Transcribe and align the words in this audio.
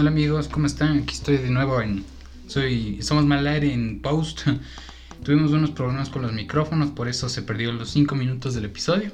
Hola 0.00 0.08
amigos, 0.08 0.48
¿cómo 0.48 0.64
están? 0.64 1.00
Aquí 1.00 1.12
estoy 1.12 1.36
de 1.36 1.50
nuevo 1.50 1.78
en... 1.82 2.06
Soy... 2.46 3.02
Somos 3.02 3.26
mal 3.26 3.46
aire 3.46 3.70
en 3.70 4.00
post. 4.00 4.48
Tuvimos 5.24 5.52
unos 5.52 5.72
problemas 5.72 6.08
con 6.08 6.22
los 6.22 6.32
micrófonos, 6.32 6.88
por 6.92 7.06
eso 7.06 7.28
se 7.28 7.42
perdió 7.42 7.70
los 7.70 7.90
5 7.90 8.14
minutos 8.14 8.54
del 8.54 8.64
episodio. 8.64 9.12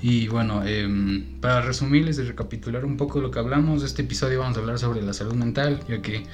Y 0.00 0.26
bueno, 0.26 0.66
em, 0.66 1.40
para 1.40 1.60
resumirles 1.60 2.18
y 2.18 2.22
recapitular 2.22 2.84
un 2.84 2.96
poco 2.96 3.20
lo 3.20 3.30
que 3.30 3.38
hablamos, 3.38 3.84
este 3.84 4.02
episodio 4.02 4.40
vamos 4.40 4.56
a 4.56 4.60
hablar 4.60 4.80
sobre 4.80 5.02
la 5.02 5.12
salud 5.12 5.34
mental, 5.34 5.78
ya 5.88 6.02
que 6.02 6.24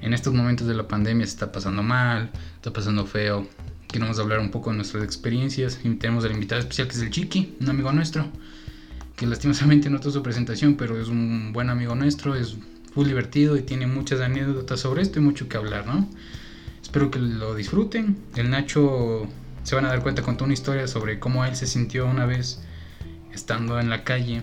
en 0.00 0.14
estos 0.14 0.32
momentos 0.32 0.66
de 0.66 0.72
la 0.72 0.88
pandemia 0.88 1.26
se 1.26 1.34
está 1.34 1.52
pasando 1.52 1.82
mal, 1.82 2.30
está 2.54 2.72
pasando 2.72 3.04
feo. 3.04 3.46
Queremos 3.88 4.18
hablar 4.20 4.38
un 4.38 4.50
poco 4.50 4.70
de 4.70 4.76
nuestras 4.76 5.04
experiencias 5.04 5.78
y 5.84 5.90
tenemos 5.96 6.24
al 6.24 6.32
invitado 6.32 6.62
especial 6.62 6.88
que 6.88 6.94
es 6.94 7.02
el 7.02 7.10
Chiqui, 7.10 7.56
un 7.60 7.68
amigo 7.68 7.92
nuestro, 7.92 8.26
que 9.16 9.26
lastimosamente 9.26 9.90
no 9.90 10.00
tuvo 10.00 10.12
su 10.12 10.22
presentación, 10.22 10.76
pero 10.76 10.98
es 10.98 11.08
un 11.08 11.52
buen 11.52 11.68
amigo 11.68 11.94
nuestro, 11.94 12.34
es 12.34 12.56
muy 12.94 13.06
divertido 13.06 13.56
y 13.56 13.62
tiene 13.62 13.86
muchas 13.86 14.20
anécdotas 14.20 14.80
sobre 14.80 15.02
esto 15.02 15.18
y 15.18 15.22
mucho 15.22 15.48
que 15.48 15.56
hablar, 15.56 15.86
¿no? 15.86 16.08
Espero 16.82 17.10
que 17.10 17.18
lo 17.18 17.54
disfruten. 17.54 18.16
El 18.36 18.50
Nacho 18.50 19.26
se 19.62 19.74
van 19.74 19.84
a 19.84 19.88
dar 19.88 20.02
cuenta 20.02 20.22
contó 20.22 20.44
una 20.44 20.52
historia 20.52 20.86
sobre 20.86 21.18
cómo 21.18 21.44
él 21.44 21.54
se 21.56 21.66
sintió 21.66 22.06
una 22.06 22.26
vez 22.26 22.60
estando 23.32 23.80
en 23.80 23.88
la 23.88 24.04
calle, 24.04 24.42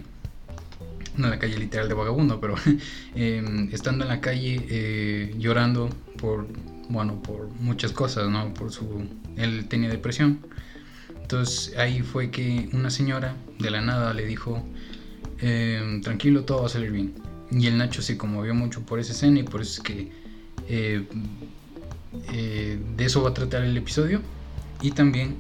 no 1.16 1.26
en 1.26 1.32
la 1.32 1.40
calle 1.40 1.58
literal 1.58 1.88
de 1.90 1.94
vagabundo, 1.94 2.40
pero 2.40 2.56
em, 3.16 3.70
estando 3.72 4.04
en 4.04 4.10
la 4.10 4.22
calle 4.22 4.66
eh, 4.70 5.36
llorando 5.38 5.90
por, 6.18 6.48
bueno, 6.90 7.22
por 7.22 7.50
muchas 7.60 7.92
cosas, 7.92 8.30
¿no? 8.30 8.54
Por 8.54 8.72
su, 8.72 9.08
él 9.36 9.68
tenía 9.68 9.90
depresión. 9.90 10.40
Entonces 11.22 11.78
ahí 11.78 12.02
fue 12.02 12.32
que 12.32 12.70
una 12.74 12.90
señora 12.90 13.36
de 13.60 13.70
la 13.70 13.82
nada 13.82 14.14
le 14.16 14.26
dijo, 14.26 14.66
em, 15.40 16.02
tranquilo, 16.02 16.46
todo 16.46 16.62
va 16.62 16.66
a 16.66 16.70
salir 16.70 16.92
bien. 16.92 17.29
Y 17.52 17.68
el 17.68 17.78
Nacho 17.78 18.02
se 18.02 18.18
conmovió 18.18 18.54
mucho 18.54 18.82
por 18.82 19.00
esa 19.00 19.14
escena 19.14 19.40
y 19.40 19.44
por 19.44 19.62
eso 19.62 19.74
es 19.74 19.80
que 19.80 20.12
eh, 20.68 21.08
eh, 22.32 22.80
de 22.96 23.06
eso 23.06 23.24
va 23.24 23.32
a 23.32 23.34
tratar 23.34 23.64
el 23.64 23.76
episodio. 23.76 24.22
Y 24.82 24.92
también 24.92 25.38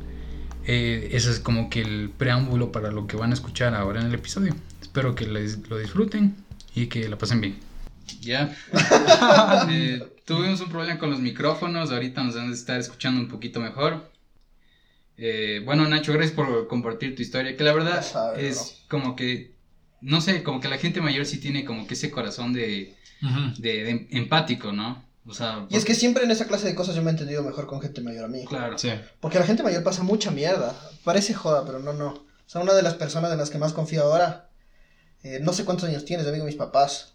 eh, 0.65 1.09
ese 1.11 1.31
es 1.31 1.39
como 1.39 1.69
que 1.69 1.81
el 1.81 2.09
preámbulo 2.09 2.71
para 2.71 2.91
lo 2.91 3.07
que 3.07 3.15
van 3.15 3.31
a 3.31 3.33
escuchar 3.33 3.75
ahora 3.75 4.01
en 4.01 4.07
el 4.07 4.15
episodio. 4.15 4.55
Espero 4.81 5.13
que 5.13 5.27
les, 5.27 5.69
lo 5.69 5.77
disfruten 5.77 6.35
y 6.73 6.87
que 6.87 7.07
la 7.07 7.17
pasen 7.17 7.41
bien. 7.41 7.59
Ya. 8.21 8.55
tuvimos 10.25 10.61
un 10.61 10.69
problema 10.69 10.97
con 10.97 11.11
los 11.11 11.19
micrófonos. 11.19 11.91
Ahorita 11.91 12.23
nos 12.23 12.35
van 12.35 12.49
a 12.49 12.53
estar 12.53 12.79
escuchando 12.79 13.21
un 13.21 13.27
poquito 13.27 13.59
mejor. 13.59 14.11
bueno, 15.63 15.87
Nacho, 15.87 16.11
gracias 16.13 16.35
por 16.35 16.67
compartir 16.67 17.15
tu 17.15 17.21
historia. 17.21 17.55
Que 17.55 17.63
la 17.63 17.73
verdad 17.73 18.03
es 18.39 18.83
como 18.87 19.15
que 19.15 19.58
no 20.01 20.21
sé, 20.21 20.43
como 20.43 20.59
que 20.59 20.67
la 20.67 20.77
gente 20.77 21.01
mayor 21.01 21.25
sí 21.25 21.39
tiene 21.39 21.65
como 21.65 21.87
que 21.87 21.93
ese 21.93 22.11
corazón 22.11 22.53
de, 22.53 22.95
de, 23.57 24.07
empático, 24.11 24.71
¿no? 24.71 25.03
O 25.25 25.33
sea, 25.33 25.67
y 25.69 25.75
es 25.75 25.85
que 25.85 25.93
siempre 25.93 26.23
en 26.23 26.31
esa 26.31 26.47
clase 26.47 26.67
de 26.67 26.75
cosas 26.75 26.95
yo 26.95 27.03
me 27.03 27.09
he 27.09 27.11
entendido 27.11 27.43
mejor 27.43 27.67
con 27.67 27.81
gente 27.81 28.01
mayor 28.01 28.25
a 28.25 28.27
mí. 28.27 28.45
Claro. 28.45 28.77
Sí. 28.77 28.89
Porque 29.19 29.37
la 29.37 29.45
gente 29.45 29.61
mayor 29.61 29.83
pasa 29.83 30.01
mucha 30.01 30.31
mierda. 30.31 30.75
Parece 31.03 31.33
joda, 31.33 31.65
pero 31.65 31.79
no, 31.79 31.93
no. 31.93 32.09
O 32.09 32.51
sea, 32.51 32.61
una 32.61 32.73
de 32.73 32.81
las 32.81 32.95
personas 32.95 33.31
en 33.31 33.37
las 33.37 33.51
que 33.51 33.59
más 33.59 33.73
confío 33.73 34.03
ahora, 34.03 34.49
eh, 35.21 35.39
no 35.41 35.53
sé 35.53 35.65
cuántos 35.65 35.87
años 35.87 36.05
tienes, 36.05 36.25
amigo 36.25 36.45
mis 36.45 36.55
papás. 36.55 37.13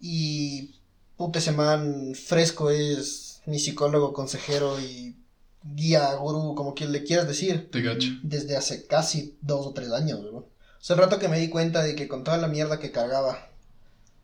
Y 0.00 0.74
puta 1.16 1.38
ese 1.38 1.52
man 1.52 2.14
fresco 2.14 2.70
es 2.70 3.42
mi 3.46 3.58
psicólogo, 3.58 4.12
consejero 4.12 4.80
y 4.80 5.16
guía, 5.62 6.14
gurú, 6.14 6.54
como 6.54 6.74
quien 6.74 6.90
le 6.90 7.04
quieras 7.04 7.28
decir. 7.28 7.70
Te 7.70 7.82
gacho. 7.82 8.08
Desde 8.22 8.56
hace 8.56 8.86
casi 8.86 9.36
dos 9.40 9.66
o 9.66 9.72
tres 9.72 9.92
años, 9.92 10.20
¿no? 10.20 10.46
O 10.80 10.84
sea, 10.84 10.94
el 10.94 11.02
rato 11.02 11.18
que 11.18 11.28
me 11.28 11.38
di 11.38 11.48
cuenta 11.48 11.82
de 11.82 11.94
que 11.94 12.08
con 12.08 12.24
toda 12.24 12.36
la 12.38 12.48
mierda 12.48 12.78
que 12.78 12.92
cargaba, 12.92 13.48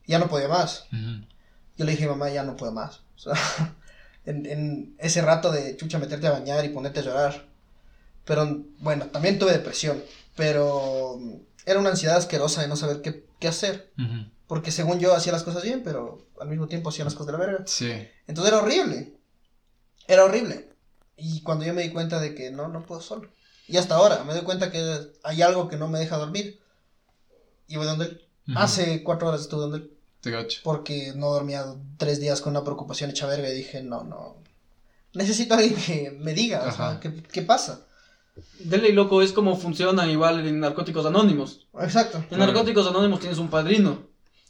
ya 0.07 0.19
no 0.19 0.29
podía 0.29 0.49
más. 0.49 0.87
Yo 1.77 1.85
le 1.85 1.93
dije, 1.93 2.07
mamá, 2.07 2.31
ya 2.31 2.43
no 2.45 2.57
puedo 2.57 2.73
más. 2.73 3.01
O 3.17 3.19
sea, 3.19 3.35
en, 4.27 4.97
ese 4.99 5.23
rato 5.23 5.53
de 5.53 5.77
chucha 5.77 5.99
meterte 5.99 6.27
a 6.27 6.33
bañar 6.33 6.65
y 6.65 6.71
ponerte 6.71 7.01
a 7.01 7.05
llorar. 7.05 7.47
Pero 8.25 8.65
bueno, 8.81 9.07
también 9.07 9.39
tuve 9.39 9.53
depresión. 9.53 10.03
Pero 10.35 11.21
era 11.65 11.79
una 11.79 11.91
ansiedad 11.91 12.17
asquerosa 12.17 12.63
de 12.63 12.69
no 12.69 12.77
saber 12.77 13.03
qué, 13.03 13.25
qué 13.39 13.49
hacer. 13.49 13.93
Porque 14.47 14.73
según 14.73 14.99
yo 14.99 15.15
hacía 15.15 15.33
las 15.33 15.45
cosas 15.45 15.63
bien, 15.63 15.83
pero 15.85 16.27
al 16.41 16.49
mismo 16.49 16.67
tiempo 16.67 16.89
hacía 16.89 17.05
las 17.05 17.15
cosas 17.15 17.29
de 17.29 17.33
la 17.33 17.39
verga. 17.39 17.65
Sí. 17.67 17.93
Entonces 18.27 18.53
era 18.53 18.63
horrible. 18.63 19.15
Era 20.09 20.25
horrible. 20.25 20.69
Y 21.17 21.43
cuando 21.43 21.65
yo 21.65 21.73
me 21.73 21.83
di 21.83 21.91
cuenta 21.91 22.19
de 22.21 22.35
que 22.35 22.51
no, 22.51 22.69
no 22.69 22.85
puedo 22.85 23.01
solo. 23.01 23.31
Y 23.67 23.77
hasta 23.77 23.97
ahora 23.97 24.25
me 24.25 24.35
doy 24.35 24.43
cuenta 24.43 24.71
que 24.71 25.13
hay 25.23 25.43
algo 25.43 25.69
que 25.69 25.77
no 25.77 25.89
me 25.89 25.99
deja 25.99 26.19
dormir. 26.19 26.61
Y 27.67 27.77
voy 27.77 27.87
donde 27.87 28.07
él. 28.07 28.21
Hace 28.57 29.03
cuatro 29.03 29.29
horas 29.29 29.41
estuve 29.41 29.63
donde 29.63 29.79
él. 29.79 29.91
Te 30.21 30.31
gacho. 30.31 30.61
Porque 30.63 31.13
no 31.15 31.31
dormía 31.31 31.65
tres 31.97 32.21
días 32.21 32.41
con 32.41 32.53
una 32.53 32.65
preocupación 32.65 33.11
hecha 33.11 33.27
verga 33.27 33.49
y 33.49 33.55
dije, 33.55 33.83
no, 33.83 34.05
no. 34.05 34.37
Necesito 35.15 35.55
a 35.55 35.59
alguien 35.59 35.77
que 35.77 36.11
me 36.19 36.35
diga, 36.35 36.67
o 36.67 36.73
sea, 36.73 36.99
¿qué, 37.01 37.23
¿qué, 37.23 37.43
pasa? 37.43 37.87
Dele 38.59 38.93
loco, 38.93 39.23
es 39.23 39.33
como 39.33 39.57
funciona 39.57 40.11
igual 40.11 40.47
en 40.47 40.61
Narcóticos 40.61 41.07
Anónimos. 41.07 41.67
Exacto. 41.79 42.25
En 42.31 42.39
Narcóticos 42.39 42.87
Anónimos 42.87 43.21
tienes 43.21 43.39
un 43.39 43.49
padrino. 43.49 44.09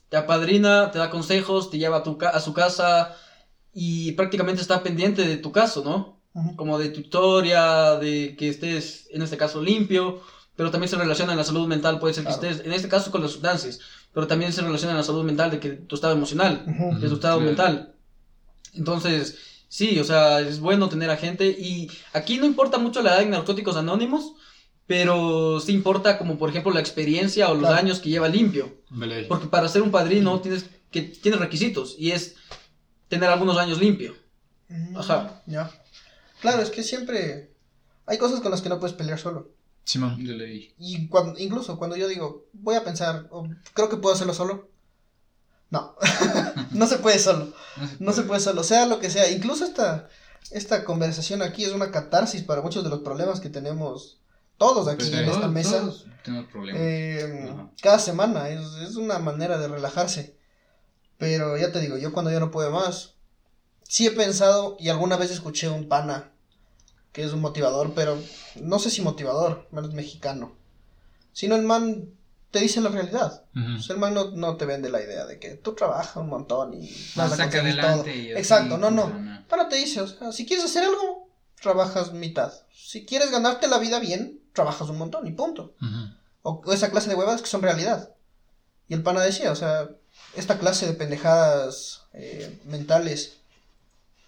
Te 0.09 0.17
apadrina, 0.17 0.91
te 0.91 0.99
da 0.99 1.11
consejos, 1.11 1.71
te 1.71 1.79
lleva 1.79 1.99
a, 1.99 2.03
tu 2.03 2.19
a 2.23 2.41
su 2.41 2.55
casa 2.55 3.17
y 3.73 4.13
prácticamente 4.13 4.63
está 4.63 4.83
pendiente 4.83 5.27
de 5.27 5.37
tu 5.37 5.53
caso, 5.53 5.83
¿no? 5.85 6.14
Como 6.57 6.79
de 6.79 6.89
tutoria, 6.89 7.97
de 7.97 8.35
que 8.37 8.49
estés, 8.49 9.09
en 9.11 9.23
este 9.23 9.37
caso, 9.37 9.63
limpio, 9.63 10.21
pero 10.57 10.71
también 10.71 10.89
se 10.89 10.97
relaciona 10.97 11.33
en 11.33 11.39
la 11.39 11.45
salud 11.45 11.67
mental, 11.67 11.99
puede 11.99 12.15
ser 12.15 12.25
que 12.25 12.33
estés, 12.33 12.61
en 12.65 12.73
este 12.73 12.89
caso, 12.89 13.11
con 13.11 13.23
las 13.23 13.33
sustancias, 13.33 13.81
pero 14.13 14.27
también 14.27 14.53
se 14.53 14.63
relaciona 14.63 14.93
en 14.93 14.99
la 14.99 15.05
salud 15.05 15.25
mental 15.25 15.51
de 15.51 15.61
que 15.61 15.71
tu 15.71 15.95
estado 15.95 16.15
emocional, 16.15 16.65
de 17.01 17.09
tu 17.09 17.15
estado 17.15 17.41
mental. 17.41 17.95
Entonces, 18.73 19.39
sí, 19.69 19.99
o 19.99 20.05
sea, 20.05 20.41
es 20.41 20.61
bueno 20.61 20.89
tener 20.89 21.11
a 21.11 21.17
gente 21.17 21.47
y 21.47 21.91
aquí 22.13 22.39
no 22.39 22.47
importa 22.47 22.79
mucho 22.79 23.03
la 23.03 23.11
edad 23.11 23.23
en 23.23 23.31
Narcóticos 23.31 23.77
Anónimos, 23.77 24.35
pero 24.87 25.61
sí 25.61 25.73
importa 25.73 26.19
como 26.19 26.37
por 26.37 26.51
ejemplo 26.51 26.73
la 26.73 26.81
experiencia 26.81 27.51
o 27.51 27.55
los 27.55 27.71
años 27.71 28.01
que 28.01 28.11
lleva 28.11 28.29
limpio. 28.29 28.83
Porque 29.29 29.47
para 29.47 29.69
ser 29.69 29.83
un 29.83 29.91
padrino 29.91 30.41
tienes 30.41 30.67
que 30.91 31.03
tienes 31.03 31.41
requisitos 31.41 31.97
y 31.99 32.13
es 32.13 32.37
tener 33.09 33.31
algunos 33.31 33.59
años 33.59 33.81
limpio. 33.81 34.15
Ajá. 34.95 35.43
Ya. 35.47 35.71
Claro, 36.45 36.61
es 36.61 36.69
que 36.69 36.83
siempre 36.83 37.55
hay 38.05 38.19
cosas 38.19 38.41
con 38.41 38.51
las 38.51 38.61
que 38.61 38.69
no 38.69 38.79
puedes 38.79 38.95
pelear 38.95 39.19
solo. 39.19 39.53
Sí, 39.85 39.99
man. 39.99 40.19
Yo 40.19 40.35
leí. 40.35 40.75
Y 40.77 41.09
cuando, 41.09 41.41
incluso 41.41 41.79
cuando 41.79 41.97
yo 41.97 42.07
digo, 42.07 42.45
voy 42.53 42.75
a 42.75 42.85
pensar, 42.85 43.31
creo 43.73 43.89
que 43.89 43.97
puedo 43.97 44.15
hacerlo 44.15 44.35
solo. 44.35 44.69
No, 45.71 45.97
no 46.73 46.87
se 46.87 46.99
puede 46.99 47.19
solo. 47.19 47.55
No 47.99 48.13
se, 48.13 48.25
puede. 48.25 48.41
solo, 48.41 48.63
sea 48.63 48.85
lo 48.85 48.99
que 48.99 49.09
sea. 49.09 49.31
Incluso 49.31 49.65
esta, 49.65 50.11
esta 50.51 50.85
conversación 50.85 51.41
aquí 51.41 51.65
es 51.65 51.73
una 51.73 51.91
catarsis 51.91 52.43
para 52.43 52.61
muchos 52.61 52.85
de 52.85 52.91
los 52.91 53.01
problemas 53.01 53.41
que 53.41 53.49
tenemos 53.49 54.21
todos 54.59 54.87
aquí 54.87 55.09
pues, 55.09 55.15
en 55.15 55.31
esta 55.31 55.49
mesa. 55.49 55.81
Todos 55.81 56.07
tenemos 56.23 56.51
problemas. 56.53 56.83
Eh, 56.85 57.57
cada 57.81 57.99
semana 57.99 58.51
es, 58.51 58.61
es, 58.87 58.97
una 58.97 59.19
manera 59.19 59.57
de 59.57 59.69
relajarse. 59.69 60.37
Pero 61.17 61.57
ya 61.57 61.73
te 61.73 61.81
digo, 61.81 61.97
yo 61.97 62.13
cuando 62.13 62.31
ya 62.31 62.39
no 62.39 62.51
puedo 62.51 62.71
más, 62.71 63.15
sí 63.89 64.07
he 64.07 64.11
pensado 64.11 64.77
y 64.79 64.91
alguna 64.91 65.17
vez 65.17 65.31
escuché 65.31 65.71
un 65.71 65.89
pana 65.89 66.34
que 67.15 67.23
es 67.23 67.33
un 67.33 67.41
motivador, 67.41 67.93
pero 67.95 68.21
no 68.57 68.81
sé 68.81 68.91
si 68.91 69.01
motivador, 69.01 69.69
menos 69.71 69.95
mexicano. 69.95 70.57
Sino 71.33 71.55
el 71.55 71.63
man 71.63 72.09
te 72.51 72.59
dice 72.59 72.81
la 72.81 72.91
realidad. 72.91 73.45
el 73.55 73.99
man 73.99 74.15
no, 74.15 74.57
te 74.57 74.67
vende 74.67 74.91
la 74.91 75.01
idea 75.01 75.25
de 75.25 75.39
que 75.39 75.55
tú 75.55 75.77
trabajas 75.77 76.17
un 76.17 76.29
montón 76.29 76.75
y 76.75 76.93
vas 77.15 77.39
a 77.39 77.45
adelante 77.45 78.37
Exacto, 78.37 78.79
no, 78.79 78.91
no. 78.91 79.13
Pero 79.49 79.69
te 79.69 79.77
dice, 79.77 80.01
o 80.01 80.09
sea, 80.09 80.33
si 80.33 80.45
quieres 80.45 80.65
hacer 80.65 80.83
algo, 80.83 81.29
trabajas 81.63 82.13
mitad. 82.13 82.53
Si 82.75 83.07
quieres 83.07 83.31
ganarte 83.31 83.69
la 83.69 83.79
vida 83.79 84.01
bien, 84.01 84.41
trabajas 84.53 84.89
un 84.89 84.99
montón 84.99 85.25
y 85.29 85.31
punto. 85.31 85.73
o, 86.43 86.63
esa 86.73 86.91
clase 86.91 87.09
de 87.09 87.15
huevas 87.15 87.41
que 87.41 87.49
son 87.49 87.63
realidad. 87.63 88.11
Y 88.89 88.95
el 88.95 89.05
pana 89.05 89.21
decía, 89.21 89.53
o 89.53 89.57
sea, 89.57 89.89
esta 90.35 90.59
clase 90.59 90.89
de 90.89 90.95
pendejadas 90.95 92.07
eh, 92.13 92.59
mentales 92.65 93.37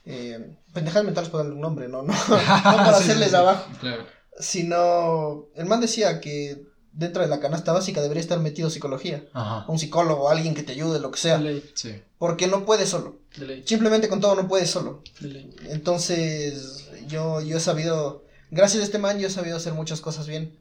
eh, 0.06 0.56
pendejadas 0.72 1.04
mentales 1.04 1.28
por 1.28 1.40
darle 1.40 1.54
un 1.54 1.60
nombre, 1.60 1.88
¿no? 1.90 2.02
No, 2.02 2.12
no 2.28 2.28
para 2.28 2.96
hacerles 2.96 3.34
abajo. 3.34 3.68
Claro. 3.80 4.04
Sino, 4.38 5.46
el 5.56 5.66
man 5.66 5.80
decía 5.80 6.20
que 6.20 6.66
dentro 6.92 7.22
de 7.22 7.28
la 7.28 7.40
canasta 7.40 7.72
básica 7.72 8.00
debería 8.00 8.20
estar 8.20 8.38
metido 8.38 8.70
psicología. 8.70 9.26
Un 9.66 9.78
psicólogo, 9.78 10.30
alguien 10.30 10.54
que 10.54 10.62
te 10.62 10.72
ayude, 10.72 11.00
lo 11.00 11.10
que 11.10 11.18
sea. 11.18 11.42
Sí. 11.74 12.02
Porque 12.18 12.46
no 12.46 12.64
puedes 12.64 12.88
solo. 12.88 13.18
Simplemente 13.64 14.08
con 14.08 14.20
todo 14.20 14.34
no 14.34 14.48
puedes 14.48 14.70
solo. 14.70 15.02
Entonces, 15.68 16.88
yo, 17.06 17.40
yo 17.40 17.56
he 17.56 17.60
sabido, 17.60 18.24
gracias 18.50 18.82
a 18.82 18.86
este 18.86 18.98
man, 18.98 19.18
yo 19.18 19.28
he 19.28 19.30
sabido 19.30 19.56
hacer 19.56 19.74
muchas 19.74 20.00
cosas 20.00 20.26
bien. 20.26 20.58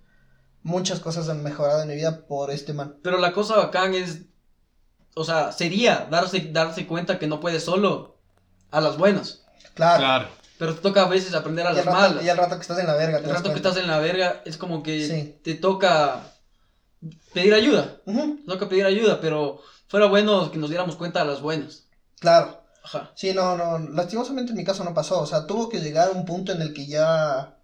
Muchas 0.63 0.99
cosas 0.99 1.29
han 1.29 1.43
mejorado 1.43 1.81
en 1.81 1.89
mi 1.89 1.95
vida 1.95 2.25
por 2.25 2.51
este 2.51 2.73
man. 2.73 2.97
Pero 3.03 3.17
la 3.19 3.33
cosa 3.33 3.57
bacán 3.57 3.93
es, 3.93 4.21
o 5.15 5.23
sea, 5.23 5.51
sería 5.51 6.07
darse, 6.09 6.49
darse 6.51 6.87
cuenta 6.87 7.19
que 7.19 7.27
no 7.27 7.39
puedes 7.39 7.63
solo 7.63 8.14
a 8.75 8.81
las 8.81 8.97
buenas. 8.97 9.41
Claro. 9.73 10.27
Pero 10.57 10.75
te 10.75 10.81
toca 10.81 11.03
a 11.03 11.07
veces 11.07 11.33
aprender 11.33 11.65
a 11.65 11.71
las 11.71 11.85
malas. 11.85 12.23
Y 12.23 12.29
al 12.29 12.37
rato 12.37 12.55
que 12.55 12.61
estás 12.61 12.77
en 12.79 12.87
la 12.87 12.95
verga. 12.95 13.19
El 13.19 13.29
rato 13.29 13.49
que 13.49 13.55
estás 13.55 13.77
en 13.77 13.87
la 13.87 13.99
verga 13.99 14.41
es 14.45 14.57
como 14.57 14.83
que 14.83 15.39
te 15.43 15.55
toca 15.55 16.23
pedir 17.33 17.53
ayuda. 17.53 17.97
Toca 18.45 18.67
pedir 18.67 18.85
ayuda, 18.85 19.21
pero 19.21 19.61
fuera 19.87 20.07
bueno 20.07 20.51
que 20.51 20.57
nos 20.57 20.69
diéramos 20.69 20.97
cuenta 20.97 21.19
de 21.21 21.25
las 21.25 21.41
buenas. 21.41 21.83
Claro. 22.19 22.61
Ajá. 22.83 23.11
Sí, 23.15 23.33
no, 23.33 23.57
no, 23.57 23.79
lastimosamente 23.79 24.51
en 24.51 24.57
mi 24.57 24.63
caso 24.63 24.83
no 24.83 24.93
pasó, 24.93 25.19
o 25.19 25.25
sea, 25.25 25.47
tuvo 25.47 25.69
que 25.69 25.79
llegar 25.79 26.09
a 26.09 26.11
un 26.11 26.23
punto 26.23 26.51
en 26.51 26.61
el 26.61 26.71
que 26.71 26.85
ya, 26.85 27.57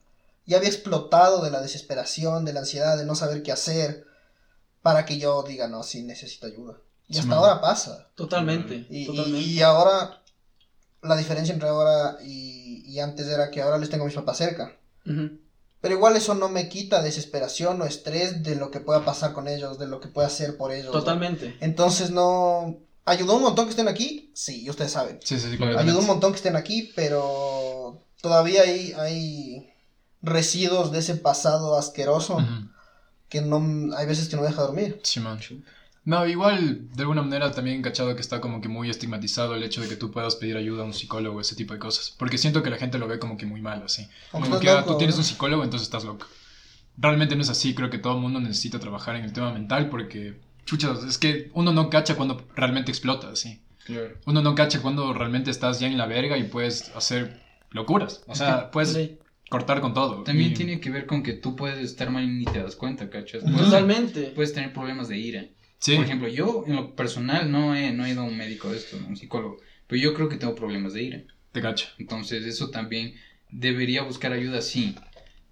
ya 0.48 0.58
había 0.58 0.70
explotado 0.70 1.44
de 1.44 1.52
la 1.52 1.62
desesperación, 1.62 2.44
de 2.44 2.54
la 2.54 2.62
ansiedad, 2.62 2.98
de 2.98 3.06
no 3.06 3.14
saber 3.14 3.44
qué 3.44 3.52
hacer, 3.52 4.04
para 4.82 5.06
que 5.06 5.20
yo 5.20 5.44
diga, 5.44 5.68
no, 5.68 5.84
sí, 5.84 6.02
necesito 6.02 6.48
ayuda. 6.48 6.78
Y 7.08 7.20
hasta 7.20 7.36
ahora 7.36 7.60
pasa. 7.60 8.08
Totalmente 8.16 8.88
y, 8.90 9.06
totalmente. 9.06 9.46
y, 9.46 9.62
ahora, 9.62 10.21
la 11.02 11.18
diferencia 11.18 11.54
entre 11.54 11.70
ahora 11.70 12.18
y, 12.24 12.84
y, 12.86 13.00
antes 13.00 13.28
era 13.28 13.50
que 13.50 13.62
ahora 13.62 13.78
les 13.78 13.90
tengo 13.90 14.04
a 14.04 14.08
mis 14.08 14.16
papás 14.16 14.38
cerca. 14.38 14.78
Pero 15.82 15.96
igual 15.96 16.16
eso 16.16 16.36
no 16.36 16.48
me 16.48 16.70
quita 16.70 17.02
desesperación 17.02 17.82
o 17.82 17.86
estrés 17.86 18.44
de 18.44 18.56
lo 18.56 18.70
que 18.70 18.80
pueda 18.80 19.04
pasar 19.04 19.34
con 19.34 19.48
ellos, 19.48 19.80
de 19.80 19.88
lo 19.88 20.00
que 20.00 20.10
pueda 20.10 20.28
hacer 20.28 20.56
por 20.58 20.72
ellos. 20.72 20.92
Totalmente. 20.92 21.58
Entonces 21.60 22.12
no... 22.12 22.78
¿Ayudó 23.04 23.38
un 23.38 23.42
montón 23.42 23.66
que 23.66 23.72
estén 23.72 23.88
aquí? 23.88 24.32
Sí, 24.36 24.70
ustedes 24.70 24.92
saben. 24.92 25.20
Sí, 25.24 25.40
sí, 25.40 25.58
sí 25.58 25.64
Ayudó 25.64 26.00
un 26.00 26.06
montón 26.06 26.34
que 26.34 26.38
estén 26.38 26.56
aquí, 26.56 26.92
pero 26.96 28.06
todavía 28.22 28.62
hay, 28.62 28.94
hay 28.94 29.74
residuos 30.22 30.92
de 30.92 31.00
ese 31.00 31.16
pasado 31.16 31.78
asqueroso 31.78 32.38
que 33.28 33.42
no 33.42 33.96
hay 33.96 34.06
veces 34.06 34.30
que 34.30 34.36
no 34.36 34.44
deja 34.44 34.62
dormir. 34.62 35.00
Sí, 35.04 35.20
man. 35.20 35.40
No, 36.04 36.26
igual, 36.26 36.90
de 36.96 37.02
alguna 37.02 37.22
manera 37.22 37.52
también 37.52 37.82
cachado 37.84 38.16
que 38.16 38.22
está 38.22 38.42
como 38.42 38.60
que 38.60 38.68
muy 38.68 38.90
estigmatizado 38.90 39.56
el 39.56 39.64
hecho 39.64 39.82
de 39.82 39.88
que 39.88 39.96
tú 39.96 40.10
puedas 40.10 40.36
pedir 40.36 40.58
ayuda 40.58 40.82
a 40.82 40.86
un 40.86 40.94
psicólogo, 40.94 41.40
ese 41.40 41.56
tipo 41.56 41.74
de 41.74 41.80
cosas. 41.80 42.16
Porque 42.18 42.40
siento 42.40 42.64
que 42.64 42.72
la 42.72 42.78
gente 42.78 42.98
lo 42.98 43.08
ve 43.08 43.20
como 43.20 43.38
que 43.38 43.46
muy 43.46 43.62
mal, 43.62 43.84
así. 43.84 44.08
Como 44.32 44.60
que 44.60 44.70
ah, 44.70 44.84
tú 44.86 44.98
tienes 44.98 45.18
un 45.18 45.24
psicólogo, 45.24 45.64
entonces 45.64 45.88
estás 45.88 46.04
loco. 46.04 46.26
Realmente 46.98 47.36
no 47.36 47.44
es 47.44 47.50
así, 47.50 47.76
creo 47.76 47.90
que 47.90 48.00
todo 48.00 48.16
el 48.16 48.22
mundo 48.22 48.40
necesita 48.40 48.80
trabajar 48.80 49.16
en 49.16 49.26
el 49.26 49.34
tema 49.34 49.54
mental 49.54 49.90
porque, 49.90 50.40
chuchas, 50.66 51.04
es 51.04 51.18
que 51.20 51.52
uno 51.54 51.72
no 51.72 51.90
cacha 51.90 52.16
cuando 52.16 52.48
realmente 52.56 52.92
explota, 52.92 53.30
así. 53.30 53.62
Claro. 53.86 54.18
Uno 54.26 54.42
no 54.42 54.56
cacha 54.56 54.82
cuando 54.82 55.14
realmente 55.14 55.52
estás 55.52 55.80
ya 55.80 55.88
en 55.88 55.98
la 55.98 56.08
verga 56.08 56.38
y 56.38 56.44
puedes 56.44 56.90
hacer 56.96 57.42
locuras. 57.70 58.24
O 58.26 58.36
sea, 58.36 58.72
puedes 58.72 59.12
cortar 59.50 59.82
con 59.82 59.94
todo. 59.94 60.24
También 60.24 60.56
tiene 60.56 60.80
que 60.80 60.90
ver 60.90 61.06
con 61.06 61.22
que 61.22 61.34
tú 61.34 61.56
puedes 61.56 61.80
estar 61.80 62.10
mal 62.10 62.24
y 62.24 62.28
ni 62.28 62.46
te 62.46 62.62
das 62.62 62.76
cuenta, 62.76 63.10
¿cachas? 63.10 63.44
Totalmente. 63.44 64.32
Puedes 64.36 64.54
tener 64.54 64.74
problemas 64.74 65.08
de 65.08 65.18
ira. 65.18 65.46
Por 65.86 66.06
ejemplo, 66.06 66.28
yo 66.28 66.64
en 66.68 66.76
lo 66.76 66.96
personal 66.96 67.52
no 67.52 67.76
he, 67.76 67.92
no 67.92 68.06
he 68.06 68.12
ido 68.12 68.22
a 68.22 68.26
un 68.26 68.38
médico 68.38 68.70
de 68.70 68.78
esto, 68.78 68.98
un 69.08 69.18
psicólogo, 69.18 69.58
pero 69.88 70.02
yo 70.02 70.14
creo 70.14 70.30
que 70.30 70.38
tengo 70.38 70.56
problemas 70.56 70.94
de 70.94 71.04
ira. 71.04 71.22
Te 71.52 71.62
cacho. 71.62 71.88
Entonces 71.98 72.46
eso 72.46 72.70
también 72.70 73.16
debería 73.50 74.04
buscar 74.04 74.32
ayuda, 74.32 74.62
sí, 74.62 74.96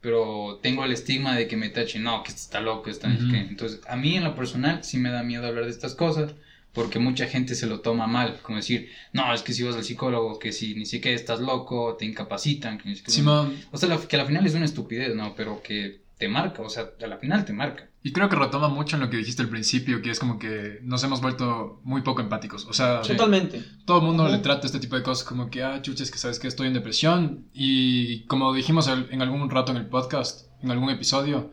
pero 0.01 0.59
tengo 0.61 0.85
el 0.85 0.91
estigma 0.91 1.35
de 1.35 1.47
que 1.47 1.57
me 1.57 1.69
tachen, 1.69 2.03
no, 2.03 2.23
que 2.23 2.31
está 2.31 2.61
loco, 2.61 2.89
está 2.89 3.11
Entonces, 3.11 3.81
a 3.87 3.95
mí 3.95 4.15
en 4.15 4.23
lo 4.23 4.35
personal 4.35 4.83
sí 4.83 4.97
me 4.97 5.09
da 5.09 5.23
miedo 5.23 5.45
hablar 5.45 5.65
de 5.65 5.71
estas 5.71 5.95
cosas, 5.95 6.35
porque 6.73 6.99
mucha 6.99 7.25
gente 7.25 7.55
se 7.55 7.65
lo 7.65 7.81
toma 7.81 8.07
mal, 8.07 8.39
como 8.41 8.57
decir, 8.57 8.89
no, 9.11 9.33
es 9.33 9.41
que 9.41 9.53
si 9.53 9.63
vas 9.63 9.75
al 9.75 9.83
psicólogo, 9.83 10.39
que 10.39 10.51
si 10.51 10.75
ni 10.75 10.85
siquiera 10.85 11.15
estás 11.15 11.41
loco, 11.41 11.95
te 11.97 12.05
incapacitan, 12.05 12.77
que 12.77 12.89
ni 12.89 12.95
siquiera... 12.95 13.49
o 13.71 13.77
sea, 13.77 13.97
que 14.07 14.15
al 14.15 14.27
final 14.27 14.45
es 14.45 14.53
una 14.53 14.65
estupidez, 14.65 15.15
¿no? 15.15 15.35
Pero 15.35 15.61
que 15.61 16.01
te 16.17 16.27
marca, 16.29 16.61
o 16.61 16.69
sea, 16.69 16.91
a 17.01 17.07
la 17.07 17.17
final 17.17 17.43
te 17.43 17.53
marca. 17.53 17.88
Y 18.01 18.13
creo 18.13 18.29
que 18.29 18.37
retoma 18.37 18.69
mucho 18.69 18.95
en 18.95 19.01
lo 19.01 19.09
que 19.09 19.17
dijiste 19.17 19.41
al 19.41 19.49
principio, 19.49 20.01
que 20.01 20.09
es 20.09 20.19
como 20.19 20.39
que 20.39 20.79
nos 20.83 21.03
hemos 21.03 21.19
vuelto 21.19 21.81
muy 21.83 22.01
poco 22.01 22.21
empáticos. 22.21 22.65
O 22.65 22.73
sea, 22.73 23.01
totalmente. 23.01 23.63
Todo 23.85 23.99
el 23.99 24.05
mundo 24.05 24.27
le 24.29 24.37
trata 24.37 24.65
este 24.65 24.79
tipo 24.79 24.95
de 24.95 25.03
cosas 25.03 25.27
como 25.27 25.49
que, 25.49 25.63
ah, 25.63 25.81
chuches, 25.81 26.09
que 26.09 26.17
sabes 26.17 26.39
que 26.39 26.47
estoy 26.47 26.67
en 26.67 26.73
depresión. 26.73 27.45
Y 27.53 28.23
como 28.25 28.53
dijimos 28.53 28.87
en 28.87 29.21
algún 29.21 29.49
rato 29.49 29.71
en 29.71 29.77
el 29.77 29.87
podcast, 29.87 30.47
en 30.63 30.71
algún 30.71 30.89
episodio, 30.89 31.51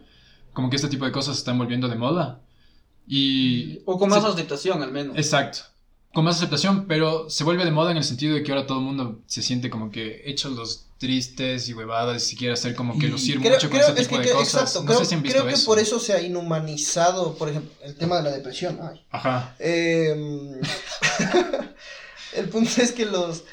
como 0.52 0.70
que 0.70 0.76
este 0.76 0.88
tipo 0.88 1.04
de 1.04 1.12
cosas 1.12 1.34
se 1.34 1.40
están 1.40 1.58
volviendo 1.58 1.88
de 1.88 1.96
moda. 1.96 2.42
Y... 3.08 3.80
O 3.84 3.98
con 3.98 4.08
más 4.08 4.24
aceptación, 4.24 4.82
al 4.82 4.92
menos. 4.92 5.16
Exacto 5.16 5.75
con 6.16 6.24
más 6.24 6.36
aceptación, 6.36 6.86
pero 6.86 7.28
se 7.28 7.44
vuelve 7.44 7.66
de 7.66 7.70
moda 7.70 7.90
en 7.90 7.98
el 7.98 8.02
sentido 8.02 8.34
de 8.34 8.42
que 8.42 8.50
ahora 8.50 8.66
todo 8.66 8.78
el 8.78 8.84
mundo 8.86 9.20
se 9.26 9.42
siente 9.42 9.68
como 9.68 9.90
que 9.90 10.22
hechos 10.24 10.52
los 10.52 10.86
tristes 10.96 11.68
y 11.68 11.74
huevadas 11.74 12.32
y 12.32 12.36
quiere 12.36 12.54
hacer 12.54 12.74
como 12.74 12.98
que 12.98 13.08
lucir 13.08 13.38
mucho 13.38 13.68
con 13.68 13.78
ese 13.78 13.92
tipo 13.92 14.16
de 14.16 14.30
cosas. 14.30 14.62
Exacto, 14.62 14.82
no 14.84 14.98
sé 14.98 15.04
si 15.04 15.14
han 15.14 15.22
visto 15.22 15.42
creo 15.42 15.54
que 15.54 15.60
por 15.66 15.78
eso 15.78 16.00
se 16.00 16.14
ha 16.14 16.22
inhumanizado, 16.22 17.34
por 17.34 17.50
ejemplo, 17.50 17.70
el 17.82 17.96
tema 17.96 18.16
de 18.16 18.22
la 18.22 18.30
depresión. 18.30 18.80
Ajá. 19.10 19.56
Em, 19.58 20.58
el 22.32 22.48
punto 22.48 22.80
es 22.80 22.92
que 22.92 23.04
los 23.04 23.44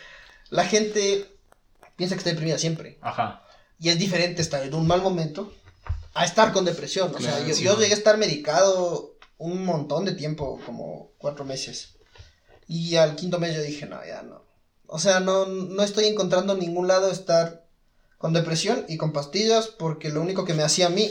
la 0.50 0.64
gente 0.64 1.36
piensa 1.98 2.16
que 2.16 2.20
está 2.20 2.30
deprimida 2.30 2.58
siempre. 2.58 2.98
Ajá. 3.02 3.44
Y 3.78 3.90
es 3.90 4.00
diferente 4.00 4.42
estar 4.42 4.64
en 4.64 4.74
un 4.74 4.88
mal 4.88 5.02
momento 5.02 5.54
a 6.14 6.24
estar 6.24 6.54
con 6.54 6.64
depresión. 6.64 7.14
O 7.14 7.20
sea, 7.20 7.46
yo, 7.46 7.58
yo 7.58 7.78
llegué 7.78 7.92
a 7.92 7.98
estar 7.98 8.18
medicado 8.18 9.18
un 9.38 9.66
montón 9.66 10.06
de 10.06 10.14
tiempo, 10.14 10.62
como 10.66 11.12
cuatro 11.18 11.44
meses. 11.44 11.96
Y 12.68 12.96
al 12.96 13.16
quinto 13.16 13.40
mes 13.40 13.56
yo 13.56 13.62
dije, 13.62 13.86
no, 13.86 14.04
ya 14.06 14.22
no. 14.24 14.44
O 14.88 15.00
sea, 15.00 15.20
no, 15.20 15.46
no 15.46 15.84
estoy 15.84 16.06
encontrando 16.06 16.54
en 16.54 16.60
ningún 16.60 16.88
lado 16.88 17.10
estar 17.10 17.66
con 18.18 18.32
depresión 18.32 18.86
y 18.88 18.98
con 18.98 19.12
pastillas 19.12 19.68
porque 19.68 20.10
lo 20.10 20.22
único 20.22 20.46
que 20.46 20.54
me 20.54 20.64
hacía 20.64 20.88
a 20.88 20.90
mí 20.90 21.10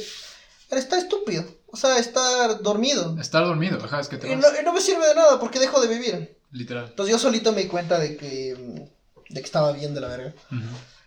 era 0.71 0.81
estar 0.81 0.99
estúpido. 0.99 1.45
O 1.67 1.77
sea, 1.77 1.99
estar 1.99 2.63
dormido. 2.63 3.17
Estar 3.21 3.45
dormido, 3.45 3.79
ajá, 3.83 4.01
es 4.01 4.09
que 4.09 4.19
te 4.19 4.31
y, 4.31 4.37
no, 4.37 4.47
no, 4.65 4.73
me 4.73 4.81
sirve 4.81 5.09
de 5.09 5.15
nada 5.15 5.41
porque 5.41 5.59
dejo 5.59 5.81
de 5.81 5.89
vivir. 5.89 6.39
Literal. 6.51 6.87
Entonces 6.89 7.13
yo 7.13 7.19
solito 7.19 7.53
me 7.53 7.63
di 7.63 7.69
cuenta 7.69 7.99
de 7.99 8.17
que, 8.17 8.89
de 9.29 9.41
que 9.41 9.47
estaba 9.47 9.73
bien 9.73 9.95
de 9.95 10.01
la 10.01 10.09
verga. 10.09 10.35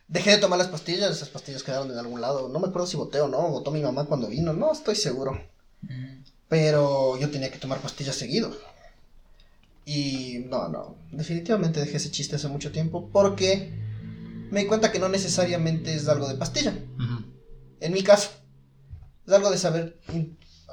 Dejé 0.07 0.31
de 0.31 0.37
tomar 0.37 0.59
las 0.59 0.67
pastillas, 0.67 1.11
esas 1.11 1.29
pastillas 1.29 1.63
quedaron 1.63 1.91
en 1.91 1.97
algún 1.97 2.19
lado. 2.19 2.49
No 2.49 2.59
me 2.59 2.67
acuerdo 2.67 2.87
si 2.87 2.97
voté 2.97 3.21
o 3.21 3.27
no, 3.27 3.49
votó 3.49 3.71
mi 3.71 3.81
mamá 3.81 4.05
cuando 4.05 4.27
vino, 4.27 4.53
no 4.53 4.71
estoy 4.71 4.95
seguro. 4.95 5.39
Pero 6.49 7.17
yo 7.17 7.29
tenía 7.29 7.51
que 7.51 7.57
tomar 7.57 7.79
pastillas 7.79 8.15
seguido. 8.15 8.55
Y 9.85 10.45
no, 10.49 10.67
no, 10.67 10.97
definitivamente 11.11 11.79
dejé 11.79 11.97
ese 11.97 12.09
chiste 12.09 12.35
hace 12.35 12.47
mucho 12.47 12.71
tiempo 12.71 13.09
porque 13.11 13.71
me 14.49 14.61
di 14.61 14.65
cuenta 14.65 14.91
que 14.91 14.99
no 14.99 15.09
necesariamente 15.09 15.93
es 15.93 16.07
algo 16.07 16.27
de 16.27 16.35
pastilla. 16.35 16.73
En 17.79 17.93
mi 17.93 18.03
caso, 18.03 18.31
es 19.27 19.33
algo 19.33 19.51
de 19.51 19.57
saber 19.57 19.99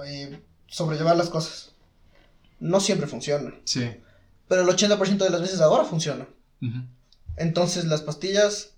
eh, 0.06 0.40
sobrellevar 0.66 1.16
las 1.16 1.28
cosas. 1.28 1.72
No 2.58 2.80
siempre 2.80 3.06
funciona. 3.06 3.52
Sí. 3.64 3.90
Pero 4.48 4.62
el 4.62 4.68
80% 4.68 5.18
de 5.18 5.30
las 5.30 5.40
veces 5.40 5.60
ahora 5.60 5.84
funciona. 5.84 6.26
Entonces 7.36 7.84
las 7.86 8.02
pastillas, 8.02 8.70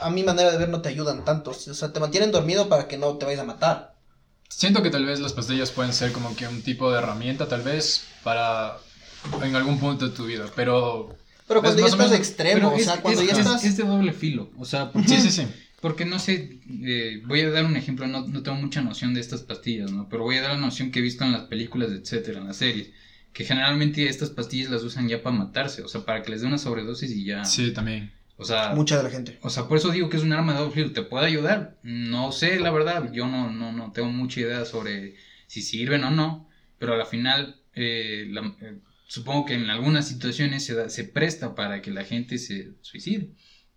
a 0.00 0.10
mi 0.10 0.24
manera 0.24 0.50
de 0.50 0.58
ver, 0.58 0.68
no 0.68 0.80
te 0.80 0.88
ayudan 0.88 1.24
tanto. 1.24 1.50
O 1.50 1.54
sea, 1.54 1.92
te 1.92 2.00
mantienen 2.00 2.32
dormido 2.32 2.68
para 2.68 2.88
que 2.88 2.96
no 2.96 3.18
te 3.18 3.26
vayas 3.26 3.40
a 3.40 3.44
matar. 3.44 3.96
Siento 4.48 4.82
que 4.82 4.90
tal 4.90 5.04
vez 5.04 5.20
las 5.20 5.32
pastillas 5.32 5.70
pueden 5.70 5.92
ser 5.92 6.12
como 6.12 6.34
que 6.34 6.48
un 6.48 6.62
tipo 6.62 6.90
de 6.90 6.98
herramienta, 6.98 7.48
tal 7.48 7.62
vez, 7.62 8.04
para 8.22 8.78
en 9.42 9.54
algún 9.54 9.78
punto 9.78 10.08
de 10.08 10.16
tu 10.16 10.26
vida, 10.26 10.46
pero... 10.54 11.16
Pero 11.48 11.62
cuando 11.62 11.80
ya 11.80 11.88
estás 11.88 12.12
extremo, 12.12 12.72
o 12.74 12.78
sea, 12.78 13.00
cuando 13.00 13.22
ya 13.22 13.32
estás... 13.32 13.64
Es 13.64 13.76
de 13.76 13.84
doble 13.84 14.12
filo, 14.12 14.50
o 14.58 14.64
sea... 14.64 14.90
Porque, 14.90 15.08
sí, 15.08 15.20
sí, 15.20 15.30
sí. 15.30 15.46
Porque 15.80 16.04
no 16.04 16.18
sé, 16.18 16.58
eh, 16.84 17.22
voy 17.26 17.40
a 17.42 17.50
dar 17.50 17.64
un 17.64 17.76
ejemplo, 17.76 18.06
no, 18.06 18.26
no, 18.26 18.42
tengo 18.42 18.56
mucha 18.58 18.82
noción 18.82 19.14
de 19.14 19.20
estas 19.20 19.42
pastillas, 19.42 19.92
¿no? 19.92 20.08
Pero 20.08 20.24
voy 20.24 20.36
a 20.36 20.42
dar 20.42 20.52
la 20.52 20.58
noción 20.58 20.90
que 20.90 20.98
he 20.98 21.02
visto 21.02 21.24
en 21.24 21.32
las 21.32 21.42
películas, 21.42 21.90
etcétera, 21.92 22.40
en 22.40 22.46
las 22.46 22.56
series. 22.56 22.90
Que 23.32 23.44
generalmente 23.44 24.08
estas 24.08 24.30
pastillas 24.30 24.70
las 24.70 24.82
usan 24.82 25.08
ya 25.08 25.22
para 25.22 25.36
matarse, 25.36 25.82
o 25.82 25.88
sea, 25.88 26.04
para 26.04 26.22
que 26.22 26.30
les 26.30 26.40
dé 26.40 26.46
una 26.46 26.58
sobredosis 26.58 27.10
y 27.12 27.24
ya... 27.24 27.44
Sí, 27.44 27.72
también. 27.72 28.10
O 28.38 28.44
sea... 28.44 28.74
Mucha 28.74 28.96
de 28.96 29.02
la 29.04 29.10
gente. 29.10 29.38
O 29.42 29.50
sea, 29.50 29.68
por 29.68 29.78
eso 29.78 29.90
digo 29.90 30.08
que 30.08 30.16
es 30.16 30.22
un 30.22 30.32
arma 30.32 30.54
de 30.54 30.60
doble 30.60 30.74
filo. 30.74 30.92
¿Te 30.92 31.02
puede 31.02 31.26
ayudar? 31.26 31.78
No 31.82 32.32
sé, 32.32 32.58
la 32.58 32.70
verdad. 32.70 33.12
Yo 33.12 33.26
no, 33.26 33.50
no, 33.50 33.72
no 33.72 33.92
tengo 33.92 34.10
mucha 34.10 34.40
idea 34.40 34.64
sobre 34.64 35.14
si 35.46 35.62
sirven 35.62 36.04
o 36.04 36.10
no. 36.10 36.48
Pero 36.78 36.94
a 36.94 36.96
la 36.96 37.06
final, 37.06 37.60
eh, 37.74 38.26
la, 38.30 38.54
eh, 38.60 38.78
supongo 39.06 39.46
que 39.46 39.54
en 39.54 39.70
algunas 39.70 40.08
situaciones 40.08 40.64
se, 40.64 40.90
se 40.90 41.04
presta 41.04 41.54
para 41.54 41.82
que 41.82 41.90
la 41.90 42.04
gente 42.04 42.38
se 42.38 42.74
suicide. 42.80 43.30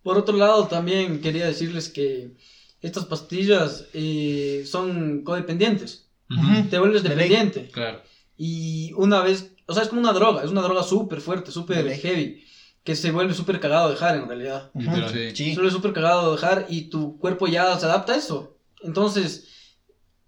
Por 0.04 0.18
otro 0.18 0.38
lado, 0.38 0.68
también 0.68 1.22
quería 1.22 1.46
decirles 1.46 1.90
que 1.90 2.36
estas 2.82 3.06
pastillas 3.06 3.86
eh, 3.94 4.64
son 4.66 5.24
codependientes. 5.24 6.08
Te 6.70 6.78
vuelves 6.78 7.04
dependiente. 7.04 7.70
Claro. 7.72 8.04
Y 8.38 8.94
una 8.94 9.22
vez, 9.22 9.52
o 9.66 9.74
sea, 9.74 9.84
es 9.84 9.90
como 9.90 10.02
una 10.02 10.14
droga, 10.14 10.44
es 10.44 10.52
una 10.52 10.62
droga 10.62 10.84
súper 10.84 11.22
fuerte, 11.22 11.52
súper 11.52 11.90
heavy, 11.92 12.46
que 12.84 12.96
se 12.96 13.12
vuelve 13.12 13.34
súper 13.34 13.60
cagado 13.60 13.88
de 13.88 13.96
dejar 13.96 14.16
en 14.16 14.28
realidad. 14.28 14.72
Sí. 15.34 15.50
Se 15.50 15.56
vuelve 15.56 15.72
súper 15.72 15.92
cagado 15.92 16.28
de 16.28 16.36
dejar 16.36 16.68
y 16.70 16.84
tu 16.84 17.18
cuerpo 17.18 17.48
ya 17.48 17.78
se 17.80 17.86
adapta 17.86 18.14
a 18.14 18.18
eso. 18.18 18.56
Entonces, 18.84 19.48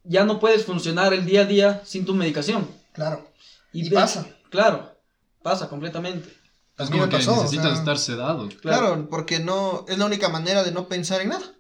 ya 0.04 0.26
no 0.26 0.40
puedes 0.40 0.66
funcionar 0.66 1.14
el 1.14 1.26
día 1.26 1.42
a 1.42 1.46
día 1.46 1.82
sin 1.86 2.04
tu 2.04 2.16
medicación. 2.16 2.68
Claro. 2.94 3.32
Y, 3.72 3.90
pasa. 3.90 4.28
Claro, 4.52 4.96
pasa 5.42 5.68
completamente. 5.68 6.30
Es 6.78 6.90
como 6.90 7.10
que 7.10 7.18
necesitas 7.18 7.80
estar 7.80 7.98
sedado. 7.98 8.50
Claro. 8.62 9.08
porque 9.10 9.40
no 9.40 9.86
es 9.88 9.98
la 9.98 10.06
única 10.06 10.30
manera 10.30 10.64
de 10.64 10.72
no 10.72 10.88
pensar 10.88 11.22
en 11.22 11.30
nada. 11.30 11.54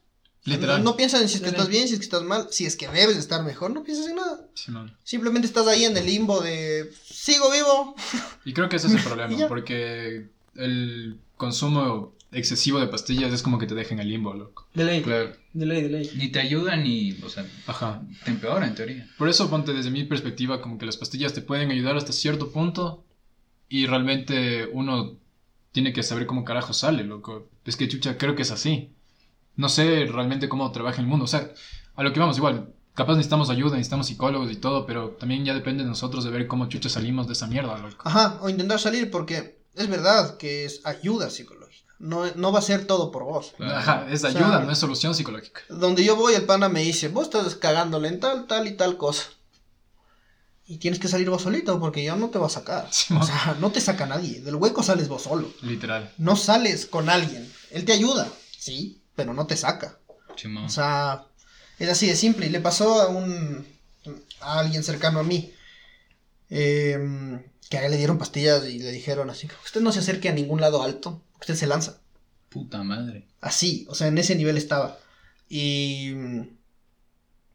Literal. 0.44 0.84
No, 0.84 0.96
piensas 0.96 1.22
en 1.22 1.30
si 1.30 1.36
es 1.36 1.42
que 1.42 1.50
estás 1.50 1.68
bien, 1.68 1.88
si 1.88 1.94
es 1.94 2.00
que 2.00 2.06
estás 2.06 2.24
mal, 2.24 2.48
si 2.50 2.66
es 2.66 2.76
que 2.76 2.88
debes 2.88 3.16
estar 3.18 3.44
mejor, 3.44 3.72
no 3.72 3.84
piensas 3.84 4.08
en 4.08 4.16
nada. 4.16 4.48
Simplemente 5.04 5.48
estás 5.48 5.68
ahí 5.68 5.86
en 5.86 5.96
el 5.96 6.06
limbo 6.06 6.42
de 6.42 6.92
sigo 7.06 7.52
vivo. 7.52 7.96
Y 8.44 8.54
creo 8.54 8.68
que 8.68 8.78
ese 8.78 8.88
es 8.88 8.94
el 8.94 9.04
problema, 9.04 9.48
porque 9.48 10.30
el 10.56 11.20
consumo 11.38 12.14
excesivo 12.32 12.80
de 12.80 12.88
pastillas 12.88 13.34
es 13.34 13.44
como 13.44 13.60
que 13.60 13.68
te 13.68 13.76
dejen 13.76 14.00
el 14.00 14.10
limbo, 14.10 14.34
loco. 14.34 14.68
De 14.74 14.84
ley. 14.86 15.02
Claro. 15.02 15.32
De 15.54 15.66
ley, 15.66 15.82
de 15.84 15.90
ley. 15.90 16.12
Ni 16.16 16.30
te 16.30 16.40
ayudan 16.40 16.84
ni, 16.84 17.12
o 17.24 17.30
sea, 17.30 17.46
Ajá. 17.68 18.02
te 18.24 18.32
empeora 18.32 18.66
en 18.68 18.76
teoría. 18.76 19.08
Por 19.18 19.28
eso, 19.28 19.50
ponte 19.50 19.74
desde 19.74 19.92
mi 19.92 20.04
perspectiva, 20.06 20.62
como 20.62 20.78
que 20.78 20.86
las 20.86 20.98
pastillas 20.98 21.34
te 21.34 21.42
pueden 21.42 21.72
ayudar 21.72 21.98
hasta 21.98 22.14
cierto 22.14 22.52
punto 22.52 23.04
y 23.68 23.86
realmente 23.86 24.68
uno 24.72 25.18
tiene 25.72 25.94
que 25.94 26.04
saber 26.04 26.26
cómo 26.26 26.44
carajo 26.44 26.74
sale, 26.74 27.04
loco. 27.04 27.50
Es 27.66 27.76
que, 27.76 27.88
chucha, 27.88 28.18
creo 28.18 28.36
que 28.36 28.42
es 28.44 28.52
así. 28.52 28.94
No 29.56 29.70
sé 29.70 30.06
realmente 30.06 30.50
cómo 30.50 30.72
trabaja 30.72 31.02
el 31.02 31.08
mundo. 31.08 31.26
O 31.26 31.28
sea, 31.28 31.52
a 31.96 32.04
lo 32.04 32.14
que 32.14 32.20
vamos, 32.20 32.38
igual, 32.38 32.74
capaz 32.94 33.14
necesitamos 33.14 33.50
ayuda, 33.50 33.76
necesitamos 33.76 34.08
psicólogos 34.08 34.52
y 34.52 34.56
todo, 34.56 34.86
pero 34.86 35.12
también 35.12 35.46
ya 35.46 35.54
depende 35.54 35.84
de 35.84 35.90
nosotros 35.90 36.24
de 36.24 36.30
ver 36.32 36.48
cómo 36.48 36.68
chucha 36.68 36.90
salimos 36.90 37.28
de 37.28 37.34
esa 37.34 37.48
mierda, 37.48 37.78
loco. 37.78 38.02
Ajá, 38.06 38.40
o 38.42 38.50
intentar 38.50 38.80
salir 38.80 39.12
porque 39.12 39.62
es 39.76 39.88
verdad 39.88 40.38
que 40.38 40.66
es 40.66 40.82
ayuda 40.86 41.30
psicológica. 41.30 41.81
No, 42.02 42.26
no 42.34 42.52
va 42.52 42.60
a 42.60 42.64
ser 42.64 42.86
todo 42.86 43.12
por 43.12 43.24
vos. 43.24 43.54
Ajá, 43.60 44.08
es 44.10 44.24
O 44.24 44.32
sea, 44.32 44.40
ayuda, 44.40 44.60
no 44.62 44.72
es 44.72 44.80
solución 44.80 45.14
psicológica. 45.14 45.62
Donde 45.70 46.04
yo 46.04 46.16
voy, 46.16 46.34
el 46.34 46.46
pana 46.46 46.68
me 46.68 46.82
dice, 46.82 47.10
vos 47.10 47.26
estás 47.26 47.56
cagándole 47.56 48.08
en 48.08 48.20
tal, 48.20 48.48
tal 48.48 48.66
y 48.68 48.72
tal 48.72 48.98
cosa. 48.98 49.26
Y 50.66 50.78
tienes 50.78 51.00
que 51.00 51.08
salir 51.08 51.30
vos 51.30 51.44
solito 51.44 51.80
porque 51.80 52.04
yo 52.04 52.16
no 52.16 52.30
te 52.30 52.40
va 52.40 52.48
a 52.48 52.50
sacar. 52.50 52.88
Sí, 52.92 53.14
o 53.14 53.24
sea, 53.24 53.56
no 53.60 53.72
te 53.72 53.82
saca 53.82 54.08
nadie. 54.08 54.42
Del 54.42 54.56
hueco 54.56 54.82
sales 54.82 55.10
vos 55.10 55.22
solo. 55.22 55.48
Literal. 55.62 56.12
No 56.18 56.36
sales 56.36 56.88
con 56.88 57.08
alguien. 57.08 57.48
Él 57.70 57.86
te 57.86 57.94
ayuda, 57.94 58.28
sí, 58.58 59.00
pero 59.16 59.36
no 59.36 59.46
te 59.46 59.56
saca. 59.56 60.00
Chimón. 60.36 60.66
O 60.66 60.70
sea, 60.70 61.26
es 61.78 61.88
así 61.88 62.08
de 62.08 62.16
simple. 62.16 62.48
Y 62.48 62.50
le 62.50 62.62
pasó 62.62 63.00
a 63.00 63.10
un. 63.10 63.68
a 64.40 64.60
alguien 64.60 64.84
cercano 64.84 65.20
a 65.20 65.24
mí. 65.24 65.54
Em, 66.52 67.42
que 67.70 67.78
a 67.78 67.86
él 67.86 67.92
le 67.92 67.98
dieron 67.98 68.20
pastillas 68.20 68.64
y 68.68 68.78
le 68.80 68.92
dijeron 68.92 69.30
así: 69.32 69.48
Usted 69.66 69.82
no 69.82 69.92
se 69.92 70.00
acerque 70.00 70.30
a 70.30 70.34
ningún 70.34 70.62
lado 70.62 70.84
alto, 70.84 71.24
usted 71.40 71.56
se 71.56 71.66
lanza. 71.66 72.00
Puta 72.50 72.84
madre. 72.84 73.26
Así, 73.40 73.88
o 73.90 73.96
sea, 73.96 74.08
en 74.08 74.18
ese 74.20 74.36
nivel 74.36 74.58
estaba. 74.58 75.00
Y. 75.50 76.14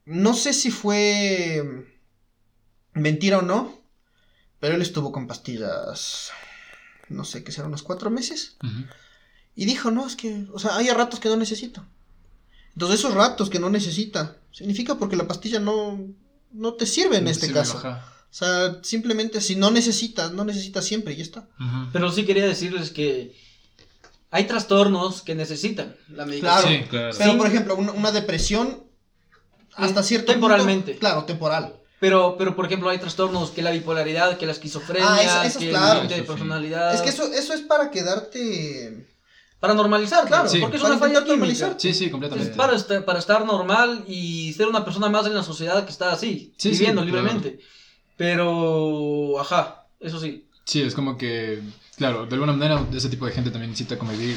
No 0.07 0.35
sé 0.35 0.53
si 0.53 0.71
fue. 0.71 1.63
mm, 2.95 3.01
mentira 3.01 3.39
o 3.39 3.43
no. 3.43 3.79
Pero 4.59 4.75
él 4.75 4.83
estuvo 4.83 5.13
con 5.13 5.27
pastillas. 5.27 6.31
No 7.09 7.25
sé, 7.25 7.45
que 7.45 7.53
serán 7.53 7.69
unos 7.69 7.83
cuatro 7.83 8.11
meses. 8.11 8.57
Y 9.55 9.65
dijo, 9.67 9.91
no, 9.91 10.07
es 10.07 10.17
que, 10.17 10.47
o 10.53 10.59
sea, 10.59 10.77
hay 10.77 10.89
ratos 10.91 11.21
que 11.21 11.29
no 11.29 11.37
necesito. 11.37 11.85
Entonces 12.73 12.99
esos 13.01 13.15
ratos 13.15 13.49
que 13.49 13.59
no 13.61 13.71
necesita, 13.71 14.37
significa 14.53 14.97
porque 14.97 15.17
la 15.17 15.27
pastilla 15.29 15.61
no, 15.61 15.99
no 16.53 16.75
te 16.75 16.85
sirve 16.85 17.19
en 17.19 17.25
No 17.25 17.31
este 17.31 17.47
sirve, 17.47 17.61
caso. 17.61 17.81
O 18.37 18.39
sea, 18.39 18.81
simplemente 18.83 19.41
si 19.41 19.57
no 19.57 19.71
necesitas, 19.71 20.31
no 20.33 20.45
necesitas 20.45 20.85
siempre 20.85 21.15
y 21.15 21.17
ya 21.17 21.23
está. 21.23 21.49
Pero 21.91 22.13
sí 22.13 22.27
quería 22.27 22.45
decirles 22.47 22.91
que 22.91 23.35
hay 24.31 24.45
trastornos 24.45 25.23
que 25.23 25.35
necesitan 25.35 25.97
la 26.11 26.27
medicación. 26.27 26.63
Claro. 26.63 26.83
Sí. 26.85 26.89
Claro. 26.91 27.15
Pero, 27.17 27.31
Sí. 27.33 27.37
por 27.39 27.47
ejemplo, 27.47 27.77
una, 27.77 27.93
una 27.93 28.13
depresión 28.13 28.83
hasta 29.75 30.03
cierto 30.03 30.33
Temporalmente. 30.33 30.93
punto- 30.93 31.01
claro, 31.01 31.25
temporal. 31.25 31.77
Pero, 31.99 32.37
pero, 32.37 32.55
por 32.55 32.67
ejemplo, 32.67 32.91
hay 32.91 32.99
trastornos 32.99 33.53
que 33.53 33.63
la 33.63 33.71
bipolaridad, 33.71 34.37
que 34.37 34.45
la 34.45 34.53
esquizofrenia, 34.53 35.09
Ah, 35.15 35.23
eso- 35.23 35.39
eso 35.39 35.47
es 35.47 35.57
que 35.57 35.71
claro. 35.71 36.03
el 36.03 36.09
de 36.09 36.17
sí. 36.17 36.21
personalidad. 36.23 36.95
Es 36.95 37.01
que 37.01 37.09
eso, 37.09 37.33
eso 37.33 37.55
es 37.55 37.63
para 37.63 37.91
quedarte... 37.91 39.07
Para 39.61 39.73
normalizar, 39.73 40.27
Claro, 40.27 40.47
Sí. 40.51 40.59
porque 40.61 40.77
es 40.77 40.83
para 40.83 40.95
una 40.97 41.01
falla 41.01 41.15
química. 41.15 41.31
normalizar. 41.37 41.75
Sí, 41.79 41.95
sí, 41.95 42.05
Es 42.05 42.11
completamente. 42.11 42.55
para, 42.55 42.77
estar, 42.77 43.03
para 43.07 43.19
estar 43.19 43.47
normal 43.47 44.05
y 44.07 44.53
ser 44.53 44.67
una 44.69 44.85
persona 44.85 45.09
más 45.09 45.25
en 45.25 45.35
la 45.35 45.43
sociedad 45.43 45.87
que 45.87 45.91
está 45.91 46.13
así, 46.13 46.53
Sí, 46.59 46.69
viviendo 46.73 47.03
sí, 47.03 47.09
claro. 47.11 47.27
Pero, 48.17 49.39
ajá, 49.41 49.87
eso 50.01 50.21
sí. 50.21 50.47
Sí, 50.65 50.83
es 50.83 50.95
como 50.95 51.17
que, 51.17 51.61
claro, 51.97 52.27
de 52.27 52.35
alguna 52.35 52.53
manera 52.53 52.85
ese 52.95 53.09
tipo 53.09 53.27
de 53.27 53.33
gente 53.33 53.51
también 53.51 53.71
necesita 53.71 53.99
convivir 53.99 54.37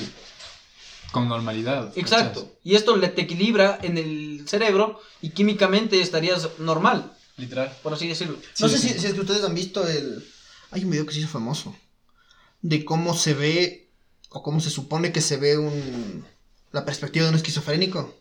con 1.12 1.28
normalidad. 1.28 1.92
Exacto. 1.96 2.42
¿cachas? 2.42 2.58
Y 2.64 2.76
esto 2.76 2.96
le 2.98 3.08
te 3.08 3.22
equilibra 3.22 3.80
en 3.82 3.98
el 3.98 4.44
cerebro 4.48 5.00
y 5.22 5.30
químicamente 5.32 6.02
estarías 6.02 6.50
normal, 6.60 7.14
Literal. 7.38 7.76
por 7.82 7.94
así 7.94 8.08
decirlo. 8.08 8.38
No 8.60 8.70
Sí, 8.70 8.76
sé 8.78 8.82
sí. 8.82 8.94
Si, 8.94 9.00
si 9.00 9.08
es 9.08 9.14
que 9.14 9.22
ustedes 9.22 9.44
han 9.44 9.56
visto 9.56 9.88
el... 9.88 10.24
Hay 10.72 10.84
un 10.84 10.92
video 10.92 11.06
que 11.06 11.14
se 11.14 11.20
hizo 11.20 11.30
famoso. 11.30 11.76
De 12.62 12.86
cómo 12.86 13.16
se 13.16 13.34
ve, 13.34 13.90
o 14.30 14.44
cómo 14.44 14.60
se 14.60 14.70
supone 14.70 15.12
que 15.12 15.22
se 15.22 15.38
ve 15.38 15.58
un... 15.58 16.26
La 16.72 16.86
perspectiva 16.86 17.24
de 17.26 17.30
un 17.32 17.38
esquizofrénico. 17.38 18.14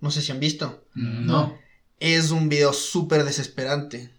No 0.00 0.10
sé 0.10 0.22
si 0.22 0.32
han 0.32 0.40
visto. 0.40 0.82
No. 0.94 1.56
Es 2.00 2.30
un 2.32 2.48
video 2.48 2.72
súper 2.72 3.22
desesperante. 3.24 4.10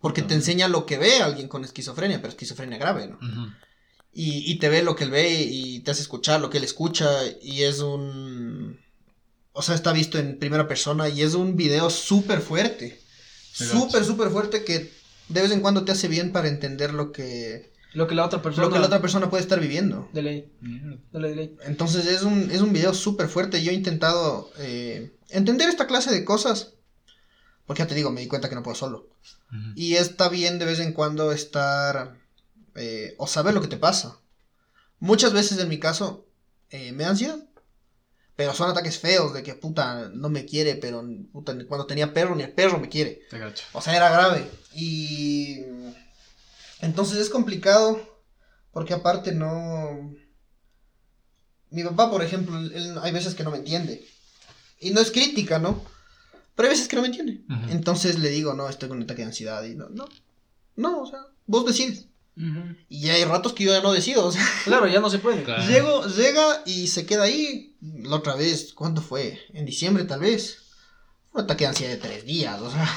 Porque 0.00 0.22
te 0.22 0.34
enseña 0.34 0.68
lo 0.68 0.86
que 0.86 0.96
ve 0.98 1.20
alguien 1.22 1.48
con 1.48 1.64
esquizofrenia, 1.64 2.18
pero 2.18 2.28
esquizofrenia 2.28 2.78
grave, 2.78 3.08
¿no? 3.08 3.18
Y, 4.12 4.50
y 4.50 4.58
te 4.58 4.68
ve 4.68 4.82
lo 4.82 4.96
que 4.96 5.04
él 5.04 5.10
ve 5.10 5.42
y 5.42 5.80
te 5.80 5.90
hace 5.90 6.02
escuchar 6.02 6.40
lo 6.40 6.50
que 6.50 6.58
él 6.58 6.64
escucha 6.64 7.08
y 7.42 7.62
es 7.62 7.80
un... 7.80 8.80
O 9.52 9.62
sea, 9.62 9.74
está 9.74 9.92
visto 9.92 10.18
en 10.18 10.38
primera 10.38 10.68
persona 10.68 11.08
y 11.08 11.22
es 11.22 11.34
un 11.34 11.56
video 11.56 11.90
súper 11.90 12.40
fuerte. 12.40 13.00
Súper, 13.52 14.04
súper 14.04 14.30
fuerte 14.30 14.64
que 14.64 14.92
de 15.28 15.42
vez 15.42 15.50
en 15.50 15.60
cuando 15.60 15.84
te 15.84 15.92
hace 15.92 16.08
bien 16.08 16.32
para 16.32 16.48
entender 16.48 16.94
lo 16.94 17.10
que, 17.10 17.72
Lo 17.92 18.06
que 18.06 18.14
la 18.14 18.24
otra 18.24 18.40
persona... 18.40 18.66
lo 18.66 18.72
que 18.72 18.78
la 18.78 18.86
otra 18.86 19.00
persona 19.00 19.30
puede 19.30 19.42
estar 19.42 19.60
viviendo. 19.60 20.08
De 20.12 20.22
ley, 20.22 20.52
de 20.60 21.20
ley, 21.20 21.30
de 21.30 21.36
ley. 21.36 21.56
Entonces 21.64 22.06
es 22.06 22.22
un, 22.22 22.50
es 22.50 22.60
un 22.60 22.72
video 22.72 22.94
súper 22.94 23.28
fuerte. 23.28 23.62
Yo 23.62 23.72
he 23.72 23.74
intentado 23.74 24.50
eh, 24.58 25.12
entender 25.28 25.68
esta 25.68 25.86
clase 25.86 26.12
de 26.12 26.24
cosas. 26.24 26.74
Porque 27.68 27.82
ya 27.82 27.86
te 27.86 27.94
digo, 27.94 28.10
me 28.10 28.22
di 28.22 28.28
cuenta 28.28 28.48
que 28.48 28.54
no 28.54 28.62
puedo 28.62 28.74
solo. 28.74 29.10
Ujú. 29.52 29.72
Y 29.76 29.96
está 29.96 30.30
bien 30.30 30.58
de 30.58 30.64
vez 30.64 30.80
en 30.80 30.94
cuando 30.94 31.32
estar 31.32 32.16
eh, 32.74 33.14
o 33.18 33.26
saber 33.26 33.52
lo 33.52 33.60
que 33.60 33.68
te 33.68 33.76
pasa. 33.76 34.16
Muchas 35.00 35.34
veces 35.34 35.58
en 35.58 35.68
mi 35.68 35.78
caso 35.78 36.26
eh, 36.70 36.92
me 36.92 37.04
da 37.04 37.10
ansiedad. 37.10 37.44
Pero 38.36 38.54
son 38.54 38.70
ataques 38.70 38.98
feos 38.98 39.34
de 39.34 39.42
que 39.42 39.54
puta 39.54 40.10
no 40.14 40.30
me 40.30 40.46
quiere, 40.46 40.76
pero 40.76 41.04
puta, 41.30 41.54
cuando 41.66 41.86
tenía 41.86 42.14
perro 42.14 42.34
ni 42.34 42.44
el 42.44 42.52
perro 42.52 42.78
me 42.78 42.88
quiere. 42.88 43.20
Te. 43.28 43.38
O 43.74 43.82
sea, 43.82 43.94
era 43.94 44.08
grave. 44.08 44.50
Y 44.74 45.58
entonces 46.80 47.18
es 47.18 47.28
complicado 47.28 48.00
porque 48.72 48.94
aparte 48.94 49.32
no... 49.32 50.14
Mi 51.68 51.84
papá, 51.84 52.10
por 52.10 52.22
ejemplo, 52.22 52.56
él, 52.58 52.96
hay 53.02 53.12
veces 53.12 53.34
que 53.34 53.44
no 53.44 53.50
me 53.50 53.58
entiende. 53.58 54.08
Y 54.80 54.90
no 54.90 55.02
es 55.02 55.10
crítica, 55.10 55.58
¿no? 55.58 55.84
Pero 56.58 56.68
hay 56.68 56.74
veces 56.74 56.88
que 56.88 56.96
no 56.96 57.02
me 57.02 57.08
entiende. 57.08 57.40
Entonces 57.70 58.18
le 58.18 58.30
digo, 58.30 58.52
no, 58.52 58.68
estoy 58.68 58.88
con 58.88 58.98
un 58.98 59.04
ataque 59.04 59.22
de 59.22 59.28
ansiedad. 59.28 59.62
Y 59.62 59.76
no, 59.76 59.88
no, 59.90 60.08
no, 60.74 61.02
o 61.02 61.06
sea, 61.06 61.20
vos 61.46 61.64
decides. 61.64 62.06
Y 62.88 63.00
ya 63.02 63.14
hay 63.14 63.24
ratos 63.24 63.52
que 63.52 63.62
yo 63.64 63.70
ya 63.72 63.80
no 63.80 63.92
decido. 63.92 64.26
O 64.26 64.32
sea, 64.32 64.44
Claro, 64.64 64.88
ya 64.88 64.98
no 65.00 65.08
se 65.08 65.20
puede. 65.20 65.44
Claro. 65.44 65.64
llego, 65.68 66.04
llega 66.06 66.62
y 66.66 66.88
se 66.88 67.06
queda 67.06 67.22
ahí. 67.22 67.76
La 68.02 68.16
otra 68.16 68.34
vez, 68.34 68.72
¿cuándo 68.74 69.00
fue? 69.02 69.38
En 69.54 69.66
diciembre 69.66 70.02
tal 70.04 70.18
vez. 70.20 70.58
Un 71.32 71.42
ataque 71.42 71.62
de 71.64 71.68
ansiedad 71.68 71.92
de 71.92 71.98
tres 71.98 72.24
días, 72.24 72.60
o 72.60 72.70
sea, 72.72 72.88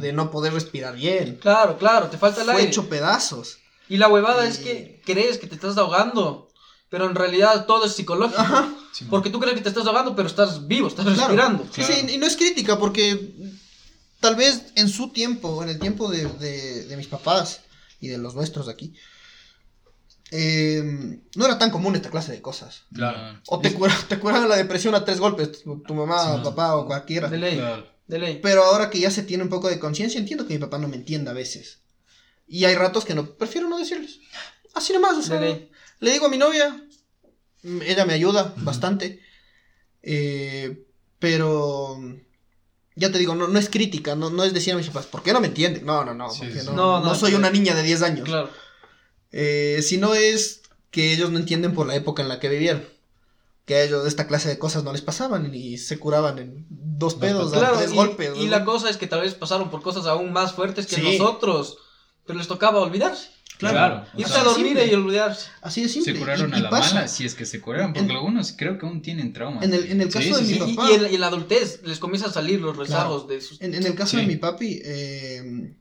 de 0.00 0.12
no 0.12 0.30
poder 0.30 0.52
respirar 0.52 0.94
bien. 0.94 1.36
Claro, 1.40 1.78
claro, 1.78 2.08
te 2.08 2.18
falta 2.18 2.40
el 2.42 2.46
Fue 2.48 2.56
aire. 2.56 2.68
hecho 2.68 2.88
pedazos. 2.90 3.56
Y 3.88 3.96
la 3.96 4.08
huevada 4.08 4.44
Y- 4.44 4.50
es 4.50 4.58
que 4.58 5.00
crees 5.06 5.38
que 5.38 5.46
te 5.46 5.54
estás 5.54 5.78
ahogando, 5.78 6.49
pero 6.90 7.08
en 7.08 7.14
realidad 7.14 7.64
todo 7.66 7.86
es 7.86 7.92
psicológico. 7.94 8.40
Ajá. 8.40 8.74
Porque 9.08 9.30
tú 9.30 9.40
crees 9.40 9.54
que 9.56 9.62
te 9.62 9.68
estás 9.70 9.86
ahogando, 9.86 10.14
pero 10.14 10.28
estás 10.28 10.66
vivo, 10.66 10.88
estás 10.88 11.04
Claro. 11.06 11.20
respirando. 11.20 11.64
Sí, 11.72 11.80
Claro. 11.82 11.94
sí, 11.94 12.14
y 12.14 12.18
no 12.18 12.26
es 12.26 12.36
crítica 12.36 12.78
porque 12.78 13.32
tal 14.20 14.36
vez 14.36 14.64
en 14.74 14.88
su 14.90 15.08
tiempo, 15.08 15.62
en 15.62 15.70
el 15.70 15.78
tiempo 15.78 16.10
de, 16.10 16.24
de- 16.26 16.84
de 16.84 16.96
mis 16.98 17.06
papás 17.06 17.60
y 18.00 18.08
de 18.08 18.18
los 18.18 18.34
nuestros 18.34 18.66
de 18.66 18.72
aquí, 18.72 18.94
eh, 20.32 20.82
no 21.34 21.44
era 21.44 21.58
tan 21.58 21.70
común 21.70 21.96
esta 21.96 22.10
clase 22.10 22.32
de 22.32 22.42
cosas. 22.42 22.82
Claro. 22.94 23.40
O 23.48 23.60
te, 23.60 23.72
cura, 23.74 23.94
te 24.08 24.18
curaban 24.18 24.48
la 24.48 24.56
depresión 24.56 24.94
a 24.94 25.04
tres 25.04 25.18
golpes, 25.18 25.62
tu, 25.62 25.80
tu 25.80 25.94
mamá, 25.94 26.36
Sí. 26.36 26.40
papá 26.44 26.76
o 26.76 26.86
cualquiera. 26.86 27.28
De 27.28 27.38
ley, 27.38 27.56
Claro. 27.56 27.86
de 28.06 28.18
ley. 28.18 28.40
Pero 28.42 28.64
ahora 28.64 28.90
que 28.90 29.00
ya 29.00 29.10
se 29.10 29.22
tiene 29.22 29.42
un 29.42 29.48
poco 29.50 29.68
de 29.68 29.78
conciencia, 29.80 30.20
entiendo 30.20 30.46
que 30.46 30.54
mi 30.54 30.60
papá 30.60 30.78
no 30.78 30.88
me 30.88 30.96
entienda 30.96 31.30
a 31.32 31.34
veces. 31.34 31.78
Y 32.46 32.64
hay 32.64 32.74
ratos 32.74 33.04
que 33.04 33.14
no, 33.14 33.26
prefiero 33.36 33.68
no 33.68 33.78
decirles. 33.78 34.18
Así 34.74 34.92
nomás, 34.92 35.16
o 35.16 35.22
sea, 35.22 35.40
De 35.40 35.46
ley. 35.48 35.69
Le 36.00 36.10
digo 36.12 36.26
a 36.26 36.30
mi 36.30 36.36
novia, 36.38 36.82
ella 37.62 38.04
me 38.06 38.14
ayuda 38.14 38.52
bastante, 38.58 39.20
eh, 40.02 40.84
pero 41.18 41.98
ya 42.96 43.12
te 43.12 43.18
digo, 43.18 43.34
no, 43.34 43.48
no 43.48 43.58
es 43.58 43.68
crítica, 43.70 44.14
no, 44.16 44.30
no 44.30 44.44
es 44.44 44.52
decir 44.54 44.72
a 44.74 44.76
mis 44.76 44.86
papás, 44.88 45.06
¿por 45.06 45.22
qué 45.22 45.32
no 45.32 45.40
me 45.40 45.48
entienden? 45.48 45.84
No, 45.86 46.04
no, 46.04 46.14
no, 46.14 46.30
Sí, 46.30 46.40
porque 46.40 46.60
sí. 46.60 46.66
no, 46.66 46.72
No, 46.74 47.00
no 47.00 47.06
no, 47.06 47.14
soy 47.14 47.30
claro. 47.30 47.38
una 47.38 47.50
niña 47.50 47.74
de 47.74 47.82
10 47.82 48.02
años. 48.02 48.28
Claro. 48.28 48.50
Eh, 49.32 49.80
sino 49.82 50.14
es 50.14 50.62
que 50.90 51.12
ellos 51.12 51.30
no 51.30 51.38
entienden 51.38 51.74
por 51.74 51.86
la 51.86 51.94
época 51.94 52.22
en 52.22 52.28
la 52.28 52.40
que 52.40 52.48
vivieron. 52.48 52.84
Que 53.64 53.74
a 53.76 53.82
ellos 53.84 54.06
esta 54.06 54.26
clase 54.26 54.48
de 54.48 54.58
cosas 54.58 54.82
no 54.82 54.90
les 54.92 55.02
pasaban 55.02 55.54
y 55.54 55.78
se 55.78 55.98
curaban 55.98 56.38
en 56.40 56.66
dos 56.68 57.14
pedos, 57.14 57.52
a 57.52 57.58
Claro, 57.58 57.78
tres 57.78 57.92
y, 57.92 57.94
golpes. 57.94 58.32
y 58.36 58.46
¿no? 58.46 58.50
la 58.50 58.64
cosa 58.64 58.90
es 58.90 58.96
que 58.96 59.06
tal 59.06 59.20
vez 59.20 59.34
pasaron 59.34 59.70
por 59.70 59.82
cosas 59.82 60.06
aún 60.06 60.32
más 60.32 60.52
fuertes 60.54 60.86
que 60.86 60.96
Sí. 60.96 61.02
nosotros, 61.18 61.78
pero 62.26 62.38
les 62.38 62.48
tocaba 62.48 62.80
olvidarse. 62.80 63.28
Claro. 63.60 64.04
O 64.14 64.20
Irse 64.20 64.34
a 64.38 64.42
dormir 64.44 64.66
simple. 64.66 64.86
y 64.86 64.94
olvidarse. 64.94 65.48
Así 65.62 65.82
de 65.82 65.88
simple. 65.88 66.14
Se 66.14 66.18
curaron 66.18 66.50
y- 66.50 66.54
a 66.54 66.58
y 66.58 66.62
la 66.62 66.70
pasa. 66.70 66.94
mala, 66.94 67.08
si 67.08 67.24
es 67.26 67.34
que 67.34 67.44
se 67.46 67.60
curaron, 67.60 67.92
porque 67.92 68.10
En- 68.10 68.16
algunos 68.16 68.52
creo 68.56 68.78
que 68.78 68.86
aún 68.86 69.02
tienen 69.02 69.32
traumas. 69.32 69.62
En 69.64 69.72
el, 69.74 69.84
en 69.92 70.00
el 70.00 70.10
Sí, 70.10 70.18
caso 70.30 70.38
sí, 70.40 70.44
de 70.44 70.58
sí. 70.58 70.64
mi 70.64 70.72
Y, 70.72 70.74
papá. 70.76 70.90
y 70.90 71.14
en, 71.14 71.20
la 71.20 71.26
adultez 71.28 71.80
les 71.84 71.98
comienza 71.98 72.28
a 72.28 72.32
salir 72.32 72.60
los 72.60 72.76
rezagos 72.76 73.28
de 73.28 73.40
sus... 73.40 73.60
En, 73.60 73.74
en 73.74 73.84
el 73.86 73.94
caso 73.94 74.12
Sí. 74.12 74.22
de 74.22 74.26
mi 74.26 74.36
papi, 74.36 74.80
eh, 74.84 75.74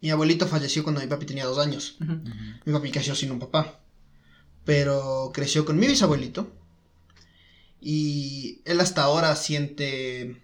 mi 0.00 0.10
abuelito 0.10 0.46
falleció 0.46 0.82
cuando 0.82 1.00
mi 1.00 1.06
papi 1.06 1.26
tenía 1.26 1.44
dos 1.46 1.58
años. 1.58 1.96
Mi 2.64 2.72
papi 2.72 2.90
creció 2.90 3.14
sin 3.14 3.30
un 3.32 3.38
papá. 3.38 3.80
Pero 4.64 5.30
creció 5.34 5.64
con 5.64 5.78
mi 5.78 5.86
bisabuelito, 5.88 6.52
Y 7.80 8.60
él 8.64 8.80
hasta 8.80 9.02
ahora 9.02 9.34
siente... 9.36 10.40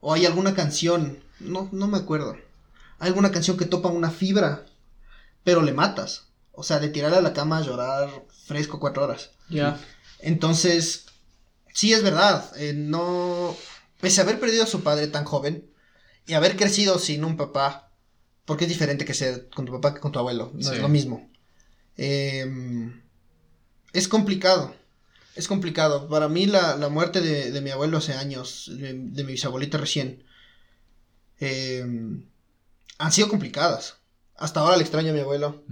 O 0.00 0.12
hay 0.12 0.26
alguna 0.26 0.54
canción, 0.54 1.18
no, 1.40 1.68
no 1.72 1.86
me 1.88 1.96
acuerdo. 1.98 2.36
Hay 2.98 3.08
alguna 3.08 3.30
canción 3.30 3.56
que 3.56 3.64
topa 3.66 3.88
una 3.88 4.10
fibra, 4.10 4.66
pero 5.46 5.62
le 5.62 5.72
matas. 5.72 6.24
O 6.50 6.64
sea, 6.64 6.80
de 6.80 6.88
tirarle 6.88 7.18
a 7.18 7.22
la 7.22 7.32
cama 7.32 7.58
a 7.58 7.62
llorar 7.62 8.10
fresco 8.46 8.80
cuatro 8.80 9.04
horas. 9.04 9.30
Ya. 9.48 9.78
Entonces, 10.18 11.06
sí 11.72 11.92
es 11.92 12.02
verdad. 12.02 12.50
eh, 12.56 12.72
no. 12.74 13.56
Pese 14.00 14.20
a 14.20 14.24
haber 14.24 14.40
perdido 14.40 14.64
a 14.64 14.66
su 14.66 14.82
padre 14.82 15.06
tan 15.06 15.24
joven 15.24 15.70
y 16.26 16.34
haber 16.34 16.56
crecido 16.56 16.98
sin 16.98 17.24
un 17.24 17.36
papá, 17.36 17.92
porque 18.44 18.64
es 18.64 18.70
diferente 18.70 19.04
que 19.04 19.14
ser 19.14 19.48
con 19.54 19.66
tu 19.66 19.72
papá 19.72 19.94
que 19.94 20.00
con 20.00 20.10
tu 20.10 20.18
abuelo, 20.18 20.50
no 20.52 20.62
Sí. 20.68 20.74
es 20.74 20.80
lo 20.82 20.88
mismo. 20.88 21.30
Eh, 21.96 22.44
es 23.92 24.08
complicado. 24.08 24.74
Es 25.36 25.46
complicado. 25.46 26.08
Para 26.08 26.28
mí, 26.28 26.46
la, 26.46 26.74
la 26.76 26.88
muerte 26.88 27.20
de, 27.20 27.52
de 27.52 27.60
mi 27.60 27.70
abuelo 27.70 27.98
hace 27.98 28.14
años, 28.14 28.68
de, 28.74 28.94
de 28.94 29.22
mi 29.24 29.32
bisabuelita 29.32 29.78
recién, 29.78 30.24
eh, 31.38 31.84
han 32.98 33.12
sido 33.12 33.28
complicadas. 33.28 33.95
Hasta 34.38 34.60
ahora 34.60 34.76
le 34.76 34.82
extraño 34.82 35.10
a 35.10 35.14
mi 35.14 35.20
abuelo 35.20 35.62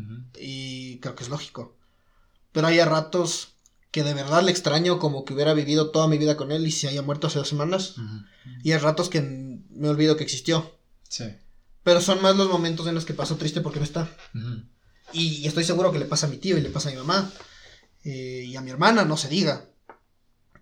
y 0.40 0.99
creo 1.00 1.14
que 1.14 1.23
es 1.25 1.28
lógico. 1.28 1.76
Pero 2.52 2.66
hay 2.66 2.78
a 2.80 2.85
ratos 2.87 3.49
que 3.90 4.02
de 4.02 4.14
verdad 4.14 4.42
le 4.42 4.50
extraño 4.50 4.99
como 4.99 5.25
que 5.25 5.35
hubiera 5.35 5.54
vivido 5.54 5.90
toda 5.90 6.09
mi 6.09 6.18
vida 6.18 6.37
con 6.37 6.50
él 6.50 6.66
y 6.66 6.71
se 6.73 6.88
haya 6.88 7.02
muerto 7.02 7.26
hace 7.26 7.38
dos 7.38 7.49
semanas. 7.49 7.94
Y 8.62 8.73
hay 8.73 8.78
ratos 8.78 9.09
que 9.09 9.21
me 9.21 9.88
olvido 9.88 10.16
que 10.16 10.25
existió. 10.25 10.73
Sí. 11.09 11.25
Pero 11.83 12.00
son 12.00 12.23
más 12.23 12.37
los 12.37 12.49
momentos 12.49 12.87
en 12.87 12.94
los 12.94 13.04
que 13.04 13.14
paso 13.14 13.37
triste 13.37 13.61
porque 13.61 13.78
no 13.78 13.85
está. 13.85 14.09
Y 15.12 15.47
estoy 15.47 15.64
seguro 15.64 15.92
que 15.92 15.99
le 15.99 16.06
pasa 16.06 16.26
a 16.26 16.30
mi 16.30 16.38
tío 16.38 16.56
y 16.59 16.61
le 16.62 16.71
pasa 16.71 16.88
a 16.88 16.92
mi 16.92 16.99
mamá. 16.99 17.30
eh, 18.04 18.44
y 18.47 18.56
a 18.56 18.61
mi 18.61 18.71
hermana, 18.71 19.04
no 19.04 19.16
se 19.16 19.28
diga. 19.28 19.66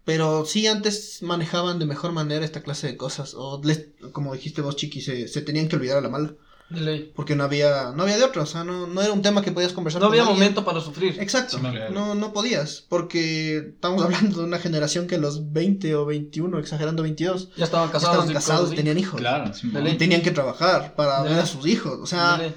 Pero 0.04 0.44
sí, 0.44 0.66
antes 0.66 1.23
manejaban 1.23 1.78
de 1.78 1.87
mejor 1.87 2.12
manera 2.12 2.44
esta 2.44 2.62
clase 2.62 2.87
de 2.88 2.97
cosas. 2.97 3.35
O, 3.35 3.61
les- 3.64 3.87
como 4.12 4.32
dijiste 4.35 4.61
vos, 4.61 4.76
Chiqui, 4.76 5.00
se, 5.00 5.28
se 5.28 5.42
tenían 5.42 5.68
que 5.68 5.76
olvidar 5.76 5.99
a 5.99 6.00
la 6.00 6.09
mala. 6.09 6.35
De 6.73 6.81
ley. 6.81 7.12
Porque 7.14 7.37
no 7.37 7.45
había, 7.45 7.93
no 7.95 8.02
había 8.02 8.17
de 8.17 8.25
otra. 8.25 8.43
O 8.43 8.47
sea, 8.47 8.64
no, 8.64 8.87
no 8.87 9.02
era 9.02 9.12
un 9.12 9.23
tema 9.23 9.43
que 9.43 9.52
podías 9.52 9.73
conversar 9.73 10.00
No 10.00 10.09
con 10.09 10.12
había 10.14 10.23
alguien. 10.23 10.38
momento 10.38 10.64
para 10.64 10.81
sufrir. 10.81 11.21
Exacto, 11.21 11.59
Sí, 11.59 11.64
no, 11.93 12.14
no 12.14 12.33
podías, 12.33 12.85
porque 12.88 13.57
estamos 13.75 14.02
hablando 14.05 14.38
de 14.38 14.45
una 14.45 14.59
generación 14.59 15.07
que 15.07 15.17
a 15.17 15.19
los 15.19 15.52
20 15.52 15.95
o 15.97 16.07
21, 16.07 16.59
exagerando 16.59 17.02
22, 17.02 17.50
Ya 17.57 17.64
estaban 17.64 17.88
ya 17.88 17.93
casados. 17.93 18.14
estaban 18.14 18.31
y 18.31 18.35
casados 18.35 18.75
tenían 18.75 18.99
hijos. 18.99 19.21
Claro. 19.21 19.52
Sí, 19.55 19.69
De 19.71 19.81
ley. 19.83 19.97
Tenían 19.99 20.23
que 20.23 20.31
trabajar 20.31 20.95
para 20.95 21.23
Ya. 21.25 21.31
ver 21.31 21.38
a 21.41 21.47
sus 21.47 21.67
hijos. 21.67 21.99
O 22.00 22.07
sea, 22.07 22.38
De 22.38 22.52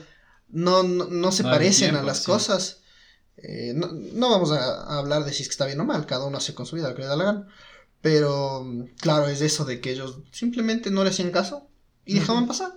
no, 0.50 0.84
no, 0.84 1.06
no 1.06 1.32
se 1.32 1.44
parecen 1.44 1.90
tiempo, 1.90 2.02
a 2.02 2.06
las 2.06 2.20
sí. 2.20 2.26
cosas. 2.26 2.82
Eh, 3.38 3.74
no, 3.76 3.90
no 3.92 4.30
vamos 4.30 4.52
a, 4.52 4.58
a 4.86 4.98
hablar 5.00 5.26
de 5.26 5.34
si 5.34 5.42
es 5.42 5.50
que 5.50 5.52
está 5.54 5.66
bien 5.66 5.80
o 5.82 5.86
mal, 5.86 6.06
cada 6.06 6.26
uno 6.26 6.38
hace 6.38 6.54
con 6.54 6.66
su 6.66 6.78
vida 6.78 6.90
lo 6.90 6.96
que 6.96 7.02
le 7.02 7.08
da 7.10 7.16
la 7.18 7.24
gana. 7.26 7.48
Pero 8.02 8.66
claro, 9.02 9.28
es 9.28 9.42
eso 9.42 9.66
de 9.66 9.82
que 9.82 9.92
ellos 9.92 10.20
simplemente 10.32 10.92
no 10.92 11.04
le 11.04 11.10
hacían 11.10 11.32
caso 11.32 11.68
y 12.06 12.14
dejaban 12.14 12.48
pasar. 12.48 12.72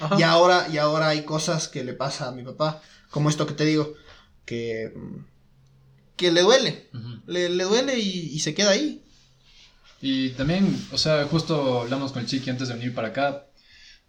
Ajá. 0.00 0.16
Y 0.18 0.22
ahora, 0.22 0.68
y 0.72 0.78
ahora 0.78 1.08
hay 1.08 1.22
cosas 1.24 1.68
que 1.68 1.84
le 1.84 1.92
pasa 1.94 2.28
a 2.28 2.32
mi 2.32 2.42
papá, 2.42 2.82
como 3.10 3.28
esto 3.28 3.46
que 3.46 3.54
te 3.54 3.64
digo, 3.64 3.94
que, 4.44 4.92
mm, 4.94 5.16
que 6.16 6.32
le 6.32 6.42
duele. 6.42 6.88
Le, 7.26 7.48
le 7.48 7.64
duele 7.64 7.98
y, 7.98 8.30
y 8.34 8.38
se 8.40 8.54
queda 8.54 8.70
ahí. 8.70 9.02
Y 10.00 10.30
también, 10.30 10.76
o 10.92 10.98
sea, 10.98 11.24
justo 11.24 11.80
hablamos 11.82 12.12
con 12.12 12.22
el 12.22 12.28
Chiqui 12.28 12.50
antes 12.50 12.68
de 12.68 12.74
venir 12.74 12.94
para 12.94 13.08
acá. 13.08 13.46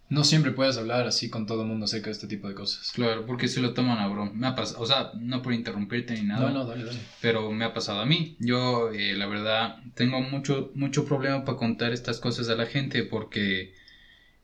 No 0.07 0.23
siempre 0.23 0.51
puedes 0.51 0.77
hablar 0.77 1.07
así 1.07 1.29
con 1.31 1.47
todo 1.47 1.63
el 1.63 1.67
mundo 1.67 1.85
acerca 1.85 2.07
de 2.07 2.11
este 2.11 2.27
tipo 2.27 2.47
de 2.47 2.53
cosas. 2.53 2.91
Claro, 2.91 3.25
porque 3.25 3.47
se 3.47 3.59
lo 3.59 3.73
toman 3.73 3.97
a 3.97 4.07
broma. 4.07 4.31
Me 4.35 4.45
ha 4.45 4.55
pasado, 4.55 4.81
o 4.81 4.85
sea, 4.85 5.11
no 5.19 5.41
por 5.41 5.53
interrumpirte 5.53 6.13
ni 6.13 6.23
nada. 6.23 6.51
No, 6.51 6.59
no, 6.59 6.65
dale, 6.65 6.83
dale. 6.83 6.99
pero 7.21 7.49
me 7.51 7.65
ha 7.65 7.73
pasado 7.73 8.01
a 8.01 8.05
mí. 8.05 8.35
Yo, 8.39 8.91
eh, 8.91 9.13
la 9.13 9.25
verdad, 9.25 9.77
tengo 9.95 10.21
mucho, 10.21 10.71
mucho 10.75 11.05
problema 11.05 11.43
para 11.43 11.57
contar 11.57 11.91
estas 11.91 12.19
cosas 12.19 12.49
a 12.49 12.55
la 12.55 12.67
gente 12.67 13.03
porque 13.03 13.73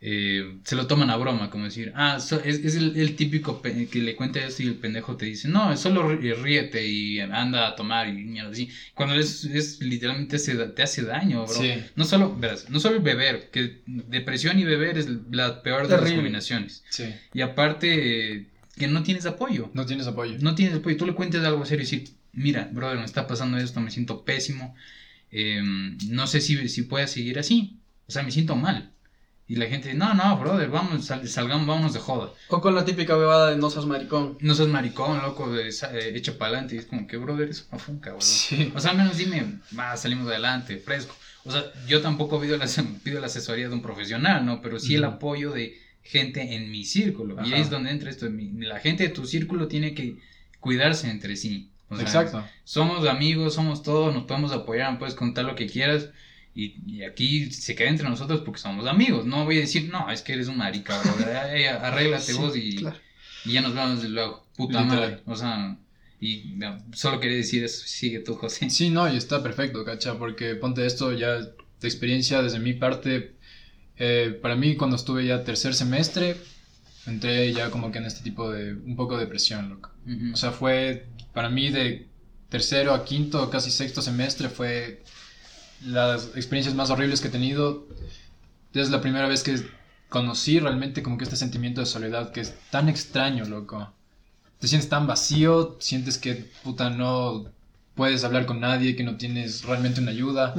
eh, 0.04 0.58
se 0.64 0.76
lo 0.76 0.88
toman 0.88 1.12
a 1.12 1.16
broma, 1.18 1.52
como 1.52 1.66
decir, 1.66 1.92
ah, 1.96 2.20
so- 2.20 2.42
es, 2.44 2.58
es 2.66 2.76
el, 2.76 2.98
el 2.98 3.16
típico 3.16 3.62
que 3.62 3.88
le 3.94 4.16
cuenta 4.16 4.40
esto 4.44 4.64
y 4.64 4.68
el 4.68 4.74
pendejo 4.76 5.16
te 5.16 5.28
dice, 5.28 5.48
no, 5.48 5.78
solo 5.78 6.10
rí- 6.20 6.34
ríete 6.34 6.88
y 6.88 7.20
anda 7.20 7.68
a 7.68 7.76
tomar 7.76 8.08
y 8.08 8.14
mierda 8.14 8.50
así. 8.50 8.68
Cuando 8.96 9.14
es, 9.16 9.44
es 9.46 9.80
literalmente 9.80 10.38
da- 10.56 10.74
te 10.74 10.82
hace 10.82 11.04
daño, 11.04 11.46
bro. 11.46 11.54
Sí. 11.54 11.74
No 11.96 12.06
solo, 12.06 12.36
verás, 12.36 12.70
no 12.72 12.80
solo 12.80 12.96
el 12.98 13.04
beber, 13.04 13.52
que 13.52 13.82
depresión 13.86 14.58
y 14.58 14.64
beber 14.64 14.98
es 14.98 15.08
la 15.30 15.62
peor 15.62 15.84
de 15.84 15.90
las 15.90 16.02
combinaciones. 16.16 16.84
Sí. 16.90 17.06
Y 17.34 17.42
aparte, 17.42 18.32
eh, 18.38 18.48
que 18.76 18.88
no 18.88 19.04
tienes 19.04 19.28
apoyo. 19.28 19.70
No 19.76 19.86
tienes 19.86 20.08
apoyo. 20.08 20.38
No 20.42 20.56
tienes 20.56 20.76
apoyo. 20.78 20.98
Tú 20.98 21.06
le 21.06 21.14
cuentes 21.14 21.44
algo 21.44 21.64
serio 21.66 21.84
y 21.84 21.86
decir, 21.86 22.10
mira, 22.34 22.70
brother, 22.74 22.98
me 22.98 23.06
está 23.06 23.28
pasando 23.28 23.58
esto, 23.60 23.80
me 23.82 23.92
siento 23.92 24.26
pésimo. 24.26 24.74
eh, 25.32 25.62
no 26.10 26.26
sé 26.28 26.42
si, 26.42 26.68
si 26.70 26.82
pueda 26.84 27.06
seguir 27.08 27.38
así. 27.38 27.78
O 28.08 28.12
sea, 28.12 28.24
me 28.24 28.32
siento 28.32 28.56
mal. 28.56 28.92
Y 29.52 29.56
la 29.58 29.66
gente, 29.66 29.94
no, 29.94 30.14
no, 30.14 30.38
brother, 30.38 30.70
vamos, 30.70 31.06
sal- 31.06 31.28
salgamos, 31.28 31.68
vámonos 31.68 31.92
de 31.94 32.00
joda. 32.00 32.32
O 32.48 32.62
con 32.62 32.74
la 32.74 32.86
típica 32.86 33.18
bebada 33.18 33.50
de 33.52 33.58
no 33.58 33.70
seas 33.70 33.86
maricón. 33.86 34.38
No 34.40 34.54
seas 34.56 34.70
maricón, 34.70 35.22
loco, 35.22 35.54
eh, 35.58 35.72
echa 36.16 36.38
para 36.38 36.52
adelante. 36.52 36.76
Y 36.76 36.78
es 36.78 36.86
como 36.86 37.06
que, 37.06 37.18
brother, 37.18 37.50
es 37.50 37.68
una 37.70 37.78
funca, 37.78 38.12
boludo. 38.12 38.26
Sí. 38.26 38.72
O 38.74 38.80
sea, 38.80 38.92
al 38.92 38.98
menos 38.98 39.18
dime, 39.18 39.60
va, 39.78 39.98
salimos 39.98 40.28
adelante, 40.28 40.78
fresco. 40.78 41.14
O 41.44 41.52
sea, 41.52 41.66
yo 41.86 42.02
tampoco 42.02 42.40
pido 42.40 42.56
la, 42.58 42.66
pido 43.04 43.20
la 43.20 43.26
asesoría 43.26 43.68
de 43.68 43.74
un 43.74 43.82
profesional, 43.82 44.46
¿no? 44.46 44.62
Pero 44.62 44.80
sí 44.80 44.96
el 44.96 45.04
apoyo 45.04 45.52
de 45.52 45.78
gente 46.02 46.56
en 46.56 46.72
mi 46.72 46.86
círculo. 46.86 47.36
Y 47.46 47.52
ahí 47.52 47.60
es 47.62 47.70
donde 47.70 47.92
entra 47.92 48.10
esto. 48.10 48.28
La 48.60 48.80
gente 48.80 49.04
de 49.04 49.10
tu 49.10 49.26
círculo 49.26 49.68
tiene 49.68 49.94
que 49.94 50.16
cuidarse 50.62 51.10
entre 51.10 51.36
sí. 51.36 51.70
O 51.90 51.96
sea, 51.98 52.06
Exacto. 52.06 52.42
Somos 52.64 53.06
amigos, 53.06 53.56
somos 53.56 53.84
todos, 53.84 54.14
nos 54.14 54.24
podemos 54.24 54.54
apoyar, 54.54 54.98
puedes 54.98 55.14
contar 55.16 55.44
lo 55.44 55.56
que 55.56 55.68
quieras. 55.68 56.08
Y, 56.54 56.82
y 56.86 57.04
aquí 57.04 57.52
se 57.52 57.76
queda 57.76 57.90
entre 57.90 58.10
nosotros 58.10 58.42
porque 58.42 58.60
somos 58.60 58.86
amigos. 58.88 59.26
No 59.26 59.46
voy 59.46 59.58
a 59.58 59.62
decir, 59.62 59.90
no, 59.92 60.10
es 60.12 60.22
que 60.22 60.34
eres 60.34 60.48
un 60.48 60.58
marica, 60.58 61.02
ay, 61.52 61.64
arréglate 61.66 62.34
Sí, 62.34 62.34
vos 62.34 62.56
y, 62.58 62.76
claro. 62.76 62.98
y 63.46 63.54
ya 63.54 63.62
nos 63.62 63.74
vemos 63.74 64.04
luego. 64.04 64.48
Puta 64.56 64.82
Literal. 64.82 65.12
madre. 65.12 65.24
O 65.26 65.36
sea, 65.36 65.78
y 66.20 66.54
no, 66.58 66.78
solo 66.94 67.20
quería 67.20 67.38
decir 67.38 67.64
eso. 67.64 67.84
Sigue 67.88 68.20
tú, 68.20 68.36
José. 68.36 68.70
Sí, 68.70 68.90
no, 68.90 69.12
y 69.12 69.18
está 69.18 69.42
perfecto, 69.44 69.84
cacha, 69.86 70.18
porque 70.18 70.56
ponte 70.56 70.86
esto 70.86 71.14
ya 71.14 71.38
de 71.40 71.54
experiencia 71.88 72.42
desde 72.42 72.60
mi 72.60 72.74
parte. 72.74 73.36
eh, 73.98 74.38
para 74.42 74.56
mí, 74.56 74.76
cuando 74.76 74.96
estuve 74.98 75.26
ya 75.26 75.44
tercer 75.44 75.74
semestre, 75.76 76.38
entré 77.06 77.54
ya 77.54 77.70
como 77.72 77.92
que 77.92 78.00
en 78.00 78.06
este 78.06 78.24
tipo 78.24 78.52
de. 78.52 78.74
un 78.74 78.96
poco 78.96 79.16
de 79.18 79.22
depresión, 79.26 79.70
loco. 79.70 79.92
O 80.34 80.38
sea, 80.38 80.52
fue 80.52 81.08
para 81.34 81.50
mí 81.50 81.70
de 81.72 82.08
tercero 82.50 82.94
a 82.94 83.06
quinto, 83.06 83.50
casi 83.50 83.72
sexto 83.72 84.02
semestre, 84.02 84.50
fue 84.50 85.04
las 85.86 86.32
experiencias 86.36 86.76
más 86.76 86.90
horribles 86.90 87.22
que 87.22 87.28
he 87.28 87.32
tenido. 87.32 87.88
Es 88.74 88.90
la 88.90 89.02
primera 89.02 89.28
vez 89.28 89.44
que 89.44 89.60
conocí 90.10 90.60
realmente 90.60 91.04
como 91.04 91.18
que 91.18 91.24
este 91.24 91.36
sentimiento 91.36 91.82
de 91.82 91.88
soledad 91.88 92.32
que 92.32 92.42
es 92.42 92.56
tan 92.70 92.90
extraño, 92.90 93.46
loco. 93.46 93.92
Te 94.60 94.68
sientes 94.68 94.90
tan 94.90 95.08
vacío, 95.08 95.78
sientes 95.80 96.18
que 96.18 96.50
puta 96.64 96.90
no 96.90 97.46
puedes 97.96 98.24
hablar 98.24 98.46
con 98.46 98.60
nadie, 98.60 98.96
que 98.96 99.04
no 99.04 99.18
tienes 99.18 99.64
realmente 99.64 100.00
una 100.02 100.12
ayuda, 100.12 100.54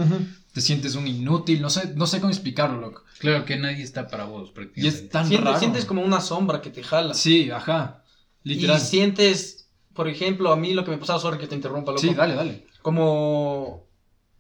te 0.53 0.61
sientes 0.61 0.95
un 0.97 1.07
inútil, 1.07 1.63
no 1.63 1.71
sé, 1.71 1.95
no 1.95 2.07
sé 2.07 2.21
cómo 2.21 2.31
explicarlo, 2.31 2.81
loco. 2.81 3.05
Claro 3.19 3.45
que 3.45 3.57
nadie 3.57 3.83
está 3.83 4.09
para 4.09 4.25
vos, 4.25 4.51
Y 4.51 4.53
prácticamente. 4.53 4.99
es 5.05 5.09
tan 5.09 5.27
Sientes, 5.27 5.47
raro. 5.47 5.59
sientes 5.59 5.85
como 5.85 6.03
una 6.03 6.21
sombra 6.21 6.61
que 6.61 6.71
te 6.71 6.83
jala. 6.83 7.15
Sí, 7.15 7.51
ajá. 7.51 8.03
Literal. 8.43 8.77
Y 8.77 8.81
sientes, 8.81 9.69
por 9.95 10.09
ejemplo, 10.09 10.53
a 10.53 10.57
mí 10.57 10.75
lo 10.75 10.85
que 10.85 10.91
me 10.91 10.99
pasaba, 10.99 11.21
sorry 11.21 11.39
que 11.39 11.47
te 11.47 11.55
interrumpa, 11.55 11.93
loco. 11.93 12.03
Sí, 12.03 12.13
dale, 12.13 12.35
dale. 12.35 12.67
Como 12.83 13.85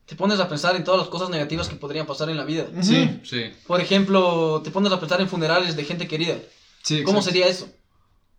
te 0.07 0.17
pones 0.17 0.41
a 0.41 0.49
pensar 0.49 0.77
en 0.77 0.85
todas 0.85 1.01
las 1.01 1.09
cosas 1.09 1.31
negativas 1.31 1.69
que 1.69 1.77
podrían 1.77 2.07
pasar 2.07 2.29
en 2.31 2.37
la 2.37 2.45
vida. 2.45 2.67
Sí, 2.83 3.21
Sí. 3.25 3.45
Por 3.67 3.81
ejemplo, 3.81 4.61
te 4.65 4.71
pones 4.71 4.93
a 4.93 5.01
pensar 5.01 5.21
en 5.21 5.29
funerales 5.29 5.77
de 5.77 5.85
gente 5.85 6.07
querida. 6.09 6.37
sí. 6.83 7.03
¿Cómo 7.03 7.19
exacto. 7.19 7.39
sería 7.39 7.49
eso? 7.49 7.69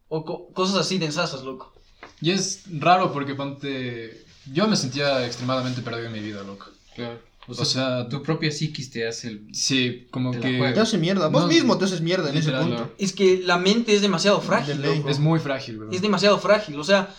O 0.09 0.25
co- 0.25 0.47
cosas 0.53 0.75
así 0.75 0.97
densasas, 0.97 1.43
loco. 1.43 1.73
Y 2.21 2.31
es 2.31 2.63
raro 2.79 3.11
porque 3.11 3.33
ponte. 3.35 4.23
Yo 4.51 4.67
me 4.67 4.75
sentía 4.75 5.25
extremadamente 5.25 5.81
perdido 5.81 6.07
en 6.07 6.13
mi 6.13 6.19
vida, 6.19 6.43
loco. 6.43 6.67
Claro. 6.95 7.19
O 7.47 7.51
O 7.51 7.55
sea, 7.55 7.65
sea, 7.65 8.09
tu 8.09 8.21
propia 8.23 8.51
psiquis 8.51 8.89
te 8.89 9.05
hace 9.07 9.27
el... 9.29 9.47
sí, 9.53 10.07
como 10.11 10.31
Te 10.31 10.39
que. 10.39 10.71
Te 10.73 10.79
hace 10.79 10.97
mierda. 10.97 11.27
Vos 11.27 11.41
No, 11.43 11.47
mismo 11.47 11.77
te 11.77 11.85
haces 11.85 11.99
mierda 12.01 12.29
en 12.29 12.37
ese 12.37 12.47
literal, 12.51 12.67
punto. 12.67 12.83
no. 12.83 12.89
Es 12.97 13.11
que 13.13 13.39
la 13.39 13.57
mente 13.57 13.93
es 13.95 14.01
demasiado 14.01 14.39
frágil, 14.41 14.81
De 14.81 14.95
loco. 14.95 15.09
Es 15.09 15.19
muy 15.19 15.39
frágil, 15.39 15.79
¿verdad? 15.79 15.93
Es 15.95 16.01
demasiado 16.01 16.37
frágil. 16.39 16.79
O 16.79 16.83
sea, 16.83 17.13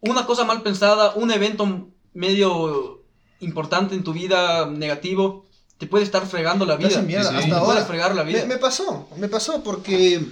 una 0.00 0.26
cosa 0.26 0.44
mal 0.44 0.62
pensada, 0.62 1.14
un 1.14 1.30
evento 1.30 1.88
medio 2.12 2.99
importante 3.40 3.94
en 3.94 4.04
tu 4.04 4.12
vida 4.12 4.66
negativo, 4.66 5.46
te 5.78 5.86
puede 5.86 6.04
estar 6.04 6.26
fregando 6.26 6.64
la 6.66 6.78
Te 6.78 6.86
hace 6.86 6.96
vida. 7.02 7.06
mierda. 7.06 7.30
Sí, 7.30 7.36
sí. 7.36 7.42
Hasta 7.44 7.54
Te 7.60 7.64
puede 7.64 7.78
ahora. 7.78 7.84
fregar 7.86 8.14
la 8.14 8.22
vida. 8.22 8.40
Me, 8.40 8.46
me 8.54 8.56
pasó, 8.58 9.08
me 9.16 9.28
pasó 9.28 9.62
porque 9.62 10.24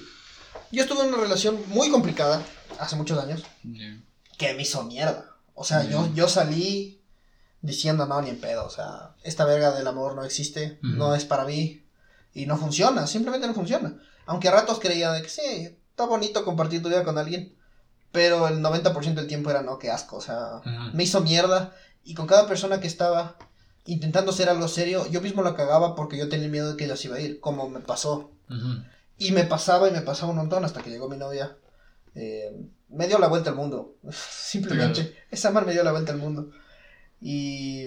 yo 0.71 0.83
estuve 0.83 1.03
en 1.03 1.09
una 1.09 1.16
relación 1.23 1.59
muy 1.68 1.90
complicada 1.90 2.42
hace 2.79 2.97
muchos 2.97 3.18
años 3.18 3.42
que 4.37 4.55
me 4.55 4.62
hizo 4.62 4.83
mierda. 4.85 5.37
O 5.55 5.64
sea, 5.64 5.85
yo, 5.85 6.03
Mm. 6.03 6.14
yo 6.14 6.29
salí 6.29 7.01
diciendo 7.62 8.07
no, 8.07 8.21
ni 8.23 8.31
en 8.31 8.40
pedo. 8.40 8.64
O 8.66 8.71
sea, 8.71 9.14
esta 9.25 9.44
verga 9.44 9.73
del 9.73 9.87
amor 9.87 10.14
no 10.14 10.25
existe, 10.25 10.79
no 10.83 11.14
es 11.14 11.25
para 11.25 11.44
mí 11.44 11.83
y 12.35 12.47
no 12.47 12.57
funciona, 12.57 13.07
simplemente 13.07 13.47
no 13.47 13.55
funciona. 13.55 13.94
Aunque 14.27 14.49
a 14.49 14.53
ratos 14.53 14.79
creía 14.79 15.11
de 15.12 15.23
que 15.23 15.29
sí, 15.31 15.77
está 15.90 16.05
bonito 16.05 16.44
compartir 16.44 16.83
tu 16.83 16.88
vida 16.90 17.03
con 17.03 17.18
alguien, 17.18 17.57
pero 18.12 18.47
el 18.49 18.61
90% 18.61 19.14
del 19.14 19.27
tiempo 19.27 19.51
era 19.51 19.62
no, 19.62 19.79
qué 19.79 19.90
asco. 19.90 20.16
O 20.16 20.21
sea, 20.21 20.61
me 20.92 21.03
hizo 21.03 21.21
mierda 21.23 21.75
y 22.04 22.14
con 22.14 22.26
cada 22.26 22.46
persona 22.46 22.80
que 22.80 22.87
estaba 22.87 23.37
intentando 23.84 24.32
hacer 24.32 24.48
algo 24.48 24.68
serio, 24.68 25.06
yo 25.11 25.20
mismo 25.20 25.42
la 25.42 25.54
cagaba 25.54 25.94
porque 25.94 26.18
yo 26.18 26.28
tenía 26.28 26.48
miedo 26.48 26.70
de 26.70 26.76
que 26.76 26.84
ella 26.84 26.96
se 26.96 27.08
iba 27.08 27.16
a 27.16 27.20
ir, 27.20 27.40
como 27.40 27.68
me 27.68 27.80
pasó. 27.80 28.30
Y 29.16 29.32
me 29.32 29.44
pasaba 29.44 29.88
y 29.88 29.92
me 29.92 30.02
pasaba 30.02 30.30
un 30.30 30.38
montón 30.38 30.64
hasta 30.64 30.82
que 30.82 30.90
llegó 30.90 31.08
mi 31.08 31.16
novia. 31.16 31.56
Eh, 32.14 32.66
me 32.88 33.08
dio 33.08 33.18
la 33.18 33.28
vuelta 33.28 33.50
al 33.50 33.56
mundo. 33.56 33.96
Simplemente. 34.11 35.16
Esa 35.30 35.50
mar 35.50 35.66
me 35.66 35.72
dio 35.72 35.82
la 35.84 35.92
vuelta 35.92 36.12
al 36.12 36.18
mundo. 36.18 36.50
Y 37.20 37.87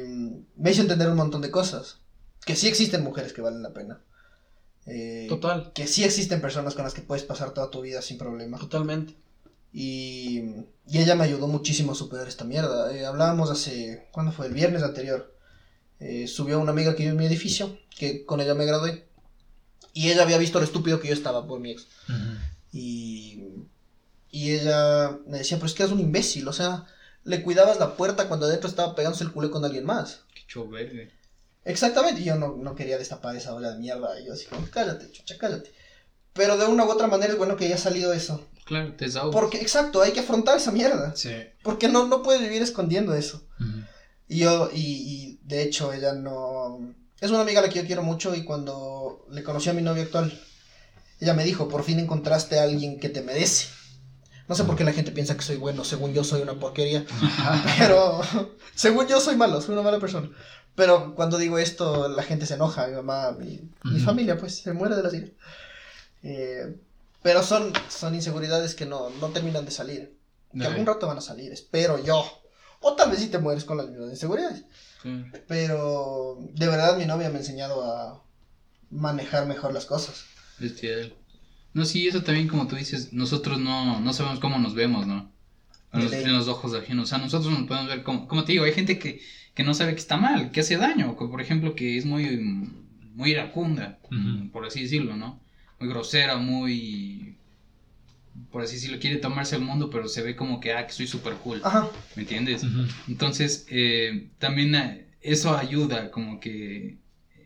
me 0.56 0.71
hizo 0.71 0.82
entender 0.82 1.10
un 1.10 1.15
montón 1.15 1.41
de 1.41 1.52
cosas. 1.52 2.00
Que 2.45 2.56
sí 2.56 2.67
existen 2.67 3.04
mujeres 3.04 3.34
que 3.34 3.41
valen 3.41 3.62
la 3.62 3.74
pena. 3.74 4.02
Eh, 4.88 5.28
Total. 5.30 5.71
Que 5.74 5.88
sí 5.88 6.04
existen 6.04 6.41
personas 6.41 6.74
con 6.74 6.84
las 6.84 6.93
que 6.93 7.02
puedes 7.02 7.24
pasar 7.24 7.54
toda 7.54 7.69
tu 7.69 7.82
vida 7.82 8.02
sin 8.02 8.17
problema. 8.17 8.58
Totalmente. 8.58 9.15
Y, 9.74 10.40
y 10.88 11.00
ella 11.00 11.16
me 11.16 11.24
ayudó 11.24 11.48
muchísimo 11.48 11.94
a 11.94 11.96
superar 11.96 12.28
esta 12.28 12.44
mierda. 12.44 12.94
Eh, 12.94 13.06
hablábamos 13.06 13.50
hace. 13.50 14.08
¿Cuándo 14.12 14.32
fue? 14.32 14.48
El 14.48 14.54
viernes 14.54 14.84
anterior. 14.84 15.34
Eh, 16.00 16.28
subió 16.28 16.60
una 16.60 16.72
amiga 16.72 16.96
que 16.96 17.04
vive 17.04 17.12
en 17.12 17.18
mi 17.18 17.26
edificio, 17.26 17.78
que 17.98 18.26
con 18.26 18.42
ella 18.42 18.56
me 18.56 18.66
gradué. 18.66 19.06
Y 19.94 20.10
ella 20.12 20.24
había 20.24 20.38
visto 20.38 20.60
lo 20.60 20.66
estúpido 20.66 21.00
que 21.00 21.08
yo 21.08 21.14
estaba 21.14 21.48
por 21.48 21.60
mi 21.60 21.72
ex. 21.72 21.88
Y. 22.72 23.44
Y 24.34 24.54
ella 24.54 25.20
me 25.28 25.40
decía, 25.40 25.58
pero 25.58 25.68
es 25.68 25.74
que 25.74 25.84
eres 25.84 25.94
un 25.94 26.00
imbécil, 26.00 26.48
o 26.48 26.54
sea, 26.54 26.86
le 27.26 27.44
cuidabas 27.44 27.80
la 27.80 27.98
puerta 27.98 28.30
cuando 28.30 28.46
adentro 28.46 28.70
estaba 28.70 28.96
pegándose 28.96 29.26
el 29.26 29.34
culé 29.34 29.50
con 29.50 29.66
alguien 29.66 29.86
más. 29.86 30.22
Qué 30.34 30.44
choverde. 30.48 31.12
Exactamente, 31.66 32.22
y 32.22 32.24
yo 32.24 32.36
no, 32.36 32.56
no, 32.56 32.74
quería 32.76 32.98
destapar 32.98 33.36
esa 33.36 33.54
olla 33.54 33.72
de 33.72 33.80
mierda. 33.80 34.20
Y 34.20 34.26
yo 34.26 34.34
así 34.34 34.46
como, 34.46 34.66
cállate, 34.70 35.12
chucha, 35.12 35.38
cállate. 35.38 35.72
Pero 36.34 36.58
de 36.58 36.66
una 36.66 36.86
u 36.86 36.90
otra 36.90 37.08
manera 37.08 37.34
es 37.34 37.38
bueno 37.38 37.58
que 37.58 37.66
haya 37.66 37.78
salido 37.78 38.14
eso. 38.14 38.48
Claro, 38.65 38.93
te 38.93 39.10
Porque, 39.32 39.58
exacto, 39.60 40.02
hay 40.02 40.12
que 40.12 40.21
afrontar 40.21 40.58
esa 40.58 40.71
mierda. 40.71 41.15
Sí. 41.15 41.34
Porque 41.63 41.88
no, 41.88 42.08
no 42.08 42.21
puedes 42.21 42.41
vivir 42.41 42.62
escondiendo 42.62 43.13
eso. 43.13 43.43
Y 44.28 44.39
yo, 44.39 44.69
y, 44.71 44.80
y, 44.80 45.39
de 45.43 45.63
hecho, 45.63 45.91
ella 45.93 46.13
no. 46.13 46.80
Es 47.19 47.30
una 47.32 47.41
amiga 47.41 47.60
a 47.60 47.63
la 47.63 47.69
que 47.69 47.80
yo 47.80 47.86
quiero 47.86 48.02
mucho 48.02 48.34
y 48.34 48.43
cuando 48.43 49.26
le 49.30 49.43
conocí 49.43 49.69
a 49.69 49.74
mi 49.74 49.82
novio 49.82 50.04
actual, 50.04 50.39
ella 51.19 51.34
me 51.34 51.43
dijo: 51.43 51.67
por 51.67 51.84
fin 51.84 52.00
encontraste 52.00 52.60
a 52.60 52.63
alguien 52.63 53.00
que 53.00 53.10
te 53.10 53.21
merece. 53.21 53.67
No 54.47 54.56
sé 54.56 54.63
por 54.63 54.76
qué 54.76 54.84
la 54.84 54.93
gente 54.93 55.12
piensa 55.12 55.36
que 55.36 55.43
soy 55.43 55.58
bueno, 55.58 55.84
según 55.84 56.13
yo 56.13 56.24
soy 56.24 56.41
una 56.41 56.60
porquería. 56.60 57.06
pero 57.80 58.21
según 58.76 59.08
yo 59.08 59.19
soy 59.19 59.36
malo, 59.36 59.62
soy 59.62 59.74
una 59.74 59.82
mala 59.82 60.00
persona. 60.00 60.30
Pero 60.76 61.15
cuando 61.15 61.38
digo 61.38 61.58
esto, 61.58 62.08
la 62.08 62.24
gente 62.24 62.45
se 62.45 62.56
enoja, 62.56 62.88
mi 62.88 62.95
mamá, 62.95 63.32
mi, 63.32 64.00
familia, 64.00 64.38
pues 64.38 64.58
se 64.58 64.74
muere 64.74 64.95
de 64.95 65.04
la 65.04 65.15
ira. 65.15 65.28
Eh, 66.24 66.76
pero 67.22 67.44
son, 67.44 67.74
son 67.90 68.16
inseguridades 68.16 68.76
que 68.76 68.86
no, 68.86 69.10
no 69.10 69.30
terminan 69.30 69.66
de 69.66 69.72
salir. 69.72 70.18
Que 70.58 70.66
algún 70.66 70.86
rato 70.86 71.08
van 71.08 71.18
a 71.18 71.22
salir, 71.22 71.52
espero 71.52 72.04
yo. 72.04 72.26
O 72.82 72.96
tal 72.96 73.12
vez 73.12 73.20
si 73.20 73.28
te 73.28 73.38
mueres 73.38 73.64
con 73.64 73.78
las 73.78 73.88
mismas 73.88 74.10
inseguridades. 74.10 74.66
Pero 75.48 76.38
de 76.54 76.68
verdad 76.68 76.98
mi 76.98 77.06
novia 77.06 77.30
me 77.30 77.36
ha 77.36 77.40
enseñado 77.40 77.84
a 77.84 78.24
manejar 78.90 79.46
mejor 79.46 79.74
las 79.74 79.86
cosas. 79.86 80.26
No, 81.74 81.86
sí, 81.86 82.08
eso 82.08 82.22
también 82.22 82.48
como 82.48 82.68
tú 82.68 82.76
dices, 82.76 83.14
nosotros 83.14 83.60
no, 83.60 84.00
no 84.00 84.14
sabemos 84.14 84.40
cómo 84.40 84.60
nos 84.60 84.76
vemos, 84.76 85.08
¿no? 85.08 85.32
En 85.94 86.34
los, 86.34 86.48
ojos 86.48 86.72
de 86.72 86.80
ajenos. 86.80 87.06
O 87.06 87.08
sea, 87.08 87.18
nosotros 87.18 87.52
nos 87.52 87.68
podemos 87.68 87.90
ver 87.90 88.04
como, 88.04 88.28
como 88.28 88.44
te 88.44 88.54
digo, 88.54 88.66
hay 88.66 88.74
gente 88.74 88.98
que, 88.98 89.22
que 89.54 89.64
no 89.64 89.74
sabe 89.74 89.94
que 89.94 90.00
está 90.00 90.18
mal, 90.18 90.52
que 90.52 90.62
hace 90.62 90.78
daño, 90.78 91.16
por 91.16 91.42
ejemplo, 91.42 91.76
que 91.76 91.98
es 91.98 92.06
muy, 92.06 92.38
muy 93.14 93.32
iracunda, 93.32 94.00
por 94.52 94.66
así 94.66 94.84
decirlo, 94.84 95.16
¿no? 95.18 95.42
Muy 95.82 95.89
grosera, 95.89 96.38
muy, 96.38 97.36
por 98.52 98.62
así 98.62 98.76
decirlo, 98.76 99.00
quiere 99.00 99.17
tomarse 99.17 99.56
el 99.56 99.63
mundo, 99.63 99.89
pero 99.89 100.08
se 100.08 100.22
ve 100.22 100.36
como 100.36 100.60
que, 100.60 100.74
ah, 100.74 100.86
que 100.86 100.94
soy 100.94 101.08
súper 101.08 101.34
cool, 101.36 101.60
¿me 102.15 102.22
entiendes? 102.22 102.63
Entonces, 103.08 103.65
eh, 103.67 104.30
también 104.38 104.76
eh, 104.76 105.08
eso 105.22 105.58
ayuda, 105.58 106.12
como 106.12 106.39
que 106.39 107.00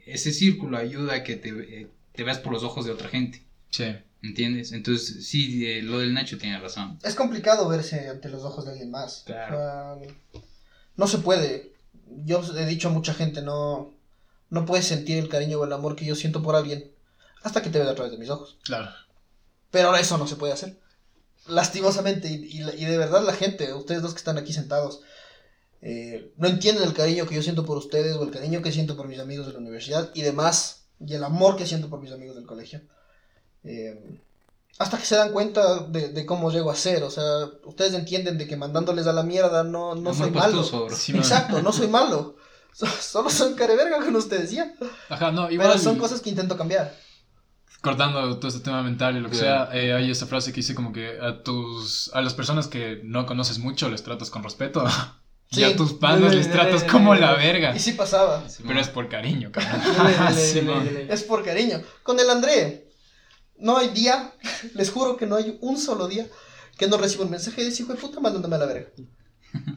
ese 0.06 0.34
círculo 0.34 0.78
ayuda 0.78 1.15
a 1.15 1.24
que 1.24 1.38
te, 1.38 1.50
eh, 1.50 1.88
te 2.12 2.24
veas 2.26 2.39
por 2.39 2.52
los 2.52 2.63
ojos 2.63 2.86
de 2.86 2.91
otra 2.91 3.08
gente. 3.08 3.41
Sí. 3.69 3.95
¿Entiendes? 4.21 4.74
Entonces, 4.74 5.26
sí, 5.26 5.82
lo 5.84 6.00
del 6.00 6.13
Nacho 6.13 6.38
tiene 6.38 6.60
razón. 6.60 7.00
Es 7.04 7.15
complicado 7.15 7.69
verse 7.69 8.10
ante 8.10 8.28
los 8.28 8.43
ojos 8.43 8.65
de 8.65 8.71
alguien 8.71 8.91
más. 8.91 9.24
Claro. 9.26 10.02
no 10.98 11.08
se 11.08 11.19
puede. 11.19 11.71
Yo 12.26 12.41
he 12.58 12.65
dicho 12.65 12.89
a 12.89 12.91
mucha 12.91 13.13
gente, 13.13 13.41
no, 13.41 13.93
no 14.50 14.65
puedes 14.65 14.88
sentir 14.88 15.19
el 15.19 15.30
cariño 15.30 15.60
o 15.60 15.65
el 15.65 15.71
amor 15.71 15.95
que 15.95 16.04
yo 16.04 16.15
siento 16.15 16.43
por 16.43 16.58
alguien 16.58 16.95
hasta 17.46 17.62
que 17.62 17.70
te 17.70 17.78
veas 17.78 17.92
a 17.92 17.96
través 17.96 18.12
de 18.12 18.18
mis 18.18 18.30
ojos. 18.30 18.58
Claro. 18.64 18.90
Pero 19.70 19.88
ahora 19.88 20.00
eso 20.00 20.18
no 20.18 20.28
se 20.28 20.36
puede 20.36 20.52
hacer. 20.52 20.80
Lastimosamente, 21.48 22.28
y, 22.28 22.60
de 22.60 22.98
verdad 22.98 23.24
la 23.24 23.34
gente, 23.34 23.72
ustedes 23.74 24.02
dos 24.02 24.14
que 24.14 24.18
están 24.18 24.40
aquí 24.40 24.52
sentados, 24.52 25.02
eh, 25.82 26.34
no 26.38 26.48
entienden 26.48 26.84
el 26.84 26.94
cariño 26.94 27.28
que 27.28 27.36
yo 27.36 27.44
siento 27.44 27.64
por 27.64 27.78
ustedes 27.78 28.16
o 28.16 28.24
el 28.24 28.32
cariño 28.32 28.64
que 28.64 28.72
siento 28.72 28.98
por 28.98 29.08
mis 29.08 29.20
amigos 29.20 29.46
de 29.46 29.54
la 29.54 29.60
universidad 29.60 30.10
y 30.16 30.24
demás, 30.24 30.88
y 31.00 31.14
el 31.14 31.24
amor 31.24 31.56
que 31.56 31.68
siento 31.68 31.88
por 31.88 32.02
mis 32.02 32.12
amigos 32.12 32.36
del 32.36 32.48
colegio. 32.48 32.82
Eh, 33.64 34.20
hasta 34.80 34.98
que 34.98 35.06
se 35.06 35.16
dan 35.16 35.32
cuenta 35.32 35.82
de, 35.84 36.26
cómo 36.26 36.52
llego 36.52 36.72
a 36.72 36.76
ser. 36.76 37.04
O 37.04 37.12
sea, 37.12 37.46
ustedes 37.66 37.94
entienden 37.94 38.40
de 38.40 38.48
que 38.48 38.58
mandándoles 38.58 39.06
a 39.06 39.14
la 39.14 39.24
mierda 39.24 39.64
no, 39.64 39.94
no 39.94 40.16
soy 40.16 40.32
malo. 40.32 40.66
Exacto, 41.10 41.62
no 41.62 41.72
soy 41.72 41.88
malo. 41.88 42.38
Solo 43.00 43.30
soy 43.30 43.54
careverga, 43.54 44.04
como 44.04 44.18
ustedes 44.18 44.44
decían. 44.44 44.76
Ajá, 45.10 45.32
no, 45.32 45.50
igual. 45.52 45.70
Pero 45.70 45.80
son 45.80 45.98
cosas 45.98 46.22
que 46.22 46.30
intento 46.32 46.58
cambiar. 46.58 47.05
Cortando 47.82 48.38
todo 48.38 48.48
este 48.48 48.62
tema 48.62 48.82
mental 48.82 49.16
y 49.18 49.20
lo 49.20 49.30
que 49.30 49.36
sea, 49.36 49.70
eh, 49.74 49.94
hay 49.94 50.10
esa 50.10 50.26
frase 50.26 50.52
que 50.52 50.58
dice 50.58 50.74
como 50.74 50.92
que 50.92 51.20
a 51.22 51.44
tus 51.44 52.10
a 52.14 52.22
las 52.22 52.34
personas 52.34 52.68
que 52.68 53.02
no 53.04 53.26
conoces 53.26 53.60
mucho 53.60 53.90
les 53.90 54.04
tratas 54.04 54.30
con 54.30 54.44
respeto. 54.44 54.84
Y 55.52 55.64
a 55.64 55.76
tus 55.76 55.94
panas 55.94 56.34
les 56.34 56.52
tratas 56.52 56.84
como 56.92 57.14
la 57.14 57.34
verga. 57.36 57.74
Y 57.76 57.80
sí 57.80 57.92
pasaba. 57.94 58.44
Pero 58.66 58.80
es 58.80 58.90
por 58.90 59.08
cariño, 59.08 59.52
cabrón. 59.52 59.80
es 61.08 61.24
por 61.24 61.46
cariño. 61.46 61.82
Con 62.02 62.20
el 62.20 62.30
André, 62.30 62.90
no 63.58 63.78
hay 63.78 63.90
día, 63.90 64.34
les 64.74 64.90
juro 64.90 65.18
que 65.18 65.28
no 65.28 65.36
hay 65.36 65.58
un 65.62 65.78
solo 65.78 66.08
día 66.08 66.28
que 66.78 66.88
no 66.88 66.98
reciba 66.98 67.24
un 67.24 67.32
mensaje 67.32 67.62
de 67.62 67.70
ese 67.70 67.84
hijo 67.84 67.94
de 67.94 68.00
puta 68.00 68.20
mandándome 68.20 68.56
a 68.56 68.60
la 68.60 68.66
verga. 68.66 68.90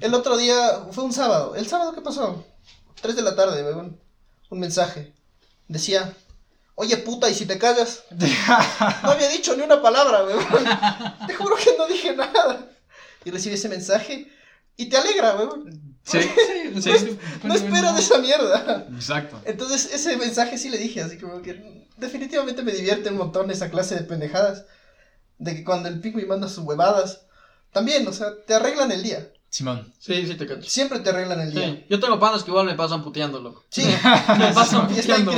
El 0.01 0.15
otro 0.15 0.37
día, 0.37 0.87
fue 0.91 1.05
un 1.05 1.13
sábado. 1.13 1.55
¿El 1.55 1.67
sábado 1.67 1.95
qué 1.95 2.01
pasó? 2.01 2.45
Tres 3.01 3.15
de 3.15 3.23
la 3.23 3.37
tarde, 3.37 3.63
un, 3.75 4.01
un 4.51 4.59
mensaje. 4.59 5.15
Decía, 5.69 6.17
oye 6.79 6.97
puta, 6.99 7.29
¿y 7.29 7.35
si 7.35 7.45
te 7.45 7.59
callas? 7.59 8.05
No 9.03 9.11
había 9.11 9.29
dicho 9.29 9.57
ni 9.57 9.63
una 9.63 9.83
palabra, 9.83 10.25
weón. 10.25 10.45
Te 11.27 11.35
juro 11.35 11.57
que 11.57 11.77
no 11.77 11.87
dije 11.87 12.15
nada. 12.15 12.71
Y 13.25 13.31
recibí 13.31 13.57
ese 13.57 13.69
mensaje 13.69 14.29
y 14.77 14.89
te 14.89 14.97
alegra, 14.97 15.35
weón. 15.35 15.99
Sí, 16.05 16.21
sí, 16.81 16.99
sí. 16.99 17.19
No, 17.43 17.55
espero 17.55 17.93
de 17.93 17.99
esa 17.99 18.19
mierda. 18.19 18.87
Exacto. 18.95 19.41
Entonces, 19.45 19.93
ese 19.93 20.17
mensaje 20.17 20.57
sí 20.57 20.69
le 20.71 20.79
dije, 20.79 21.03
así 21.03 21.19
como 21.19 21.43
que 21.43 21.85
definitivamente 21.97 22.63
me 22.63 22.73
divierte 22.73 23.11
un 23.11 23.19
montón 23.19 23.51
esa 23.51 23.71
clase 23.71 23.97
de 23.97 24.03
pendejadas. 24.03 24.65
De 25.39 25.57
que 25.57 25.65
cuando 25.65 25.89
el 25.89 26.01
me 26.01 26.27
manda 26.27 26.49
sus 26.49 26.65
huevadas, 26.65 27.23
también, 27.73 28.07
o 28.07 28.13
sea, 28.13 28.29
te 28.47 28.55
arreglan 28.55 28.93
el 28.93 29.03
día. 29.03 29.29
Simón. 29.51 29.93
Sí, 29.99 30.27
sí, 30.27 30.35
te 30.35 30.47
cacho. 30.47 30.69
Siempre 30.69 31.01
te 31.01 31.11
arreglan 31.11 31.41
el 31.41 31.53
día. 31.53 31.87
Yo 31.89 31.99
tengo 31.99 32.19
panos 32.19 32.45
que 32.45 32.51
igual 32.51 32.67
me 32.67 32.75
pasan 32.75 33.03
puteando, 33.03 33.41
loco. 33.41 33.65
Sí, 33.71 33.83
me 34.39 34.53
pasan 34.53 34.89
puteando. 34.95 35.33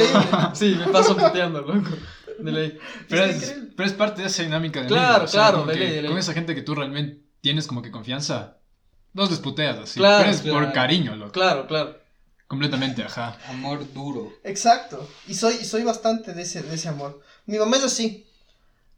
Sí, 0.54 0.76
me 0.78 0.86
pasan 0.88 1.16
puteando, 1.16 1.60
loco. 1.60 1.90
De 2.38 2.52
ley. 2.52 2.78
Pero, 3.08 3.24
es, 3.24 3.54
pero 3.76 3.88
es, 3.88 3.94
parte 3.94 4.22
de 4.22 4.28
esa 4.28 4.42
dinámica 4.42 4.80
de 4.80 4.86
Claro, 4.88 5.26
claro, 5.26 5.64
de 5.64 5.74
ley, 5.74 5.90
de 5.90 6.02
ley. 6.02 6.10
Con 6.10 6.18
esa 6.18 6.32
gente 6.32 6.54
que 6.54 6.62
tú 6.62 6.74
realmente 6.74 7.22
tienes 7.40 7.66
como 7.66 7.82
que 7.82 7.90
confianza, 7.90 8.56
no 9.12 9.26
les 9.26 9.38
puteas 9.38 9.78
así. 9.78 10.00
Claro, 10.00 10.24
pero 10.24 10.30
es 10.30 10.40
por 10.40 10.72
cariño, 10.72 11.14
loco. 11.16 11.32
Claro, 11.32 11.66
claro. 11.66 11.98
Completamente, 12.48 13.04
ajá. 13.04 13.38
Amor 13.48 13.92
duro. 13.92 14.32
Exacto. 14.42 15.08
Y 15.28 15.34
soy, 15.34 15.54
soy 15.64 15.84
bastante 15.84 16.32
de 16.32 16.42
ese, 16.42 16.62
de 16.62 16.74
ese 16.74 16.88
amor. 16.88 17.20
Mi 17.46 17.58
mamá 17.58 17.76
es 17.76 17.84
así. 17.84 18.26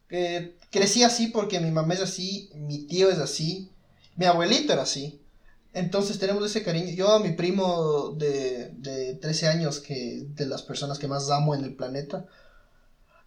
Eh, 0.09 0.57
crecí 0.71 1.03
así 1.03 1.27
porque 1.29 1.61
mi 1.61 1.71
mamá 1.71 1.95
es 1.95 2.01
así, 2.01 2.51
mi 2.55 2.87
tío 2.87 3.11
es 3.11 3.19
así, 3.19 3.72
mi 4.17 4.27
abuelito 4.27 4.73
era 4.73 4.83
así. 4.83 5.21
Entonces 5.73 6.19
tenemos 6.19 6.45
ese 6.45 6.63
cariño. 6.63 6.93
Yo 6.95 7.13
a 7.13 7.19
mi 7.19 7.33
primo 7.33 8.11
de, 8.17 8.71
de 8.77 9.15
13 9.15 9.49
años, 9.49 9.81
que 9.81 10.27
de 10.29 10.47
las 10.47 10.63
personas 10.63 10.99
que 10.99 11.09
más 11.09 11.31
amo 11.31 11.55
en 11.55 11.65
el 11.65 11.75
planeta, 11.75 12.27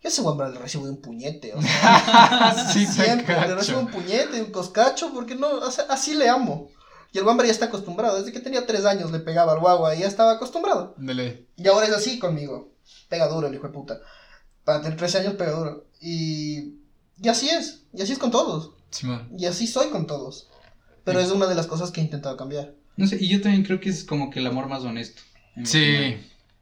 yo 0.01 0.09
ese 0.09 0.21
hombre 0.21 0.49
le 0.49 0.59
recibo 0.59 0.85
de 0.85 0.91
un 0.91 1.01
puñete. 1.01 1.53
O 1.55 1.61
sea, 1.61 2.69
sí, 2.73 2.85
siempre 2.91 3.35
le 3.47 3.55
recibo 3.55 3.79
un 3.79 3.87
puñete, 3.87 4.41
un 4.41 4.51
coscacho, 4.51 5.11
porque 5.13 5.35
no, 5.35 5.47
así 5.89 6.13
le 6.13 6.29
amo. 6.29 6.69
Y 7.11 7.17
el 7.17 7.23
Wamber 7.23 7.45
ya 7.47 7.51
está 7.51 7.65
acostumbrado. 7.65 8.17
Desde 8.17 8.31
que 8.31 8.39
tenía 8.39 8.67
tres 8.67 8.85
años 8.85 9.11
le 9.11 9.19
pegaba 9.19 9.53
al 9.53 9.59
guagua 9.59 9.95
y 9.95 10.01
ya 10.01 10.07
estaba 10.07 10.33
acostumbrado. 10.33 10.93
Dele. 10.97 11.47
Y 11.55 11.67
ahora 11.67 11.87
es 11.87 11.93
así 11.93 12.19
conmigo. 12.19 12.73
Pega 13.09 13.27
duro 13.27 13.47
el 13.47 13.55
hijo 13.55 13.67
de 13.67 13.73
puta. 13.73 13.99
Para 14.63 14.81
tener 14.81 14.97
13 14.97 15.19
años 15.19 15.33
pega 15.35 15.53
duro. 15.53 15.85
Y, 16.01 16.75
y 17.19 17.29
así 17.29 17.49
es. 17.49 17.83
Y 17.93 18.01
así 18.01 18.11
es 18.11 18.19
con 18.19 18.31
todos. 18.31 18.71
Sí, 18.91 19.07
y 19.37 19.45
así 19.45 19.65
soy 19.65 19.89
con 19.89 20.05
todos. 20.05 20.49
Pero 21.05 21.19
es 21.21 21.31
una 21.31 21.47
de 21.47 21.55
las 21.55 21.67
cosas 21.67 21.91
que 21.91 22.01
he 22.01 22.03
intentado 22.03 22.35
cambiar. 22.35 22.73
No 22.97 23.07
sé, 23.07 23.17
y 23.19 23.29
yo 23.29 23.41
también 23.41 23.63
creo 23.63 23.79
que 23.79 23.89
es 23.89 24.03
como 24.03 24.29
que 24.29 24.39
el 24.39 24.47
amor 24.47 24.67
más 24.67 24.83
honesto. 24.83 25.21
Sí. 25.63 26.17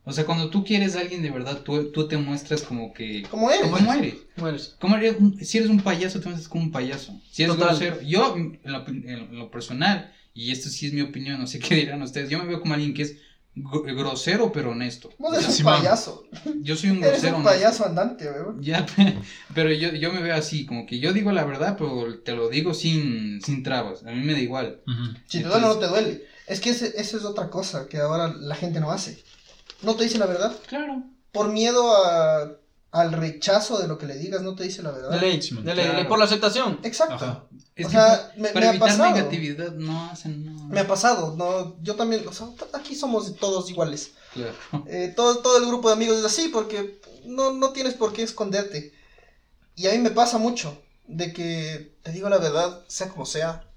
O 0.05 0.11
sea, 0.11 0.25
cuando 0.25 0.49
tú 0.49 0.63
quieres 0.65 0.95
a 0.95 0.99
alguien 0.99 1.21
de 1.21 1.31
verdad, 1.31 1.61
tú, 1.61 1.91
tú 1.91 2.07
te 2.07 2.17
muestras 2.17 2.61
como 2.61 2.93
que... 2.93 3.23
Como 3.31 3.49
eres. 3.49 3.71
Como 3.71 3.93
eres. 4.47 4.75
Como 4.79 4.97
eres. 4.97 5.15
si 5.41 5.57
eres 5.57 5.69
un 5.69 5.79
payaso, 5.79 6.19
te 6.19 6.25
muestras 6.25 6.49
como 6.49 6.65
un 6.65 6.71
payaso. 6.71 7.19
Si 7.31 7.43
eres 7.43 7.55
grosero. 7.55 8.01
Yo, 8.01 8.35
en 8.35 8.59
lo, 8.65 8.85
en 8.87 9.39
lo 9.39 9.49
personal, 9.49 10.11
y 10.33 10.51
esto 10.51 10.69
sí 10.69 10.87
es 10.87 10.93
mi 10.93 11.01
opinión, 11.01 11.39
no 11.39 11.47
sé 11.47 11.59
qué 11.59 11.75
dirán 11.75 12.01
ustedes, 12.01 12.29
yo 12.29 12.39
me 12.39 12.45
veo 12.45 12.59
como 12.59 12.73
alguien 12.73 12.93
que 12.93 13.03
es 13.03 13.17
grosero 13.55 14.51
pero 14.51 14.71
honesto. 14.71 15.11
Vos 15.17 15.37
eres 15.37 15.59
un 15.59 15.65
payaso. 15.65 16.23
Yo 16.61 16.75
soy 16.75 16.91
un 16.91 17.01
grosero. 17.01 17.27
Eres 17.27 17.37
un 17.37 17.43
payaso 17.43 17.85
andante, 17.85 18.29
weón. 18.29 18.61
Ya, 18.61 18.85
pero 19.53 19.71
yo, 19.71 19.89
yo 19.89 20.11
me 20.11 20.21
veo 20.21 20.35
así, 20.35 20.65
como 20.65 20.85
que 20.85 20.99
yo 20.99 21.13
digo 21.13 21.31
la 21.31 21.45
verdad, 21.45 21.75
pero 21.77 22.19
te 22.19 22.33
lo 22.33 22.49
digo 22.49 22.73
sin, 22.73 23.41
sin 23.41 23.63
trabas. 23.63 24.03
A 24.03 24.11
mí 24.11 24.23
me 24.23 24.33
da 24.33 24.39
igual. 24.39 24.81
Si 25.27 25.41
te 25.41 25.47
duele 25.47 25.65
o 25.65 25.69
no 25.69 25.79
te 25.79 25.87
duele. 25.87 26.25
Es 26.47 26.59
que 26.59 26.71
esa 26.71 26.87
es 26.87 27.13
otra 27.23 27.49
cosa 27.49 27.87
que 27.87 27.97
ahora 27.97 28.33
la 28.35 28.55
gente 28.55 28.79
no 28.79 28.91
hace. 28.91 29.23
No 29.81 29.95
te 29.95 30.05
dice 30.05 30.17
la 30.17 30.25
verdad. 30.25 30.55
Claro. 30.67 31.03
Por 31.31 31.49
miedo 31.49 31.95
a, 31.95 32.57
al 32.91 33.11
rechazo 33.11 33.79
de 33.79 33.87
lo 33.87 33.97
que 33.97 34.05
le 34.05 34.17
digas, 34.17 34.41
no 34.41 34.55
te 34.55 34.63
dice 34.63 34.83
la 34.83 34.91
verdad. 34.91 35.09
De 35.11 35.75
ley, 35.75 36.05
por 36.07 36.19
la 36.19 36.25
aceptación. 36.25 36.79
Exacto. 36.83 37.49
O 37.81 37.89
sea, 37.89 38.31
me, 38.37 38.49
ha 38.49 38.79
pasado. 38.79 39.15
negatividad 39.15 39.71
no 39.71 40.05
hacen 40.05 40.45
nada. 40.45 40.67
Me 40.67 40.79
ha 40.79 40.87
pasado, 40.87 41.35
no, 41.35 41.75
yo 41.81 41.95
también, 41.95 42.27
o 42.27 42.33
sea, 42.33 42.47
aquí 42.73 42.95
somos 42.95 43.35
todos 43.37 43.69
iguales. 43.69 44.11
Claro. 44.33 44.53
Eh, 44.87 45.13
todo, 45.15 45.39
todo 45.39 45.57
el 45.57 45.67
grupo 45.67 45.87
de 45.87 45.95
amigos 45.95 46.17
es 46.17 46.25
así 46.25 46.49
porque 46.49 46.99
no, 47.25 47.53
no 47.53 47.71
tienes 47.71 47.95
por 47.95 48.13
qué 48.13 48.23
esconderte. 48.23 48.93
Y 49.75 49.87
a 49.87 49.91
mí 49.91 49.97
me 49.99 50.11
pasa 50.11 50.37
mucho 50.37 50.79
de 51.07 51.33
que 51.33 51.95
te 52.03 52.11
digo 52.11 52.29
la 52.29 52.37
verdad, 52.37 52.83
sea 52.87 53.09
como 53.09 53.25
sea, 53.25 53.67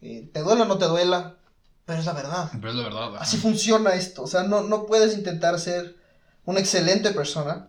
eh, 0.00 0.30
te 0.32 0.40
duela 0.40 0.62
o 0.62 0.66
no 0.66 0.78
te 0.78 0.86
duela, 0.86 1.36
pero 1.84 2.00
es 2.00 2.06
la 2.06 2.12
verdad. 2.12 2.50
Pero 2.52 2.70
es 2.70 2.76
la 2.76 2.84
verdad. 2.84 3.16
Así 3.18 3.36
funciona 3.36 3.94
esto, 3.94 4.22
o 4.22 4.26
sea, 4.26 4.42
no, 4.42 4.62
no 4.62 4.86
puedes 4.86 5.14
intentar 5.14 5.58
ser 5.60 5.96
una 6.44 6.60
excelente 6.60 7.10
persona 7.10 7.68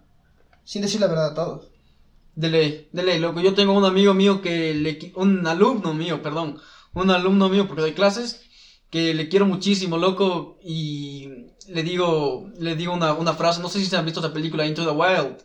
sin 0.64 0.82
decir 0.82 1.02
la 1.02 1.08
verdad 1.08 1.28
a 1.28 1.34
todos. 1.34 1.69
De 2.40 2.50
ley, 2.50 2.88
de 2.94 3.04
ley, 3.04 3.20
loco. 3.20 3.42
Yo 3.42 3.54
tengo 3.54 3.74
un 3.74 3.84
amigo 3.84 4.14
mío 4.14 4.42
que 4.42 4.74
le. 4.74 5.12
Un 5.16 5.46
alumno 5.46 5.94
mío, 5.94 6.22
perdón. 6.22 6.58
Un 6.94 7.12
alumno 7.12 7.50
mío, 7.50 7.68
porque 7.68 7.82
doy 7.82 7.92
clases, 7.92 8.44
que 8.90 9.14
le 9.14 9.28
quiero 9.28 9.46
muchísimo, 9.46 9.98
loco. 9.98 10.58
Y 10.64 11.28
le 11.68 11.84
digo, 11.84 12.50
le 12.58 12.78
digo 12.78 12.94
una, 12.94 13.12
una 13.14 13.34
frase. 13.34 13.62
No 13.62 13.68
sé 13.68 13.80
si 13.80 13.88
se 13.88 13.98
han 13.98 14.06
visto 14.06 14.22
esa 14.22 14.32
película 14.32 14.66
Into 14.66 14.86
the 14.86 14.92
Wild. 14.92 15.36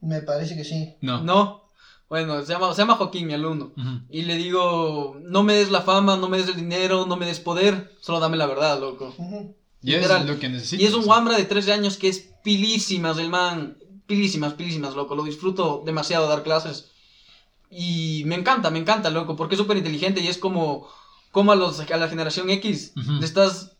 Me 0.00 0.22
parece 0.22 0.54
que 0.54 0.62
sí. 0.62 0.94
No. 1.00 1.24
No. 1.24 1.64
Bueno, 2.08 2.40
se 2.44 2.52
llama, 2.52 2.72
se 2.72 2.82
llama 2.82 2.94
Joaquín, 2.94 3.26
mi 3.26 3.34
alumno. 3.34 3.72
Y 4.08 4.22
le 4.22 4.36
digo, 4.36 5.16
no 5.24 5.42
me 5.42 5.54
des 5.54 5.72
la 5.72 5.80
fama, 5.80 6.16
no 6.16 6.28
me 6.28 6.38
des 6.38 6.46
el 6.50 6.54
dinero, 6.54 7.04
no 7.04 7.16
me 7.16 7.26
des 7.26 7.40
poder, 7.40 7.90
solo 8.00 8.20
dame 8.20 8.36
la 8.36 8.46
verdad, 8.46 8.78
loco. 8.78 9.12
Y 9.82 9.94
es 9.94 10.24
lo 10.24 10.38
que 10.38 10.48
necesito. 10.48 10.80
Y 10.80 10.86
es 10.86 10.94
un 10.94 11.08
wambra 11.08 11.36
de 11.36 11.46
13 11.46 11.72
años 11.72 11.96
que 11.96 12.08
es 12.10 12.30
pilísimas, 12.44 13.18
el 13.18 13.28
man 13.28 13.76
pilísimas, 14.06 14.54
pilísimas, 14.54 14.94
loco. 14.94 15.14
Lo 15.14 15.24
disfruto 15.24 15.82
demasiado 15.84 16.28
dar 16.28 16.42
clases. 16.42 16.90
Y 17.70 18.22
me 18.26 18.34
encanta, 18.34 18.70
me 18.70 18.78
encanta, 18.78 19.10
loco, 19.10 19.36
porque 19.36 19.54
es 19.54 19.60
súper 19.60 19.76
inteligente 19.76 20.20
y 20.20 20.28
es 20.28 20.38
como, 20.38 20.88
como 21.32 21.52
a, 21.52 21.56
los, 21.56 21.80
a 21.80 21.96
la 21.96 22.08
generación 22.08 22.50
X 22.50 22.92
le 22.94 23.24
estás 23.24 23.72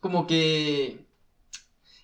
como 0.00 0.26
que 0.26 1.06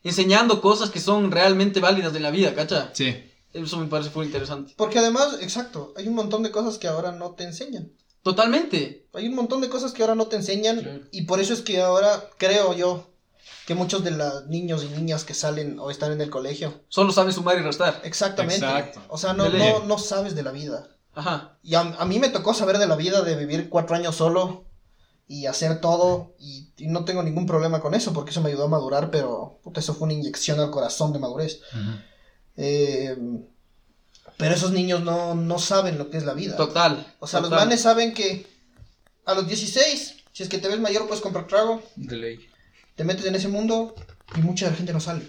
enseñando 0.05 0.61
cosas 0.61 0.91
que 0.91 1.01
son 1.01 1.31
realmente 1.31 1.81
válidas 1.81 2.13
de 2.13 2.21
la 2.21 2.31
vida, 2.31 2.55
¿cacha? 2.55 2.91
Sí. 2.93 3.17
Eso 3.53 3.79
me 3.79 3.87
parece 3.87 4.11
muy 4.15 4.27
interesante. 4.27 4.75
Porque 4.77 4.99
además, 4.99 5.39
exacto, 5.41 5.93
hay 5.97 6.09
un 6.09 6.15
montón 6.15 6.43
de 6.43 6.51
cosas 6.51 6.79
que 6.79 6.89
ahora 6.89 7.13
no 7.13 7.33
te 7.33 7.45
enseñan. 7.45 7.93
Totalmente. 8.23 9.07
Hay 9.13 9.29
un 9.29 9.35
montón 9.35 9.61
de 9.61 9.69
cosas 9.69 9.93
que 9.93 10.03
ahora 10.03 10.15
no 10.15 10.27
te 10.27 10.37
enseñan 10.37 11.09
y 11.13 11.23
por 11.23 11.41
eso 11.41 11.53
es 11.53 11.61
que 11.61 11.81
ahora 11.81 12.31
creo 12.39 12.75
yo 12.75 13.14
que 13.67 13.75
muchos 13.75 14.05
de 14.05 14.11
los 14.11 14.47
niños 14.47 14.85
y 14.85 14.89
niñas 14.89 15.25
que 15.25 15.35
salen 15.35 15.79
o 15.79 15.91
están 15.91 16.13
en 16.13 16.21
el 16.21 16.31
colegio. 16.31 16.83
Solo 16.89 17.13
saben 17.13 17.33
sumar 17.33 17.59
y 17.59 17.63
restar. 17.63 18.01
Exactamente. 18.05 18.67
O 19.09 19.17
sea, 19.17 19.33
no, 19.33 19.49
no, 19.49 19.85
no, 19.85 19.99
sabes 19.99 20.35
de 20.35 20.43
la 20.43 20.53
vida. 20.53 20.89
Ajá. 21.15 21.59
Y 21.63 21.75
a, 21.75 21.85
mí 22.05 22.19
me 22.19 22.29
tocó 22.29 22.53
saber 22.53 22.79
de 22.79 22.87
la 22.87 22.97
vida 22.97 23.23
de 23.23 23.37
vivir 23.37 23.69
cuatro 23.71 23.97
años 23.97 24.17
solo 24.17 24.67
y 25.27 25.47
hacer 25.47 25.81
todo 25.81 26.35
y, 26.39 26.73
no 26.81 27.05
tengo 27.05 27.23
ningún 27.23 27.47
problema 27.47 27.81
con 27.81 27.95
eso 27.95 28.13
porque 28.13 28.31
eso 28.31 28.43
me 28.43 28.51
ayudó 28.51 28.65
a 28.65 28.69
madurar, 28.69 29.11
pero 29.11 29.61
eso 29.75 29.95
fue 29.95 30.07
una 30.07 30.15
inyección 30.15 30.61
al 30.61 30.71
corazón 30.71 31.13
de 31.13 31.19
madurez. 31.19 31.61
Eh, 32.57 33.17
pero 34.37 34.55
esos 34.55 34.73
niños 34.73 35.03
no, 35.03 35.35
no 35.35 35.59
saben 35.59 35.97
lo 35.97 36.11
que 36.11 36.19
es 36.19 36.25
la 36.25 36.35
vida. 36.35 36.57
Total. 36.57 37.15
O 37.21 37.27
sea, 37.27 37.41
los 37.41 37.51
manes 37.51 37.81
saben 37.81 38.13
que 38.13 38.47
a 39.25 39.35
los 39.35 39.47
16, 39.47 40.17
si 40.33 40.43
es 40.43 40.49
que 40.51 40.59
te 40.59 40.69
ves 40.69 40.81
mayor, 40.81 41.07
puedes 41.07 41.23
comprar 41.23 41.47
trago. 41.47 41.83
De 41.97 42.17
ley 42.17 42.54
te 42.95 43.05
metes 43.05 43.27
en 43.27 43.35
ese 43.35 43.49
mundo 43.49 43.95
y 44.37 44.41
mucha 44.41 44.73
gente 44.73 44.93
no 44.93 45.01
sale. 45.01 45.29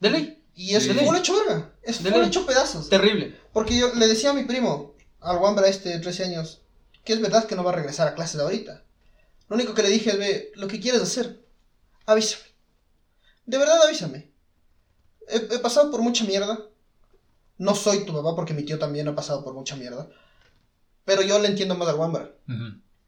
De 0.00 0.10
ley. 0.10 0.44
Y 0.54 0.74
es 0.74 0.88
un 0.88 1.16
hecho 1.16 1.34
verga. 1.34 1.72
Es 1.82 2.00
un 2.00 2.24
hecho 2.24 2.44
pedazos. 2.44 2.88
Terrible. 2.88 3.36
Porque 3.52 3.78
yo 3.78 3.94
le 3.94 4.06
decía 4.06 4.30
a 4.30 4.34
mi 4.34 4.44
primo, 4.44 4.94
al 5.20 5.38
Wambra 5.38 5.68
este 5.68 5.90
de 5.90 6.00
13 6.00 6.24
años, 6.24 6.62
que 7.04 7.12
es 7.12 7.20
verdad 7.20 7.46
que 7.46 7.56
no 7.56 7.64
va 7.64 7.72
a 7.72 7.76
regresar 7.76 8.08
a 8.08 8.14
clases 8.14 8.40
ahorita. 8.40 8.84
Lo 9.48 9.56
único 9.56 9.74
que 9.74 9.82
le 9.82 9.88
dije 9.88 10.10
es, 10.10 10.18
ve, 10.18 10.52
lo 10.54 10.68
que 10.68 10.80
quieres 10.80 11.00
hacer, 11.00 11.44
avísame. 12.06 12.44
De 13.46 13.58
verdad 13.58 13.82
avísame. 13.84 14.30
He, 15.28 15.58
pasado 15.58 15.90
por 15.90 16.02
mucha 16.02 16.24
mierda. 16.24 16.66
No 17.58 17.74
soy 17.74 18.04
tu 18.04 18.12
papá 18.12 18.34
porque 18.34 18.54
mi 18.54 18.62
tío 18.64 18.78
también 18.78 19.08
ha 19.08 19.14
pasado 19.14 19.42
por 19.44 19.54
mucha 19.54 19.76
mierda. 19.76 20.08
Pero 21.04 21.22
yo 21.22 21.38
le 21.38 21.48
entiendo 21.48 21.74
más 21.74 21.88
al 21.88 21.96
Wambra. 21.96 22.30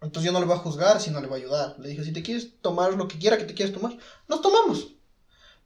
Entonces 0.03 0.25
yo 0.25 0.33
no 0.33 0.41
le 0.41 0.47
voy 0.47 0.57
a 0.57 0.61
juzgar, 0.61 1.01
sino 1.01 1.21
le 1.21 1.29
voy 1.29 1.41
a 1.41 1.45
ayudar. 1.45 1.77
Le 1.79 1.91
dije, 1.91 2.05
si 2.05 2.13
te 2.13 2.23
quieres 2.23 2.61
tomar 2.61 2.95
lo 2.95 3.07
que 3.07 3.19
quiera 3.19 3.39
que 3.39 3.45
te 3.45 3.55
quieras 3.55 3.73
tomar, 3.73 3.97
nos 4.29 4.43
tomamos. 4.43 4.89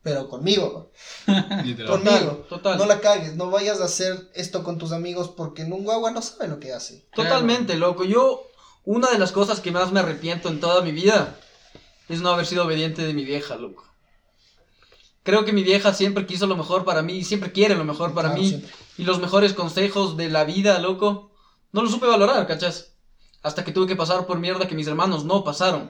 Pero 0.02 0.28
conmigo. 0.28 0.92
conmigo. 1.26 2.46
Total. 2.48 2.78
No 2.78 2.86
la 2.86 3.00
cagues, 3.00 3.34
no 3.34 3.50
vayas 3.50 3.80
a 3.80 3.86
hacer 3.86 4.30
esto 4.34 4.62
con 4.62 4.78
tus 4.78 4.92
amigos 4.92 5.28
porque 5.28 5.62
en 5.62 5.72
un 5.72 5.84
guagua 5.84 6.10
no 6.10 6.20
sabe 6.22 6.48
lo 6.48 6.60
que 6.60 6.72
hace. 6.72 7.08
Totalmente, 7.14 7.76
loco. 7.76 8.04
Yo, 8.04 8.46
una 8.84 9.10
de 9.10 9.18
las 9.18 9.32
cosas 9.32 9.60
que 9.60 9.72
más 9.72 9.90
me 9.90 10.00
arrepiento 10.00 10.48
en 10.48 10.60
toda 10.60 10.82
mi 10.82 10.92
vida 10.92 11.34
es 12.08 12.20
no 12.20 12.30
haber 12.30 12.46
sido 12.46 12.64
obediente 12.64 13.02
de 13.02 13.14
mi 13.14 13.24
vieja, 13.24 13.56
loco. 13.56 13.84
Creo 15.22 15.44
que 15.44 15.52
mi 15.52 15.64
vieja 15.64 15.92
siempre 15.92 16.26
quiso 16.26 16.46
lo 16.46 16.56
mejor 16.56 16.84
para 16.84 17.02
mí, 17.02 17.24
siempre 17.24 17.50
quiere 17.50 17.74
lo 17.74 17.84
mejor 17.84 18.14
para 18.14 18.28
mí. 18.28 18.62
Y 18.96 19.02
los 19.02 19.18
mejores 19.18 19.54
consejos 19.54 20.16
de 20.16 20.28
la 20.28 20.44
vida, 20.44 20.78
loco, 20.78 21.32
no 21.72 21.82
lo 21.82 21.90
supe 21.90 22.06
valorar, 22.06 22.46
¿cachas? 22.46 22.95
Hasta 23.46 23.64
que 23.64 23.70
tuve 23.70 23.86
que 23.86 23.94
pasar 23.94 24.26
por 24.26 24.40
mierda 24.40 24.66
que 24.66 24.74
mis 24.74 24.88
hermanos 24.88 25.24
no 25.24 25.44
pasaron. 25.44 25.88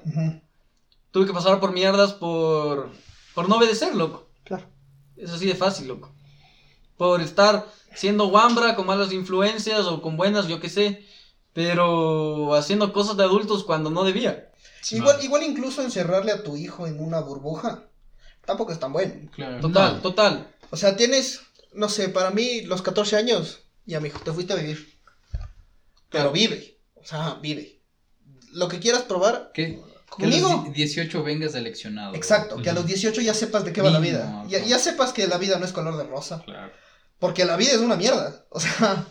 Tuve 1.10 1.26
que 1.26 1.32
pasar 1.32 1.58
por 1.58 1.72
mierdas 1.72 2.12
por, 2.12 2.90
por 3.34 3.48
no 3.48 3.56
obedecer, 3.56 3.94
loco. 3.94 4.28
Claro. 4.44 4.64
Es 5.16 5.30
así 5.30 5.46
de 5.46 5.54
fácil, 5.54 5.88
loco. 5.88 6.12
Por 6.98 7.22
estar 7.22 7.66
siendo 7.94 8.28
guambra 8.28 8.76
con 8.76 8.86
malas 8.86 9.10
influencias 9.10 9.86
o 9.86 10.02
con 10.02 10.18
buenas, 10.18 10.48
yo 10.48 10.60
qué 10.60 10.68
sé. 10.68 11.06
Pero 11.54 12.54
haciendo 12.54 12.92
cosas 12.92 13.16
de 13.16 13.22
adultos 13.22 13.64
cuando 13.64 13.88
no 13.88 14.04
debía. 14.04 14.52
igual, 14.90 15.24
igual 15.24 15.42
incluso 15.42 15.80
encerrarle 15.80 16.32
a 16.32 16.42
tu 16.42 16.58
hijo 16.58 16.86
en 16.86 17.00
una 17.00 17.20
burbuja. 17.20 17.84
Tampoco 18.44 18.72
es 18.72 18.78
tan 18.78 18.92
bueno. 18.92 19.30
Total, 19.62 20.02
total. 20.02 20.54
O 20.68 20.76
sea, 20.76 20.94
tienes, 20.94 21.40
no 21.72 21.88
sé, 21.88 22.10
para 22.10 22.32
mí 22.32 22.60
los 22.66 22.82
14 22.82 23.16
años, 23.16 23.60
ya 23.86 24.06
hijo, 24.06 24.20
te 24.20 24.32
fuiste 24.32 24.52
a 24.52 24.56
vivir. 24.56 24.94
Pero 26.10 26.30
vive. 26.32 26.75
O 27.06 27.08
sea, 27.08 27.38
vive. 27.40 27.80
Lo 28.50 28.66
que 28.66 28.80
quieras 28.80 29.02
probar. 29.02 29.52
¿Qué? 29.54 29.80
Conmigo. 30.10 30.48
Que 30.48 30.54
a 30.54 30.64
los 30.64 30.72
18 30.74 31.22
vengas 31.22 31.52
seleccionado. 31.52 32.16
Exacto, 32.16 32.60
que 32.60 32.68
a 32.68 32.72
los 32.72 32.84
18 32.84 33.20
ya 33.20 33.32
sepas 33.32 33.64
de 33.64 33.72
qué 33.72 33.80
va 33.80 33.90
la 33.90 34.00
vida. 34.00 34.44
Ya, 34.48 34.58
ya, 34.58 34.76
sepas 34.80 35.12
que 35.12 35.28
la 35.28 35.38
vida 35.38 35.56
no 35.60 35.64
es 35.64 35.72
color 35.72 35.96
de 35.96 36.02
rosa. 36.02 36.42
Claro. 36.44 36.72
Porque 37.20 37.44
la 37.44 37.56
vida 37.56 37.72
es 37.72 37.78
una 37.78 37.94
mierda. 37.94 38.44
O 38.50 38.58
sea, 38.58 39.06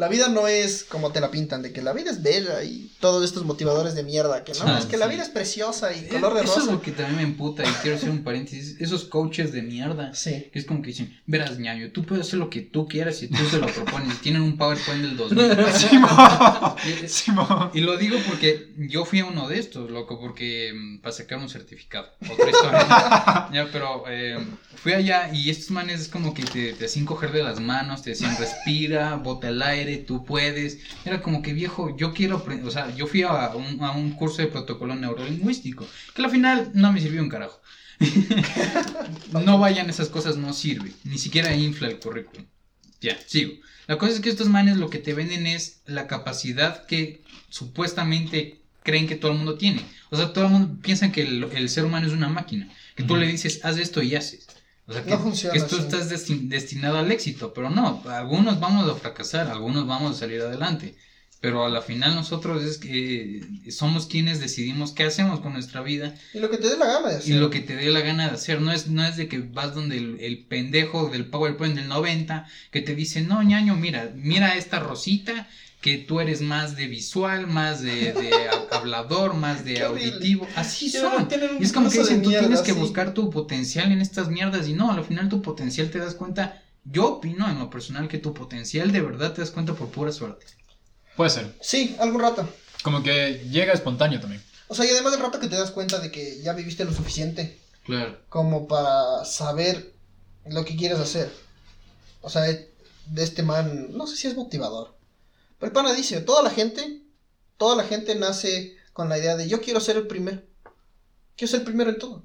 la 0.00 0.08
vida 0.08 0.28
no 0.28 0.48
es 0.48 0.84
como 0.84 1.12
te 1.12 1.20
la 1.20 1.30
pintan, 1.30 1.60
de 1.60 1.74
que 1.74 1.82
la 1.82 1.92
vida 1.92 2.10
es 2.10 2.22
bella 2.22 2.64
y 2.64 2.90
todos 3.00 3.22
estos 3.22 3.44
motivadores 3.44 3.94
de 3.94 4.02
mierda, 4.02 4.44
que 4.44 4.54
no, 4.54 4.64
ah, 4.64 4.78
es 4.78 4.86
que 4.86 4.96
la 4.96 5.06
vida 5.06 5.22
es 5.22 5.28
preciosa 5.28 5.94
y 5.94 6.08
color 6.08 6.32
de 6.32 6.40
rosa. 6.40 6.54
Eso 6.54 6.62
es 6.62 6.72
lo 6.72 6.80
que 6.80 6.92
también 6.92 7.16
me 7.16 7.22
emputa 7.22 7.62
y 7.62 7.70
quiero 7.82 7.98
hacer 7.98 8.08
un 8.08 8.24
paréntesis, 8.24 8.76
esos 8.80 9.04
coaches 9.04 9.52
de 9.52 9.60
mierda, 9.60 10.14
sí. 10.14 10.48
que 10.50 10.58
es 10.58 10.64
como 10.64 10.80
que 10.80 10.88
dicen, 10.88 11.20
verás 11.26 11.58
ñaño, 11.58 11.90
tú 11.92 12.06
puedes 12.06 12.26
hacer 12.26 12.38
lo 12.38 12.48
que 12.48 12.62
tú 12.62 12.88
quieras 12.88 13.22
y 13.22 13.28
tú 13.28 13.44
se 13.50 13.58
lo 13.58 13.66
propones, 13.66 14.18
tienen 14.22 14.40
un 14.40 14.56
PowerPoint 14.56 15.02
del 15.02 15.18
2000. 15.18 15.44
y, 17.74 17.78
y 17.78 17.80
lo 17.82 17.98
digo 17.98 18.16
porque 18.26 18.72
yo 18.78 19.04
fui 19.04 19.20
a 19.20 19.26
uno 19.26 19.48
de 19.48 19.58
estos, 19.58 19.90
loco, 19.90 20.18
porque 20.18 20.72
mm, 20.74 21.00
para 21.00 21.12
sacar 21.12 21.38
un 21.38 21.50
certificado, 21.50 22.08
otra 22.22 22.50
historia. 22.50 23.48
ya, 23.52 23.68
pero 23.70 24.04
eh, 24.08 24.38
fui 24.76 24.92
allá 24.92 25.30
y 25.34 25.50
estos 25.50 25.70
manes 25.70 26.00
es 26.00 26.08
como 26.08 26.32
que 26.32 26.42
te, 26.42 26.72
te 26.72 26.86
hacían 26.86 27.04
coger 27.04 27.32
de 27.32 27.42
las 27.42 27.60
manos, 27.60 28.02
te 28.02 28.10
decían 28.10 28.34
respira, 28.38 29.16
bota 29.16 29.48
el 29.48 29.60
aire 29.60 29.89
tú 29.98 30.24
puedes. 30.24 30.80
Era 31.04 31.22
como 31.22 31.42
que 31.42 31.52
viejo, 31.52 31.96
yo 31.96 32.12
quiero 32.12 32.36
aprender, 32.36 32.66
o 32.66 32.70
sea, 32.70 32.94
yo 32.94 33.06
fui 33.06 33.22
a 33.22 33.48
un, 33.54 33.82
a 33.82 33.92
un 33.92 34.12
curso 34.12 34.42
de 34.42 34.48
protocolo 34.48 34.94
neurolingüístico, 34.94 35.86
que 36.14 36.22
al 36.22 36.30
final 36.30 36.70
no 36.74 36.92
me 36.92 37.00
sirvió 37.00 37.22
un 37.22 37.28
carajo. 37.28 37.60
no 39.32 39.58
vayan 39.58 39.90
esas 39.90 40.08
cosas, 40.08 40.36
no 40.36 40.52
sirve, 40.52 40.92
ni 41.04 41.18
siquiera 41.18 41.54
infla 41.54 41.88
el 41.88 41.98
currículum. 41.98 42.46
Ya, 43.00 43.18
sigo. 43.26 43.52
La 43.86 43.98
cosa 43.98 44.12
es 44.12 44.20
que 44.20 44.30
estos 44.30 44.48
manes 44.48 44.76
lo 44.76 44.90
que 44.90 44.98
te 44.98 45.14
venden 45.14 45.46
es 45.46 45.82
la 45.86 46.06
capacidad 46.06 46.86
que 46.86 47.22
supuestamente 47.48 48.60
creen 48.82 49.06
que 49.06 49.16
todo 49.16 49.32
el 49.32 49.38
mundo 49.38 49.56
tiene. 49.56 49.84
O 50.10 50.16
sea, 50.16 50.32
todo 50.32 50.46
el 50.46 50.52
mundo 50.52 50.78
piensa 50.82 51.12
que 51.12 51.22
el, 51.22 51.68
ser 51.68 51.84
humano 51.84 52.06
es 52.06 52.12
una 52.12 52.28
máquina, 52.28 52.68
que 52.94 53.02
tú 53.02 53.16
le 53.16 53.26
dices, 53.26 53.60
haz 53.64 53.78
esto 53.78 54.02
y 54.02 54.14
haces. 54.14 54.46
O 54.90 54.92
sea, 54.92 55.04
que, 55.04 55.10
no 55.10 55.20
funciona 55.20 55.54
que 55.54 55.60
tú 55.60 55.76
estás 55.76 56.08
destinado 56.10 56.98
al 56.98 57.12
éxito, 57.12 57.54
pero 57.54 57.70
no, 57.70 58.02
algunos 58.08 58.58
vamos 58.58 58.90
a 58.90 58.94
fracasar, 58.96 59.48
algunos 59.48 59.86
vamos 59.86 60.16
a 60.16 60.18
salir 60.18 60.40
adelante. 60.40 60.96
Pero 61.40 61.64
a 61.64 61.70
la 61.70 61.80
final 61.80 62.14
nosotros 62.14 62.62
es 62.64 62.76
que 62.76 63.40
somos 63.70 64.06
quienes 64.06 64.40
decidimos 64.40 64.92
qué 64.92 65.04
hacemos 65.04 65.40
con 65.40 65.54
nuestra 65.54 65.80
vida. 65.80 66.14
Y 66.34 66.40
lo 66.40 66.50
que 66.50 66.58
te 66.58 66.68
dé 66.68 66.76
la 66.76 66.86
gana 66.86 67.08
de 67.08 67.16
hacer. 67.16 67.34
Y 67.34 67.38
lo 67.38 67.48
que 67.48 67.60
te 67.60 67.76
dé 67.76 67.88
la 67.88 68.00
gana 68.00 68.28
de 68.28 68.34
hacer. 68.34 68.60
No 68.60 68.72
es, 68.72 68.88
no 68.88 69.06
es 69.06 69.16
de 69.16 69.26
que 69.28 69.38
vas 69.38 69.74
donde 69.74 69.96
el, 69.96 70.44
pendejo 70.48 71.08
del 71.08 71.26
PowerPoint 71.26 71.76
del 71.76 71.88
90 71.88 72.46
que 72.70 72.82
te 72.82 72.94
dice, 72.94 73.22
no, 73.22 73.42
ñaño, 73.42 73.74
mira, 73.76 74.12
mira 74.14 74.56
esta 74.56 74.80
rosita 74.80 75.48
que 75.80 75.96
tú 75.96 76.20
eres 76.20 76.42
más 76.42 76.76
de 76.76 76.86
visual, 76.86 77.46
más 77.46 77.80
de, 77.80 78.14
hablador, 78.70 79.34
más 79.34 79.64
de 79.64 79.82
auditivo. 79.82 80.46
Así 80.54 80.90
son. 80.90 81.28
Y 81.58 81.64
es 81.64 81.72
como 81.72 81.90
que 81.90 81.98
dicen, 81.98 82.22
tú 82.22 82.30
tienes 82.30 82.60
que 82.60 82.72
buscar 82.72 83.14
tu 83.14 83.30
potencial 83.30 83.90
en 83.90 84.00
estas 84.00 84.28
mierdas. 84.28 84.68
Y 84.68 84.74
no, 84.74 84.92
al 84.92 85.04
final 85.04 85.28
tu 85.28 85.40
potencial 85.40 85.90
te 85.90 85.98
das 85.98 86.14
cuenta. 86.14 86.62
Yo 86.84 87.06
opino 87.06 87.48
en 87.48 87.58
lo 87.58 87.70
personal 87.70 88.08
que 88.08 88.18
tu 88.18 88.32
potencial 88.34 88.90
de 88.92 89.00
verdad 89.00 89.32
te 89.32 89.40
das 89.40 89.50
cuenta 89.50 89.74
por 89.74 89.88
pura 89.88 90.12
suerte. 90.12 90.46
Puede 91.16 91.30
ser. 91.30 91.54
Sí, 91.60 91.96
algún 91.98 92.20
rato. 92.20 92.48
Como 92.82 93.02
que 93.02 93.46
llega 93.50 93.72
espontáneo 93.72 94.20
también. 94.20 94.42
O 94.68 94.74
sea, 94.74 94.86
y 94.86 94.90
además 94.90 95.12
del 95.12 95.22
rato 95.22 95.40
que 95.40 95.48
te 95.48 95.56
das 95.56 95.70
cuenta 95.70 95.98
de 95.98 96.10
que 96.10 96.40
ya 96.42 96.52
viviste 96.52 96.84
lo 96.84 96.92
suficiente. 96.92 97.58
Claro. 97.84 98.18
Como 98.28 98.68
para 98.68 99.24
saber 99.24 99.92
lo 100.46 100.64
que 100.64 100.76
quieres 100.76 100.98
hacer. 100.98 101.30
O 102.20 102.30
sea, 102.30 102.42
de 102.42 102.68
este 103.16 103.42
man, 103.42 103.88
no 103.90 104.06
sé 104.06 104.16
si 104.16 104.28
es 104.28 104.36
motivador. 104.36 104.94
Pero 105.60 105.68
el 105.68 105.72
pana 105.74 105.92
dice, 105.92 106.22
toda 106.22 106.42
la 106.42 106.50
gente, 106.50 107.02
toda 107.58 107.76
la 107.76 107.84
gente 107.84 108.14
nace 108.14 108.78
con 108.94 109.10
la 109.10 109.18
idea 109.18 109.36
de 109.36 109.46
yo 109.46 109.60
quiero 109.60 109.78
ser 109.78 109.98
el 109.98 110.06
primero. 110.06 110.40
Quiero 111.36 111.50
ser 111.50 111.60
el 111.60 111.66
primero 111.66 111.90
en 111.90 111.98
todo. 111.98 112.24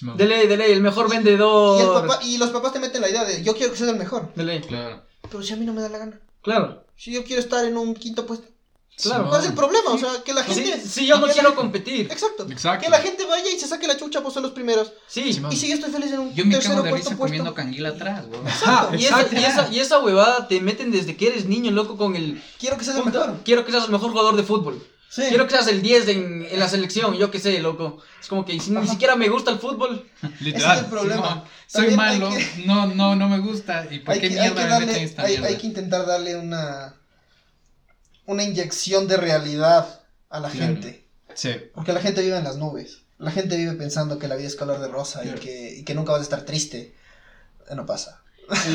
de 0.00 0.26
ley, 0.26 0.46
de 0.46 0.56
ley, 0.56 0.70
el 0.70 0.80
mejor 0.80 1.10
vendedor. 1.10 1.80
Y, 2.22 2.38
los 2.38 2.50
papás 2.50 2.72
te 2.72 2.78
meten 2.78 3.02
la 3.02 3.10
idea 3.10 3.24
de 3.24 3.42
yo 3.42 3.54
quiero 3.54 3.74
ser 3.74 3.88
el 3.88 3.96
mejor. 3.96 4.32
De 4.34 4.44
ley. 4.44 4.60
Claro. 4.60 5.02
Pero 5.28 5.42
si 5.42 5.52
a 5.52 5.56
mí 5.56 5.66
no 5.66 5.72
me 5.72 5.82
da 5.82 5.88
la 5.88 5.98
gana. 5.98 6.20
Claro. 6.42 6.84
Si 6.96 7.12
yo 7.12 7.24
quiero 7.24 7.42
estar 7.42 7.64
en 7.64 7.76
un 7.76 7.92
quinto 7.92 8.24
puesto. 8.24 8.46
Claro. 9.02 9.28
¿Cuál 9.28 9.40
es 9.40 9.48
el 9.48 9.54
problema? 9.54 9.90
O 9.90 9.98
sea, 9.98 10.22
que 10.24 10.32
la 10.32 10.44
gente. 10.44 10.80
Si, 10.80 11.04
yo 11.06 11.18
no 11.18 11.26
quiero 11.26 11.54
competir. 11.54 12.06
Exacto. 12.12 12.46
Exacto. 12.48 12.84
Que 12.84 12.90
la 12.90 12.98
gente 12.98 13.24
vaya 13.26 13.50
y 13.50 13.58
se 13.58 13.66
saque 13.66 13.88
la 13.88 13.96
chucha 13.96 14.22
por 14.22 14.32
ser 14.32 14.42
los 14.42 14.52
primeros. 14.52 14.92
Sí. 15.08 15.40
y 15.50 15.56
si 15.56 15.68
yo 15.68 15.74
estoy 15.74 15.90
feliz 15.90 16.12
en 16.12 16.20
un 16.20 16.34
yo 16.34 16.44
me 16.44 16.54
tercero 16.54 16.82
de 16.82 16.92
risa 16.92 17.16
comiendo 17.16 17.54
canguila 17.54 17.90
atrás, 17.90 18.26
güey. 18.26 18.40
Exacto. 18.42 18.96
Y, 18.96 19.04
esa, 19.04 19.26
y, 19.32 19.44
esa, 19.44 19.68
y 19.72 19.80
esa 19.80 19.98
huevada 19.98 20.46
te 20.46 20.60
meten 20.60 20.92
desde 20.92 21.16
que 21.16 21.26
eres 21.26 21.46
niño, 21.46 21.72
loco, 21.72 21.96
con 21.96 22.14
el. 22.14 22.40
Quiero 22.58 22.78
que 22.78 22.84
seas 22.84 22.98
el 22.98 23.04
mejor. 23.04 23.34
Quiero 23.44 23.64
que 23.64 23.72
seas 23.72 23.86
el 23.86 23.90
mejor 23.90 24.10
jugador 24.10 24.36
de 24.36 24.44
fútbol. 24.44 24.80
Sí. 25.08 25.22
Quiero 25.28 25.46
que 25.46 25.52
seas 25.52 25.68
el 25.68 25.80
10 25.80 26.08
en, 26.08 26.46
en, 26.50 26.58
la 26.58 26.68
selección, 26.68 27.16
yo 27.16 27.30
qué 27.30 27.38
sé, 27.38 27.60
loco. 27.60 27.98
Es 28.20 28.28
como 28.28 28.44
que 28.44 28.58
si 28.58 28.70
ni 28.70 28.86
siquiera 28.86 29.14
me 29.16 29.28
gusta 29.28 29.50
el 29.50 29.58
fútbol. 29.58 30.08
Literal. 30.40 30.70
Ese 30.70 30.74
es 30.74 30.84
el 30.84 30.90
problema. 30.90 31.44
soy 31.66 31.96
malo, 31.96 32.30
no, 32.64 32.86
no, 32.86 33.14
no 33.14 33.28
me 33.28 33.38
gusta. 33.38 33.86
¿Y 33.90 34.00
por 34.00 34.18
qué 34.18 34.30
mierda 34.30 34.78
me 34.78 34.86
meten 34.86 35.02
esta 35.02 35.22
hay, 35.22 35.36
hay 35.36 35.56
que 35.56 35.66
intentar 35.66 36.06
darle 36.06 36.36
una 36.36 36.96
una 38.26 38.42
inyección 38.42 39.08
de 39.08 39.16
realidad 39.16 40.02
a 40.30 40.40
la 40.40 40.50
gente. 40.50 41.04
Sí. 41.34 41.50
Porque 41.74 41.92
la 41.92 42.00
gente 42.00 42.22
vive 42.22 42.36
en 42.36 42.44
las 42.44 42.56
nubes. 42.56 43.02
La 43.18 43.30
gente 43.30 43.56
vive 43.56 43.72
pensando 43.74 44.18
que 44.18 44.28
la 44.28 44.36
vida 44.36 44.48
es 44.48 44.56
color 44.56 44.80
de 44.80 44.88
rosa 44.88 45.24
y, 45.24 45.30
que, 45.38 45.76
y 45.78 45.84
que 45.84 45.94
nunca 45.94 46.12
vas 46.12 46.20
a 46.20 46.24
estar 46.24 46.42
triste. 46.42 46.94
No 47.74 47.86
pasa. 47.86 48.22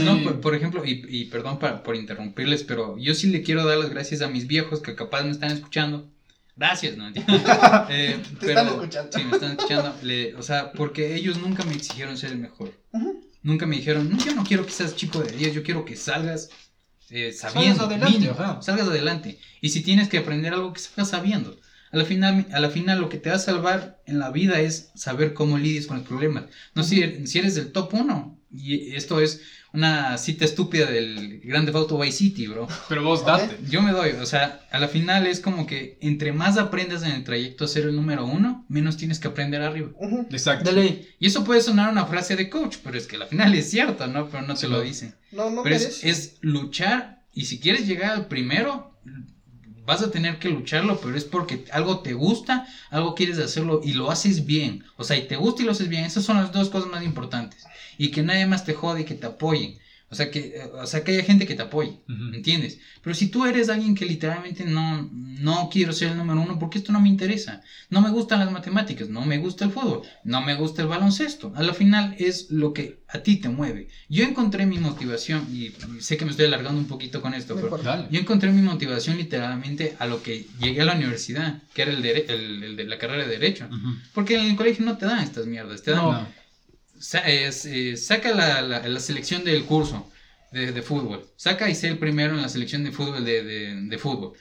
No, 0.04 0.42
por, 0.42 0.56
ejemplo, 0.56 0.84
y, 0.84 1.06
y 1.08 1.26
perdón 1.26 1.60
por 1.60 1.96
interrumpirles, 1.96 2.64
pero 2.64 2.98
yo 2.98 3.14
sí 3.14 3.28
le 3.28 3.44
quiero 3.44 3.66
dar 3.66 3.78
las 3.78 3.92
gracias 3.92 4.22
a 4.22 4.28
mis 4.28 4.48
viejos 4.48 4.82
que 4.82 4.96
capaz 4.96 5.24
me 5.24 5.32
están 5.32 5.52
escuchando. 5.52 6.10
Gracias, 6.56 6.98
¿no? 6.98 7.08
eh, 7.90 8.22
Te 8.40 8.48
están 8.48 8.68
escuchando. 8.68 9.18
Sí, 9.18 9.24
me 9.24 9.32
están 9.32 9.52
escuchando. 9.52 9.96
o 10.38 10.42
sea, 10.42 10.72
porque 10.74 11.16
ellos 11.16 11.38
nunca 11.38 11.64
me 11.64 11.74
exigieron 11.74 12.18
ser 12.18 12.32
el 12.32 12.40
mejor. 12.40 12.74
Nunca 13.42 13.66
me 13.66 13.78
dijeron, 13.78 14.10
no, 14.10 14.18
yo 14.18 14.36
no 14.36 14.44
quiero 14.44 14.66
que 14.66 14.72
seas 14.72 14.96
chico 14.96 15.20
de 15.22 15.32
10, 15.32 15.54
yo 15.54 15.64
quiero 15.64 15.86
que 15.86 15.96
salgas 15.96 16.50
eh, 17.12 17.34
sabiendo, 17.34 17.88
salgas 17.88 18.02
adelante, 18.02 18.64
salgas 18.64 18.88
adelante. 18.88 19.40
Y 19.62 19.70
si 19.70 19.82
tienes 19.82 20.10
que 20.10 20.18
aprender 20.18 20.54
algo 20.54 20.74
que 20.74 20.80
salgas 20.80 21.10
sabiendo. 21.10 21.60
A 21.92 21.98
la, 21.98 22.06
final, 22.06 22.46
a 22.52 22.60
la 22.60 22.70
final 22.70 23.02
lo 23.02 23.10
que 23.10 23.18
te 23.18 23.30
va 23.30 23.38
a 23.38 23.40
salvar 23.40 24.00
en 24.06 24.20
la 24.20 24.30
vida 24.30 24.60
es 24.60 24.92
saber 24.94 25.34
cómo 25.34 25.58
lidias 25.58 25.88
con 25.88 25.98
los 25.98 26.08
problemas. 26.08 26.46
No 26.76 26.84
si, 26.84 27.26
si 27.26 27.40
eres 27.40 27.56
del 27.56 27.72
top 27.72 27.96
1, 27.96 28.40
y 28.52 28.96
esto 28.96 29.20
es 29.20 29.42
una 29.74 30.18
cita 30.18 30.46
estúpida 30.46 30.86
del 30.86 31.42
Grande 31.42 31.72
Auto 31.74 31.98
Vice 31.98 32.18
City, 32.18 32.48
bro. 32.48 32.68
Pero 32.88 33.04
vos 33.04 33.26
date. 33.26 33.58
Yo 33.70 33.82
me 33.82 33.92
doy, 33.92 34.12
o 34.12 34.26
sea, 34.26 34.68
a 34.72 34.80
la 34.80 34.88
final 34.88 35.28
es 35.28 35.40
como 35.40 35.68
que 35.68 35.98
entre 36.02 36.32
más 36.32 36.58
aprendas 36.58 37.04
en 37.04 37.12
el 37.12 37.24
trayecto 37.24 37.66
a 37.66 37.68
ser 37.68 37.86
el 37.86 37.96
número 37.96 38.26
uno, 38.26 38.66
menos 38.68 38.98
tienes 38.98 39.20
que 39.20 39.28
aprender 39.28 39.62
arriba. 39.62 39.90
Exacto. 40.32 40.72
Y 40.82 41.26
eso 41.26 41.44
puede 41.44 41.62
sonar 41.62 41.92
una 41.92 42.06
frase 42.06 42.36
de 42.36 42.50
coach, 42.50 42.78
pero 42.84 42.98
es 42.98 43.08
que 43.08 43.16
a 43.16 43.20
la 43.20 43.28
final 43.28 43.54
es 43.54 43.70
cierto, 43.70 44.08
¿no? 44.08 44.30
Pero 44.30 44.44
no 44.46 44.56
te 44.56 44.68
lo 44.68 44.82
dicen. 44.82 45.16
No, 45.32 45.50
no 45.50 45.64
Pero 45.64 45.76
es, 45.76 46.04
es 46.04 46.38
luchar 46.42 47.20
y 47.34 47.46
si 47.46 47.60
quieres 47.60 47.88
llegar 47.88 48.12
al 48.12 48.28
primero, 48.28 49.00
vas 49.86 50.02
a 50.04 50.12
tener 50.12 50.40
que 50.40 50.50
lucharlo, 50.50 51.00
pero 51.02 51.16
es 51.16 51.24
porque 51.24 51.66
algo 51.72 52.00
te 52.00 52.14
gusta, 52.14 52.68
algo 52.90 53.16
quieres 53.16 53.40
hacerlo 53.40 53.82
y 53.84 53.94
lo 53.94 54.12
haces 54.12 54.46
bien. 54.46 54.84
O 54.98 55.04
sea, 55.04 55.18
y 55.18 55.28
te 55.28 55.36
gusta 55.36 55.62
y 55.62 55.66
lo 55.66 55.72
haces 55.72 55.90
bien. 55.90 56.06
Esas 56.06 56.26
son 56.26 56.38
las 56.38 56.52
dos 56.52 56.70
cosas 56.70 56.90
más 56.90 57.04
importantes. 57.04 57.66
Y 58.00 58.10
que 58.10 58.24
nadie 58.24 58.48
más 58.48 58.66
te 58.66 58.74
jode 58.74 59.02
y 59.02 59.06
que 59.06 59.14
te 59.14 59.28
apoyen. 59.28 59.78
O 60.12 60.16
sea, 60.16 60.32
que, 60.32 60.40
eh, 60.40 60.64
o 60.74 60.88
sea, 60.88 61.04
que 61.04 61.12
haya 61.12 61.24
gente 61.24 61.46
que 61.46 61.54
te 61.54 61.62
apoye, 61.62 62.00
¿entiendes? 62.34 62.80
Pero 63.04 63.14
si 63.14 63.28
tú 63.28 63.46
eres 63.46 63.70
alguien 63.70 63.94
que 63.94 64.06
literalmente 64.06 64.66
no, 64.66 65.08
no 65.14 65.70
quiero 65.72 65.94
ser 65.94 66.10
el 66.10 66.18
número 66.18 66.42
uno 66.42 66.58
porque 66.58 66.80
esto 66.80 66.92
no 66.92 67.00
me 67.00 67.10
interesa, 67.10 67.62
no 67.92 68.02
me 68.02 68.10
gustan 68.10 68.40
las 68.40 68.52
matemáticas, 68.52 69.08
no 69.08 69.24
me 69.24 69.38
gusta 69.38 69.66
el 69.66 69.72
fútbol, 69.72 70.02
no 70.24 70.42
me 70.42 70.56
gusta 70.56 70.82
el 70.82 70.88
baloncesto, 70.88 71.54
a 71.56 71.62
la 71.62 71.74
final 71.74 72.16
es 72.18 72.50
lo 72.50 72.74
que 72.74 73.02
a 73.08 73.20
ti 73.20 73.36
te 73.36 73.50
mueve. 73.50 73.90
Yo 74.10 74.24
encontré 74.24 74.66
mi 74.66 74.80
motivación, 74.80 75.48
y 75.54 75.74
sé 76.00 76.18
que 76.18 76.26
me 76.26 76.32
estoy 76.32 76.48
alargando 76.48 76.80
un 76.80 76.88
poquito 76.88 77.22
con 77.22 77.36
esto, 77.36 77.56
pero 77.56 77.78
yo 78.10 78.20
encontré 78.20 78.52
mi 78.52 78.64
motivación 78.64 79.18
literalmente 79.18 79.96
a 80.00 80.08
lo 80.08 80.24
que 80.24 80.48
llegué 80.60 80.82
a 80.82 80.86
la 80.86 80.96
universidad, 80.96 81.62
que 81.76 81.84
era 81.84 81.92
el 81.92 82.02
de, 82.02 82.26
el, 82.30 82.76
de 82.76 82.84
la 82.86 82.98
carrera 82.98 83.28
de 83.28 83.38
Derecho, 83.38 83.70
porque 84.16 84.36
en 84.36 84.50
el 84.50 84.56
colegio 84.56 84.86
no 84.86 84.98
te 84.98 85.06
dan 85.06 85.20
estas 85.20 85.46
mierdas, 85.46 85.84
te 85.84 85.92
dan 85.92 86.28
eh, 87.26 87.98
saca 87.98 88.32
la, 88.32 88.62
la, 88.62 89.00
selección 89.00 89.44
del 89.44 89.66
curso 89.66 90.10
de, 90.52 90.82
fútbol. 90.82 91.28
Saca 91.36 91.70
y 91.70 91.76
sé 91.76 91.88
el 91.88 91.98
primero 91.98 92.36
en 92.36 92.42
la 92.42 92.50
selección 92.50 92.84
de 92.84 92.92
fútbol 92.92 93.24
de, 93.24 93.98
fútbol. 94.00 94.34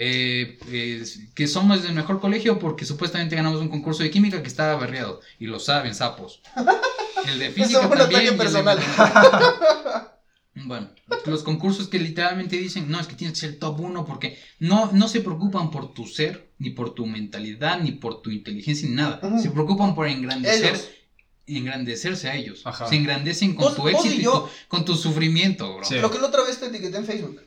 Eh, 0.00 0.58
que 1.34 1.46
somos 1.48 1.84
el 1.84 1.92
mejor 1.92 2.20
colegio 2.20 2.58
porque 2.58 2.84
supuestamente 2.84 3.34
ganamos 3.34 3.60
un 3.60 3.68
concurso 3.68 4.02
de 4.02 4.10
química 4.10 4.42
que 4.42 4.48
estaba 4.48 4.76
barriado. 4.76 5.20
Y 5.38 5.46
lo 5.46 5.58
saben, 5.58 5.94
sapos. 5.94 6.40
El 7.26 7.38
de 7.38 7.50
física 7.52 7.88
también. 7.88 8.36
personal. 8.36 8.78
Bueno, 10.64 10.88
los 11.26 11.42
concursos 11.44 11.88
que 11.88 12.00
literalmente 12.00 12.56
dicen, 12.56 12.90
no, 12.90 12.98
es 12.98 13.06
que 13.06 13.14
tienes 13.14 13.38
que 13.38 13.46
ser 13.46 13.58
top 13.58 13.78
1 13.78 14.04
porque 14.04 14.38
no, 14.58 14.90
no 14.92 15.06
se 15.06 15.20
preocupan 15.20 15.70
por 15.70 15.94
tu 15.94 16.06
ser, 16.06 16.50
ni 16.58 16.70
por 16.70 16.94
tu 16.94 17.06
mentalidad, 17.06 17.80
ni 17.80 17.92
por 17.92 18.22
tu 18.22 18.30
inteligencia, 18.30 18.88
ni 18.88 18.96
nada. 18.96 19.20
Se 19.40 19.50
preocupan 19.50 19.94
por 19.94 20.08
engrandecer 20.08 20.97
engrandecerse 21.56 22.28
a 22.28 22.34
ellos. 22.34 22.62
Se 22.88 22.94
engrandecen 22.94 23.54
con 23.54 23.74
tu 23.74 23.88
éxito 23.88 24.50
y 24.52 24.68
con 24.68 24.84
tu 24.84 24.94
sufrimiento, 24.94 25.76
bro. 25.76 26.00
Lo 26.00 26.10
que 26.10 26.18
la 26.18 26.26
otra 26.26 26.42
vez 26.42 26.58
te 26.58 26.66
etiqueté 26.66 26.98
en 26.98 27.06
Facebook. 27.06 27.42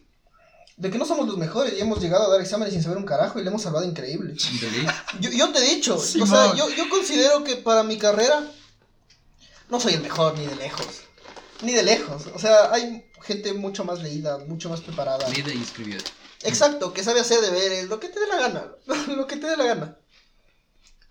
De 0.77 0.89
que 0.89 0.97
no 0.97 1.05
somos 1.05 1.27
los 1.27 1.37
mejores 1.37 1.73
y 1.77 1.81
hemos 1.81 2.01
llegado 2.01 2.25
a 2.25 2.29
dar 2.29 2.41
exámenes 2.41 2.73
sin 2.73 2.81
saber 2.81 2.97
un 2.97 3.05
carajo 3.05 3.39
y 3.39 3.43
le 3.43 3.49
hemos 3.49 3.61
salvado 3.61 3.85
increíble. 3.85 4.33
yo, 5.19 5.29
yo, 5.29 5.51
te 5.51 5.59
he 5.59 5.75
dicho, 5.75 5.95
o 5.95 5.99
sea, 5.99 6.55
yo, 6.55 6.69
yo 6.71 6.89
considero 6.89 7.43
que 7.43 7.57
para 7.57 7.83
mi 7.83 7.97
carrera 7.97 8.43
no 9.69 9.79
soy 9.79 9.93
el 9.93 10.01
mejor 10.01 10.37
ni 10.37 10.45
de 10.47 10.55
lejos. 10.55 11.01
Ni 11.61 11.73
de 11.73 11.83
lejos. 11.83 12.23
O 12.33 12.39
sea, 12.39 12.73
hay 12.73 13.05
gente 13.21 13.53
mucho 13.53 13.85
más 13.85 14.01
leída, 14.01 14.39
mucho 14.39 14.69
más 14.69 14.81
preparada. 14.81 15.29
Leída 15.29 15.53
y 15.53 15.61
escribida. 15.61 15.99
Exacto, 16.43 16.93
que 16.93 17.03
sabe 17.03 17.19
hacer 17.19 17.39
deberes, 17.41 17.87
lo 17.87 17.99
que 17.99 18.09
te 18.09 18.19
dé 18.19 18.27
la 18.27 18.37
gana. 18.37 18.71
lo 19.15 19.27
que 19.27 19.37
te 19.37 19.47
dé 19.47 19.57
la 19.57 19.65
gana. 19.65 19.97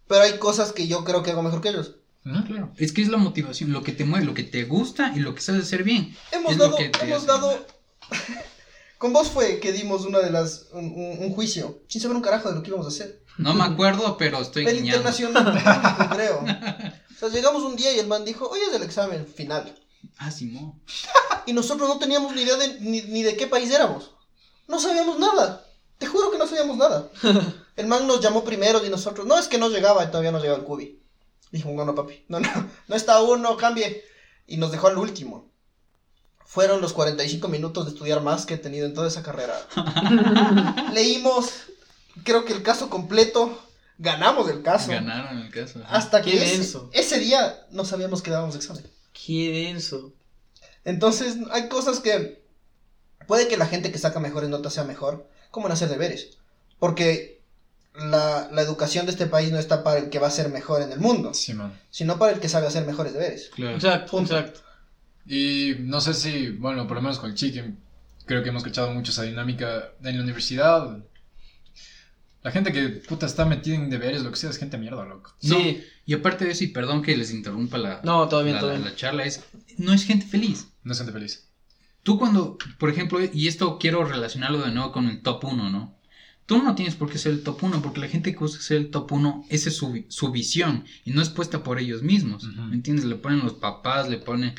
Pero 0.09 0.22
hay 0.22 0.38
cosas 0.38 0.72
que 0.72 0.88
yo 0.88 1.05
creo 1.05 1.22
que 1.22 1.31
hago 1.31 1.42
mejor 1.42 1.61
que 1.61 1.68
ellos. 1.68 1.94
Claro. 2.22 2.72
Es 2.76 2.92
que 2.92 3.02
es 3.02 3.09
la 3.09 3.16
motivación, 3.16 3.72
lo 3.72 3.83
que 3.83 3.92
te 3.92 4.04
mueve, 4.04 4.26
lo 4.26 4.35
que 4.35 4.42
te 4.42 4.64
gusta 4.64 5.12
y 5.16 5.20
lo 5.20 5.35
que 5.35 5.40
sabes 5.40 5.62
hacer 5.62 5.85
bien. 5.85 6.14
Hemos 6.33 6.56
dado, 6.56 6.76
hemos 6.78 7.26
dado. 7.26 7.66
Con 8.98 9.14
vos 9.14 9.30
fue 9.30 9.61
que 9.61 9.72
dimos 9.72 10.04
una 10.04 10.18
de 10.18 10.30
las. 10.30 10.66
Un, 10.72 11.33
juicio. 11.33 11.83
Sin 11.88 12.02
saber 12.02 12.16
un 12.16 12.22
carajo 12.22 12.50
de 12.50 12.56
lo 12.56 12.62
que 12.62 12.68
íbamos 12.68 12.87
a 12.87 12.90
hacer. 12.90 13.24
No 13.38 13.54
me 13.54 13.64
acuerdo, 13.64 14.18
pero 14.18 14.42
estoy 14.42 14.66
El 14.66 14.85
internacional, 14.85 15.59
creo. 16.12 16.40
O 16.40 17.18
sea, 17.18 17.30
llegamos 17.30 17.62
un 17.62 17.76
día 17.76 17.94
y 17.94 17.98
el 17.98 18.06
man 18.06 18.26
dijo: 18.26 18.46
Hoy 18.46 18.61
es 18.68 18.74
el 18.74 18.83
examen 18.83 19.26
final. 19.26 19.74
Ah, 20.18 20.30
Simón. 20.30 20.83
y 21.46 21.54
nosotros 21.54 21.88
no 21.88 21.98
teníamos 21.98 22.35
ni 22.35 22.42
idea 22.42 22.56
de, 22.56 22.80
ni, 22.80 23.00
ni 23.02 23.22
de 23.22 23.37
qué 23.37 23.46
país 23.46 23.70
éramos. 23.70 24.11
No 24.68 24.79
sabíamos 24.79 25.18
nada. 25.18 25.64
Te 25.96 26.06
juro 26.06 26.31
que 26.31 26.38
no 26.38 26.46
sabíamos 26.46 26.77
nada. 26.77 27.10
El 27.77 27.87
man 27.87 28.06
nos 28.06 28.21
llamó 28.21 28.44
primero 28.44 28.85
y 28.85 28.90
nosotros. 28.90 29.27
No 29.27 29.38
es 29.38 29.48
que 29.48 29.58
no 29.58 29.71
llegaba, 29.71 30.10
todavía 30.10 30.33
no 30.33 30.40
llegaba 30.40 30.58
el 30.58 30.64
cubi. 30.64 31.00
Dijo, 31.51 31.71
no, 31.71 31.85
no, 31.85 31.94
papi, 31.94 32.25
no, 32.29 32.40
no, 32.40 32.71
no 32.88 32.96
está 32.96 33.21
uno, 33.23 33.57
cambie. 33.57 34.05
Y 34.46 34.57
nos 34.57 34.73
dejó 34.73 34.88
al 34.88 34.98
último. 34.98 35.51
Fueron 36.44 36.81
los 36.81 36.92
45 36.92 37.46
minutos 37.48 37.85
de 37.85 37.92
estudiar 37.92 38.23
más 38.23 38.44
que 38.44 38.55
he 38.55 38.59
tenido 38.59 38.87
en 38.87 38.94
toda 38.94 39.07
esa 39.09 39.23
carrera. 39.23 39.55
Leímos, 40.92 41.51
creo 42.25 42.44
que 42.44 42.53
el 42.53 42.63
caso 42.63 42.90
completo. 42.90 43.67
Ganamos 43.98 44.48
el 44.48 44.63
caso. 44.63 44.90
Ganaron 44.90 45.38
el 45.38 45.51
caso. 45.53 45.83
Hasta 45.87 46.23
que 46.23 46.42
ese, 46.42 46.79
ese, 46.92 47.19
día 47.19 47.67
no 47.71 47.85
sabíamos 47.85 48.23
que 48.23 48.31
dábamos 48.31 48.57
examen. 48.57 48.83
Qué 49.13 49.51
denso. 49.51 50.15
Entonces, 50.85 51.37
hay 51.51 51.69
cosas 51.69 52.01
que. 52.01 52.42
Puede 53.27 53.46
que 53.46 53.59
la 53.59 53.67
gente 53.67 53.92
que 53.92 53.98
saca 53.98 54.19
mejores 54.19 54.48
notas 54.48 54.73
sea 54.73 54.85
mejor. 54.85 55.29
¿cómo 55.51 55.65
van 55.65 55.73
a 55.73 55.75
hacer 55.75 55.88
deberes? 55.88 56.38
Porque 56.79 57.39
la, 57.94 58.48
educación 58.62 59.06
de 59.06 59.12
este 59.12 59.26
país 59.26 59.50
no 59.50 59.58
está 59.58 59.82
para 59.82 59.98
el 59.98 60.10
que 60.10 60.18
va 60.18 60.28
a 60.28 60.30
ser 60.30 60.50
mejor 60.50 60.82
en 60.82 60.92
el 60.92 61.00
mundo, 61.00 61.32
sino 61.34 62.18
para 62.18 62.32
el 62.32 62.40
que 62.40 62.48
sabe 62.48 62.66
hacer 62.66 62.86
mejores 62.86 63.12
deberes. 63.12 63.50
Exacto, 63.56 64.20
exacto. 64.20 64.60
Y 65.26 65.76
no 65.80 66.00
sé 66.00 66.14
si, 66.14 66.50
bueno, 66.50 66.86
por 66.86 66.96
lo 66.96 67.02
menos 67.02 67.18
con 67.18 67.30
el 67.30 67.36
chicken, 67.36 67.78
creo 68.26 68.42
que 68.42 68.48
hemos 68.48 68.62
escuchado 68.62 68.92
mucho 68.92 69.12
esa 69.12 69.22
dinámica 69.22 69.92
en 70.02 70.16
la 70.16 70.22
universidad. 70.22 70.98
La 72.42 72.50
gente 72.50 72.72
que 72.72 72.88
puta 72.88 73.26
está 73.26 73.44
metida 73.44 73.74
en 73.74 73.90
deberes, 73.90 74.22
lo 74.22 74.30
que 74.30 74.36
sea, 74.36 74.50
es 74.50 74.56
gente 74.56 74.78
mierda, 74.78 75.04
loco. 75.04 75.34
Sí. 75.40 75.84
y 76.06 76.14
aparte 76.14 76.46
de 76.46 76.52
eso, 76.52 76.64
y 76.64 76.68
perdón 76.68 77.02
que 77.02 77.16
les 77.16 77.32
interrumpa 77.32 77.76
la, 77.76 78.00
no, 78.02 78.26
todavía, 78.28 78.60
la, 78.62 78.78
la 78.78 78.96
charla, 78.96 79.24
es, 79.24 79.44
no 79.76 79.92
es 79.92 80.04
gente 80.04 80.26
feliz. 80.26 80.68
No 80.82 80.92
es 80.92 80.98
gente 80.98 81.12
feliz. 81.12 81.48
Tú 82.02 82.18
cuando, 82.18 82.56
por 82.78 82.88
ejemplo, 82.88 83.20
y 83.20 83.46
esto 83.46 83.78
quiero 83.78 84.04
relacionarlo 84.04 84.62
de 84.62 84.70
nuevo 84.70 84.90
con 84.90 85.06
el 85.08 85.20
top 85.20 85.44
1, 85.44 85.70
¿no? 85.70 86.00
Tú 86.51 86.61
no 86.61 86.75
tienes 86.75 86.96
por 86.96 87.09
qué 87.09 87.17
ser 87.17 87.31
el 87.31 87.44
top 87.44 87.63
1, 87.63 87.81
porque 87.81 88.01
la 88.01 88.09
gente 88.09 88.33
que 88.33 88.38
busca 88.40 88.61
ser 88.61 88.79
el 88.79 88.90
top 88.90 89.13
1, 89.13 89.46
esa 89.51 89.69
es 89.69 89.77
su, 89.77 90.05
su 90.09 90.33
visión, 90.33 90.85
y 91.05 91.13
no 91.13 91.23
es 91.23 91.29
puesta 91.29 91.63
por 91.63 91.79
ellos 91.79 92.03
mismos, 92.03 92.42
¿me 92.42 92.75
entiendes? 92.75 93.05
Le 93.05 93.15
ponen 93.15 93.38
los 93.38 93.55
papás, 93.55 94.09
le 94.09 94.17
ponen... 94.17 94.57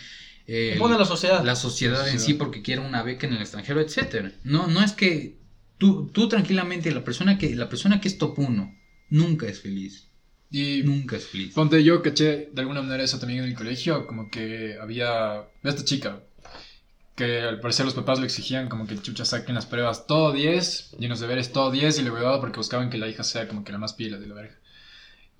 Eh, 0.47 0.71
le 0.75 0.79
pone 0.79 0.97
la 0.97 1.03
sociedad. 1.03 1.43
La 1.43 1.57
sociedad 1.57 2.07
en 2.07 2.21
sí 2.21 2.35
porque 2.35 2.61
quiere 2.61 2.79
una 2.79 3.03
beca 3.03 3.27
en 3.27 3.33
el 3.33 3.41
extranjero, 3.41 3.81
etcétera. 3.81 4.31
No, 4.45 4.67
no 4.67 4.81
es 4.81 4.93
que 4.93 5.35
tú, 5.77 6.09
tú 6.13 6.29
tranquilamente, 6.29 6.93
la 6.93 7.03
persona 7.03 7.37
que, 7.37 7.53
la 7.57 7.67
persona 7.67 7.99
que 7.99 8.07
es 8.07 8.17
top 8.17 8.39
1, 8.39 8.73
nunca 9.09 9.47
es 9.47 9.59
feliz. 9.59 10.07
Y 10.49 10.83
nunca 10.85 11.17
es 11.17 11.25
feliz. 11.25 11.53
Ponte, 11.53 11.83
yo 11.83 12.01
caché 12.01 12.51
de 12.53 12.61
alguna 12.61 12.81
manera 12.83 13.03
eso 13.03 13.19
también 13.19 13.43
en 13.43 13.49
el 13.49 13.55
colegio, 13.55 14.07
como 14.07 14.29
que 14.29 14.77
había 14.81 15.43
esta 15.61 15.83
chica, 15.83 16.23
que 17.15 17.41
al 17.41 17.59
parecer 17.59 17.85
los 17.85 17.93
papás 17.93 18.19
le 18.19 18.25
exigían 18.25 18.69
como 18.69 18.87
que 18.87 19.01
chucha 19.01 19.25
saquen 19.25 19.55
las 19.55 19.65
pruebas 19.65 20.07
todo 20.07 20.31
10, 20.31 20.95
y 20.99 21.03
en 21.03 21.09
los 21.09 21.19
deberes 21.19 21.51
todo 21.51 21.71
10 21.71 21.99
y 21.99 22.01
le 22.03 22.09
dado 22.09 22.39
porque 22.39 22.57
buscaban 22.57 22.89
que 22.89 22.97
la 22.97 23.07
hija 23.07 23.23
sea 23.23 23.47
como 23.47 23.63
que 23.63 23.71
la 23.71 23.77
más 23.77 23.93
pila 23.93 24.17
de 24.17 24.27
la 24.27 24.35
verga. 24.35 24.55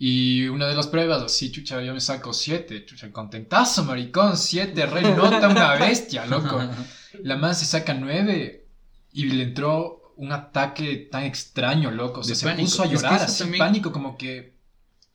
Y 0.04 0.48
una 0.48 0.68
de 0.68 0.74
las 0.74 0.88
pruebas, 0.88 1.22
así, 1.22 1.52
chucha, 1.52 1.80
yo 1.84 1.94
me 1.94 2.02
saco 2.02 2.34
7, 2.34 2.86
chucha, 2.86 3.12
contentazo, 3.12 3.84
maricón, 3.84 4.36
7, 4.36 4.86
re 4.88 5.02
nota 5.04 5.48
una 5.48 5.76
bestia, 5.76 6.26
loco. 6.26 6.60
La 7.24 7.36
más 7.36 7.60
se 7.60 7.66
saca 7.66 7.94
9 7.94 8.66
y 9.14 9.26
le 9.26 9.44
entró 9.44 10.14
un 10.16 10.32
ataque 10.32 11.08
tan 11.12 11.24
extraño, 11.24 11.92
loco. 11.92 12.24
se 12.24 12.34
puso 12.56 12.82
a 12.82 12.88
llorar, 12.88 13.22
así, 13.22 13.44
pánico, 13.60 13.92
como 13.92 14.18
que... 14.18 14.56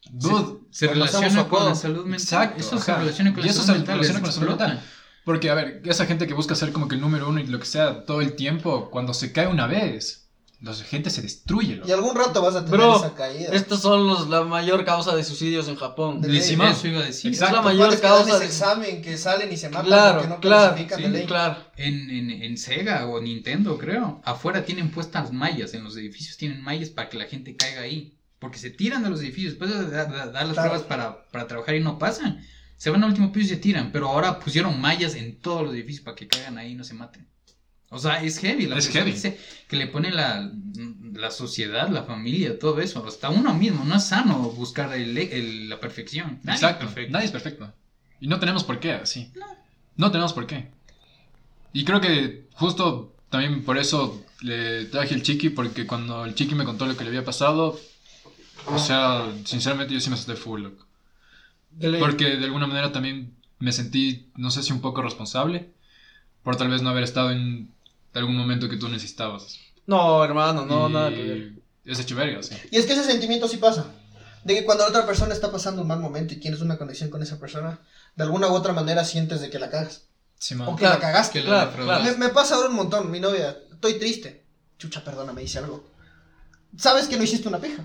Dude, 0.09 0.61
se, 0.70 0.86
relaciona 0.86 1.48
con 1.48 1.64
la 1.64 1.74
salud 1.74 2.04
mental. 2.04 2.20
Exacto. 2.20 2.61
Eso 2.61 2.78
se 2.78 2.94
relaciona 2.94 3.34
con 3.34 3.44
la 3.44 3.52
salud 3.52 4.50
mental. 4.50 4.80
Porque, 5.26 5.50
a 5.50 5.54
ver, 5.54 5.82
esa 5.84 6.06
gente 6.06 6.28
que 6.28 6.34
busca 6.34 6.54
ser 6.54 6.70
como 6.70 6.86
que 6.86 6.94
el 6.94 7.00
número 7.00 7.28
uno 7.28 7.40
y 7.40 7.46
lo 7.48 7.58
que 7.58 7.66
sea 7.66 8.04
todo 8.04 8.20
el 8.20 8.34
tiempo, 8.34 8.90
cuando 8.92 9.12
se 9.12 9.32
cae 9.32 9.48
una 9.48 9.66
vez, 9.66 10.28
la 10.60 10.72
gente 10.72 11.10
se 11.10 11.20
destruye. 11.20 11.82
Y 11.84 11.90
algún 11.90 12.14
rato 12.14 12.40
vas 12.40 12.54
a 12.54 12.64
tener 12.64 12.80
esa 12.80 13.12
caída. 13.12 13.48
Estos 13.52 13.80
son 13.80 14.06
los, 14.06 14.28
la 14.28 14.44
mayor 14.44 14.84
causa 14.84 15.16
de 15.16 15.24
suicidios 15.24 15.66
en 15.66 15.74
Japón. 15.74 16.20
De 16.20 16.38
eso 16.38 16.52
iba 16.52 16.68
a 16.68 17.02
decir. 17.02 17.32
Es 17.32 17.40
la 17.40 17.60
mayor 17.60 18.00
causa 18.00 18.38
de 18.38 18.46
examen 18.46 19.02
que 19.02 19.18
salen 19.18 19.52
y 19.52 19.56
se 19.56 19.68
matan 19.68 19.86
claro, 19.86 20.18
porque 20.20 20.28
no 20.28 20.40
claro, 20.40 20.76
sí, 20.76 21.08
ley. 21.08 21.26
Claro. 21.26 21.56
En, 21.76 22.08
en, 22.08 22.30
en, 22.30 22.56
Sega 22.56 23.08
o 23.08 23.20
Nintendo, 23.20 23.78
creo, 23.78 24.20
afuera 24.24 24.64
tienen 24.64 24.92
puestas 24.92 25.32
mallas, 25.32 25.74
en 25.74 25.82
los 25.82 25.96
edificios 25.96 26.36
tienen 26.36 26.62
mallas 26.62 26.90
para 26.90 27.08
que 27.08 27.18
la 27.18 27.24
gente 27.24 27.56
caiga 27.56 27.80
ahí. 27.80 28.16
Porque 28.38 28.58
se 28.58 28.70
tiran 28.70 29.02
de 29.02 29.10
los 29.10 29.20
edificios, 29.22 29.58
después 29.58 29.76
de 29.76 29.90
dar, 29.90 30.30
las 30.32 30.56
pruebas 30.56 30.82
para, 30.82 31.26
para 31.32 31.48
trabajar 31.48 31.74
y 31.74 31.80
no 31.80 31.98
pasan 31.98 32.46
se 32.76 32.90
van 32.90 33.02
al 33.02 33.10
último 33.10 33.32
piso 33.32 33.46
y 33.46 33.56
se 33.56 33.56
tiran, 33.56 33.90
pero 33.92 34.08
ahora 34.08 34.38
pusieron 34.38 34.80
mallas 34.80 35.14
en 35.14 35.40
todos 35.40 35.62
los 35.62 35.74
edificios 35.74 36.04
para 36.04 36.14
que 36.14 36.28
caigan 36.28 36.58
ahí 36.58 36.72
y 36.72 36.74
no 36.74 36.84
se 36.84 36.94
maten. 36.94 37.26
O 37.88 37.98
sea, 37.98 38.22
es 38.22 38.38
heavy. 38.38 38.66
La 38.66 38.78
es 38.78 38.88
heavy. 38.88 39.12
Dice 39.12 39.38
que 39.68 39.76
le 39.76 39.86
pone 39.86 40.10
la, 40.10 40.50
la, 41.14 41.30
sociedad, 41.30 41.88
la 41.88 42.02
familia, 42.02 42.58
todo 42.58 42.80
eso. 42.80 43.06
Hasta 43.06 43.30
uno 43.30 43.54
mismo. 43.54 43.84
No 43.84 43.96
es 43.96 44.04
sano 44.04 44.38
buscar 44.50 44.92
el, 44.92 45.68
la 45.68 45.78
perfección. 45.78 46.40
Nadie 46.42 46.56
Exacto. 46.56 46.84
Es 46.84 46.92
perfecto. 46.92 47.12
Nadie 47.12 47.26
es 47.26 47.32
perfecto. 47.32 47.72
Y 48.20 48.26
no 48.26 48.40
tenemos 48.40 48.64
por 48.64 48.80
qué, 48.80 48.92
así. 48.92 49.30
No. 49.36 49.46
No 49.96 50.10
tenemos 50.10 50.32
por 50.32 50.46
qué. 50.46 50.68
Y 51.72 51.84
creo 51.84 52.00
que 52.00 52.48
justo 52.54 53.14
también 53.30 53.64
por 53.64 53.78
eso 53.78 54.24
le 54.40 54.86
traje 54.86 55.14
el 55.14 55.22
chiqui, 55.22 55.50
porque 55.50 55.86
cuando 55.86 56.24
el 56.24 56.34
chiqui 56.34 56.54
me 56.54 56.64
contó 56.64 56.86
lo 56.86 56.96
que 56.96 57.04
le 57.04 57.10
había 57.10 57.24
pasado, 57.24 57.78
o 58.66 58.78
sea, 58.78 59.26
sinceramente 59.44 59.94
yo 59.94 60.00
sí 60.00 60.10
me 60.10 60.14
asusté 60.14 60.34
full, 60.36 60.62
loco. 60.62 60.86
Porque 61.98 62.36
de 62.36 62.44
alguna 62.44 62.66
manera 62.66 62.92
también 62.92 63.34
me 63.58 63.72
sentí, 63.72 64.30
no 64.36 64.50
sé 64.50 64.62
si 64.62 64.72
un 64.72 64.80
poco 64.80 65.02
responsable, 65.02 65.70
por 66.42 66.56
tal 66.56 66.68
vez 66.68 66.82
no 66.82 66.90
haber 66.90 67.04
estado 67.04 67.30
en 67.30 67.72
algún 68.14 68.36
momento 68.36 68.68
que 68.68 68.76
tú 68.76 68.88
necesitabas. 68.88 69.58
No, 69.86 70.24
hermano, 70.24 70.64
no, 70.64 70.88
nada 70.88 71.10
que 71.10 71.22
ver. 71.22 71.52
Es 71.84 72.00
hecho 72.00 72.16
verga, 72.16 72.42
sí. 72.42 72.56
Y 72.70 72.76
es 72.78 72.86
que 72.86 72.94
ese 72.94 73.04
sentimiento 73.04 73.46
sí 73.46 73.58
pasa. 73.58 73.86
De 74.42 74.54
que 74.54 74.64
cuando 74.64 74.84
la 74.84 74.90
otra 74.90 75.06
persona 75.06 75.34
está 75.34 75.50
pasando 75.50 75.82
un 75.82 75.88
mal 75.88 76.00
momento 76.00 76.34
y 76.34 76.38
tienes 76.38 76.60
una 76.60 76.78
conexión 76.78 77.10
con 77.10 77.22
esa 77.22 77.38
persona, 77.38 77.80
de 78.14 78.24
alguna 78.24 78.48
u 78.48 78.54
otra 78.54 78.72
manera 78.72 79.04
sientes 79.04 79.40
de 79.40 79.50
que 79.50 79.58
la 79.58 79.70
cagas. 79.70 80.04
Sí, 80.38 80.54
o 80.64 80.76
que 80.76 80.84
la 80.84 80.98
cagaste. 80.98 81.42
claro, 81.42 82.02
Me, 82.02 82.16
me, 82.16 82.28
pasa 82.28 82.56
ahora 82.56 82.68
un 82.68 82.76
montón, 82.76 83.10
mi 83.10 83.20
novia, 83.20 83.56
estoy 83.72 83.98
triste. 83.98 84.44
Chucha, 84.78 85.02
perdóname, 85.02 85.42
hice 85.42 85.58
algo. 85.58 85.88
Sabes 86.76 87.06
que 87.08 87.16
no 87.16 87.22
hiciste 87.22 87.48
una 87.48 87.58
pija. 87.58 87.84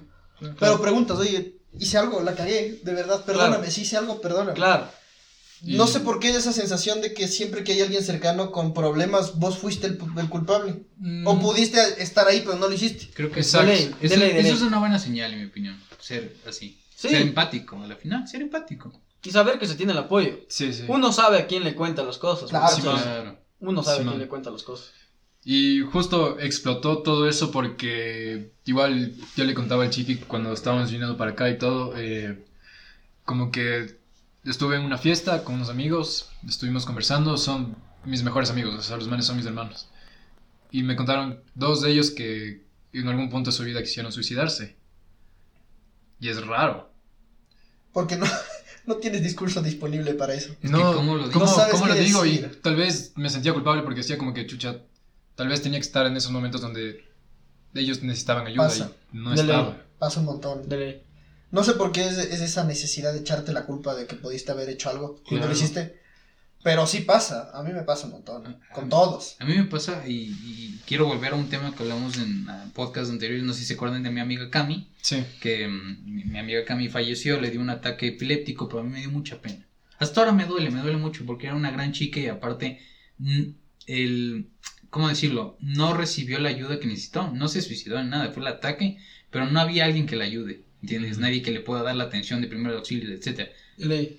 Pero 0.60 0.82
preguntas, 0.82 1.18
oye, 1.18 1.56
hice 1.80 1.98
algo, 1.98 2.22
la 2.22 2.36
cagué, 2.36 2.80
de 2.84 2.94
verdad, 2.94 3.24
perdóname, 3.26 3.70
si 3.72 3.82
hice 3.82 3.98
algo, 3.98 4.22
perdóname. 4.22 4.54
Claro. 4.54 4.88
No 5.64 5.86
sé 5.86 6.00
por 6.00 6.20
qué 6.20 6.30
hay 6.30 6.36
esa 6.36 6.54
sensación 6.54 7.02
de 7.02 7.14
que 7.14 7.28
siempre 7.28 7.64
que 7.64 7.74
hay 7.74 7.82
alguien 7.82 8.04
cercano 8.04 8.52
con 8.52 8.74
problemas, 8.74 9.38
vos 9.38 9.60
fuiste 9.60 9.88
el, 9.88 9.98
culpable. 9.98 10.86
Mm. 10.98 11.28
O 11.28 11.40
pudiste 11.40 11.80
estar 12.02 12.28
ahí, 12.28 12.42
pero 12.42 12.58
no 12.58 12.68
lo 12.68 12.74
hiciste. 12.74 13.10
Creo 13.14 13.32
que 13.32 13.42
eso, 13.42 13.62
es 13.62 14.62
una 14.62 14.80
buena 14.80 14.98
señal, 14.98 15.34
en 15.34 15.40
mi 15.40 15.46
opinión. 15.46 15.80
Ser 16.00 16.36
así. 16.48 16.80
Ser 16.96 17.16
empático, 17.16 17.80
al 17.82 17.96
final, 17.96 18.28
ser 18.28 18.42
empático. 18.42 18.92
Y 19.24 19.30
saber 19.30 19.60
que 19.60 19.68
se 19.68 19.76
tiene 19.76 19.92
el 19.92 20.00
apoyo. 20.00 20.40
Sí, 20.48 20.74
sí. 20.74 20.86
Uno 20.88 21.14
sabe 21.14 21.38
a 21.38 21.48
quién 21.48 21.64
le 21.64 21.76
cuenta 21.76 22.02
las 22.04 22.18
cosas. 22.18 22.50
Claro, 22.50 23.38
Uno 23.60 23.84
sabe 23.84 24.04
a 24.04 24.08
quién 24.08 24.20
le 24.20 24.28
cuenta 24.28 24.50
las 24.50 24.64
cosas. 24.64 24.92
Y 25.44 25.82
justo 25.82 26.40
explotó 26.40 27.00
todo 27.00 27.28
eso 27.28 27.52
porque 27.52 28.52
igual 28.66 29.16
yo 29.36 29.44
le 29.44 29.56
contaba 29.56 29.84
al 29.84 29.90
chiqui 29.90 30.18
cuando 30.18 30.54
estábamos 30.54 30.92
viniendo 30.92 31.18
para 31.18 31.32
acá 31.32 31.50
y 31.50 31.58
todo, 31.58 31.94
eh, 31.98 32.46
como 33.26 33.52
que 33.52 33.98
estuve 34.46 34.76
en 34.76 34.84
una 34.84 34.98
fiesta 34.98 35.44
con 35.44 35.56
unos 35.56 35.70
amigos, 35.70 36.30
estuvimos 36.48 36.86
conversando, 36.86 37.38
son 37.38 37.76
mis 38.06 38.24
mejores 38.24 38.52
amigos, 38.52 38.76
o 38.76 38.82
sea, 38.82 38.98
los 38.98 39.08
manes 39.08 39.26
son 39.26 39.38
mis 39.38 39.46
hermanos. 39.46 39.90
Y 40.72 40.84
me 40.84 40.96
contaron 40.96 41.42
dos 41.56 41.82
de 41.82 41.92
ellos 41.92 42.12
que 42.12 42.64
en 42.94 43.08
algún 43.08 43.30
punto 43.30 43.50
de 43.50 43.58
su 43.58 43.64
vida 43.64 43.82
quisieron 43.82 44.12
suicidarse. 44.12 44.76
Y 46.20 46.30
es 46.30 46.46
raro. 46.46 46.92
Porque 47.94 48.16
no, 48.16 48.26
no 48.86 48.96
tienes 48.98 49.24
discurso 49.24 49.62
disponible 49.62 50.14
para 50.14 50.34
eso. 50.34 50.56
no, 50.62 50.94
¿cómo 50.94 51.16
lo 51.16 51.28
digo? 51.28 51.46
¿Cómo, 51.72 51.88
lo 51.88 51.96
digo? 51.96 52.26
Y 52.26 52.40
tal 52.62 52.76
vez 52.76 53.14
me 53.16 53.30
sentía 53.30 53.54
culpable 53.54 53.82
porque 53.82 54.02
decía 54.02 54.18
como 54.18 54.34
que 54.34 54.46
chucha, 54.46 54.82
Tal 55.42 55.48
vez 55.48 55.64
tenía 55.64 55.80
que 55.80 55.88
estar 55.88 56.06
en 56.06 56.16
esos 56.16 56.30
momentos 56.30 56.62
donde 56.62 57.04
ellos 57.74 58.04
necesitaban 58.04 58.46
ayuda 58.46 58.72
y 59.12 59.18
no 59.18 59.34
estaba. 59.34 59.88
Pasa 59.98 60.20
un 60.20 60.28
montón. 60.28 60.70
No 61.50 61.64
sé 61.64 61.74
por 61.74 61.92
qué 61.92 62.06
es, 62.06 62.20
esa 62.20 62.64
necesidad 62.64 63.12
de 63.12 63.22
echarte 63.22 63.52
la 63.52 63.66
culpa 63.66 63.96
de 63.96 64.06
que 64.06 64.16
pudiste 64.16 64.52
haber 64.52 64.70
hecho 64.70 64.92
algo 64.92 65.20
y 65.32 65.38
no 65.38 65.48
lo 65.48 65.54
hiciste. 65.54 66.00
Pero 66.64 66.86
sí 66.86 67.00
pasa, 67.00 67.50
a 67.56 67.64
mí 67.64 67.74
me 67.74 67.82
pasa 67.82 68.06
un 68.06 68.12
montón, 68.12 68.60
con 68.72 68.88
todos. 68.88 69.36
A 69.40 69.46
mí 69.46 69.56
me 69.56 69.64
pasa, 69.64 70.04
y, 70.08 70.80
quiero 70.86 71.08
volver 71.08 71.34
a 71.34 71.38
un 71.38 71.50
tema 71.50 71.74
que 71.76 71.82
hablamos 71.82 72.20
en 72.20 72.46
podcast 72.76 73.10
anteriores, 73.10 73.44
no 73.44 73.54
sé 73.54 73.62
si 73.62 73.66
se 73.66 73.74
acuerdan 73.74 74.04
de 74.04 74.12
mi 74.12 74.20
amiga 74.20 74.48
Cami, 74.52 74.92
sí. 75.02 75.24
que 75.42 75.68
mm, 75.68 76.32
mi, 76.32 76.38
amiga 76.38 76.64
Cami 76.66 76.88
falleció, 76.88 77.42
le 77.42 77.50
dio 77.50 77.62
un 77.62 77.72
ataque 77.72 78.10
epiléptico, 78.10 78.68
pero 78.68 78.82
a 78.82 78.84
mí 78.84 78.92
me 78.92 79.00
dio 79.00 79.10
mucha 79.10 79.42
pena. 79.42 79.68
Hasta 79.98 80.22
ahora 80.22 80.34
me 80.34 80.46
duele, 80.46 80.70
me 80.70 80.82
duele 80.82 80.98
mucho, 80.98 81.26
porque 81.26 81.48
era 81.48 81.56
una 81.56 81.72
gran 81.72 81.94
chica 81.94 82.20
y 82.20 82.28
aparte, 82.28 82.80
mm, 83.18 83.42
el, 83.88 84.52
¿cómo 84.92 85.10
decirlo? 85.10 85.58
No 85.60 85.96
recibió 85.96 86.38
la 86.38 86.50
ayuda 86.50 86.80
que 86.80 86.86
necesitó, 86.86 87.32
no 87.32 87.48
se 87.48 87.64
suicidó 87.64 87.98
en 87.98 88.12
nada, 88.12 88.32
fue 88.32 88.44
el 88.44 88.48
ataque, 88.48 89.00
pero 89.32 89.48
no 89.48 89.60
había 89.60 89.86
alguien 89.86 90.06
que 90.06 90.16
la 90.16 90.26
ayude, 90.26 90.66
¿entiendes? 90.84 91.18
Nadie 91.18 91.42
que 91.42 91.50
le 91.50 91.62
pueda 91.62 91.82
dar 91.82 91.96
la 91.96 92.04
atención 92.04 92.42
de 92.42 92.48
primeros 92.48 92.78
auxilios, 92.78 93.10
etc. 93.12 93.50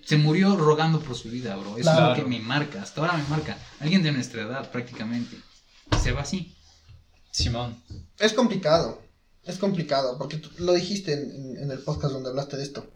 Se 0.04 0.16
murió 0.16 0.56
rogando 0.56 0.98
por 0.98 1.14
su 1.14 1.30
vida, 1.30 1.54
bro. 1.54 1.78
Eso 1.78 1.92
es 1.92 2.00
lo 2.00 2.14
que 2.14 2.28
me 2.28 2.40
marca, 2.40 2.82
hasta 2.82 3.00
ahora 3.00 3.16
me 3.16 3.28
marca. 3.28 3.56
Alguien 3.78 4.02
de 4.02 4.10
nuestra 4.10 4.42
edad, 4.42 4.72
prácticamente. 4.72 5.36
Se 6.02 6.10
va 6.10 6.22
así. 6.22 6.56
Simón. 7.30 7.76
Es 8.18 8.32
complicado, 8.32 9.00
es 9.44 9.58
complicado, 9.58 10.18
porque 10.18 10.38
tú 10.38 10.50
lo 10.58 10.72
dijiste 10.72 11.12
en 11.12 11.70
el 11.70 11.78
podcast 11.78 12.14
donde 12.14 12.30
hablaste 12.30 12.56
de 12.56 12.64
esto. 12.64 12.90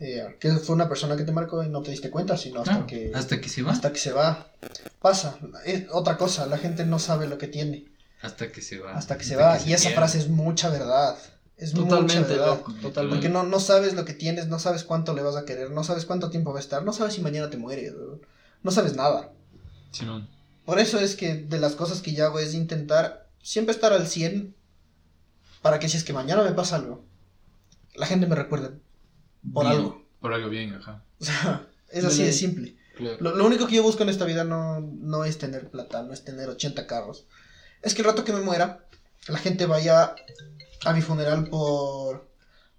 Eh, 0.00 0.36
que 0.38 0.52
fue 0.52 0.76
una 0.76 0.88
persona 0.88 1.16
que 1.16 1.24
te 1.24 1.32
marcó 1.32 1.64
y 1.64 1.68
no 1.68 1.82
te 1.82 1.90
diste 1.90 2.10
cuenta, 2.10 2.36
sino 2.36 2.60
hasta 2.60 2.86
que... 2.86 3.10
Hasta 3.14 3.40
que 3.40 3.48
se 3.48 3.62
va. 3.62 3.72
Hasta 3.72 3.92
que 3.92 3.98
se 3.98 4.12
va. 4.12 4.52
Pasa. 5.00 5.38
Es 5.64 5.86
otra 5.90 6.16
cosa, 6.16 6.46
la 6.46 6.58
gente 6.58 6.86
no 6.86 7.00
sabe 7.00 7.26
lo 7.26 7.36
que 7.36 7.48
tiene. 7.48 7.86
Hasta 8.22 8.52
que 8.52 8.62
se 8.62 8.78
va. 8.78 8.94
Hasta 8.94 9.18
que 9.18 9.24
se 9.24 9.34
va. 9.34 9.58
y 9.60 9.72
esa 9.72 9.90
frase 9.90 10.18
es 10.18 10.28
mucha 10.28 10.70
verdad. 10.70 11.16
Es 11.56 11.72
totalmente, 11.72 12.20
mucha 12.20 12.28
verdad. 12.28 12.60
totalmente. 12.80 13.16
Porque 13.16 13.28
no, 13.28 13.42
no 13.42 13.58
sabes 13.58 13.94
lo 13.94 14.04
que 14.04 14.14
tienes, 14.14 14.46
no 14.46 14.60
sabes 14.60 14.84
cuánto 14.84 15.14
le 15.14 15.22
vas 15.22 15.34
a 15.34 15.44
querer, 15.44 15.72
no 15.72 15.82
sabes 15.82 16.04
cuánto 16.04 16.30
tiempo 16.30 16.52
va 16.52 16.60
a 16.60 16.62
estar, 16.62 16.84
no 16.84 16.92
sabes 16.92 17.14
si 17.14 17.20
mañana 17.20 17.50
te 17.50 17.56
mueres, 17.56 17.94
no 18.62 18.70
sabes 18.70 18.94
nada. 18.94 19.32
Sí, 19.90 20.04
no. 20.04 20.28
Por 20.64 20.78
eso 20.78 21.00
es 21.00 21.16
que 21.16 21.34
de 21.34 21.58
las 21.58 21.74
cosas 21.74 22.02
que 22.02 22.12
yo 22.12 22.26
hago 22.26 22.38
es 22.38 22.54
intentar 22.54 23.28
siempre 23.42 23.74
estar 23.74 23.92
al 23.92 24.06
100 24.06 24.54
para 25.60 25.80
que 25.80 25.88
si 25.88 25.96
es 25.96 26.04
que 26.04 26.12
mañana 26.12 26.44
me 26.44 26.52
pasa 26.52 26.76
algo, 26.76 27.04
la 27.96 28.06
gente 28.06 28.28
me 28.28 28.36
recuerde 28.36 28.78
por 29.52 29.66
algo. 29.66 30.04
Por 30.20 30.32
algo 30.32 30.48
bien, 30.48 30.74
ajá. 30.74 31.02
O 31.20 31.24
sea, 31.24 31.66
es 31.90 32.04
así 32.04 32.24
de 32.24 32.32
simple. 32.32 32.76
Lo, 32.98 33.36
lo, 33.36 33.46
único 33.46 33.68
que 33.68 33.76
yo 33.76 33.82
busco 33.82 34.02
en 34.02 34.08
esta 34.08 34.24
vida 34.24 34.42
no, 34.42 34.80
no 34.80 35.24
es 35.24 35.38
tener 35.38 35.70
plata, 35.70 36.02
no 36.02 36.12
es 36.12 36.24
tener 36.24 36.48
80 36.48 36.86
carros. 36.86 37.26
Es 37.82 37.94
que 37.94 38.02
el 38.02 38.08
rato 38.08 38.24
que 38.24 38.32
me 38.32 38.40
muera, 38.40 38.86
la 39.28 39.38
gente 39.38 39.66
vaya 39.66 40.16
a 40.84 40.92
mi 40.92 41.02
funeral 41.02 41.48
por... 41.48 42.28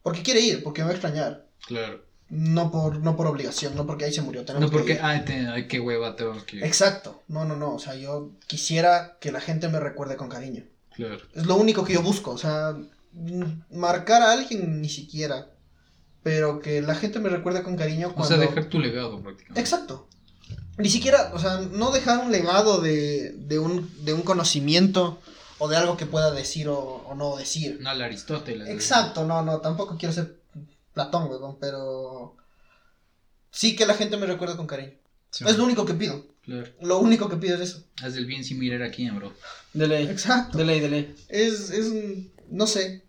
Porque 0.04 0.24
quiere 0.24 0.42
ir, 0.42 0.64
porque 0.64 0.82
me 0.82 0.88
va 0.88 0.92
a 0.92 0.96
extrañar. 0.96 1.46
Claro. 1.68 2.04
No 2.30 2.72
por, 2.72 3.00
no 3.00 3.16
por 3.16 3.28
obligación, 3.28 3.76
no 3.76 3.88
porque 3.88 4.06
ahí 4.06 4.14
se 4.14 4.22
murió. 4.22 4.44
no 4.60 4.70
porque, 4.70 5.00
ay, 5.02 5.24
ay, 5.52 5.68
qué 5.68 5.80
hueva 5.80 6.16
tengo 6.16 6.46
que 6.46 6.58
ir. 6.58 6.64
Exacto. 6.64 7.24
No, 7.28 7.44
no, 7.46 7.56
no. 7.56 7.74
O 7.74 7.80
sea, 7.80 7.96
yo 7.96 8.32
quisiera 8.46 9.18
que 9.20 9.32
la 9.32 9.42
gente 9.42 9.68
me 9.68 9.80
recuerde 9.80 10.16
con 10.16 10.30
cariño. 10.30 10.64
Claro. 10.96 11.20
Es 11.34 11.46
lo 11.46 11.56
único 11.56 11.84
que 11.84 11.94
yo 11.94 12.04
busco. 12.04 12.32
O 12.32 12.38
sea, 12.38 12.78
marcar 13.72 14.22
a 14.22 14.32
alguien 14.32 14.82
ni 14.82 14.90
siquiera. 14.90 15.48
Pero 16.30 16.60
que 16.60 16.80
la 16.84 16.94
gente 16.94 17.18
me 17.20 17.28
recuerde 17.28 17.64
con 17.64 17.76
cariño 17.76 18.14
cuando... 18.14 18.36
O 18.36 18.38
sea, 18.38 18.38
dejar 18.38 18.66
tu 18.66 18.80
legado 18.80 19.20
prácticamente. 19.20 19.60
Exacto. 19.60 20.08
Ni 20.78 20.88
siquiera, 20.88 21.32
o 21.34 21.40
sea, 21.40 21.58
no 21.72 21.90
dejar 21.90 22.24
un 22.24 22.32
legado 22.32 22.82
de, 22.82 23.32
de, 23.32 23.58
un, 23.58 23.90
de 24.06 24.14
un 24.14 24.22
conocimiento 24.22 25.20
o 25.58 25.68
de 25.68 25.76
algo 25.76 25.98
que 25.98 26.06
pueda 26.06 26.30
decir 26.30 26.68
o, 26.70 27.16
no 27.18 27.36
decir. 27.36 27.80
No, 27.82 27.92
el 27.94 28.04
Aristóteles. 28.04 28.70
Exacto, 28.70 29.26
no, 29.26 29.42
no, 29.42 29.60
tampoco 29.60 29.98
quiero 29.98 30.14
ser 30.14 30.40
Platón, 30.94 31.32
weón, 31.32 31.58
pero 31.60 32.38
sí 33.50 33.76
que 33.76 33.88
la 33.88 33.96
gente 33.96 34.16
me 34.16 34.28
recuerda 34.28 34.56
con 34.56 34.68
cariño. 34.68 34.94
es 35.32 35.58
lo 35.58 35.64
único 35.64 35.84
que 35.84 35.96
pido. 35.96 36.28
Claro. 36.44 36.68
Lo 36.80 37.00
único 37.00 37.28
que 37.28 37.38
pido 37.38 37.56
es 37.56 37.62
eso. 37.62 37.84
Haz 38.04 38.14
del 38.14 38.28
bien 38.28 38.44
sin 38.44 38.60
mirar 38.60 38.84
aquí, 38.84 39.10
bro. 39.10 39.34
De 39.74 39.88
ley. 39.88 40.06
Exacto. 40.06 40.60
De 40.60 40.66
ley, 40.66 40.80
de 40.80 40.90
ley. 40.90 41.16
Es, 41.28 41.72
es, 41.72 41.92
no 42.52 42.68
sé, 42.68 43.09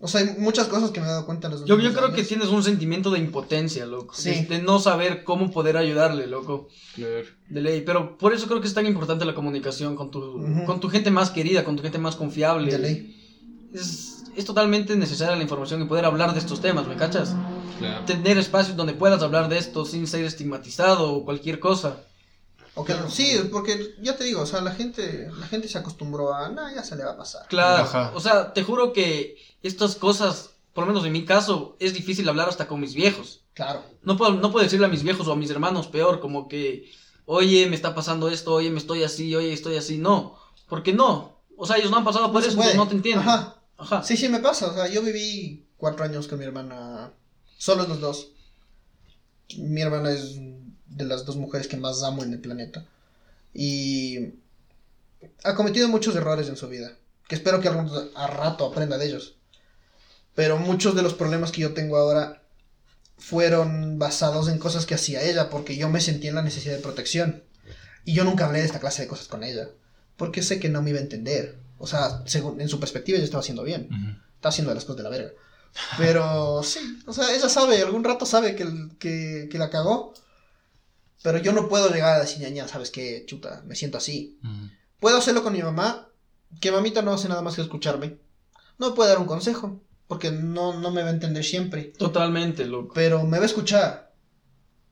o 0.00 0.06
sea, 0.06 0.20
hay 0.20 0.36
muchas 0.38 0.68
cosas 0.68 0.92
que 0.92 1.00
me 1.00 1.06
he 1.06 1.10
dado 1.10 1.26
cuenta. 1.26 1.48
Los 1.48 1.64
yo, 1.64 1.76
yo 1.78 1.92
creo 1.92 2.12
que 2.12 2.22
tienes 2.22 2.48
un 2.48 2.62
sentimiento 2.62 3.10
de 3.10 3.18
impotencia, 3.18 3.84
loco. 3.84 4.14
Sí. 4.14 4.44
De, 4.44 4.62
no 4.62 4.78
saber 4.78 5.24
cómo 5.24 5.50
poder 5.50 5.76
ayudarle, 5.76 6.28
loco. 6.28 6.68
Claro. 6.94 7.26
De 7.48 7.60
ley. 7.60 7.82
Pero 7.84 8.16
por 8.16 8.32
eso 8.32 8.46
creo 8.46 8.60
que 8.60 8.68
es 8.68 8.74
tan 8.74 8.86
importante 8.86 9.24
la 9.24 9.34
comunicación 9.34 9.96
con 9.96 10.12
tu, 10.12 10.40
con 10.66 10.78
tu 10.78 10.88
gente 10.88 11.10
más 11.10 11.30
querida, 11.30 11.64
con 11.64 11.74
tu 11.74 11.82
gente 11.82 11.98
más 11.98 12.14
confiable. 12.14 12.70
De 12.70 12.78
ley. 12.78 13.70
Es, 13.74 14.24
es 14.36 14.44
totalmente 14.44 14.94
necesaria 14.94 15.34
la 15.34 15.42
información 15.42 15.82
y 15.82 15.86
poder 15.86 16.04
hablar 16.04 16.32
de 16.32 16.38
estos 16.38 16.60
temas, 16.60 16.86
¿me 16.86 16.94
cachas? 16.94 17.34
Claro. 17.80 18.04
Tener 18.04 18.38
espacios 18.38 18.76
donde 18.76 18.92
puedas 18.92 19.20
hablar 19.22 19.48
de 19.48 19.58
esto 19.58 19.84
sin 19.84 20.06
ser 20.06 20.24
estigmatizado 20.24 21.12
o 21.12 21.24
cualquier 21.24 21.58
cosa 21.58 22.04
sí, 23.08 23.48
porque 23.50 23.94
ya 24.00 24.16
te 24.16 24.24
digo, 24.24 24.42
o 24.42 24.46
sea, 24.46 24.60
la 24.60 24.72
gente, 24.72 25.30
la 25.38 25.46
gente 25.46 25.68
se 25.68 25.78
acostumbró 25.78 26.34
a, 26.34 26.48
nada, 26.48 26.72
ya 26.74 26.82
se 26.82 26.96
le 26.96 27.04
va 27.04 27.12
a 27.12 27.16
pasar. 27.16 27.46
Claro, 27.48 28.12
o 28.14 28.20
sea, 28.20 28.52
te 28.52 28.62
juro 28.62 28.92
que 28.92 29.36
estas 29.62 29.96
cosas, 29.96 30.50
por 30.72 30.84
lo 30.84 30.92
menos 30.92 31.06
en 31.06 31.12
mi 31.12 31.24
caso, 31.24 31.76
es 31.80 31.94
difícil 31.94 32.28
hablar 32.28 32.48
hasta 32.48 32.68
con 32.68 32.80
mis 32.80 32.94
viejos. 32.94 33.42
Claro. 33.54 33.82
No 34.02 34.16
puedo, 34.16 34.32
no 34.32 34.52
puedo 34.52 34.64
decirle 34.64 34.86
a 34.86 34.90
mis 34.90 35.02
viejos 35.02 35.26
o 35.26 35.32
a 35.32 35.36
mis 35.36 35.50
hermanos 35.50 35.88
peor, 35.88 36.20
como 36.20 36.48
que, 36.48 36.90
oye, 37.26 37.66
me 37.66 37.76
está 37.76 37.94
pasando 37.94 38.28
esto, 38.28 38.54
oye, 38.54 38.70
me 38.70 38.78
estoy 38.78 39.02
así, 39.02 39.34
oye, 39.34 39.52
estoy 39.52 39.76
así. 39.76 39.98
No, 39.98 40.38
porque 40.68 40.92
no. 40.92 41.38
O 41.56 41.66
sea, 41.66 41.76
ellos 41.76 41.90
no 41.90 41.96
han 41.96 42.04
pasado 42.04 42.30
por 42.32 42.42
eso, 42.42 42.52
entonces 42.52 42.76
no 42.76 42.88
te 42.88 42.94
entienden. 42.94 43.28
Ajá. 43.28 43.56
Ajá. 43.76 44.02
Sí, 44.02 44.16
sí, 44.16 44.28
me 44.28 44.40
pasa. 44.40 44.68
O 44.68 44.74
sea, 44.74 44.88
yo 44.88 45.02
viví 45.02 45.66
cuatro 45.76 46.04
años 46.04 46.28
con 46.28 46.38
mi 46.38 46.44
hermana, 46.44 47.12
solo 47.56 47.86
los 47.86 48.00
dos. 48.00 48.32
Mi 49.56 49.80
hermana 49.80 50.10
es 50.10 50.36
de 50.86 51.04
las 51.04 51.24
dos 51.24 51.36
mujeres 51.36 51.68
que 51.68 51.76
más 51.76 52.02
amo 52.02 52.22
en 52.22 52.32
el 52.32 52.40
planeta. 52.40 52.86
Y 53.54 54.34
ha 55.44 55.54
cometido 55.54 55.88
muchos 55.88 56.14
errores 56.14 56.48
en 56.48 56.56
su 56.56 56.68
vida, 56.68 56.96
que 57.26 57.34
espero 57.34 57.60
que 57.60 57.68
algún 57.68 57.90
a 58.14 58.26
rato 58.26 58.66
aprenda 58.66 58.98
de 58.98 59.06
ellos. 59.06 59.36
Pero 60.38 60.56
muchos 60.56 60.94
de 60.94 61.02
los 61.02 61.14
problemas 61.14 61.50
que 61.50 61.62
yo 61.62 61.74
tengo 61.74 61.96
ahora 61.96 62.44
fueron 63.16 63.98
basados 63.98 64.48
en 64.48 64.60
cosas 64.60 64.86
que 64.86 64.94
hacía 64.94 65.20
ella, 65.28 65.50
porque 65.50 65.76
yo 65.76 65.88
me 65.88 66.00
sentía 66.00 66.30
en 66.30 66.36
la 66.36 66.42
necesidad 66.42 66.76
de 66.76 66.80
protección. 66.80 67.42
Y 68.04 68.14
yo 68.14 68.22
nunca 68.22 68.46
hablé 68.46 68.60
de 68.60 68.66
esta 68.66 68.78
clase 68.78 69.02
de 69.02 69.08
cosas 69.08 69.26
con 69.26 69.42
ella, 69.42 69.68
porque 70.16 70.44
sé 70.44 70.60
que 70.60 70.68
no 70.68 70.80
me 70.80 70.90
iba 70.90 71.00
a 71.00 71.02
entender. 71.02 71.58
O 71.76 71.88
sea, 71.88 72.22
según, 72.26 72.60
en 72.60 72.68
su 72.68 72.78
perspectiva 72.78 73.18
yo 73.18 73.24
estaba 73.24 73.40
haciendo 73.40 73.64
bien. 73.64 73.88
Estaba 74.36 74.50
haciendo 74.50 74.72
las 74.72 74.84
cosas 74.84 74.98
de 74.98 75.02
la 75.02 75.08
verga. 75.08 75.32
Pero 75.96 76.62
sí, 76.62 77.00
o 77.08 77.12
sea, 77.12 77.34
ella 77.34 77.48
sabe, 77.48 77.82
algún 77.82 78.04
rato 78.04 78.24
sabe 78.24 78.54
que, 78.54 78.64
que, 79.00 79.48
que 79.50 79.58
la 79.58 79.70
cagó. 79.70 80.14
Pero 81.24 81.38
yo 81.38 81.50
no 81.50 81.68
puedo 81.68 81.92
llegar 81.92 82.14
a 82.14 82.20
decir, 82.20 82.38
ñaña, 82.42 82.68
¿sabes 82.68 82.92
qué? 82.92 83.24
Chuta, 83.26 83.64
me 83.66 83.74
siento 83.74 83.98
así. 83.98 84.38
Puedo 85.00 85.18
hacerlo 85.18 85.42
con 85.42 85.52
mi 85.52 85.64
mamá, 85.64 86.06
que 86.60 86.70
mamita 86.70 87.02
no 87.02 87.12
hace 87.12 87.28
nada 87.28 87.42
más 87.42 87.56
que 87.56 87.62
escucharme. 87.62 88.18
No 88.78 88.90
me 88.90 88.94
puede 88.94 89.10
dar 89.10 89.18
un 89.18 89.26
consejo, 89.26 89.82
porque 90.08 90.32
no, 90.32 90.80
no 90.80 90.90
me 90.90 91.02
va 91.02 91.08
a 91.08 91.12
entender 91.12 91.44
siempre. 91.44 91.92
Totalmente, 91.96 92.64
loco. 92.64 92.94
Pero 92.94 93.24
me 93.24 93.36
va 93.36 93.44
a 93.44 93.46
escuchar. 93.46 94.12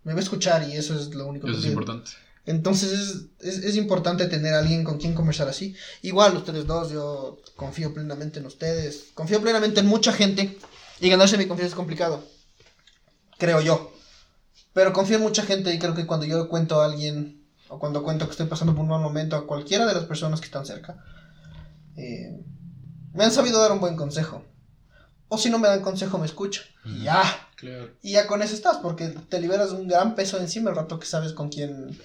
Me 0.04 0.12
va 0.12 0.20
a 0.20 0.22
escuchar 0.22 0.68
y 0.68 0.74
eso 0.74 0.94
es 0.94 1.14
lo 1.14 1.26
único 1.26 1.46
que 1.46 1.52
Eso 1.52 1.60
es 1.60 1.66
importante. 1.66 2.10
Entonces 2.44 3.26
es, 3.40 3.58
es, 3.58 3.76
importante 3.76 4.26
tener 4.26 4.54
a 4.54 4.60
alguien 4.60 4.84
con 4.84 4.98
quien 4.98 5.14
conversar 5.14 5.48
así. 5.48 5.74
Igual 6.02 6.36
ustedes 6.36 6.66
dos, 6.66 6.92
yo 6.92 7.38
confío 7.56 7.92
plenamente 7.92 8.38
en 8.38 8.46
ustedes. 8.46 9.06
Confío 9.14 9.40
plenamente 9.40 9.80
en 9.80 9.86
mucha 9.86 10.12
gente. 10.12 10.56
Y 11.00 11.08
ganarse 11.08 11.38
mi 11.38 11.46
confianza 11.46 11.72
es 11.72 11.74
complicado. 11.74 12.22
Creo 13.38 13.60
yo. 13.62 13.92
Pero 14.74 14.92
confío 14.92 15.16
en 15.16 15.22
mucha 15.22 15.42
gente 15.42 15.72
y 15.74 15.78
creo 15.78 15.94
que 15.94 16.06
cuando 16.06 16.26
yo 16.26 16.48
cuento 16.48 16.80
a 16.80 16.84
alguien, 16.84 17.42
o 17.68 17.78
cuando 17.78 18.02
cuento 18.02 18.26
que 18.26 18.32
estoy 18.32 18.46
pasando 18.46 18.74
por 18.74 18.82
un 18.82 18.90
mal 18.90 19.00
momento 19.00 19.34
a 19.34 19.46
cualquiera 19.46 19.86
de 19.86 19.94
las 19.94 20.04
personas 20.04 20.40
que 20.40 20.46
están 20.46 20.66
cerca, 20.66 21.02
eh, 21.96 22.38
me 23.14 23.24
han 23.24 23.32
sabido 23.32 23.60
dar 23.60 23.72
un 23.72 23.80
buen 23.80 23.96
consejo. 23.96 24.44
O 25.28 25.38
si 25.38 25.50
no 25.50 25.58
me 25.58 25.68
dan 25.68 25.82
consejo, 25.82 26.18
me 26.18 26.26
escuchan. 26.26 26.64
Y 26.84 27.02
ya. 27.02 27.22
Y 28.02 28.12
ya 28.12 28.26
con 28.26 28.42
eso 28.42 28.54
estás, 28.54 28.78
porque 28.78 29.08
te 29.08 29.40
liberas 29.40 29.72
un 29.72 29.88
gran 29.88 30.14
peso 30.14 30.38
encima 30.38 30.70
el 30.70 30.76
rato 30.76 30.98
que 30.98 31.06
sabes 31.06 31.32
con 31.32 31.48
quién, 31.48 31.98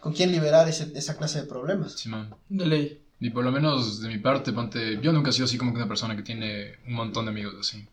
con 0.00 0.12
quién 0.12 0.32
liberar 0.32 0.68
ese, 0.68 0.92
esa 0.94 1.16
clase 1.16 1.40
de 1.40 1.46
problemas. 1.46 1.92
Sí, 1.92 2.08
man. 2.08 2.34
De 2.48 2.66
ley. 2.66 3.02
Y 3.20 3.30
por 3.30 3.44
lo 3.44 3.50
menos 3.50 4.00
de 4.00 4.08
mi 4.08 4.18
parte, 4.18 4.52
ponte, 4.52 5.00
yo 5.00 5.12
nunca 5.12 5.30
he 5.30 5.32
sido 5.32 5.46
así 5.46 5.58
como 5.58 5.72
que 5.72 5.78
una 5.78 5.88
persona 5.88 6.14
que 6.14 6.22
tiene 6.22 6.76
un 6.86 6.94
montón 6.94 7.24
de 7.24 7.30
amigos 7.30 7.54
así. 7.58 7.86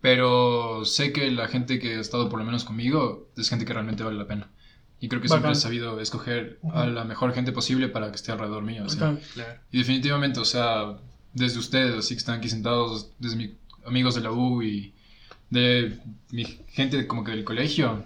Pero 0.00 0.84
sé 0.84 1.12
que 1.12 1.30
la 1.30 1.48
gente 1.48 1.80
que 1.80 1.96
ha 1.96 2.00
estado 2.00 2.28
por 2.28 2.38
lo 2.38 2.44
menos 2.44 2.64
conmigo 2.64 3.28
es 3.36 3.48
gente 3.48 3.64
que 3.64 3.72
realmente 3.72 4.04
vale 4.04 4.16
la 4.16 4.26
pena. 4.26 4.50
Y 5.00 5.08
creo 5.08 5.20
que 5.20 5.28
siempre 5.28 5.52
he 5.52 5.54
sabido 5.54 6.00
escoger 6.00 6.58
a 6.72 6.86
la 6.86 7.04
mejor 7.04 7.32
gente 7.32 7.52
posible 7.52 7.88
para 7.88 8.10
que 8.10 8.16
esté 8.16 8.32
alrededor 8.32 8.62
mío. 8.62 8.84
Y 9.70 9.78
definitivamente, 9.78 10.40
o 10.40 10.44
sea, 10.44 10.98
desde 11.32 11.58
ustedes, 11.58 11.96
así 11.96 12.14
que 12.14 12.18
están 12.18 12.38
aquí 12.38 12.48
sentados, 12.48 13.12
desde 13.18 13.36
mis 13.36 13.50
amigos 13.88 14.14
de 14.14 14.20
la 14.20 14.30
U 14.30 14.62
y 14.62 14.94
de 15.50 15.98
mi 16.30 16.44
gente 16.68 17.06
como 17.06 17.24
que 17.24 17.32
del 17.32 17.44
colegio. 17.44 18.04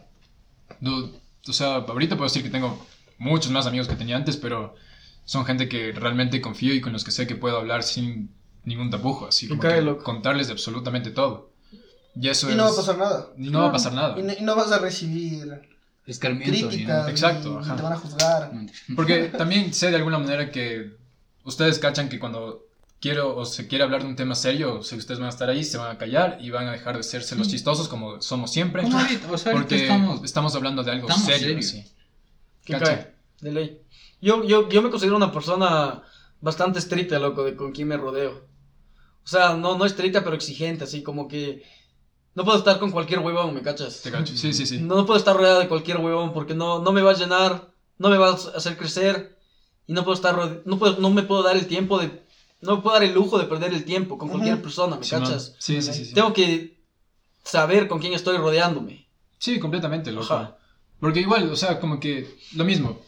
o 0.80 1.52
sea, 1.52 1.76
ahorita 1.76 2.16
puedo 2.16 2.28
decir 2.28 2.42
que 2.42 2.50
tengo 2.50 2.86
muchos 3.18 3.50
más 3.52 3.66
amigos 3.66 3.88
que 3.88 3.96
tenía 3.96 4.16
antes, 4.16 4.36
pero 4.36 4.74
son 5.24 5.44
gente 5.44 5.68
que 5.68 5.92
realmente 5.92 6.40
confío 6.40 6.74
y 6.74 6.80
con 6.80 6.92
los 6.92 7.04
que 7.04 7.10
sé 7.10 7.26
que 7.26 7.36
puedo 7.36 7.58
hablar 7.58 7.82
sin 7.82 8.30
ningún 8.64 8.90
tapujo, 8.90 9.26
así 9.26 9.48
como 9.48 9.60
que 9.60 9.96
contarles 10.02 10.46
de 10.46 10.52
absolutamente 10.52 11.10
todo. 11.10 11.50
Y, 12.14 12.28
no 12.54 12.64
va 12.64 12.70
a 12.70 12.76
pasar 12.76 12.98
nada. 12.98 13.28
Y 13.38 13.50
no 13.50 13.60
va 13.60 13.68
a 13.68 13.72
pasar 13.72 13.92
nada. 13.94 14.18
Y 14.18 14.42
no, 14.42 14.54
vas 14.54 14.70
a 14.70 14.78
recibir 14.78 15.62
críticas. 16.04 17.08
Exacto. 17.08 17.60
te 17.60 17.82
van 17.82 17.92
a 17.92 17.96
juzgar. 17.96 18.52
Porque 18.94 19.24
también 19.38 19.72
sé 19.72 19.90
de 19.90 19.96
alguna 19.96 20.18
manera 20.18 20.50
que 20.50 20.92
ustedes 21.44 21.78
cachan 21.78 22.08
que 22.08 22.18
cuando 22.18 22.66
quiero 23.02 23.36
o 23.36 23.44
se 23.44 23.66
quiere 23.66 23.82
hablar 23.82 24.02
de 24.02 24.08
un 24.08 24.16
tema 24.16 24.36
serio, 24.36 24.82
si 24.84 24.96
ustedes 24.96 25.18
van 25.18 25.26
a 25.26 25.30
estar 25.30 25.50
ahí, 25.50 25.64
se 25.64 25.76
van 25.76 25.90
a 25.90 25.98
callar 25.98 26.38
y 26.40 26.50
van 26.50 26.68
a 26.68 26.72
dejar 26.72 26.96
de 26.96 27.02
serse 27.02 27.34
los 27.34 27.48
chistosos 27.48 27.88
como 27.88 28.22
somos 28.22 28.52
siempre. 28.52 28.84
porque 29.50 29.88
estamos, 30.22 30.54
hablando 30.54 30.84
de 30.84 30.92
algo 30.92 31.10
serio. 31.10 31.58
¿Qué 32.64 32.78
cae? 32.78 33.14
De 33.40 33.52
ley. 33.52 33.82
Yo, 34.20 34.44
yo, 34.44 34.68
yo 34.68 34.82
me 34.82 34.90
considero 34.90 35.16
una 35.16 35.32
persona 35.32 36.02
bastante 36.40 36.78
estricta, 36.78 37.18
loco, 37.18 37.42
de 37.42 37.56
con 37.56 37.72
quién 37.72 37.88
me 37.88 37.96
rodeo. 37.96 38.46
O 39.24 39.28
sea, 39.28 39.54
no, 39.54 39.76
no 39.76 39.84
estricta, 39.84 40.22
pero 40.22 40.36
exigente, 40.36 40.84
así 40.84 41.02
como 41.02 41.26
que 41.26 41.64
no 42.36 42.44
puedo 42.44 42.56
estar 42.56 42.78
con 42.78 42.92
cualquier 42.92 43.18
huevón, 43.18 43.52
¿me 43.52 43.62
cachas? 43.62 44.00
Te 44.02 44.12
cacho, 44.12 44.36
sí, 44.36 44.52
sí, 44.52 44.64
sí. 44.64 44.78
No, 44.78 45.04
puedo 45.04 45.18
estar 45.18 45.36
rodeado 45.36 45.58
de 45.58 45.68
cualquier 45.68 45.98
huevón 45.98 46.32
porque 46.32 46.54
no, 46.54 46.78
no 46.78 46.92
me 46.92 47.02
va 47.02 47.10
a 47.10 47.16
llenar, 47.16 47.72
no 47.98 48.10
me 48.10 48.16
va 48.16 48.28
a 48.28 48.34
hacer 48.34 48.76
crecer 48.76 49.38
y 49.88 49.92
no 49.92 50.04
puedo 50.04 50.14
estar 50.14 50.62
no 50.64 50.78
puedo, 50.78 51.00
no 51.00 51.10
me 51.10 51.24
puedo 51.24 51.42
dar 51.42 51.56
el 51.56 51.66
tiempo 51.66 51.98
de 51.98 52.21
no 52.62 52.76
me 52.76 52.82
puedo 52.82 52.94
dar 52.94 53.04
el 53.04 53.12
lujo 53.12 53.38
de 53.38 53.46
perder 53.46 53.74
el 53.74 53.84
tiempo 53.84 54.16
con 54.16 54.28
cualquier 54.28 54.62
persona, 54.62 54.96
¿me 54.96 55.06
cachas? 55.06 55.54
Sí, 55.58 55.82
sí, 55.82 55.92
sí, 55.92 56.14
Tengo 56.14 56.32
que 56.32 56.80
saber 57.44 57.88
con 57.88 57.98
quién 57.98 58.14
estoy 58.14 58.36
rodeándome. 58.36 59.08
Sí, 59.38 59.58
completamente, 59.58 60.12
loco. 60.12 60.56
Porque 61.00 61.20
igual, 61.20 61.50
o 61.50 61.56
sea, 61.56 61.80
como 61.80 61.98
que 61.98 62.38
lo 62.54 62.64
mismo. 62.64 63.00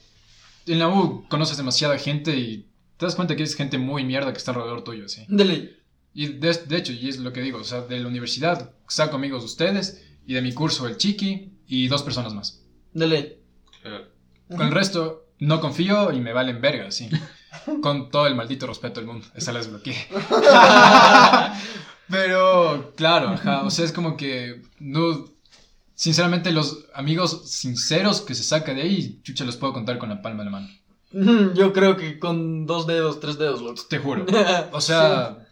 En 0.67 0.79
la 0.81 0.89
U 0.89 1.27
conoces 1.29 1.57
demasiada 1.57 1.99
gente 1.99 2.37
y 2.37 2.69
te 2.97 3.07
das 3.07 3.15
cuenta 3.15 3.37
que 3.37 3.45
es 3.45 3.55
gente 3.55 3.79
muy 3.79 4.05
mierda 4.05 4.33
que 4.33 4.39
está 4.39 4.51
alrededor 4.51 4.83
tuyo, 4.83 5.09
sí. 5.09 5.25
De 5.29 5.45
ley. 5.45 5.77
Y 6.13 6.27
de, 6.27 6.53
de, 6.53 6.77
hecho, 6.77 6.93
y 6.93 7.09
es 7.09 7.19
lo 7.19 7.33
que 7.33 7.41
digo, 7.41 7.59
o 7.59 7.65
sea, 7.65 7.83
de 7.83 8.01
la 8.01 8.09
universidad 8.09 8.73
saco 8.89 9.17
amigos 9.17 9.43
de 9.43 9.47
ustedes 9.47 10.05
y 10.27 10.35
de 10.35 10.43
mi 10.43 10.53
curso 10.53 10.89
el 10.89 10.97
Chiqui 10.97 11.53
y 11.69 11.87
dos 11.89 12.03
personas 12.03 12.35
más. 12.35 12.63
De 12.93 13.07
ley. 13.07 13.39
Con 14.49 14.63
el 14.67 14.73
resto, 14.73 15.24
no 15.39 15.61
confío 15.61 16.13
y 16.13 16.21
me 16.21 16.33
valen 16.33 16.61
verga, 16.61 16.91
sí. 16.91 17.09
Con 17.83 18.11
todo 18.11 18.27
el 18.27 18.35
maldito 18.35 18.67
respeto 18.67 19.01
del 19.01 19.09
mundo. 19.09 19.27
Esa 19.35 19.53
la 19.53 19.61
desbloqueé. 19.61 19.97
Pero, 22.09 22.93
claro, 22.97 23.31
ajá. 23.31 23.63
O 23.63 23.71
sea, 23.71 23.85
es 23.85 23.93
como 23.93 24.17
que. 24.17 24.63
No, 24.79 25.25
sinceramente, 25.95 26.53
los 26.53 26.87
amigos 26.95 27.51
sinceros 27.51 28.21
que 28.21 28.35
se 28.35 28.43
saca 28.43 28.75
de 28.75 28.83
ahí, 28.83 29.21
chucha, 29.23 29.45
los 29.45 29.57
puedo 29.57 29.73
contar 29.73 29.99
con 29.99 30.11
la 30.11 30.21
palma 30.21 30.41
de 30.41 30.51
la 30.51 30.51
mano. 30.51 30.69
Yo 31.55 31.73
creo 31.73 31.97
que 31.97 32.19
con 32.19 32.67
dos 32.67 32.87
dedos, 32.87 33.21
tres 33.21 33.39
dedos, 33.39 33.63
loco. 33.63 33.81
Te 33.89 33.99
juro. 33.99 34.27
O 34.73 34.81
sea, 34.81 35.44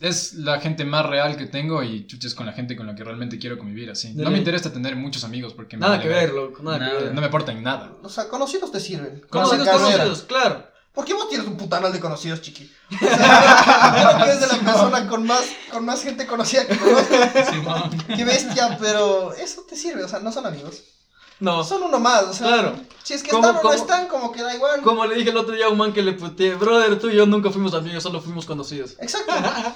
es 0.00 0.34
la 0.34 0.60
gente 0.60 0.84
más 0.84 1.04
real 1.06 1.36
que 1.36 1.46
tengo 1.46 1.82
y 1.82 2.06
chuches 2.06 2.34
con 2.34 2.46
la 2.46 2.52
gente 2.52 2.76
con 2.76 2.86
la 2.86 2.94
que 2.94 3.04
realmente 3.04 3.38
quiero 3.38 3.58
convivir 3.58 3.90
así. 3.90 4.12
No 4.14 4.30
me 4.30 4.38
interesa 4.38 4.72
tener 4.72 4.96
muchos 4.96 5.24
amigos 5.24 5.54
porque 5.54 5.76
nada 5.76 6.00
que 6.00 6.08
ver, 6.08 6.32
loco, 6.32 6.62
nada, 6.62 6.78
que 6.78 7.04
ver. 7.04 7.14
No 7.14 7.20
me 7.20 7.26
aportan 7.26 7.62
nada. 7.62 7.92
O 8.02 8.08
sea, 8.08 8.28
conocidos 8.28 8.70
te 8.70 8.80
sirven. 8.80 9.22
Conocidos, 9.28 9.68
conocidos, 9.68 10.22
claro. 10.22 10.66
¿Por 10.92 11.04
qué 11.04 11.14
vos 11.14 11.28
tienes 11.28 11.46
un 11.46 11.56
putanal 11.56 11.92
de 11.92 12.00
conocidos, 12.00 12.42
chiqui? 12.42 12.70
O 12.90 12.98
sea, 12.98 14.20
que 14.24 14.30
es 14.32 14.40
de 14.40 14.46
la 14.46 14.58
persona 14.58 15.08
con 15.08 15.26
más, 15.26 15.44
con 15.70 15.84
más 15.84 16.02
gente 16.02 16.26
conocida 16.26 16.66
que 16.66 16.76
conozco. 16.76 17.14
Qué 18.16 18.24
bestia, 18.24 18.76
pero 18.80 19.32
eso 19.34 19.62
te 19.68 19.76
sirve, 19.76 20.02
o 20.04 20.08
sea, 20.08 20.18
no 20.18 20.32
son 20.32 20.46
amigos. 20.46 20.82
No. 21.40 21.64
Son 21.64 21.82
uno 21.82 21.98
más, 22.00 22.24
o 22.24 22.32
sea. 22.32 22.48
Claro. 22.48 22.80
Si 23.02 23.14
es 23.14 23.22
que 23.22 23.30
están 23.30 23.56
o 23.56 23.62
no 23.62 23.72
están, 23.72 24.06
como 24.06 24.32
que 24.32 24.42
da 24.42 24.54
igual. 24.54 24.82
Como 24.82 25.06
le 25.06 25.14
dije 25.14 25.30
el 25.30 25.36
otro 25.36 25.54
día 25.54 25.66
a 25.66 25.68
un 25.70 25.78
man 25.78 25.92
que 25.92 26.02
le 26.02 26.12
puteé, 26.12 26.54
brother, 26.54 26.98
tú 26.98 27.08
y 27.08 27.16
yo 27.16 27.24
nunca 27.26 27.50
fuimos 27.50 27.72
amigos, 27.72 28.02
solo 28.02 28.20
fuimos 28.20 28.44
conocidos. 28.44 28.96
Exacto. 29.00 29.32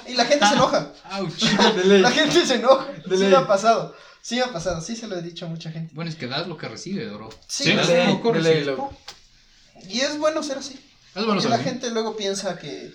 Y 0.06 0.14
la 0.14 0.26
gente 0.26 0.46
se 0.46 0.54
enoja. 0.54 0.92
La 1.84 2.10
gente 2.10 2.44
se 2.44 2.56
enoja. 2.56 2.86
sí 3.08 3.16
me 3.16 3.36
ha 3.36 3.46
pasado. 3.46 3.94
Sí 4.20 4.36
me 4.36 4.42
ha 4.42 4.52
pasado, 4.52 4.80
sí 4.80 4.94
se 4.94 5.08
lo 5.08 5.16
he 5.16 5.22
dicho 5.22 5.46
a 5.46 5.48
mucha 5.48 5.70
gente. 5.70 5.94
Bueno, 5.94 6.10
es 6.10 6.16
que 6.16 6.28
das 6.28 6.46
lo 6.46 6.56
que 6.56 6.68
recibe, 6.68 7.08
bro. 7.08 7.28
Sí, 7.48 7.64
sí. 7.64 7.92
De 7.92 8.76
Y 9.88 10.00
es 10.00 10.18
bueno 10.18 10.42
ser 10.42 10.58
así. 10.58 10.78
Es 11.14 11.24
bueno 11.24 11.40
ser 11.40 11.50
la 11.50 11.58
gente 11.58 11.90
luego 11.90 12.16
piensa 12.16 12.58
que 12.58 12.92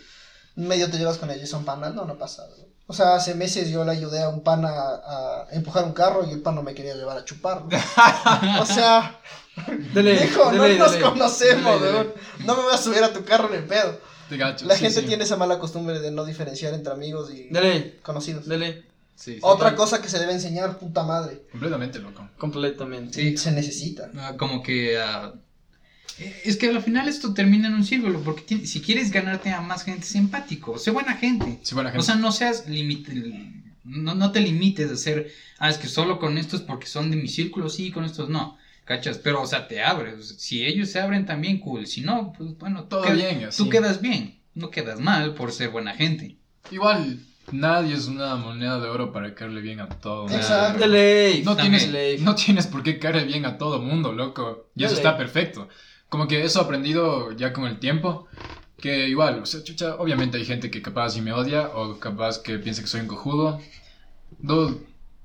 medio 0.55 0.89
te 0.89 0.97
llevas 0.97 1.18
con 1.18 1.30
ellos, 1.30 1.49
son 1.49 1.65
panas, 1.65 1.93
no, 1.93 2.05
no 2.05 2.18
pasa. 2.18 2.47
O 2.89 2.93
sea, 2.93 3.15
hace 3.15 3.35
meses 3.35 3.69
yo 3.69 3.83
le 3.83 3.91
ayudé 3.91 4.21
a 4.23 4.29
un 4.29 4.41
pana 4.41 4.69
a, 4.69 5.47
empujar 5.51 5.83
un 5.83 5.91
carro 5.91 6.25
y 6.25 6.31
el 6.31 6.41
pan 6.41 6.55
no 6.55 6.63
me 6.63 6.73
quería 6.73 6.95
llevar 6.95 7.17
a 7.17 7.25
chupar. 7.25 7.63
o 8.61 8.65
sea, 8.65 9.19
dijo, 9.93 10.51
no 10.53 10.67
nos 10.69 10.95
conocemos, 10.95 11.81
no 12.45 12.55
me 12.55 12.63
voy 12.63 12.73
a 12.73 12.77
subir 12.77 13.03
a 13.03 13.11
tu 13.11 13.25
carro 13.25 13.49
ni 13.49 13.59
pedo. 13.67 13.99
La 14.29 14.77
gente 14.77 15.03
tiene 15.03 15.23
esa 15.23 15.35
mala 15.35 15.59
costumbre 15.59 15.99
de 15.99 16.11
no 16.11 16.25
diferenciar 16.25 16.73
entre 16.73 16.93
amigos 16.93 17.31
y 17.31 17.49
conocidos. 18.01 18.45
Otra 19.41 19.75
cosa 19.75 20.01
que 20.01 20.09
se 20.09 20.19
debe 20.19 20.33
enseñar, 20.33 20.77
puta 20.77 21.03
madre. 21.03 21.43
Completamente, 21.51 21.99
loco. 21.99 22.29
Completamente. 22.38 23.38
Se 23.38 23.51
necesita. 23.51 24.11
Ah, 24.17 24.35
como 24.38 24.61
que 24.61 24.97
uh, 24.97 25.38
es 26.20 26.57
que 26.57 26.70
al 26.70 26.82
final 26.82 27.07
esto 27.07 27.34
termina 27.34 27.68
en 27.68 27.76
un 27.76 27.86
círculo, 27.86 28.20
porque 28.22 28.65
si 28.65 28.82
quieres 28.82 29.11
ganarte 29.11 29.51
a 29.51 29.61
más 29.61 29.84
gente, 29.84 30.05
sé 30.05 30.18
empático, 30.18 30.78
sé 30.78 30.91
buena 30.91 31.13
gente. 31.13 31.59
O 31.95 32.01
sea, 32.01 32.15
no 32.15 32.32
seas 32.32 32.68
limite, 32.68 33.13
no, 33.84 34.15
no 34.15 34.32
te 34.32 34.41
limites 34.41 34.91
a 34.91 34.95
ser, 34.95 35.32
ah, 35.59 35.70
es 35.70 35.78
que 35.78 35.88
solo 35.88 36.20
con 36.20 36.38
estos 36.38 36.61
porque 36.61 36.88
son 36.88 37.11
de 37.11 37.18
mi 37.18 37.28
círculo, 37.28 37.70
sí, 37.70 37.91
con 37.91 38.05
estos 38.05 38.30
no. 38.30 38.57
¿Cachas? 38.86 39.18
Pero, 39.18 39.41
o 39.41 39.45
sea, 39.45 39.68
te 39.68 39.84
abres. 39.84 40.36
Si 40.38 40.65
ellos 40.65 40.89
se 40.89 41.01
abren 41.01 41.26
también, 41.26 41.59
cool. 41.59 41.88
Si 41.88 41.99
no, 41.99 42.32
pues 42.32 42.57
bueno, 42.57 42.86
todo 42.86 43.03
bien. 43.11 43.49
Tú 43.55 43.68
quedas 43.68 43.99
bien. 43.99 44.39
No 44.53 44.70
quedas 44.70 45.01
mal 45.01 45.34
por 45.34 45.51
ser 45.51 45.72
buena 45.72 45.93
gente. 45.93 46.38
Igual, 46.72 47.20
nadie 47.51 47.93
es 47.93 48.07
una 48.07 48.38
moneda 48.38 48.80
de 48.80 48.88
oro 48.88 49.11
para 49.11 49.36
caerle 49.36 49.59
bien 49.59 49.82
a 49.82 49.89
todo. 49.89 50.30
Exacto. 50.30 50.88
No 50.88 51.57
tienes, 51.57 52.22
no 52.22 52.36
tienes 52.36 52.68
por 52.68 52.82
qué 52.82 52.97
caerle 52.97 53.26
bien 53.26 53.45
a 53.45 53.57
todo 53.57 53.82
mundo, 53.82 54.13
loco. 54.13 54.70
Y 54.74 54.86
eso 54.86 54.95
está 54.95 55.18
perfecto 55.18 55.68
como 56.10 56.28
que 56.28 56.43
eso 56.43 56.60
he 56.60 56.64
aprendido 56.64 57.32
ya 57.32 57.53
con 57.53 57.66
el 57.66 57.80
tiempo. 57.80 58.28
Que 58.78 59.08
igual, 59.10 59.39
o 59.39 59.45
sea, 59.45 59.64
chucha, 59.64 59.95
obviamente 59.95 60.38
hay 60.38 60.45
gente 60.45 60.70
que 60.70 60.82
capaz 60.82 61.18
y 61.18 61.22
me 61.22 61.34
odia 61.34 61.70
o 61.74 61.99
capaz 61.99 62.39
que 62.39 62.60
piensa 62.60 62.82
que 62.82 62.88
soy 62.88 63.01
un 63.01 63.08
cojudo. 63.08 63.60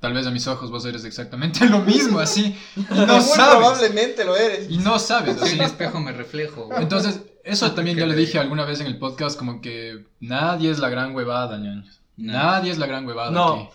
tal 0.01 0.15
vez 0.15 0.27
a 0.27 0.31
mis 0.31 0.47
ojos 0.47 0.71
vos 0.71 0.85
eres 0.87 1.05
exactamente 1.05 1.67
lo 1.69 1.81
mismo, 1.81 2.19
así. 2.19 2.57
Y 2.77 2.95
no 2.95 3.19
Muy 3.21 3.35
probablemente 3.35 4.25
lo 4.25 4.37
eres. 4.37 4.71
Y 4.71 4.79
no 4.79 4.99
sabes, 4.99 5.37
así. 5.41 5.55
En 5.55 5.61
el 5.61 5.67
espejo 5.67 6.01
me 6.01 6.13
reflejo. 6.13 6.71
Entonces, 6.79 7.21
eso 7.45 7.73
también 7.75 7.99
ya 7.99 8.07
le 8.07 8.17
dije 8.17 8.39
alguna 8.39 8.65
vez 8.65 8.81
en 8.81 8.87
el 8.87 8.99
podcast, 8.99 9.39
como 9.39 9.61
que 9.61 10.07
nadie 10.21 10.71
es 10.71 10.79
la 10.79 10.89
gran 10.89 11.15
huevada, 11.15 11.59
ñaños. 11.59 12.01
Nadie 12.17 12.71
es 12.71 12.79
la 12.79 12.87
gran 12.87 13.07
huevada. 13.07 13.31
No. 13.31 13.55
O 13.55 13.71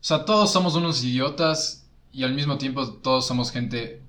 sea, 0.00 0.24
todos 0.26 0.52
somos 0.52 0.74
unos 0.74 1.02
idiotas 1.02 1.86
y 2.12 2.24
al 2.24 2.34
mismo 2.34 2.58
tiempo 2.58 2.86
todos 2.92 3.26
somos 3.26 3.50
gente 3.50 4.03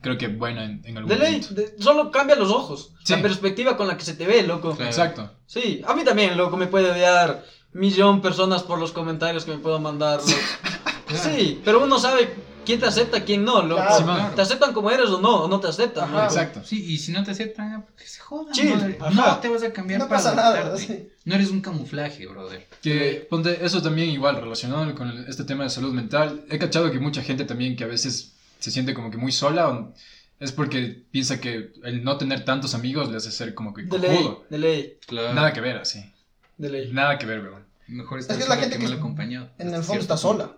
creo 0.00 0.18
que 0.18 0.28
buena 0.28 0.64
en, 0.64 0.82
en 0.84 0.96
algún 0.96 1.10
de 1.10 1.18
ley, 1.18 1.46
solo 1.78 2.10
cambia 2.10 2.36
los 2.36 2.50
ojos. 2.50 2.92
La 3.08 3.20
perspectiva 3.20 3.76
con 3.76 3.88
la 3.88 3.96
que 3.96 4.04
se 4.04 4.14
te 4.14 4.26
ve, 4.26 4.42
loco. 4.42 4.76
Exacto. 4.80 5.30
Sí, 5.46 5.82
a 5.86 5.94
mí 5.94 6.04
también, 6.04 6.36
loco, 6.36 6.56
me 6.56 6.66
puede 6.66 6.90
odiar 6.90 7.44
millón 7.72 8.20
personas 8.20 8.62
por 8.62 8.78
los 8.78 8.92
comentarios 8.92 9.44
que 9.44 9.52
me 9.52 9.58
puedo 9.58 9.78
mandar. 9.78 10.20
sí, 10.20 11.60
pero 11.64 11.84
uno 11.84 11.98
sabe 11.98 12.34
quién 12.64 12.80
te 12.80 12.86
acepta, 12.86 13.24
quién 13.24 13.44
no, 13.44 13.62
loco. 13.62 13.82
Te 14.34 14.42
aceptan 14.42 14.72
como 14.72 14.90
eres 14.90 15.08
o 15.10 15.20
no, 15.20 15.44
o 15.44 15.48
no 15.48 15.60
te 15.60 15.68
aceptan. 15.68 16.12
Exacto. 16.24 16.62
Sí, 16.64 16.84
y 16.84 16.98
si 16.98 17.12
no 17.12 17.22
te 17.24 17.32
aceptan, 17.32 17.86
que 17.96 18.06
se 18.06 18.20
jodan. 18.20 18.96
No 19.14 19.38
te 19.38 19.48
vas 19.48 19.62
a 19.62 19.72
cambiar 19.72 20.00
no 20.00 20.08
para 20.08 20.34
nada, 20.34 20.74
No 21.24 21.34
eres 21.34 21.50
un 21.50 21.60
camuflaje, 21.60 22.26
brother. 22.26 22.66
Que, 22.82 23.26
ponte, 23.28 23.64
eso 23.64 23.82
también 23.82 24.10
igual, 24.10 24.36
relacionado 24.36 24.94
con 24.94 25.26
este 25.28 25.44
tema 25.44 25.64
de 25.64 25.70
salud 25.70 25.92
mental. 25.92 26.44
He 26.48 26.58
cachado 26.58 26.90
que 26.90 27.00
mucha 27.00 27.22
gente 27.22 27.44
también 27.44 27.76
que 27.76 27.84
a 27.84 27.88
veces 27.88 28.32
se 28.60 28.70
siente 28.70 28.94
como 28.94 29.10
que 29.10 29.16
muy 29.16 29.32
sola 29.32 29.92
es 30.38 30.52
porque 30.52 31.04
piensa 31.10 31.40
que 31.40 31.72
el 31.84 32.02
no 32.02 32.16
tener 32.16 32.44
tantos 32.44 32.74
amigos 32.74 33.10
le 33.10 33.18
hace 33.18 33.30
ser 33.30 33.54
como 33.54 33.74
que 33.74 33.82
de 33.82 33.98
ley, 33.98 34.38
de 34.48 34.58
ley. 34.58 34.98
Nada 35.10 35.52
que 35.52 35.60
ver 35.60 35.76
así. 35.76 36.10
De 36.56 36.70
ley. 36.70 36.90
Nada 36.92 37.18
que 37.18 37.26
ver, 37.26 37.42
weón. 37.42 37.66
Mejor 37.88 38.20
estar 38.20 38.36
es 38.36 38.44
que 38.44 38.48
la 38.48 38.56
gente 38.56 38.78
que, 38.78 38.86
acompañado. 38.86 39.50
En 39.58 39.74
el 39.74 39.82
fondo 39.82 40.00
está 40.00 40.16
sola. 40.16 40.56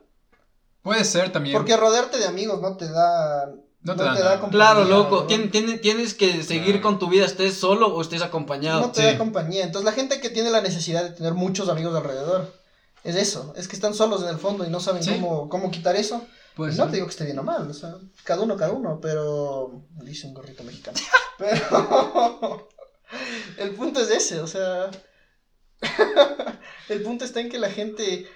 Puede 0.83 1.05
ser 1.05 1.33
también. 1.33 1.57
Porque 1.57 1.77
rodearte 1.77 2.19
de 2.19 2.27
amigos 2.27 2.61
no 2.61 2.77
te 2.77 2.89
da 2.89 3.53
no 3.83 3.97
te, 3.97 4.05
da, 4.05 4.41
Claro, 4.51 4.85
loco. 4.85 5.27
tienes 5.27 6.15
que 6.15 6.45
seguir 6.45 6.81
con 6.81 7.01
tu 7.01 7.09
vida, 7.09 7.25
estés 7.25 7.55
solo 7.55 7.89
o 7.89 8.01
estés 8.01 8.23
acompañado. 8.23 8.81
No 8.81 8.93
te 8.93 9.03
da 9.03 9.19
compañía. 9.19 9.65
Entonces, 9.65 9.85
la 9.85 9.93
gente 9.93 10.21
que 10.21 10.31
tiene 10.31 10.51
la 10.51 10.61
necesidad 10.61 11.03
de 11.03 11.11
tener 11.11 11.35
muchos 11.35 11.69
amigos 11.69 11.97
alrededor 11.97 12.55
es 13.03 13.17
eso. 13.17 13.53
Es 13.57 13.67
que 13.67 13.75
están 13.75 13.95
solos 13.95 14.23
en 14.23 14.29
el 14.29 14.37
fondo 14.37 14.65
y 14.65 14.71
no 14.71 14.79
saben 14.79 15.05
cómo, 15.05 15.49
cómo 15.49 15.73
quitar 15.73 15.97
eso 15.97 16.25
no 16.57 16.87
te 16.87 16.93
digo 16.93 17.07
que 17.07 17.11
esté 17.11 17.25
bien 17.25 17.39
o 17.39 17.43
mal, 17.43 17.69
o 17.69 17.75
sea, 17.75 17.97
cada 18.25 18.43
uno, 18.43 18.57
cada 18.57 18.73
uno, 18.73 19.01
pero. 19.01 19.85
Dice 20.03 20.27
un 20.27 20.35
gorrito 20.35 20.65
mexicano. 20.65 20.99
Pero. 21.39 22.69
el 23.59 23.75
punto 23.75 24.01
es 24.01 24.11
ese, 24.11 24.41
o 24.41 24.47
sea. 24.47 24.91
el 26.89 27.03
punto 27.03 27.25
está 27.25 27.41
en 27.41 27.49
que 27.49 27.59
la 27.59 27.71
gente. 27.71 28.27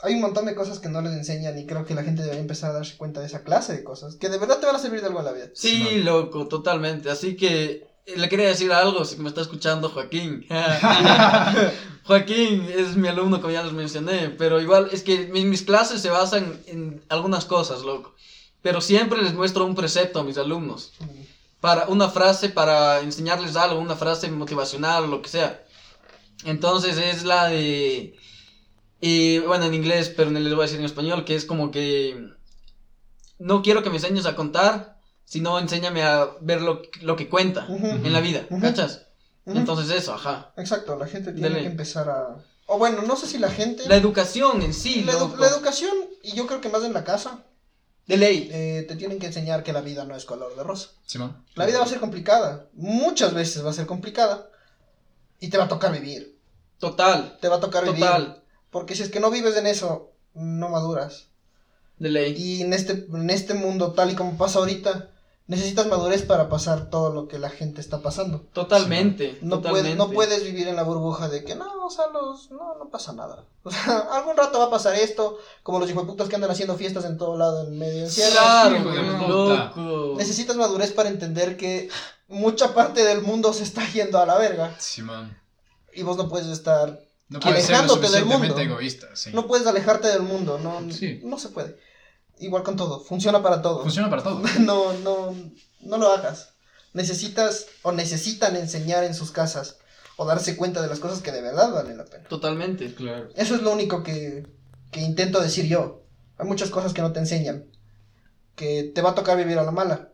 Hay 0.00 0.14
un 0.14 0.20
montón 0.20 0.46
de 0.46 0.54
cosas 0.54 0.78
que 0.78 0.88
no 0.88 1.00
les 1.02 1.12
enseñan 1.12 1.58
y 1.58 1.66
creo 1.66 1.84
que 1.84 1.94
la 1.94 2.02
gente 2.02 2.22
debería 2.22 2.40
empezar 2.40 2.70
a 2.70 2.74
darse 2.74 2.96
cuenta 2.96 3.20
de 3.20 3.26
esa 3.26 3.42
clase 3.42 3.72
de 3.74 3.84
cosas 3.84 4.16
que 4.16 4.28
de 4.28 4.38
verdad 4.38 4.58
te 4.58 4.66
van 4.66 4.76
a 4.76 4.78
servir 4.78 5.00
de 5.00 5.06
algo 5.06 5.20
en 5.20 5.24
la 5.24 5.32
vida. 5.32 5.50
Sí, 5.54 6.02
loco, 6.02 6.48
totalmente. 6.48 7.10
Así 7.10 7.36
que 7.36 7.93
le 8.06 8.28
quería 8.28 8.48
decir 8.48 8.72
algo, 8.72 9.04
si 9.04 9.16
me 9.16 9.28
está 9.28 9.40
escuchando 9.40 9.88
Joaquín. 9.88 10.46
Joaquín 12.04 12.68
es 12.68 12.96
mi 12.96 13.08
alumno, 13.08 13.40
como 13.40 13.52
ya 13.52 13.62
les 13.62 13.72
mencioné, 13.72 14.28
pero 14.30 14.60
igual 14.60 14.88
es 14.92 15.02
que 15.02 15.26
mis, 15.28 15.62
clases 15.62 16.02
se 16.02 16.10
basan 16.10 16.60
en 16.66 17.02
algunas 17.08 17.46
cosas, 17.46 17.82
loco. 17.82 18.14
Pero 18.62 18.80
siempre 18.80 19.22
les 19.22 19.34
muestro 19.34 19.64
un 19.64 19.74
precepto 19.74 20.20
a 20.20 20.24
mis 20.24 20.38
alumnos. 20.38 20.92
Para 21.60 21.86
una 21.86 22.10
frase, 22.10 22.50
para 22.50 23.00
enseñarles 23.00 23.56
algo, 23.56 23.80
una 23.80 23.96
frase 23.96 24.30
motivacional 24.30 25.04
o 25.04 25.06
lo 25.06 25.22
que 25.22 25.30
sea. 25.30 25.62
Entonces 26.44 26.98
es 26.98 27.24
la 27.24 27.46
de... 27.48 28.16
Y 29.00 29.38
bueno, 29.40 29.66
en 29.66 29.74
inglés, 29.74 30.12
pero 30.14 30.30
les 30.30 30.54
voy 30.54 30.62
a 30.62 30.66
decir 30.66 30.78
en 30.78 30.86
español, 30.86 31.24
que 31.24 31.34
es 31.34 31.44
como 31.44 31.70
que... 31.70 32.32
No 33.38 33.62
quiero 33.62 33.82
que 33.82 33.90
me 33.90 33.96
enseñes 33.96 34.26
a 34.26 34.36
contar, 34.36 34.93
sino 35.34 35.58
enséñame 35.58 36.04
a 36.04 36.28
ver 36.42 36.62
lo, 36.62 36.82
lo 37.00 37.16
que 37.16 37.28
cuenta 37.28 37.66
en 37.68 38.12
la 38.12 38.20
vida, 38.20 38.46
¿cachas? 38.60 39.06
Entonces 39.44 39.90
eso, 39.90 40.14
ajá. 40.14 40.52
Exacto, 40.56 40.96
la 40.96 41.08
gente 41.08 41.32
tiene 41.32 41.58
que 41.58 41.66
empezar 41.66 42.08
a... 42.08 42.36
O 42.66 42.78
bueno, 42.78 43.02
no 43.02 43.16
sé 43.16 43.26
si 43.26 43.38
la 43.38 43.50
gente... 43.50 43.82
La 43.88 43.96
educación 43.96 44.62
en 44.62 44.72
sí. 44.72 45.02
La, 45.02 45.14
la 45.14 45.48
educación, 45.48 45.90
y 46.22 46.36
yo 46.36 46.46
creo 46.46 46.60
que 46.60 46.68
más 46.68 46.84
en 46.84 46.92
la 46.92 47.02
casa. 47.02 47.42
De 48.06 48.16
ley. 48.16 48.48
Eh, 48.52 48.84
te 48.86 48.94
tienen 48.94 49.18
que 49.18 49.26
enseñar 49.26 49.64
que 49.64 49.72
la 49.72 49.80
vida 49.80 50.04
no 50.04 50.14
es 50.14 50.24
color 50.24 50.54
de 50.54 50.62
rosa. 50.62 50.90
Sí, 51.04 51.18
La 51.56 51.66
vida 51.66 51.78
va 51.78 51.84
a 51.84 51.88
ser 51.88 51.98
complicada. 51.98 52.68
Muchas 52.74 53.34
veces 53.34 53.66
va 53.66 53.70
a 53.70 53.74
ser 53.74 53.86
complicada. 53.86 54.48
Y 55.40 55.48
te 55.48 55.58
va 55.58 55.64
a 55.64 55.68
tocar 55.68 55.90
vivir. 55.90 56.38
Total. 56.78 57.38
Te 57.40 57.48
va 57.48 57.56
a 57.56 57.60
tocar 57.60 57.84
Total. 57.84 58.40
Porque 58.70 58.94
si 58.94 59.02
es 59.02 59.10
que 59.10 59.18
no 59.18 59.32
vives 59.32 59.56
en 59.56 59.66
eso, 59.66 60.12
no 60.32 60.68
maduras. 60.68 61.26
De 61.98 62.08
ley. 62.08 62.36
Y 62.38 62.62
en 62.62 62.72
este, 62.72 63.08
en 63.12 63.30
este 63.30 63.54
mundo, 63.54 63.94
tal 63.94 64.12
y 64.12 64.14
como 64.14 64.38
pasa 64.38 64.60
ahorita, 64.60 65.10
necesitas 65.46 65.86
madurez 65.86 66.22
para 66.22 66.48
pasar 66.48 66.88
todo 66.88 67.12
lo 67.12 67.28
que 67.28 67.38
la 67.38 67.50
gente 67.50 67.80
está 67.80 68.00
pasando. 68.00 68.40
Totalmente. 68.52 69.38
No, 69.42 69.56
totalmente. 69.56 69.96
no 69.96 70.10
puedes 70.10 70.42
vivir 70.44 70.68
en 70.68 70.76
la 70.76 70.82
burbuja 70.82 71.28
de 71.28 71.44
que 71.44 71.54
no, 71.54 71.84
o 71.84 71.90
sea, 71.90 72.06
los, 72.08 72.50
no, 72.50 72.76
no 72.78 72.88
pasa 72.88 73.12
nada. 73.12 73.44
O 73.62 73.70
sea, 73.70 73.98
algún 74.12 74.36
rato 74.36 74.58
va 74.58 74.66
a 74.66 74.70
pasar 74.70 74.94
esto, 74.94 75.38
como 75.62 75.78
los 75.78 75.90
hijueputas 75.90 76.28
que 76.28 76.34
andan 76.36 76.50
haciendo 76.50 76.76
fiestas 76.76 77.04
en 77.04 77.18
todo 77.18 77.36
lado 77.36 77.66
en 77.66 77.78
medio 77.78 78.04
encierro. 78.04 78.32
Claro, 78.32 79.28
loco. 79.28 80.14
Necesitas 80.16 80.56
madurez 80.56 80.92
para 80.92 81.10
entender 81.10 81.56
que 81.56 81.88
mucha 82.28 82.74
parte 82.74 83.04
del 83.04 83.20
mundo 83.20 83.52
se 83.52 83.64
está 83.64 83.86
yendo 83.92 84.18
a 84.18 84.26
la 84.26 84.38
verga. 84.38 84.74
Sí, 84.78 85.02
man. 85.02 85.38
Y 85.92 86.02
vos 86.02 86.16
no 86.16 86.28
puedes 86.28 86.48
estar 86.48 87.00
no 87.28 87.40
puedes 87.40 87.68
alejándote 87.68 88.10
del 88.10 88.24
mundo. 88.24 88.58
Egoísta, 88.58 89.08
sí. 89.14 89.30
No 89.32 89.46
puedes 89.46 89.66
alejarte 89.66 90.08
del 90.08 90.22
mundo, 90.22 90.58
no, 90.58 90.80
no 90.80 91.38
se 91.38 91.48
puede. 91.50 91.76
Igual 92.38 92.62
con 92.62 92.76
todo, 92.76 93.00
funciona 93.00 93.42
para 93.42 93.62
todo. 93.62 93.82
Funciona 93.82 94.10
para 94.10 94.22
todo. 94.22 94.42
no, 94.60 94.92
no, 94.94 95.34
no 95.80 95.98
lo 95.98 96.12
hagas. 96.12 96.50
Necesitas 96.92 97.66
o 97.82 97.92
necesitan 97.92 98.56
enseñar 98.56 99.04
en 99.04 99.14
sus 99.14 99.30
casas 99.30 99.78
o 100.16 100.24
darse 100.24 100.56
cuenta 100.56 100.80
de 100.80 100.88
las 100.88 101.00
cosas 101.00 101.20
que 101.20 101.32
de 101.32 101.42
verdad 101.42 101.72
valen 101.72 101.98
la 101.98 102.04
pena. 102.04 102.24
Totalmente, 102.28 102.94
claro. 102.94 103.28
Eso 103.34 103.54
es 103.54 103.62
lo 103.62 103.72
único 103.72 104.02
que, 104.02 104.46
que 104.90 105.00
intento 105.00 105.40
decir 105.40 105.66
yo. 105.66 106.02
Hay 106.38 106.46
muchas 106.46 106.70
cosas 106.70 106.92
que 106.92 107.02
no 107.02 107.12
te 107.12 107.20
enseñan. 107.20 107.66
Que 108.54 108.92
te 108.94 109.02
va 109.02 109.10
a 109.10 109.14
tocar 109.14 109.36
vivir 109.36 109.58
a 109.58 109.64
la 109.64 109.72
mala. 109.72 110.12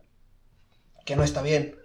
Que 1.05 1.15
no 1.15 1.23
está 1.23 1.41
bien. 1.41 1.75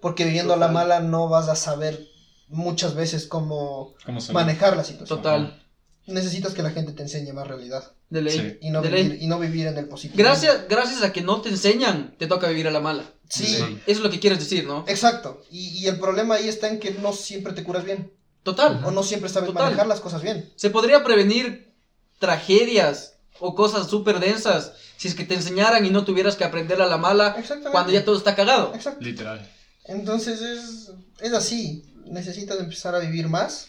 Porque 0.00 0.24
viviendo 0.24 0.54
a 0.54 0.58
la 0.58 0.68
mala 0.68 1.00
no 1.00 1.28
vas 1.28 1.48
a 1.48 1.56
saber 1.56 2.08
muchas 2.48 2.94
veces 2.94 3.26
cómo, 3.26 3.94
manejar 4.32 4.76
la 4.76 4.84
situación. 4.84 5.18
Total. 5.18 5.63
Necesitas 6.06 6.52
que 6.52 6.62
la 6.62 6.70
gente 6.70 6.92
te 6.92 7.02
enseñe 7.02 7.32
más 7.32 7.46
realidad. 7.46 7.92
De 8.10 8.20
ley. 8.20 8.58
Y, 8.60 8.70
no 8.70 8.82
vivir, 8.82 9.18
y 9.20 9.26
no 9.26 9.38
vivir 9.38 9.66
en 9.66 9.78
el 9.78 9.86
positivo. 9.86 10.22
Gracias, 10.22 10.68
gracias 10.68 11.02
a 11.02 11.12
que 11.12 11.22
no 11.22 11.40
te 11.40 11.48
enseñan, 11.48 12.14
te 12.18 12.26
toca 12.26 12.48
vivir 12.48 12.68
a 12.68 12.70
la 12.70 12.80
mala. 12.80 13.04
Sí. 13.28 13.56
Eso 13.56 13.68
es 13.86 14.00
lo 14.00 14.10
que 14.10 14.20
quieres 14.20 14.38
decir, 14.38 14.66
¿no? 14.66 14.84
Exacto. 14.86 15.42
Y, 15.50 15.86
el 15.86 15.98
problema 15.98 16.34
ahí 16.34 16.48
está 16.48 16.68
en 16.68 16.78
que 16.78 16.90
no 16.92 17.12
siempre 17.12 17.54
te 17.54 17.64
curas 17.64 17.84
bien. 17.84 18.12
Total. 18.42 18.82
O 18.84 18.90
no 18.90 19.02
siempre 19.02 19.30
sabes 19.30 19.52
manejar 19.54 19.86
las 19.86 20.00
cosas 20.00 20.22
bien. 20.22 20.52
Se 20.56 20.68
podría 20.68 21.02
prevenir 21.02 21.74
tragedias 22.18 23.14
o 23.40 23.54
cosas 23.54 23.88
súper 23.88 24.20
densas 24.20 24.74
si 24.98 25.08
es 25.08 25.14
que 25.14 25.24
te 25.24 25.34
enseñaran 25.34 25.84
y 25.86 25.90
no 25.90 26.04
tuvieras 26.04 26.36
que 26.36 26.44
aprender 26.44 26.80
a 26.82 26.86
la 26.86 26.98
mala 26.98 27.36
cuando 27.72 27.92
ya 27.92 28.04
todo 28.04 28.16
está 28.16 28.34
cagado. 28.34 28.72
Exacto. 28.74 29.02
Literal. 29.02 29.50
Entonces 29.86 30.40
es, 30.40 30.92
es 31.20 31.32
así 31.32 31.84
necesitas 32.06 32.58
empezar 32.58 32.94
a 32.94 32.98
vivir 32.98 33.28
más 33.28 33.68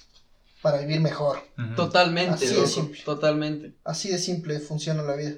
para 0.65 0.79
vivir 0.79 0.99
mejor. 0.99 1.43
Totalmente, 1.75 2.43
Así 2.43 2.55
de 2.55 2.65
simple. 2.65 3.03
Totalmente. 3.03 3.75
Así 3.83 4.09
de 4.09 4.17
simple 4.17 4.59
funciona 4.59 5.03
la 5.03 5.15
vida. 5.15 5.35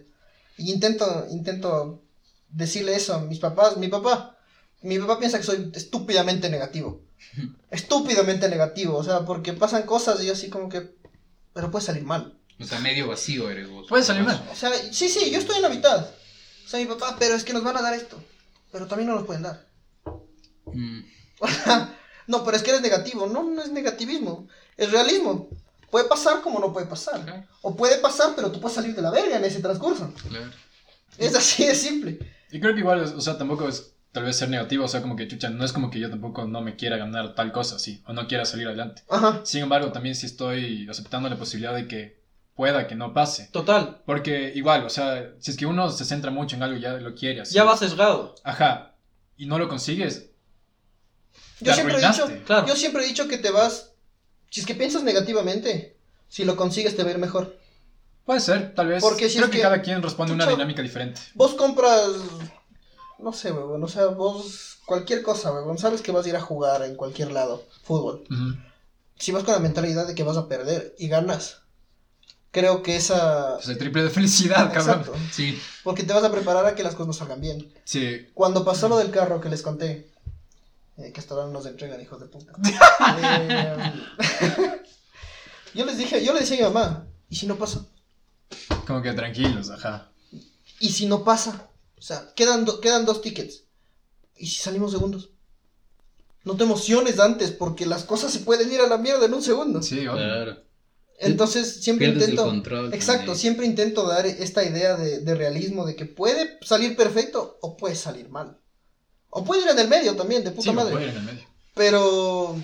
Y 0.58 0.72
intento, 0.72 1.28
intento 1.30 2.02
decirle 2.48 2.96
eso 2.96 3.14
a 3.14 3.20
mis 3.20 3.40
papás. 3.40 3.76
Mi 3.76 3.90
papá, 3.90 4.38
mi 4.84 4.98
papá 4.98 5.20
piensa 5.20 5.38
que 5.38 5.44
soy 5.44 5.70
estúpidamente 5.76 6.50
negativo. 6.50 7.02
estúpidamente 7.72 8.48
negativo, 8.48 8.96
o 8.96 9.04
sea, 9.04 9.26
porque 9.26 9.52
pasan 9.52 9.84
cosas 9.84 10.24
y 10.24 10.28
yo 10.28 10.32
así 10.32 10.50
como 10.50 10.70
que, 10.70 10.96
pero 11.52 11.70
puede 11.72 11.84
salir 11.84 12.04
mal. 12.04 12.34
O 12.58 12.64
sea, 12.64 12.80
medio 12.80 13.10
vacío 13.10 13.50
eres 13.50 13.70
vos. 13.70 13.86
Puede 13.90 14.04
salir 14.04 14.24
mal. 14.24 14.42
O 14.50 14.56
sea, 14.56 14.72
sí, 14.94 15.10
sí, 15.10 15.30
yo 15.30 15.40
estoy 15.40 15.58
en 15.58 15.64
la 15.64 15.70
mitad. 15.70 16.10
O 16.66 16.70
sea, 16.70 16.80
mi 16.80 16.86
papá, 16.86 17.18
pero 17.20 17.36
es 17.36 17.44
que 17.44 17.52
nos 17.52 17.66
van 17.66 17.76
a 17.76 17.82
dar 17.82 17.94
esto. 17.94 18.18
Pero 18.72 18.88
también 18.88 19.10
no 19.10 19.16
nos 19.16 19.26
pueden 19.26 19.44
dar. 19.44 19.68
Mm. 20.74 21.02
No, 22.28 22.44
pero 22.44 22.58
es 22.58 22.64
que 22.64 22.72
eres 22.72 22.82
negativo. 22.82 23.26
No, 23.28 23.44
no 23.44 23.64
es 23.64 23.72
negativismo. 23.72 24.48
Es 24.78 24.92
realismo. 24.92 25.50
Puede 25.90 26.08
pasar 26.08 26.42
como 26.42 26.60
no 26.60 26.72
puede 26.72 26.86
pasar. 26.86 27.48
O 27.62 27.76
puede 27.76 27.98
pasar, 27.98 28.34
pero 28.36 28.52
tú 28.52 28.60
puedes 28.60 28.76
salir 28.76 28.96
de 28.96 29.02
la 29.02 29.12
verga 29.12 29.38
en 29.38 29.44
ese 29.44 29.60
transcurso. 29.60 30.14
Claro. 30.30 30.52
Es 31.18 31.36
así 31.36 31.66
de 31.66 31.76
simple. 31.76 32.20
Y 32.52 32.60
creo 32.60 32.74
que 32.74 32.82
igual, 32.82 33.02
o 33.02 33.22
sea, 33.22 33.38
tampoco 33.38 33.68
es 33.68 33.94
tal 34.12 34.24
vez 34.24 34.38
ser 34.38 34.50
negativo, 34.50 34.86
o 34.86 34.88
sea, 34.88 35.02
como 35.02 35.16
que 35.16 35.28
chucha, 35.28 35.50
no 35.50 35.66
es 35.66 35.74
como 35.74 35.90
que 35.90 36.00
yo 36.00 36.10
tampoco 36.10 36.46
no 36.46 36.62
me 36.62 36.76
quiera 36.76 36.98
ganar 36.98 37.36
tal 37.36 37.52
cosa, 37.52 37.78
sí, 37.78 38.02
o 38.08 38.14
no 38.14 38.28
quiera 38.28 38.46
salir 38.46 38.68
adelante. 38.68 39.04
Ajá. 39.10 39.42
Sin 39.44 39.62
embargo, 39.62 39.92
también 39.92 40.16
sí 40.16 40.26
estoy 40.26 40.88
aceptando 40.90 41.30
la 41.30 41.38
posibilidad 41.38 41.76
de 41.76 41.88
que 41.88 42.24
pueda 42.56 42.88
que 42.88 42.96
no 42.96 43.14
pase. 43.14 43.50
Total. 43.52 44.02
Porque 44.06 44.54
igual, 44.56 44.86
o 44.86 44.90
sea, 44.90 45.34
si 45.40 45.52
es 45.52 45.58
que 45.58 45.66
uno 45.66 45.90
se 45.90 46.06
centra 46.06 46.32
mucho 46.32 46.56
en 46.56 46.64
algo 46.64 46.78
y 46.78 46.82
ya 46.82 46.94
lo 46.94 47.14
quiere 47.16 47.42
así. 47.42 47.54
Ya 47.54 47.64
va 47.64 47.78
sesgado. 47.78 48.36
Ajá. 48.44 48.96
Y 49.36 49.46
no 49.46 49.60
lo 49.60 49.68
consigues, 49.68 50.32
yo 51.60 51.74
siempre, 51.74 51.96
he 51.96 52.08
dicho, 52.08 52.28
yo 52.68 52.76
siempre 52.76 53.04
he 53.04 53.08
dicho 53.08 53.28
que 53.28 53.38
te 53.38 53.50
vas. 53.52 53.92
Si 54.50 54.62
es 54.62 54.66
que 54.66 54.76
piensas 54.76 55.04
negativamente, 55.04 55.98
si 56.30 56.46
lo 56.46 56.56
consigues 56.56 56.96
te 56.96 57.04
va 57.04 57.10
a 57.10 57.14
ir 57.14 57.18
mejor. 57.18 57.58
Puede 58.26 58.40
ser, 58.42 58.76
tal 58.76 58.88
vez. 58.88 59.02
Porque 59.02 59.32
Creo 59.32 59.50
que, 59.50 59.62
cada 59.62 59.82
quien 59.82 60.04
responde 60.04 60.34
una 60.34 60.46
dinámica 60.46 60.82
diferente. 60.82 61.22
Vos 61.34 61.54
compras. 61.54 62.10
No 63.20 63.32
sé, 63.32 63.52
weón. 63.52 63.84
O 63.84 63.88
sea, 63.88 64.08
vos. 64.08 64.80
Cualquier 64.86 65.24
cosa, 65.24 65.52
weón. 65.54 65.78
Sabes 65.78 66.02
que 66.02 66.12
vas 66.12 66.26
a 66.26 66.30
ir 66.30 66.36
a 66.36 66.42
jugar 66.42 66.84
en 66.84 66.96
cualquier 66.96 67.32
lado. 67.32 67.66
Fútbol. 67.84 68.24
Si 69.18 69.32
vas 69.32 69.44
con 69.44 69.54
la 69.54 69.60
mentalidad 69.60 70.08
de 70.08 70.14
que 70.14 70.24
vas 70.24 70.38
a 70.38 70.48
perder 70.48 70.94
y 70.98 71.08
ganas. 71.08 71.62
Creo 72.52 72.84
que 72.84 72.96
esa. 72.96 73.56
Pues 73.56 73.70
el 73.70 73.78
triple 73.78 74.04
de 74.04 74.10
felicidad, 74.10 74.74
cabrón. 74.74 75.00
Exacto. 75.00 75.16
Sí. 75.32 75.58
Porque 75.84 76.04
te 76.04 76.14
vas 76.14 76.24
a 76.24 76.32
preparar 76.32 76.66
a 76.66 76.76
que 76.76 76.84
las 76.84 76.96
cosas 76.96 77.16
salgan 77.16 77.40
bien. 77.40 77.72
Sí. 77.86 78.28
Cuando 78.34 78.66
pasó 78.66 78.90
lo 78.90 78.98
del 78.98 79.12
carro 79.12 79.40
que 79.40 79.50
les 79.50 79.62
conté 79.62 80.10
eh, 80.98 81.12
que 81.14 81.20
hasta 81.20 81.36
ahora 81.36 81.48
nos 81.48 81.66
entregan, 81.66 82.02
hijos 82.02 82.20
de 82.20 82.28
puta. 82.28 82.54
Eh, 83.20 84.82
yo 85.74 85.86
les 85.86 85.98
dije, 85.98 86.24
yo 86.24 86.34
le 86.34 86.40
decía 86.40 86.58
a 86.58 86.70
mi 86.70 86.74
mamá, 86.74 87.08
¿y 87.30 87.36
si 87.36 87.46
no 87.46 87.58
pasa? 87.58 87.86
Como 88.86 89.02
que 89.02 89.14
tranquilos, 89.14 89.70
ajá. 89.70 90.12
¿Y 90.80 90.90
si 90.92 91.06
no 91.06 91.24
pasa? 91.24 91.70
O 91.98 92.02
sea, 92.02 92.34
quedan, 92.36 92.66
quedan 92.82 93.06
dos 93.06 93.22
tickets. 93.22 93.64
¿Y 94.38 94.48
si 94.48 94.62
salimos 94.62 94.92
segundos? 94.92 95.30
No 96.44 96.56
te 96.56 96.64
emociones 96.64 97.20
antes, 97.20 97.52
porque 97.52 97.86
las 97.86 98.04
cosas 98.04 98.32
se 98.32 98.40
pueden 98.40 98.72
ir 98.72 98.82
a 98.82 98.88
la 98.88 98.98
mierda 98.98 99.26
en 99.26 99.34
un 99.34 99.44
segundo. 99.44 99.82
Sí, 99.82 100.02
Claro. 100.02 100.58
Entonces 101.20 101.82
siempre 101.84 102.08
intento. 102.08 102.54
exacto, 102.94 103.34
siempre 103.34 103.66
intento 103.66 104.08
dar 104.08 104.28
esta 104.28 104.64
idea 104.64 104.96
de, 104.96 105.20
de, 105.20 105.36
realismo 105.36 105.86
de 105.86 105.96
que 105.96 106.06
puede 106.06 106.60
salir 106.62 106.96
perfecto 106.96 107.58
o 107.62 107.76
puede 107.76 107.96
salir 107.96 108.30
mal. 108.30 108.60
O 109.38 109.44
puede 109.44 109.62
ir 109.62 109.68
en 109.70 109.78
el 109.78 109.88
medio 109.88 110.16
también, 110.16 110.44
de 110.44 110.50
puta 110.50 110.72
madre. 110.72 110.94
Puede 110.94 111.06
ir 111.06 111.12
en 111.12 111.18
el 111.18 111.24
medio. 111.24 111.46
Pero 111.76 112.60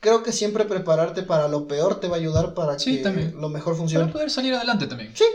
creo 0.00 0.22
que 0.22 0.32
siempre 0.32 0.64
prepararte 0.64 1.22
para 1.22 1.46
lo 1.46 1.68
peor 1.68 2.00
te 2.00 2.08
va 2.08 2.16
a 2.16 2.18
ayudar 2.18 2.54
para 2.54 2.78
que 2.78 3.32
lo 3.34 3.50
mejor 3.50 3.76
funcione. 3.76 4.06
Para 4.06 4.12
poder 4.14 4.30
salir 4.30 4.54
adelante 4.54 4.86
también. 4.86 5.12
Sí, 5.14 5.26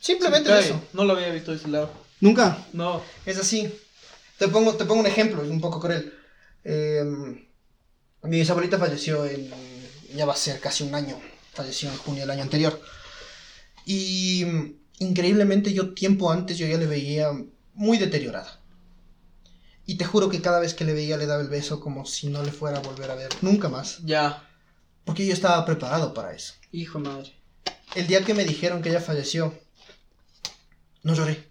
simplemente 0.00 0.58
eso. 0.58 0.80
No 0.94 1.04
lo 1.04 1.12
había 1.12 1.28
visto 1.28 1.50
de 1.50 1.58
ese 1.58 1.68
lado. 1.68 1.90
¿Nunca? 2.20 2.56
No. 2.72 3.02
Es 3.26 3.36
así. 3.36 3.70
Te 4.38 4.48
pongo, 4.48 4.72
te 4.72 4.86
pongo 4.86 5.00
un 5.00 5.06
ejemplo, 5.06 5.42
es 5.42 5.50
un 5.50 5.60
poco 5.60 5.78
cruel. 5.78 6.14
Em, 6.64 7.46
mi 8.22 8.38
bisabuelita 8.38 8.78
falleció 8.78 9.26
en. 9.26 9.50
Ya 10.14 10.24
va 10.24 10.32
a 10.32 10.36
ser 10.36 10.58
casi 10.58 10.84
un 10.84 10.94
año. 10.94 11.20
Falleció 11.52 11.90
en 11.90 11.98
junio 11.98 12.22
del 12.22 12.30
año 12.30 12.44
anterior. 12.44 12.80
Y 13.84 14.42
increíblemente 15.00 15.74
yo 15.74 15.92
tiempo 15.92 16.32
antes 16.32 16.56
yo 16.56 16.66
ya 16.66 16.78
le 16.78 16.86
veía 16.86 17.28
muy 17.74 17.98
deteriorada. 17.98 18.63
Y 19.86 19.96
te 19.96 20.04
juro 20.04 20.30
que 20.30 20.40
cada 20.40 20.60
vez 20.60 20.74
que 20.74 20.84
le 20.84 20.94
veía 20.94 21.16
le 21.16 21.26
daba 21.26 21.42
el 21.42 21.48
beso 21.48 21.80
como 21.80 22.06
si 22.06 22.28
no 22.28 22.42
le 22.42 22.52
fuera 22.52 22.78
a 22.78 22.82
volver 22.82 23.10
a 23.10 23.14
ver 23.14 23.30
nunca 23.42 23.68
más. 23.68 23.98
Ya. 24.04 24.48
Porque 25.04 25.26
yo 25.26 25.32
estaba 25.32 25.64
preparado 25.66 26.14
para 26.14 26.32
eso. 26.32 26.54
Hijo 26.72 26.98
madre. 26.98 27.34
El 27.94 28.06
día 28.06 28.24
que 28.24 28.34
me 28.34 28.44
dijeron 28.44 28.82
que 28.82 28.88
ella 28.88 29.00
falleció, 29.00 29.54
no 31.02 31.14
lloré. 31.14 31.50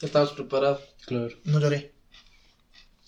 Estabas 0.00 0.30
preparado. 0.30 0.80
Claro. 1.06 1.34
No 1.44 1.60
lloré. 1.60 1.94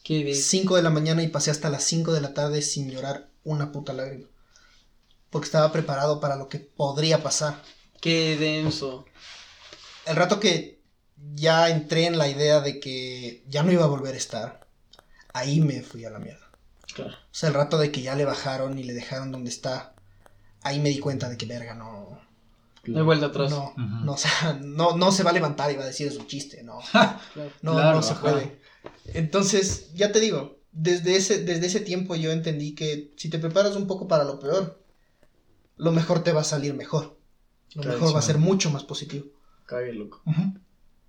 Qué 0.05 0.22
bien. 0.24 0.36
5 0.36 0.76
de 0.76 0.82
la 0.82 0.90
mañana 0.90 1.22
y 1.22 1.28
pasé 1.28 1.51
hasta 1.51 1.70
las 1.70 1.84
5 1.84 2.12
de 2.12 2.20
la 2.20 2.34
tarde 2.34 2.62
sin 2.62 2.90
llorar 2.90 3.30
una 3.44 3.72
puta 3.72 3.92
lágrima. 3.92 4.28
Porque 5.28 5.46
estaba 5.46 5.70
preparado 5.72 6.20
para 6.20 6.36
lo 6.36 6.48
que 6.48 6.59
podría 6.59 7.22
pasar. 7.22 7.62
Qué 8.01 8.36
denso. 8.36 9.05
El 10.07 10.16
rato 10.16 10.40
que 10.40 10.80
ya 11.35 11.68
entré 11.71 12.07
en 12.07 12.18
la 12.18 12.29
idea 12.29 12.61
de 12.61 12.81
que 12.81 13.45
ya 13.49 13.62
no 13.62 13.73
iba 13.73 13.85
a 13.85 13.89
volver 13.89 14.14
a 14.14 14.18
estar, 14.18 14.66
ahí 15.33 15.61
me 15.61 15.83
fui 15.83 16.05
a 16.05 16.11
la 16.11 16.18
mierda. 16.18 16.51
Claro. 16.95 17.12
O 17.12 17.35
sea, 17.35 17.49
el 17.49 17.55
rato 17.55 17.79
de 17.79 17.93
que 17.93 18.03
ya 18.03 18.14
le 18.14 18.25
bajaron 18.25 18.79
y 18.79 18.83
le 18.83 18.95
dejaron 18.95 19.33
donde 19.33 19.51
está, 19.51 19.95
ahí 20.62 20.81
me 20.81 20.89
di 20.91 20.99
cuenta 20.99 21.29
de 21.29 21.37
que 21.37 21.47
verga, 21.47 21.75
no. 21.75 22.21
No 22.87 22.99
hay 22.99 23.05
vuelta 23.05 23.27
atrás. 23.27 23.51
No, 23.51 23.75
no, 23.77 24.12
o 24.12 24.16
sea, 24.16 24.59
no, 24.62 24.97
no 24.97 25.12
se 25.12 25.23
va 25.23 25.31
a 25.31 25.35
levantar 25.35 25.71
y 25.71 25.77
va 25.77 25.83
a 25.83 25.87
decir 25.87 26.09
es 26.09 26.16
un 26.16 26.27
chiste, 26.27 26.62
no. 26.62 26.81
No, 27.62 27.75
no 27.93 28.03
se 28.03 28.14
puede. 28.14 28.59
Entonces, 29.07 29.93
ya 29.95 30.12
te 30.12 30.21
digo, 30.21 30.59
desde 30.73 31.16
ese, 31.16 31.45
desde 31.45 31.66
ese 31.66 31.81
tiempo 31.81 32.14
yo 32.16 32.33
entendí 32.33 32.75
que 32.75 33.12
si 33.16 33.29
te 33.29 33.39
preparas 33.39 33.77
un 33.77 33.87
poco 33.87 34.09
para 34.09 34.25
lo 34.25 34.41
peor, 34.41 34.83
lo 35.77 35.93
mejor 35.93 36.23
te 36.23 36.33
va 36.33 36.41
a 36.41 36.45
salir 36.45 36.75
mejor. 36.75 37.16
Lo 37.75 37.85
mejor 37.85 38.14
va 38.14 38.18
a 38.18 38.23
ser 38.23 38.39
mucho 38.39 38.71
más 38.71 38.85
positivo. 38.85 39.27
Cague, 39.66 39.93
loco. 39.93 40.23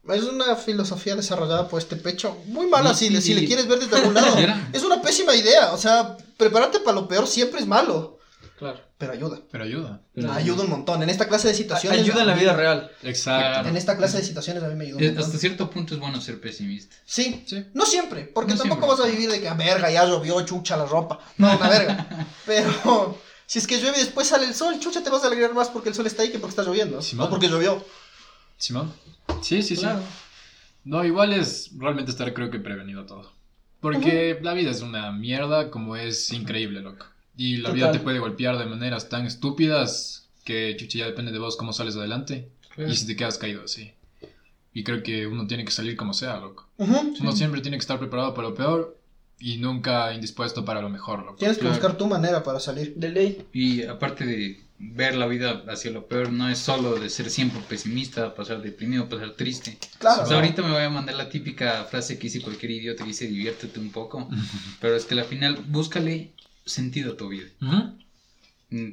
Es 0.10 0.24
una 0.24 0.56
filosofía 0.56 1.16
desarrollada 1.16 1.68
por 1.68 1.80
este 1.80 1.96
pecho. 1.96 2.36
Muy 2.48 2.68
mala 2.68 2.94
si, 2.94 3.22
si, 3.22 3.34
le 3.36 3.46
quieres 3.46 3.68
ver 3.68 3.80
desde 3.80 3.96
algún 3.98 4.14
lado. 4.16 4.36
es 4.74 4.84
una 4.84 5.02
pésima 5.02 5.36
idea. 5.36 5.74
O 5.74 5.78
sea, 5.78 6.18
prepararte 6.38 6.80
para 6.80 6.96
lo 6.96 7.08
peor 7.08 7.28
siempre 7.28 7.60
es 7.60 7.68
malo. 7.68 8.18
Claro. 8.58 8.80
Pero 8.98 9.14
ayuda. 9.14 9.40
Pero 9.52 9.64
ayuda. 9.64 10.02
Ayuda 10.34 10.64
un 10.64 10.70
montón. 10.70 11.02
En 11.02 11.10
esta 11.10 11.28
clase 11.28 11.48
de 11.48 11.54
situaciones. 11.56 12.02
Ayuda 12.02 12.22
en 12.22 12.28
la 12.28 12.36
vida 12.36 12.56
real. 12.56 12.92
Exacto. 13.04 13.70
En 13.70 13.76
esta 13.78 13.98
clase 13.98 14.18
de 14.18 14.24
situaciones 14.24 14.64
a 14.64 14.68
mí 14.68 14.76
me 14.76 14.86
ayuda 14.86 15.00
un 15.00 15.06
montón. 15.06 15.24
Hasta 15.24 15.38
cierto 15.38 15.70
punto 15.70 15.96
es 15.96 16.00
bueno 16.00 16.22
ser 16.22 16.40
pesimista. 16.40 16.96
Sí. 17.06 17.44
Sí. 17.48 17.66
No 17.74 17.86
siempre, 17.86 18.26
porque 18.26 18.54
No 18.54 18.60
tampoco 18.60 18.86
siempre. 18.86 19.04
vas 19.04 19.08
a 19.08 19.12
vivir 19.16 19.32
de 19.32 19.42
que, 19.42 19.48
"Ah, 19.50 19.56
verga, 19.56 19.90
ya 19.90 20.06
llovió, 20.06 20.40
chucha 20.46 20.78
la 20.78 20.86
ropa. 20.86 21.20
No, 21.38 21.56
una 21.58 21.70
verga. 21.70 22.28
Pero 22.46 23.18
si 23.48 23.58
es 23.60 23.66
que 23.66 23.80
llueve 23.80 23.98
y 23.98 24.02
después 24.02 24.28
sale 24.28 24.46
el 24.46 24.54
sol, 24.54 24.80
chucha, 24.80 25.02
te 25.04 25.10
vas 25.10 25.24
a 25.24 25.28
alegrar 25.28 25.54
más 25.56 25.70
porque 25.70 25.90
el 25.90 25.96
sol 25.96 26.06
está 26.06 26.22
ahí 26.22 26.30
que 26.32 26.38
porque 26.38 26.52
está 26.52 26.64
lloviendo. 26.64 27.02
Simón. 27.02 27.28
o 27.28 27.30
porque 27.32 27.48
llovió. 27.50 27.84
Simón. 28.62 28.92
Sí, 29.42 29.62
sí, 29.64 29.76
Claro. 29.76 30.00
sí. 30.00 30.06
No, 30.84 31.04
igual 31.04 31.34
es 31.34 31.72
realmente 31.78 32.12
estar 32.12 32.34
creo 32.34 32.50
que 32.50 32.60
prevenido 32.60 33.02
a 33.02 33.06
todo. 33.06 33.32
Porque 33.80 34.38
la 34.42 34.54
vida 34.54 34.72
es 34.72 34.82
una 34.82 35.12
mierda 35.12 35.70
como 35.72 35.96
es 35.96 36.32
increíble, 36.32 36.82
loco. 36.82 37.06
Y 37.36 37.58
la 37.58 37.72
vida 37.72 37.92
te 37.92 38.00
puede 38.00 38.20
golpear 38.20 38.58
de 38.58 38.66
maneras 38.66 39.10
tan 39.10 39.26
estúpidas 39.26 40.28
que 40.44 40.76
chuchi 40.78 41.00
ya 41.00 41.06
depende 41.06 41.32
de 41.32 41.40
vos 41.40 41.56
cómo 41.58 41.74
sales 41.74 41.96
adelante. 41.96 42.48
Y 42.78 42.96
si 42.96 43.06
te 43.08 43.16
quedas 43.16 43.38
caído 43.38 43.64
así. 43.64 43.92
Y 44.74 44.84
creo 44.84 45.04
que 45.04 45.28
uno 45.28 45.48
tiene 45.48 45.66
que 45.66 45.72
salir 45.72 45.96
como 45.98 46.14
sea, 46.14 46.38
loco. 46.40 46.68
Ujú. 46.78 47.14
Uno 47.20 47.32
siempre 47.34 47.62
tiene 47.62 47.78
que 47.78 47.82
estar 47.82 48.00
preparado 48.00 48.34
para 48.34 48.50
lo 48.50 48.56
peor 48.56 48.98
y 49.40 49.58
nunca 49.58 50.14
indispuesto 50.14 50.64
para 50.64 50.82
lo 50.82 50.90
mejor, 50.90 51.20
loco. 51.26 51.36
Tienes 51.38 51.58
que 51.58 51.62
Claro. 51.62 51.76
buscar 51.76 51.98
tu 51.98 52.08
manera 52.08 52.44
para 52.44 52.60
salir. 52.60 52.94
De 52.96 53.10
ley. 53.10 53.46
Y 53.54 53.84
aparte 53.84 54.26
de 54.26 54.62
ver 54.84 55.16
la 55.16 55.28
vida 55.28 55.64
hacia 55.68 55.92
lo 55.92 56.08
peor, 56.08 56.32
no 56.32 56.50
es 56.50 56.58
solo 56.58 56.96
de 56.96 57.10
ser 57.10 57.30
siempre 57.30 57.62
pesimista, 57.70 58.34
pasar 58.34 58.62
deprimido, 58.62 59.08
pasar 59.08 59.32
triste. 59.36 59.78
Claro. 60.00 60.24
O 60.24 60.26
sea, 60.26 60.38
ahorita 60.38 60.64
me 60.64 60.72
voy 60.72 60.82
a 60.82 60.90
mandar 60.90 61.16
la 61.16 61.30
típica 61.30 61.84
frase 61.86 62.18
que 62.18 62.24
dice 62.24 62.42
cualquier 62.42 62.72
idiota 62.72 63.04
que 63.04 63.10
dice 63.10 63.28
diviértete 63.28 63.80
un 63.80 63.92
poco. 63.92 64.28
Pero 64.82 64.96
es 64.96 65.06
que 65.06 65.14
al 65.20 65.26
final, 65.26 65.56
búscale 65.68 66.32
sentido 66.66 67.14
a 67.14 67.18
tu 67.18 67.30
vida. 67.30 67.48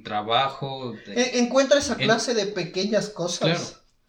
Trabajo. 0.05 0.97
de- 1.07 1.15
E- 1.15 1.39
encuentra 1.39 1.79
esa 1.79 1.97
clase 1.97 2.35
de 2.35 2.47
pequeñas 2.47 3.09
cosas. 3.11 3.39
Claro. 3.49 3.65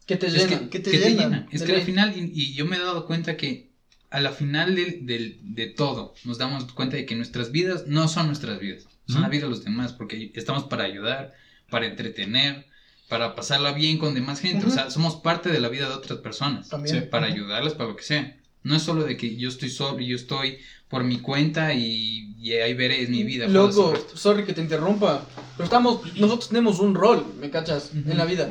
Que 0.05 0.15
te 0.17 0.27
Es 0.27 0.33
llenan. 0.33 0.59
que, 0.59 0.69
que 0.69 0.79
te 0.79 0.91
que 0.91 0.97
te 0.97 1.09
llenan. 1.11 1.29
llena. 1.31 1.47
Es 1.51 1.61
De 1.61 1.67
que 1.67 1.75
al 1.75 1.81
final, 1.83 2.17
y, 2.17 2.31
y 2.33 2.53
yo 2.55 2.65
me 2.65 2.77
he 2.77 2.79
dado 2.79 3.05
cuenta 3.05 3.37
que 3.37 3.69
a 4.09 4.19
la 4.19 4.31
final 4.31 4.75
del- 4.75 5.05
del- 5.05 5.39
de 5.43 5.67
todo, 5.67 6.15
nos 6.23 6.39
damos 6.39 6.65
cuenta 6.73 6.97
de 6.97 7.05
que 7.05 7.15
nuestras 7.15 7.51
vidas 7.51 7.85
no 7.85 8.07
son 8.07 8.25
nuestras 8.27 8.59
vidas, 8.59 8.87
son 9.07 9.21
la 9.21 9.29
vida 9.29 9.43
de 9.43 9.49
los 9.49 9.63
demás, 9.63 9.93
porque 9.93 10.31
estamos 10.33 10.63
para 10.63 10.83
ayudar, 10.85 11.33
para 11.69 11.85
entretener, 11.85 12.65
para 13.07 13.35
pasarla 13.35 13.71
bien 13.71 13.97
con 13.97 14.13
demás 14.13 14.39
gente. 14.39 14.65
Ujú. 14.65 14.71
O 14.71 14.73
sea, 14.73 14.91
somos 14.91 15.15
parte 15.15 15.49
de 15.49 15.59
la 15.59 15.69
vida 15.69 15.87
de 15.87 15.93
otras 15.93 16.19
personas, 16.19 16.69
También. 16.69 16.95
Sí, 16.95 17.01
para 17.09 17.27
Ujú. 17.27 17.35
ayudarlas, 17.35 17.73
para 17.73 17.89
lo 17.89 17.95
que 17.95 18.03
sea. 18.03 18.35
No 18.61 18.75
es 18.75 18.81
solo 18.81 19.03
de 19.05 19.15
que 19.15 19.37
yo 19.37 19.47
estoy 19.47 19.69
solo 19.69 19.99
y 20.01 20.07
yo 20.07 20.15
estoy 20.15 20.59
por 20.89 21.03
mi 21.03 21.19
cuenta 21.19 21.73
y, 21.73 22.33
y 22.37 22.53
ahí 22.53 22.73
veré, 22.73 23.01
es 23.01 23.09
mi 23.09 23.23
vida. 23.23 23.47
Loco, 23.47 23.93
sorry 24.15 24.43
que 24.43 24.53
te 24.53 24.61
interrumpa. 24.61 25.23
Pero 25.55 25.63
estamos, 25.65 26.15
nosotros 26.17 26.49
tenemos 26.49 26.79
un 26.79 26.93
rol, 26.93 27.25
¿me 27.39 27.49
cachas? 27.49 27.91
Ujú. 27.93 28.11
En 28.11 28.17
la 28.17 28.25
vida. 28.25 28.49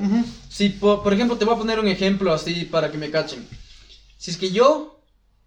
Si, 0.49 0.71
por, 0.71 1.03
por 1.03 1.13
ejemplo, 1.13 1.37
te 1.37 1.45
voy 1.45 1.55
a 1.55 1.59
poner 1.59 1.79
un 1.79 1.89
ejemplo 1.89 2.33
así 2.33 2.65
para 2.65 2.91
que 2.91 2.99
me 2.99 3.11
cachen. 3.11 3.47
Si 4.17 4.31
es 4.31 4.37
que 4.37 4.51
yo 4.51 5.01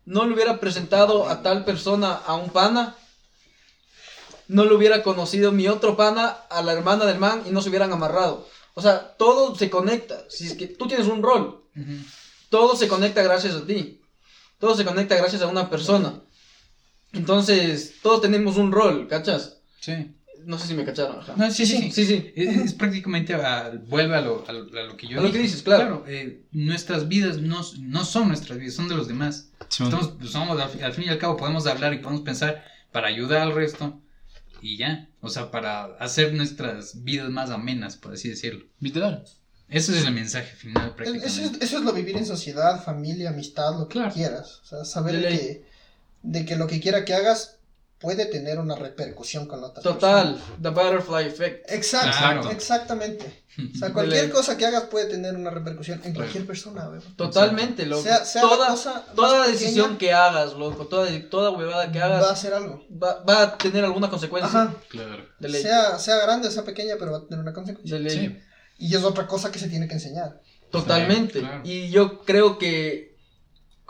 no 0.05 0.25
le 0.25 0.33
hubiera 0.33 0.59
presentado 0.59 1.27
a 1.27 1.41
tal 1.41 1.65
persona 1.65 2.13
a 2.13 2.35
un 2.35 2.49
pana, 2.49 2.95
no 4.55 4.65
le 4.65 4.73
hubiera 4.75 5.01
conocido 5.01 5.51
mi 5.51 5.67
otro 5.67 5.95
pana 5.95 6.25
a 6.49 6.61
la 6.61 6.73
hermana 6.73 7.05
del 7.05 7.19
man 7.19 7.43
y 7.47 7.51
no 7.51 7.61
se 7.61 7.69
hubieran 7.69 7.91
amarrado. 7.93 8.47
O 8.73 8.81
sea, 8.81 9.15
todo 9.17 9.55
se 9.55 9.69
conecta. 9.69 10.25
Si 10.29 10.45
es 10.47 10.53
que 10.53 10.67
tú 10.67 10.87
tienes 10.87 11.07
un 11.07 11.21
rol, 11.23 11.63
todo 12.49 12.75
se 12.75 12.87
conecta 12.87 13.21
gracias 13.23 13.55
a 13.55 13.65
ti. 13.65 14.01
Todo 14.59 14.75
se 14.75 14.85
conecta 14.85 15.15
gracias 15.15 15.41
a 15.41 15.47
una 15.47 15.69
persona. 15.69 16.21
Entonces, 17.13 17.95
todos 18.01 18.21
tenemos 18.21 18.57
un 18.57 18.71
rol, 18.71 19.07
¿cachas? 19.07 19.61
Sí. 19.79 20.15
No 20.45 20.57
sé 20.57 20.67
si 20.67 20.73
me 20.73 20.83
cacharon. 20.85 21.19
Ajá. 21.19 21.33
No, 21.37 21.51
sí, 21.51 21.65
sí, 21.65 21.77
sí. 21.77 21.91
Sí, 21.91 22.05
sí. 22.05 22.31
Es, 22.35 22.55
es 22.57 22.73
prácticamente, 22.73 23.33
a- 23.35 23.71
vuelve 23.87 24.15
a 24.15 24.21
lo, 24.21 24.43
a 24.47 24.51
lo- 24.53 24.79
a 24.79 24.83
lo 24.83 24.97
que 24.97 25.07
yo 25.07 25.19
A 25.19 25.23
lo 25.23 25.31
que 25.31 25.37
dices, 25.37 25.61
claro. 25.61 26.03
eh, 26.07 26.45
nuestras 26.51 27.07
vidas 27.07 27.37
no, 27.37 27.61
no 27.79 28.05
son 28.05 28.27
nuestras 28.29 28.57
vidas, 28.57 28.73
son 28.75 28.87
de 28.87 28.95
los 28.95 29.07
demás. 29.07 29.49
Simón. 29.69 29.93
Estamos, 29.93 30.31
somos, 30.31 30.59
al 30.81 30.93
fin 30.93 31.03
y 31.05 31.09
al 31.09 31.19
cabo 31.19 31.37
podemos 31.37 31.67
hablar 31.67 31.93
y 31.93 31.99
podemos 31.99 32.21
pensar 32.23 32.63
para 32.91 33.07
ayudar 33.07 33.41
al 33.41 33.53
resto 33.53 34.01
y 34.61 34.77
ya. 34.77 35.09
O 35.21 35.29
sea, 35.29 35.51
para 35.51 35.85
hacer 35.99 36.33
nuestras 36.33 37.03
vidas 37.03 37.29
más 37.29 37.49
amenas, 37.49 37.97
por 37.97 38.13
así 38.13 38.29
decirlo. 38.29 38.65
Literal. 38.79 39.23
Ese 39.69 39.97
es 39.97 40.05
el 40.05 40.13
mensaje 40.13 40.53
final 40.55 40.87
Eso 40.87 40.95
prácticamente. 40.95 41.57
es, 41.57 41.61
eso 41.63 41.77
es 41.79 41.83
lo 41.85 41.93
vivir 41.93 42.17
en 42.17 42.25
sociedad, 42.25 42.83
familia, 42.83 43.29
amistad, 43.29 43.77
lo 43.79 43.87
que 43.87 43.93
Claro. 43.93 44.13
quieras. 44.13 44.59
O 44.63 44.65
sea, 44.65 44.85
saber 44.85 45.15
De 45.21 45.29
que, 45.29 45.65
de 46.23 46.45
que 46.45 46.55
lo 46.57 46.67
que 46.67 46.81
quiera 46.81 47.05
que 47.05 47.13
hagas 47.13 47.57
puede 48.01 48.25
tener 48.25 48.59
una 48.59 48.75
repercusión 48.75 49.45
con 49.45 49.61
la 49.61 49.67
otra 49.67 49.83
Total, 49.83 50.41
the 50.61 50.69
butterfly 50.69 51.27
effect. 51.27 51.71
Exacto, 51.71 52.49
exactamente. 52.49 53.43
O 53.57 53.77
sea, 53.77 53.93
cualquier 53.93 54.31
cosa 54.31 54.57
que 54.57 54.65
hagas 54.65 54.83
puede 54.83 55.05
tener 55.05 55.35
una 55.35 55.51
repercusión 55.51 56.01
en 56.03 56.13
cualquier 56.13 56.45
persona, 56.45 56.89
weón. 56.89 57.03
Totalmente, 57.15 57.85
loco. 57.85 58.01
Sea, 58.01 58.25
sea 58.25 58.43
la 58.43 58.49
toda 58.49 58.67
cosa 58.69 58.93
más 58.93 59.15
toda 59.15 59.45
pequeña, 59.45 59.51
decisión 59.51 59.97
que 59.97 60.13
hagas, 60.13 60.53
loco, 60.53 60.87
toda, 60.87 61.07
toda 61.29 61.51
huevada 61.51 61.91
que 61.91 61.99
va 61.99 62.05
a 62.05 62.17
hagas, 62.17 62.31
hacer 62.31 62.53
algo. 62.53 62.85
va, 62.91 63.23
va 63.23 63.41
a 63.43 63.57
tener 63.57 63.85
alguna 63.85 64.09
consecuencia. 64.09 64.63
Ajá. 64.63 64.75
Claro. 64.89 65.23
Sea, 65.51 65.99
sea 65.99 66.17
grande 66.23 66.47
o 66.47 66.51
sea 66.51 66.63
pequeña, 66.63 66.95
pero 66.97 67.11
va 67.11 67.17
a 67.19 67.27
tener 67.27 67.39
una 67.39 67.53
consecuencia. 67.53 67.97
De 67.97 68.03
ley. 68.03 68.17
Sí. 68.17 68.37
Y 68.79 68.95
es 68.95 69.03
otra 69.03 69.27
cosa 69.27 69.51
que 69.51 69.59
se 69.59 69.69
tiene 69.69 69.87
que 69.87 69.93
enseñar. 69.93 70.41
Totalmente. 70.71 71.33
Sí, 71.33 71.39
claro. 71.39 71.61
Y 71.63 71.89
yo 71.91 72.23
creo 72.23 72.57
que, 72.57 73.10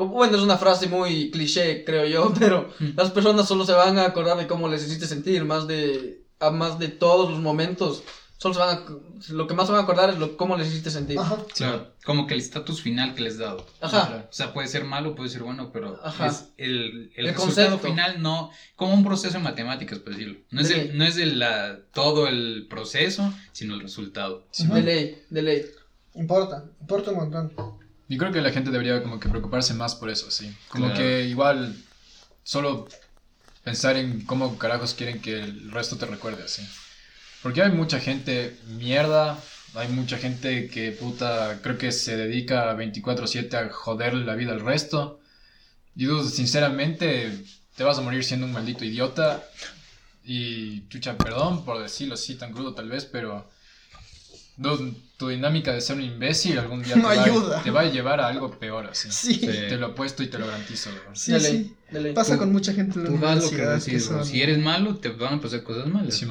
como, 0.07 0.15
bueno, 0.15 0.37
es 0.37 0.43
una 0.43 0.57
frase 0.57 0.87
muy 0.87 1.31
cliché, 1.31 1.83
creo 1.85 2.05
yo, 2.05 2.33
pero 2.39 2.69
Mm. 2.79 2.89
las 2.97 3.11
personas 3.11 3.47
solo 3.47 3.65
se 3.65 3.73
van 3.73 3.97
a 3.97 4.05
acordar 4.05 4.37
de 4.37 4.47
cómo 4.47 4.67
les 4.67 4.83
hiciste 4.85 5.05
sentir, 5.05 5.45
más 5.45 5.67
de, 5.67 6.23
a 6.39 6.49
más 6.51 6.79
de 6.79 6.87
todos 6.89 7.29
los 7.29 7.39
momentos. 7.39 8.03
Solo 8.37 8.55
se 8.55 8.59
van 8.59 8.77
a, 8.77 8.85
lo 9.33 9.45
que 9.45 9.53
más 9.53 9.67
se 9.67 9.71
van 9.71 9.81
a 9.81 9.83
acordar 9.83 10.09
es 10.09 10.17
lo, 10.17 10.35
cómo 10.35 10.57
les 10.57 10.67
hiciste 10.69 10.89
sentir. 10.89 11.19
Ajá. 11.19 11.37
Claro. 11.55 11.91
Como 12.03 12.25
que 12.25 12.33
el 12.33 12.39
estatus 12.39 12.81
final 12.81 13.13
que 13.13 13.21
les 13.21 13.35
he 13.35 13.43
dado. 13.43 13.67
Ajá. 13.81 14.25
O 14.27 14.33
sea, 14.33 14.51
puede 14.51 14.67
ser 14.67 14.83
malo, 14.83 15.13
puede 15.13 15.29
ser 15.29 15.43
bueno, 15.43 15.71
pero 15.71 15.99
Ajá. 16.03 16.25
es 16.25 16.45
el, 16.57 17.11
el, 17.15 17.27
El 17.27 17.33
resultado 17.35 17.69
concepto. 17.79 17.87
final 17.89 18.19
no, 18.23 18.49
como 18.75 18.95
un 18.95 19.03
proceso 19.03 19.37
en 19.37 19.43
matemáticas, 19.43 19.99
por 19.99 20.13
decirlo. 20.13 20.39
No 20.49 20.61
es, 20.61 20.69
De 20.69 20.81
el, 20.81 20.97
no 20.97 21.05
es 21.05 21.17
el, 21.17 21.37
la, 21.37 21.77
todo 21.93 22.27
el 22.27 22.65
proceso, 22.67 23.31
sino 23.51 23.75
el 23.75 23.81
resultado. 23.81 24.47
Ujú. 24.59 24.73
De 24.73 24.81
ley, 24.81 25.21
de 25.29 25.41
ley. 25.43 25.65
Importa, 26.15 26.65
importa 26.81 27.11
un 27.11 27.17
montón. 27.17 27.53
Y 28.11 28.17
creo 28.17 28.33
que 28.33 28.41
la 28.41 28.51
gente 28.51 28.71
debería 28.71 29.01
como 29.01 29.21
que 29.21 29.29
preocuparse 29.29 29.73
más 29.73 29.95
por 29.95 30.09
eso, 30.09 30.29
sí. 30.29 30.53
Como 30.67 30.87
Claro. 30.87 30.99
que 30.99 31.23
igual 31.29 31.73
solo 32.43 32.85
pensar 33.63 33.95
en 33.95 34.25
cómo 34.25 34.57
carajos 34.57 34.93
quieren 34.93 35.21
que 35.21 35.39
el 35.39 35.71
resto 35.71 35.95
te 35.95 36.05
recuerde 36.05 36.43
así. 36.43 36.61
Porque 37.41 37.61
hay 37.61 37.71
mucha 37.71 38.01
gente 38.01 38.57
mierda, 38.67 39.39
hay 39.75 39.87
mucha 39.87 40.17
gente 40.17 40.67
que 40.67 40.91
puta 40.91 41.59
creo 41.63 41.77
que 41.77 41.93
se 41.93 42.17
dedica 42.17 42.73
24/7 42.73 43.55
a 43.55 43.69
joderle 43.69 44.25
la 44.25 44.35
vida 44.35 44.51
al 44.51 44.59
resto. 44.59 45.21
Y 45.95 46.03
dudo, 46.03 46.27
sinceramente, 46.27 47.31
te 47.77 47.83
vas 47.85 47.97
a 47.97 48.01
morir 48.01 48.25
siendo 48.25 48.45
un 48.45 48.51
maldito 48.51 48.83
idiota. 48.83 49.41
Y 50.25 50.85
chucha, 50.89 51.17
perdón 51.17 51.63
por 51.63 51.81
decirlo 51.81 52.15
así 52.15 52.35
tan 52.35 52.51
crudo 52.51 52.73
tal 52.73 52.89
vez, 52.89 53.05
pero 53.05 53.49
dude, 54.57 54.93
tu 55.17 55.29
dinámica 55.29 55.73
de 55.73 55.81
ser 55.81 55.97
un 55.97 56.03
imbécil 56.03 56.57
algún 56.59 56.81
día 56.83 56.95
No 56.97 57.09
te, 57.09 57.15
va, 57.17 57.23
ayuda. 57.23 57.63
te 57.63 57.71
va 57.71 57.81
a 57.81 57.85
llevar 57.89 58.19
a 58.19 58.27
algo 58.27 58.51
peor 58.59 58.87
así. 58.87 59.11
Sí. 59.11 59.33
Sí. 59.35 59.45
Te 59.47 59.77
lo 59.77 59.87
apuesto 59.87 60.23
y 60.23 60.27
te 60.27 60.37
lo 60.39 60.47
garantizo. 60.47 60.89
Sí, 61.13 61.39
sí. 61.39 61.75
ley. 61.91 62.13
Pasa 62.13 62.33
Tú- 62.33 62.39
con 62.39 62.51
mucha 62.51 62.73
gente 62.73 62.99
en 62.99 63.03
la 63.05 63.09
Tú 63.09 63.17
das 63.19 63.43
lo 63.43 63.49
que 63.49 63.55
universidad 63.55 63.85
que 63.85 63.97
bro. 64.07 64.17
son- 64.19 64.25
Si 64.25 64.41
eres 64.41 64.57
malo, 64.59 64.97
te 64.97 65.09
van 65.09 65.35
a 65.35 65.41
pasar 65.41 65.63
cosas 65.63 65.87
malas. 65.87 66.21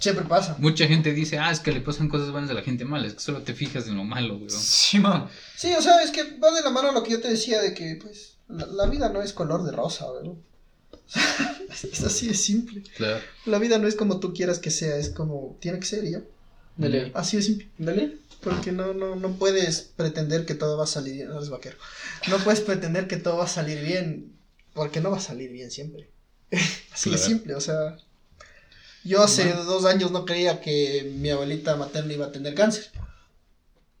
Siempre 0.00 0.24
pasa. 0.26 0.54
Mucha 0.60 0.86
gente 0.86 1.12
dice, 1.12 1.38
ah, 1.38 1.50
es 1.50 1.58
que 1.58 1.72
le 1.72 1.80
pasan 1.80 2.08
cosas 2.08 2.30
buenas 2.30 2.50
a 2.50 2.54
la 2.54 2.62
gente 2.62 2.84
mala. 2.84 3.06
Es 3.08 3.14
que 3.14 3.20
solo 3.20 3.42
te 3.42 3.52
fijas 3.54 3.88
en 3.88 3.96
lo 3.96 4.04
malo, 4.04 4.36
weón. 4.36 4.48
Simón. 4.50 5.28
Sí, 5.56 5.72
o 5.76 5.82
sea, 5.82 6.02
es 6.04 6.12
que 6.12 6.38
va 6.38 6.52
de 6.52 6.62
la 6.62 6.70
mano 6.70 6.92
lo 6.92 7.02
que 7.02 7.10
yo 7.12 7.20
te 7.20 7.28
decía 7.28 7.60
de 7.60 7.74
que, 7.74 7.98
pues, 8.00 8.34
la, 8.48 8.66
la 8.66 8.86
vida 8.86 9.08
no 9.08 9.20
es 9.22 9.32
color 9.32 9.64
de 9.64 9.72
rosa, 9.72 10.06
¿verdad? 10.12 10.34
es 11.92 12.02
así 12.04 12.28
de 12.28 12.34
simple. 12.34 12.82
Claro. 12.96 13.20
La 13.46 13.58
vida 13.58 13.78
no 13.78 13.88
es 13.88 13.94
como 13.96 14.20
tú 14.20 14.32
quieras 14.32 14.58
que 14.58 14.70
sea, 14.70 14.96
es 14.96 15.10
como 15.10 15.56
tiene 15.60 15.80
que 15.80 15.86
ser 15.86 16.04
y 16.04 16.12
ya. 16.12 16.20
De 16.78 16.88
ley. 16.88 17.12
Así 17.14 17.36
de 17.36 17.42
simple. 17.42 17.70
De 17.76 17.94
ley. 17.94 18.24
Porque 18.40 18.72
no, 18.72 18.94
no, 18.94 19.16
no 19.16 19.32
puedes 19.32 19.80
pretender 19.96 20.46
que 20.46 20.54
todo 20.54 20.78
va 20.78 20.84
a 20.84 20.86
salir 20.86 21.14
bien. 21.14 21.28
No 21.28 21.36
eres 21.36 21.50
vaquero. 21.50 21.76
No 22.28 22.38
puedes 22.38 22.60
pretender 22.60 23.08
que 23.08 23.16
todo 23.16 23.36
va 23.36 23.44
a 23.44 23.48
salir 23.48 23.84
bien. 23.84 24.38
Porque 24.72 25.00
no 25.00 25.10
va 25.10 25.18
a 25.18 25.20
salir 25.20 25.50
bien 25.50 25.70
siempre. 25.70 26.10
Así 26.92 27.10
de 27.10 27.18
simple, 27.18 27.54
o 27.56 27.60
sea. 27.60 27.98
Yo 29.04 29.22
hace 29.22 29.52
dos 29.52 29.84
años 29.84 30.12
no 30.12 30.24
creía 30.24 30.60
que 30.60 31.12
mi 31.16 31.30
abuelita 31.30 31.76
materna 31.76 32.12
iba 32.12 32.26
a 32.26 32.32
tener 32.32 32.54
cáncer. 32.54 32.90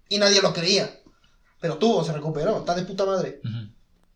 Y 0.08 0.18
nadie 0.18 0.40
lo 0.40 0.52
creía. 0.52 1.00
Pero 1.60 1.78
tuvo, 1.78 2.04
se 2.04 2.12
recuperó, 2.12 2.58
está 2.58 2.74
de 2.74 2.82
puta 2.82 3.04
madre. 3.04 3.40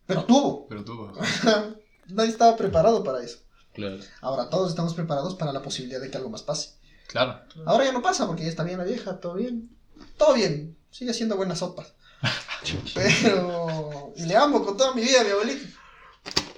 Pero 0.06 0.24
tuvo. 0.24 0.68
Pero 0.68 0.84
tú. 0.84 1.12
nadie 2.08 2.30
estaba 2.30 2.56
preparado 2.56 3.02
para 3.02 3.24
eso. 3.24 3.38
Claro. 3.72 3.98
Ahora 4.20 4.50
todos 4.50 4.70
estamos 4.70 4.94
preparados 4.94 5.34
para 5.34 5.52
la 5.52 5.62
posibilidad 5.62 6.00
de 6.00 6.10
que 6.10 6.16
algo 6.16 6.30
más 6.30 6.42
pase. 6.42 6.74
Claro. 7.12 7.42
Ahora 7.66 7.84
ya 7.84 7.92
no 7.92 8.00
pasa 8.00 8.26
porque 8.26 8.42
ya 8.42 8.48
está 8.48 8.64
bien 8.64 8.78
la 8.78 8.84
vieja, 8.84 9.20
todo 9.20 9.34
bien. 9.34 9.68
Todo 10.16 10.32
bien, 10.32 10.78
sigue 10.90 11.10
haciendo 11.10 11.36
buenas 11.36 11.58
sopas. 11.58 11.92
Pero. 12.94 14.14
Y 14.16 14.24
le 14.24 14.34
amo 14.34 14.64
con 14.64 14.78
toda 14.78 14.94
mi 14.94 15.02
vida 15.02 15.20
a 15.20 15.24
mi 15.24 15.30
abuelito. 15.30 15.66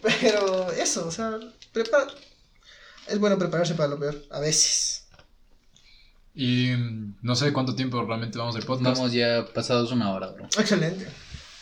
Pero 0.01 0.71
eso, 0.71 1.09
o 1.09 1.11
sea, 1.11 1.41
prepara... 1.73 2.07
es 3.09 3.19
bueno 3.19 3.37
prepararse 3.37 3.75
para 3.75 3.89
lo 3.89 3.99
peor, 3.99 4.23
a 4.31 4.39
veces. 4.39 5.09
Y 6.37 6.69
mm, 6.69 7.17
no 7.23 7.35
sé 7.35 7.53
cuánto 7.53 7.75
tiempo 7.75 8.05
realmente 8.05 8.39
vamos 8.39 8.55
de 8.55 8.63
podcast. 8.63 8.97
Vamos 8.97 9.13
ya 9.13 9.45
pasados 9.53 9.91
una 9.91 10.13
hora, 10.13 10.31
bro. 10.31 10.45
Excelente. 10.45 11.09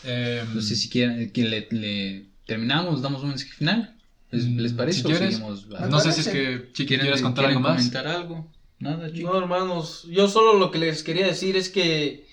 Eh, 0.05 0.45
no 0.53 0.61
sé 0.61 0.77
si 0.77 0.91
quieren 0.91 1.33
que 1.33 1.45
le, 1.45 2.27
terminamos, 2.45 3.01
damos 3.01 3.23
un 3.23 3.31
mensaje 3.31 3.53
final. 3.53 3.97
¿Les, 4.31 4.73
mm, 4.73 4.77
parece? 4.77 4.99
Si 4.99 5.05
quieres, 5.05 5.41
no 5.41 6.01
sé 6.01 6.13
si 6.13 6.21
es 6.21 6.29
que 6.29 6.71
si 6.75 6.85
quieres 6.85 7.23
contar 7.23 7.47
algo 7.47 7.61
más. 7.61 7.79
comentar 7.79 8.07
algo? 8.07 8.51
Nada, 8.83 9.09
No, 9.15 9.39
hermanos, 9.39 10.03
yo 10.11 10.27
solo 10.27 10.55
lo 10.55 10.73
que 10.73 10.79
les 10.79 11.05
quería 11.05 11.25
decir 11.25 11.57
es 11.57 11.69
que 11.69 12.27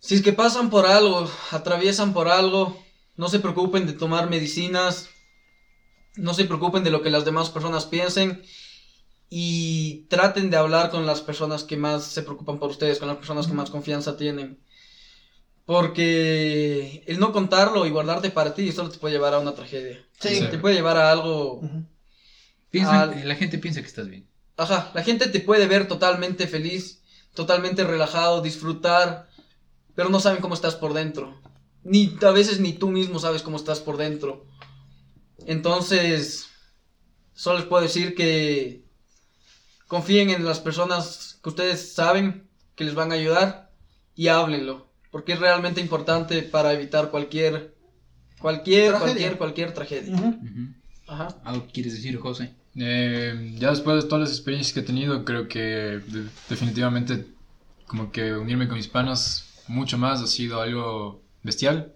si 0.00 0.16
es 0.16 0.22
que 0.22 0.32
pasan 0.32 0.68
por 0.68 0.84
algo, 0.84 1.30
atraviesan 1.52 2.12
por 2.12 2.26
algo, 2.26 2.76
no 3.14 3.28
se 3.28 3.38
preocupen 3.38 3.86
de 3.86 3.92
tomar 3.92 4.28
medicinas, 4.28 5.10
no 6.16 6.34
se 6.34 6.44
preocupen 6.44 6.82
de 6.82 6.90
lo 6.90 7.02
que 7.02 7.10
las 7.10 7.24
demás 7.24 7.50
personas 7.50 7.86
piensen 7.86 8.42
y 9.30 10.06
traten 10.08 10.50
de 10.50 10.56
hablar 10.56 10.90
con 10.90 11.06
las 11.06 11.20
personas 11.20 11.62
que 11.62 11.76
más 11.76 12.04
se 12.04 12.24
preocupan 12.24 12.58
por 12.58 12.70
ustedes, 12.70 12.98
con 12.98 13.06
las 13.06 13.18
personas 13.18 13.46
que 13.46 13.54
más 13.54 13.70
confianza 13.70 14.16
tienen. 14.16 14.58
Porque 15.64 17.04
el 17.06 17.20
no 17.20 17.30
contarlo 17.30 17.86
y 17.86 17.90
guardarte 17.90 18.30
para 18.30 18.54
ti 18.54 18.72
solo 18.72 18.90
te 18.90 18.98
puede 18.98 19.14
llevar 19.14 19.34
a 19.34 19.38
una 19.38 19.54
tragedia. 19.54 20.04
Sí. 20.18 20.44
Te 20.50 20.58
puede 20.58 20.74
llevar 20.74 20.96
a 20.96 21.12
algo... 21.12 21.60
La 22.72 23.36
gente 23.36 23.58
piensa 23.58 23.80
que 23.80 23.86
estás 23.86 24.08
bien. 24.08 24.31
Ajá, 24.62 24.92
la 24.94 25.02
gente 25.02 25.26
te 25.26 25.40
puede 25.40 25.66
ver 25.66 25.88
totalmente 25.88 26.46
feliz, 26.46 27.02
totalmente 27.34 27.82
relajado, 27.82 28.42
disfrutar, 28.42 29.28
pero 29.96 30.08
no 30.08 30.20
saben 30.20 30.40
cómo 30.40 30.54
estás 30.54 30.76
por 30.76 30.94
dentro. 30.94 31.40
Ni 31.82 32.16
a 32.22 32.30
veces 32.30 32.60
ni 32.60 32.72
tú 32.72 32.88
mismo 32.88 33.18
sabes 33.18 33.42
cómo 33.42 33.56
estás 33.56 33.80
por 33.80 33.96
dentro. 33.96 34.46
Entonces, 35.46 36.46
solo 37.34 37.58
les 37.58 37.66
puedo 37.66 37.82
decir 37.82 38.14
que 38.14 38.84
confíen 39.88 40.30
en 40.30 40.44
las 40.44 40.60
personas 40.60 41.40
que 41.42 41.48
ustedes 41.48 41.94
saben 41.94 42.48
que 42.76 42.84
les 42.84 42.94
van 42.94 43.10
a 43.10 43.16
ayudar 43.16 43.72
y 44.14 44.28
háblenlo, 44.28 44.92
porque 45.10 45.32
es 45.32 45.40
realmente 45.40 45.80
importante 45.80 46.40
para 46.40 46.72
evitar 46.72 47.10
cualquier 47.10 47.74
cualquier 48.38 48.90
tragedia. 48.90 49.06
cualquier 49.06 49.38
cualquier 49.38 49.74
tragedia. 49.74 50.38
Ajá. 51.08 51.40
¿Algo 51.42 51.66
quieres 51.72 51.94
decir, 51.94 52.16
José? 52.16 52.61
Eh, 52.76 53.54
ya 53.58 53.70
después 53.70 54.02
de 54.02 54.08
todas 54.08 54.28
las 54.28 54.36
experiencias 54.36 54.72
que 54.72 54.80
he 54.80 54.82
tenido, 54.82 55.24
creo 55.24 55.48
que 55.48 56.00
definitivamente 56.48 57.26
como 57.86 58.10
que 58.10 58.32
unirme 58.34 58.68
con 58.68 58.76
mis 58.76 58.88
panas 58.88 59.62
mucho 59.68 59.98
más 59.98 60.22
ha 60.22 60.26
sido 60.26 60.60
algo 60.60 61.22
bestial. 61.42 61.92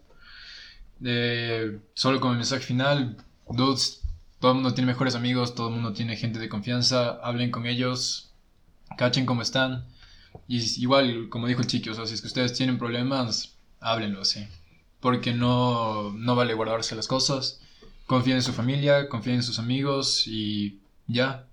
Eh, 1.05 1.79
solo 1.95 2.21
como 2.21 2.35
mensaje 2.35 2.63
final, 2.63 3.17
dudes, 3.49 4.03
todo 4.41 4.53
el 4.53 4.57
mundo 4.57 4.75
tiene 4.75 4.93
mejores 4.93 5.15
amigos, 5.15 5.55
todo 5.55 5.69
el 5.69 5.75
mundo 5.75 5.93
tiene 5.93 6.17
gente 6.17 6.39
de 6.39 6.49
confianza, 6.49 7.19
hablen 7.23 7.51
con 7.51 7.67
ellos, 7.67 8.31
cachen 8.97 9.27
cómo 9.27 9.43
están. 9.43 9.87
Y 10.49 10.59
igual, 10.83 11.29
como 11.31 11.47
dijo 11.47 11.63
el 11.63 11.67
chico, 11.67 11.91
o 11.91 11.95
sea, 11.95 12.07
si 12.07 12.15
es 12.15 12.21
que 12.21 12.27
ustedes 12.29 12.53
tienen 12.53 12.79
problemas, 12.79 13.57
háblenlo 13.81 14.21
así. 14.21 14.47
Porque 15.01 15.33
no, 15.33 16.13
no 16.13 16.37
vale 16.37 16.55
guardarse 16.55 16.95
las 16.95 17.09
cosas. 17.09 17.61
Confíen 18.07 18.37
en 18.37 18.43
su 18.43 18.53
familia, 18.53 19.09
confíen 19.09 19.37
en 19.37 19.43
sus 19.43 19.59
amigos 19.59 20.27
y 20.27 20.81
ya. 21.07 21.47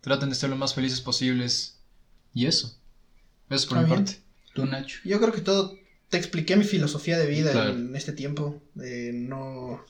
Traten 0.00 0.28
de 0.28 0.34
ser 0.34 0.50
lo 0.50 0.56
más 0.56 0.74
felices 0.74 1.00
posibles. 1.00 1.78
Y 2.34 2.46
eso. 2.46 2.76
Eso 3.50 3.68
por 3.68 3.78
mi 3.78 3.88
parte. 3.88 4.20
Tú, 4.54 4.66
Nacho. 4.66 5.00
Yo 5.04 5.18
creo 5.20 5.32
que 5.32 5.40
todo. 5.40 5.74
Te 6.08 6.18
expliqué 6.18 6.56
mi 6.56 6.64
filosofía 6.64 7.18
de 7.18 7.26
vida 7.26 7.70
en 7.70 7.96
este 7.96 8.12
tiempo. 8.12 8.62
no 8.74 9.80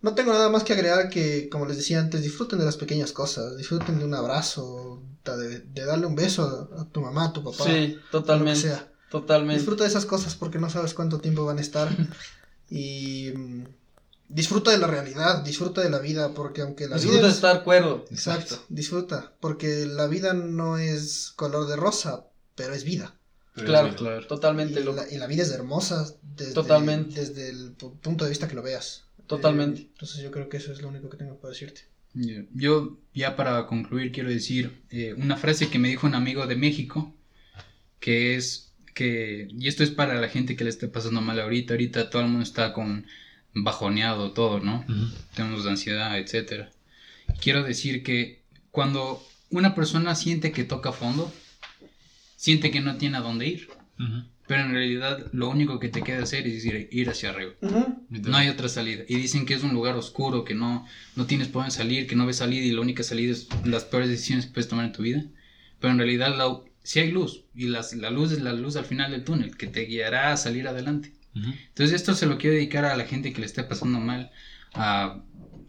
no 0.00 0.14
tengo 0.14 0.32
nada 0.32 0.48
más 0.48 0.62
que 0.62 0.72
agregar 0.72 1.10
que, 1.10 1.48
como 1.48 1.66
les 1.66 1.76
decía 1.76 1.98
antes, 1.98 2.22
disfruten 2.22 2.58
de 2.58 2.64
las 2.64 2.76
pequeñas 2.76 3.12
cosas, 3.12 3.56
disfruten 3.56 3.98
de 3.98 4.04
un 4.04 4.14
abrazo, 4.14 5.02
de, 5.24 5.84
darle 5.84 6.06
un 6.06 6.14
beso 6.14 6.68
a, 6.78 6.84
tu 6.84 7.00
mamá, 7.00 7.26
a 7.26 7.32
tu 7.32 7.42
papá. 7.42 7.64
Sí, 7.64 7.98
totalmente. 8.12 8.60
Sea. 8.60 8.92
Totalmente. 9.10 9.58
Disfruta 9.58 9.84
de 9.84 9.90
esas 9.90 10.06
cosas 10.06 10.36
porque 10.36 10.58
no 10.58 10.70
sabes 10.70 10.94
cuánto 10.94 11.18
tiempo 11.18 11.44
van 11.44 11.58
a 11.58 11.62
estar. 11.62 11.88
y 12.70 13.32
mm, 13.34 13.64
disfruta 14.28 14.70
de 14.70 14.78
la 14.78 14.86
realidad, 14.86 15.42
disfruta 15.42 15.80
de 15.80 15.90
la 15.90 15.98
vida, 15.98 16.34
porque 16.34 16.62
aunque 16.62 16.88
la 16.88 16.96
disfruta 16.96 17.18
vida. 17.18 17.28
de 17.28 17.34
estar 17.34 17.64
cuerdo. 17.64 18.04
Exacto, 18.10 18.62
disfruta, 18.68 19.32
porque 19.40 19.86
la 19.86 20.06
vida 20.06 20.34
no 20.34 20.78
es 20.78 21.32
color 21.36 21.66
de 21.66 21.76
rosa, 21.76 22.26
pero 22.54 22.74
es 22.74 22.84
vida. 22.84 23.14
claro, 23.54 23.94
claro, 23.96 24.26
totalmente. 24.26 24.80
Y 24.80 24.84
la, 24.84 25.10
y 25.10 25.18
la, 25.18 25.26
vida 25.26 25.42
es 25.42 25.50
hermosa 25.50 26.06
desde, 26.22 26.52
totalmente. 26.52 27.20
desde 27.20 27.50
el 27.50 27.72
punto 27.72 28.24
de 28.24 28.30
vista 28.30 28.48
que 28.48 28.54
lo 28.54 28.62
veas. 28.62 29.04
Totalmente. 29.26 29.82
Eh, 29.82 29.88
entonces 29.92 30.22
yo 30.22 30.30
creo 30.30 30.48
que 30.48 30.58
eso 30.58 30.72
es 30.72 30.80
lo 30.82 30.88
único 30.88 31.08
que 31.08 31.16
tengo 31.16 31.36
para 31.36 31.52
decirte. 31.52 31.82
Yo 32.54 32.98
ya 33.14 33.36
para 33.36 33.66
concluir 33.66 34.10
quiero 34.12 34.30
decir 34.30 34.82
eh, 34.90 35.14
una 35.14 35.36
frase 35.36 35.68
que 35.68 35.78
me 35.78 35.88
dijo 35.88 36.06
un 36.06 36.14
amigo 36.14 36.46
de 36.46 36.56
México, 36.56 37.14
que 38.00 38.34
es 38.34 38.72
que, 38.94 39.46
y 39.50 39.68
esto 39.68 39.84
es 39.84 39.90
para 39.90 40.20
la 40.20 40.28
gente 40.28 40.56
que 40.56 40.64
le 40.64 40.70
esté 40.70 40.88
pasando 40.88 41.20
mal 41.20 41.38
ahorita, 41.38 41.74
ahorita 41.74 42.10
todo 42.10 42.22
el 42.22 42.28
mundo 42.28 42.42
está 42.42 42.72
con 42.72 43.06
bajoneado 43.64 44.32
todo, 44.32 44.60
¿no? 44.60 44.84
Tenemos 45.34 45.66
ansiedad, 45.66 46.18
etcétera. 46.18 46.70
Quiero 47.40 47.62
decir 47.62 48.02
que 48.02 48.42
cuando 48.70 49.22
una 49.50 49.74
persona 49.74 50.14
siente 50.14 50.52
que 50.52 50.64
toca 50.64 50.92
fondo, 50.92 51.32
siente 52.36 52.70
que 52.70 52.80
no 52.80 52.96
tiene 52.96 53.18
a 53.18 53.20
dónde 53.20 53.46
ir. 53.46 53.68
Pero 54.46 54.62
en 54.62 54.72
realidad 54.72 55.26
lo 55.32 55.50
único 55.50 55.78
que 55.78 55.88
te 55.90 56.02
queda 56.02 56.22
hacer 56.22 56.46
es 56.46 56.64
ir, 56.64 56.88
ir 56.90 57.10
hacia 57.10 57.30
arriba. 57.30 57.52
No 58.08 58.36
hay 58.36 58.48
otra 58.48 58.68
salida. 58.68 59.04
Y 59.06 59.16
dicen 59.16 59.44
que 59.44 59.54
es 59.54 59.62
un 59.62 59.74
lugar 59.74 59.94
oscuro, 59.96 60.44
que 60.44 60.54
no, 60.54 60.86
no 61.16 61.26
tienes 61.26 61.48
por 61.48 61.62
dónde 61.62 61.74
salir, 61.74 62.06
que 62.06 62.16
no 62.16 62.24
ves 62.24 62.36
salida 62.36 62.64
y 62.64 62.70
la 62.70 62.80
única 62.80 63.02
salida 63.02 63.32
es 63.32 63.48
las 63.64 63.84
peores 63.84 64.08
decisiones 64.08 64.46
que 64.46 64.52
puedes 64.52 64.68
tomar 64.68 64.86
en 64.86 64.92
tu 64.92 65.02
vida. 65.02 65.24
Pero 65.80 65.92
en 65.92 65.98
realidad 65.98 66.34
la, 66.36 66.60
sí 66.82 67.00
hay 67.00 67.10
luz. 67.10 67.44
Y 67.54 67.66
las, 67.66 67.92
la 67.94 68.10
luz 68.10 68.32
es 68.32 68.40
la 68.40 68.54
luz 68.54 68.76
al 68.76 68.86
final 68.86 69.10
del 69.10 69.24
túnel, 69.24 69.56
que 69.56 69.66
te 69.66 69.82
guiará 69.84 70.32
a 70.32 70.36
salir 70.38 70.66
adelante. 70.66 71.12
Entonces 71.44 71.94
esto 71.94 72.14
se 72.14 72.26
lo 72.26 72.38
quiero 72.38 72.56
dedicar 72.56 72.84
a 72.84 72.96
la 72.96 73.04
gente 73.04 73.32
que 73.32 73.40
le 73.40 73.46
esté 73.46 73.62
pasando 73.64 74.00
mal. 74.00 74.30
A, 74.74 75.20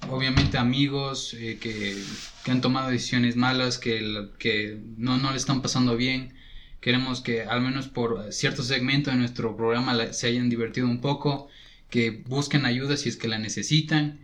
obviamente 0.10 0.58
amigos 0.58 1.34
eh, 1.34 1.58
que, 1.60 2.02
que, 2.44 2.52
han 2.52 2.62
tomado 2.62 2.90
decisiones 2.90 3.36
malas, 3.36 3.78
que, 3.78 4.30
que 4.38 4.82
no, 4.98 5.18
no 5.18 5.32
le 5.32 5.38
están 5.38 5.62
pasando 5.62 5.98
bien 5.98 6.34
Queremos 6.82 7.20
que 7.22 7.44
al 7.44 7.62
menos 7.62 7.88
por 7.88 8.32
cierto 8.32 8.64
segmento 8.64 9.12
de 9.12 9.18
nuestro 9.18 9.56
programa 9.58 10.14
se 10.14 10.28
hayan 10.28 10.50
divertido 10.50 10.88
un 10.88 11.02
poco, 11.02 11.50
que 11.90 12.24
busquen 12.28 12.66
ayuda 12.66 12.96
si 12.96 13.10
es 13.10 13.18
que 13.18 13.28
la 13.28 13.38
necesitan, 13.38 14.20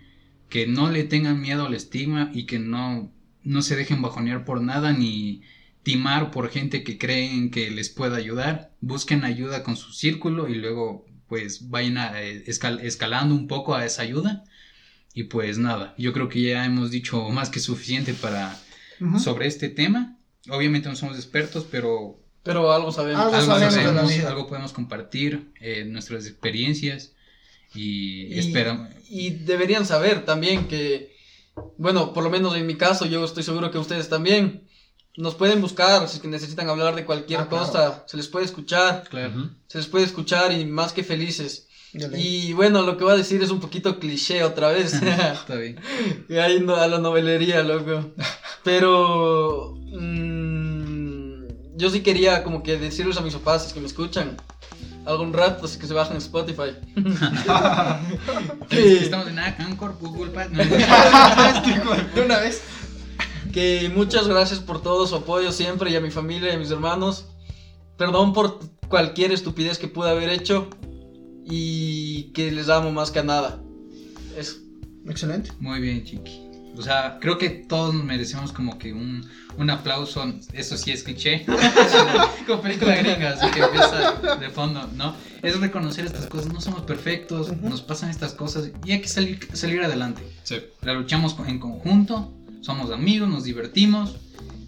que 0.50 0.66
no 0.66 0.90
le 0.90 1.04
tengan 1.04 1.42
miedo 1.42 1.66
al 1.66 1.74
estigma 1.74 2.32
y 2.34 2.46
que 2.46 2.60
no, 2.60 3.12
no 3.44 3.62
se 3.62 3.76
dejen 3.76 4.02
bajonear 4.02 4.46
por 4.46 4.62
nada 4.62 4.94
ni 4.94 5.42
timar 5.84 6.32
por 6.32 6.50
gente 6.50 6.84
que 6.84 6.98
creen 6.98 7.52
que 7.52 7.70
les 7.72 7.90
pueda 7.90 8.16
ayudar. 8.18 8.72
Busquen 8.80 9.26
ayuda 9.26 9.64
con 9.64 9.76
su 9.76 9.92
círculo 9.92 10.48
y 10.48 10.56
luego 10.56 11.06
pues 11.28 11.70
vayan 11.70 11.98
eh, 12.16 12.44
escalando 12.46 13.36
un 13.36 13.48
poco 13.48 13.76
a 13.76 13.86
esa 13.86 14.02
ayuda. 14.02 14.44
Y 15.14 15.24
pues 15.24 15.58
nada, 15.58 15.96
yo 15.98 16.12
creo 16.12 16.28
que 16.28 16.42
ya 16.42 16.66
hemos 16.66 16.92
dicho 16.92 17.30
más 17.30 17.50
que 17.50 17.60
suficiente 17.60 18.14
para 18.14 18.60
sobre 19.24 19.48
este 19.48 19.70
tema. 19.70 20.18
Obviamente 20.50 20.90
no 20.90 20.96
somos 20.96 21.16
expertos, 21.16 21.66
pero 21.70 22.20
pero 22.46 22.72
algo 22.72 22.92
sabemos. 22.92 23.34
Algo, 24.28 24.48
podemos 24.48 24.72
compartir, 24.72 25.52
eh, 25.60 25.84
nuestras 25.86 26.28
experiencias 26.28 27.14
y, 27.74 28.28
y 28.28 28.40
esperamos. 28.40 28.90
Y 29.10 29.32
deberían 29.32 29.84
saber 29.84 30.26
también 30.26 30.68
que, 30.68 31.16
bueno, 31.78 32.14
por 32.14 32.24
lo 32.24 32.30
menos 32.30 32.56
en 32.56 32.68
mi 32.68 32.76
caso, 32.76 33.08
yo 33.08 33.26
estoy 33.26 33.42
seguro 33.42 33.72
que 33.72 33.80
ustedes 33.80 34.10
también. 34.10 34.62
Nos 35.18 35.36
pueden 35.36 35.62
buscar 35.62 36.08
si 36.10 36.26
necesitan 36.28 36.70
hablar 36.70 36.96
de 36.96 37.06
cualquier 37.06 37.42
ah, 37.42 37.50
cosa, 37.50 38.04
se 38.06 38.18
les 38.18 38.28
puede 38.28 38.46
escuchar, 38.46 39.06
claro. 39.10 39.50
se 39.68 39.78
les 39.78 39.88
puede 39.88 40.04
escuchar 40.04 40.52
y 40.52 40.66
más 40.66 40.92
que 40.92 41.04
felices. 41.04 41.68
Y 42.18 42.52
bueno, 42.54 42.82
lo 42.82 42.98
que 42.98 43.06
voy 43.06 43.14
a 43.14 43.18
decir 43.18 43.42
es 43.42 43.50
un 43.50 43.62
poquito 43.62 44.00
cliché 44.00 44.44
otra 44.44 44.70
vez. 44.70 44.94
Está 45.02 45.56
bien. 45.56 45.80
Ahí 46.30 46.66
a 46.68 46.88
la 46.88 47.00
novelería, 47.00 47.64
loco. 47.64 48.12
Pero... 48.64 49.76
Mm, 49.76 51.46
yo 51.78 51.90
sí 51.90 52.02
quería 52.02 52.44
como 52.44 52.64
que 52.64 52.78
decirles 52.78 53.18
a 53.18 53.22
mis 53.22 53.34
papás 53.34 53.74
que 53.74 53.80
me 53.80 53.88
escuchan 53.88 54.38
algún 55.06 55.34
rato, 55.34 55.66
así 55.66 55.78
que 55.78 55.88
se 55.88 55.94
bajan 55.94 56.18
Spotify. 56.18 56.76
Estamos 58.72 59.28
en 59.28 59.40
Anchor, 59.40 59.96
Google 60.00 60.32
De 62.16 62.22
una 62.22 62.40
vez. 62.40 62.62
Que 63.56 63.90
muchas 63.96 64.28
gracias 64.28 64.60
por 64.60 64.82
todo 64.82 65.08
su 65.08 65.16
apoyo 65.16 65.50
siempre 65.54 65.90
y 65.90 65.96
a 65.96 66.02
mi 66.02 66.12
familia 66.12 66.52
y 66.52 66.56
a 66.58 66.60
mis 66.60 66.72
hermanos. 66.72 67.28
Perdón 67.96 68.34
por 68.34 68.60
cualquier 68.90 69.32
estupidez 69.32 69.78
que 69.78 69.88
pude 69.88 70.10
haber 70.10 70.28
hecho 70.28 70.70
y 71.46 72.34
que 72.34 72.52
les 72.52 72.68
amo 72.68 72.92
más 72.92 73.12
que 73.12 73.20
a 73.20 73.24
nada. 73.24 73.64
Eso. 74.38 74.58
Excelente. 75.08 75.52
Muy 75.62 75.80
bien, 75.80 76.04
chiqui. 76.04 76.42
O 76.78 76.82
sea, 76.82 77.18
creo 77.22 77.38
que 77.38 77.50
todos 77.50 77.94
merecemos 77.94 78.52
como 78.52 78.78
que 78.78 78.92
un, 78.92 79.26
un 79.58 79.70
aplauso. 79.70 80.22
Eso 80.52 80.76
sí 80.76 80.92
es 80.92 81.04
cliché. 81.04 81.46
como 82.46 82.62
película 82.62 82.94
gringa, 82.98 83.38
así 83.40 83.50
que 83.52 83.62
empieza 83.62 84.36
de 84.36 84.50
fondo, 84.50 84.86
¿no? 84.98 85.16
Es 85.42 85.58
reconocer 85.62 86.04
estas 86.04 86.26
cosas. 86.28 86.52
No 86.52 86.60
somos 86.60 86.82
perfectos, 86.82 87.56
nos 87.62 87.82
pasan 87.82 88.10
estas 88.10 88.34
cosas 88.34 88.72
y 88.84 88.92
hay 88.92 89.00
que 89.00 89.08
salir, 89.08 89.40
salir 89.54 89.82
adelante. 89.82 90.24
Sí. 90.44 90.58
La 90.82 90.94
luchamos 90.94 91.38
en 91.48 91.58
conjunto, 91.58 92.34
somos 92.66 92.90
amigos, 92.90 93.30
nos 93.30 93.44
divertimos 93.44 94.16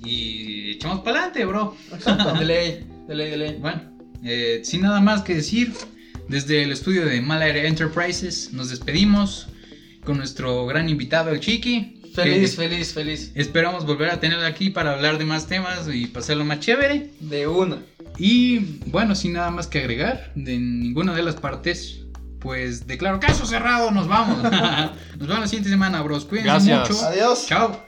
y 0.06 0.72
echamos 0.72 1.00
para 1.00 1.24
adelante, 1.24 1.46
bro. 1.46 1.76
de 2.40 2.46
ley, 2.46 2.88
de 3.08 3.16
ley, 3.16 3.32
de 3.32 3.38
ley. 3.38 3.58
Bueno, 3.60 3.82
eh, 4.24 4.62
sin 4.64 4.82
nada 4.82 5.02
más 5.02 5.24
que 5.24 5.34
decir, 5.34 5.74
desde 6.30 6.62
el 6.62 6.72
estudio 6.72 7.06
de 7.06 7.20
Malaire 7.22 7.68
Enterprises 7.68 8.54
nos 8.54 8.70
despedimos 8.70 9.48
con 10.04 10.18
nuestro 10.18 10.68
gran 10.68 10.90
invitado, 10.90 11.32
el 11.32 11.40
Chiqui. 11.40 11.96
Feliz, 12.14 12.56
feliz, 12.56 12.94
feliz. 12.94 13.32
Esperamos 13.36 13.86
volver 13.86 14.12
a 14.12 14.20
tenerlo 14.20 14.46
aquí 14.46 14.70
para 14.70 14.94
hablar 14.94 15.18
de 15.18 15.26
más 15.26 15.48
temas 15.48 15.88
y 15.92 16.06
pasarlo 16.08 16.46
más 16.46 16.60
chévere. 16.60 17.12
De 17.20 17.48
una. 17.48 17.80
Y 18.18 18.60
bueno, 18.88 19.16
sin 19.16 19.34
nada 19.34 19.52
más 19.52 19.68
que 19.68 19.80
agregar, 19.80 20.32
de 20.36 20.58
ninguna 20.58 21.14
de 21.14 21.24
las 21.24 21.36
partes, 21.36 22.00
pues 22.40 22.86
declaro 22.86 23.20
caso 23.20 23.46
cerrado, 23.46 23.92
nos 23.92 24.08
vamos. 24.08 24.42
nos 25.18 25.28
vemos 25.28 25.40
la 25.40 25.48
siguiente 25.48 25.70
semana, 25.70 26.02
bros. 26.02 26.26
Cuídense 26.26 26.76
mucho. 26.76 27.06
Adiós. 27.06 27.46
Chao. 27.48 27.87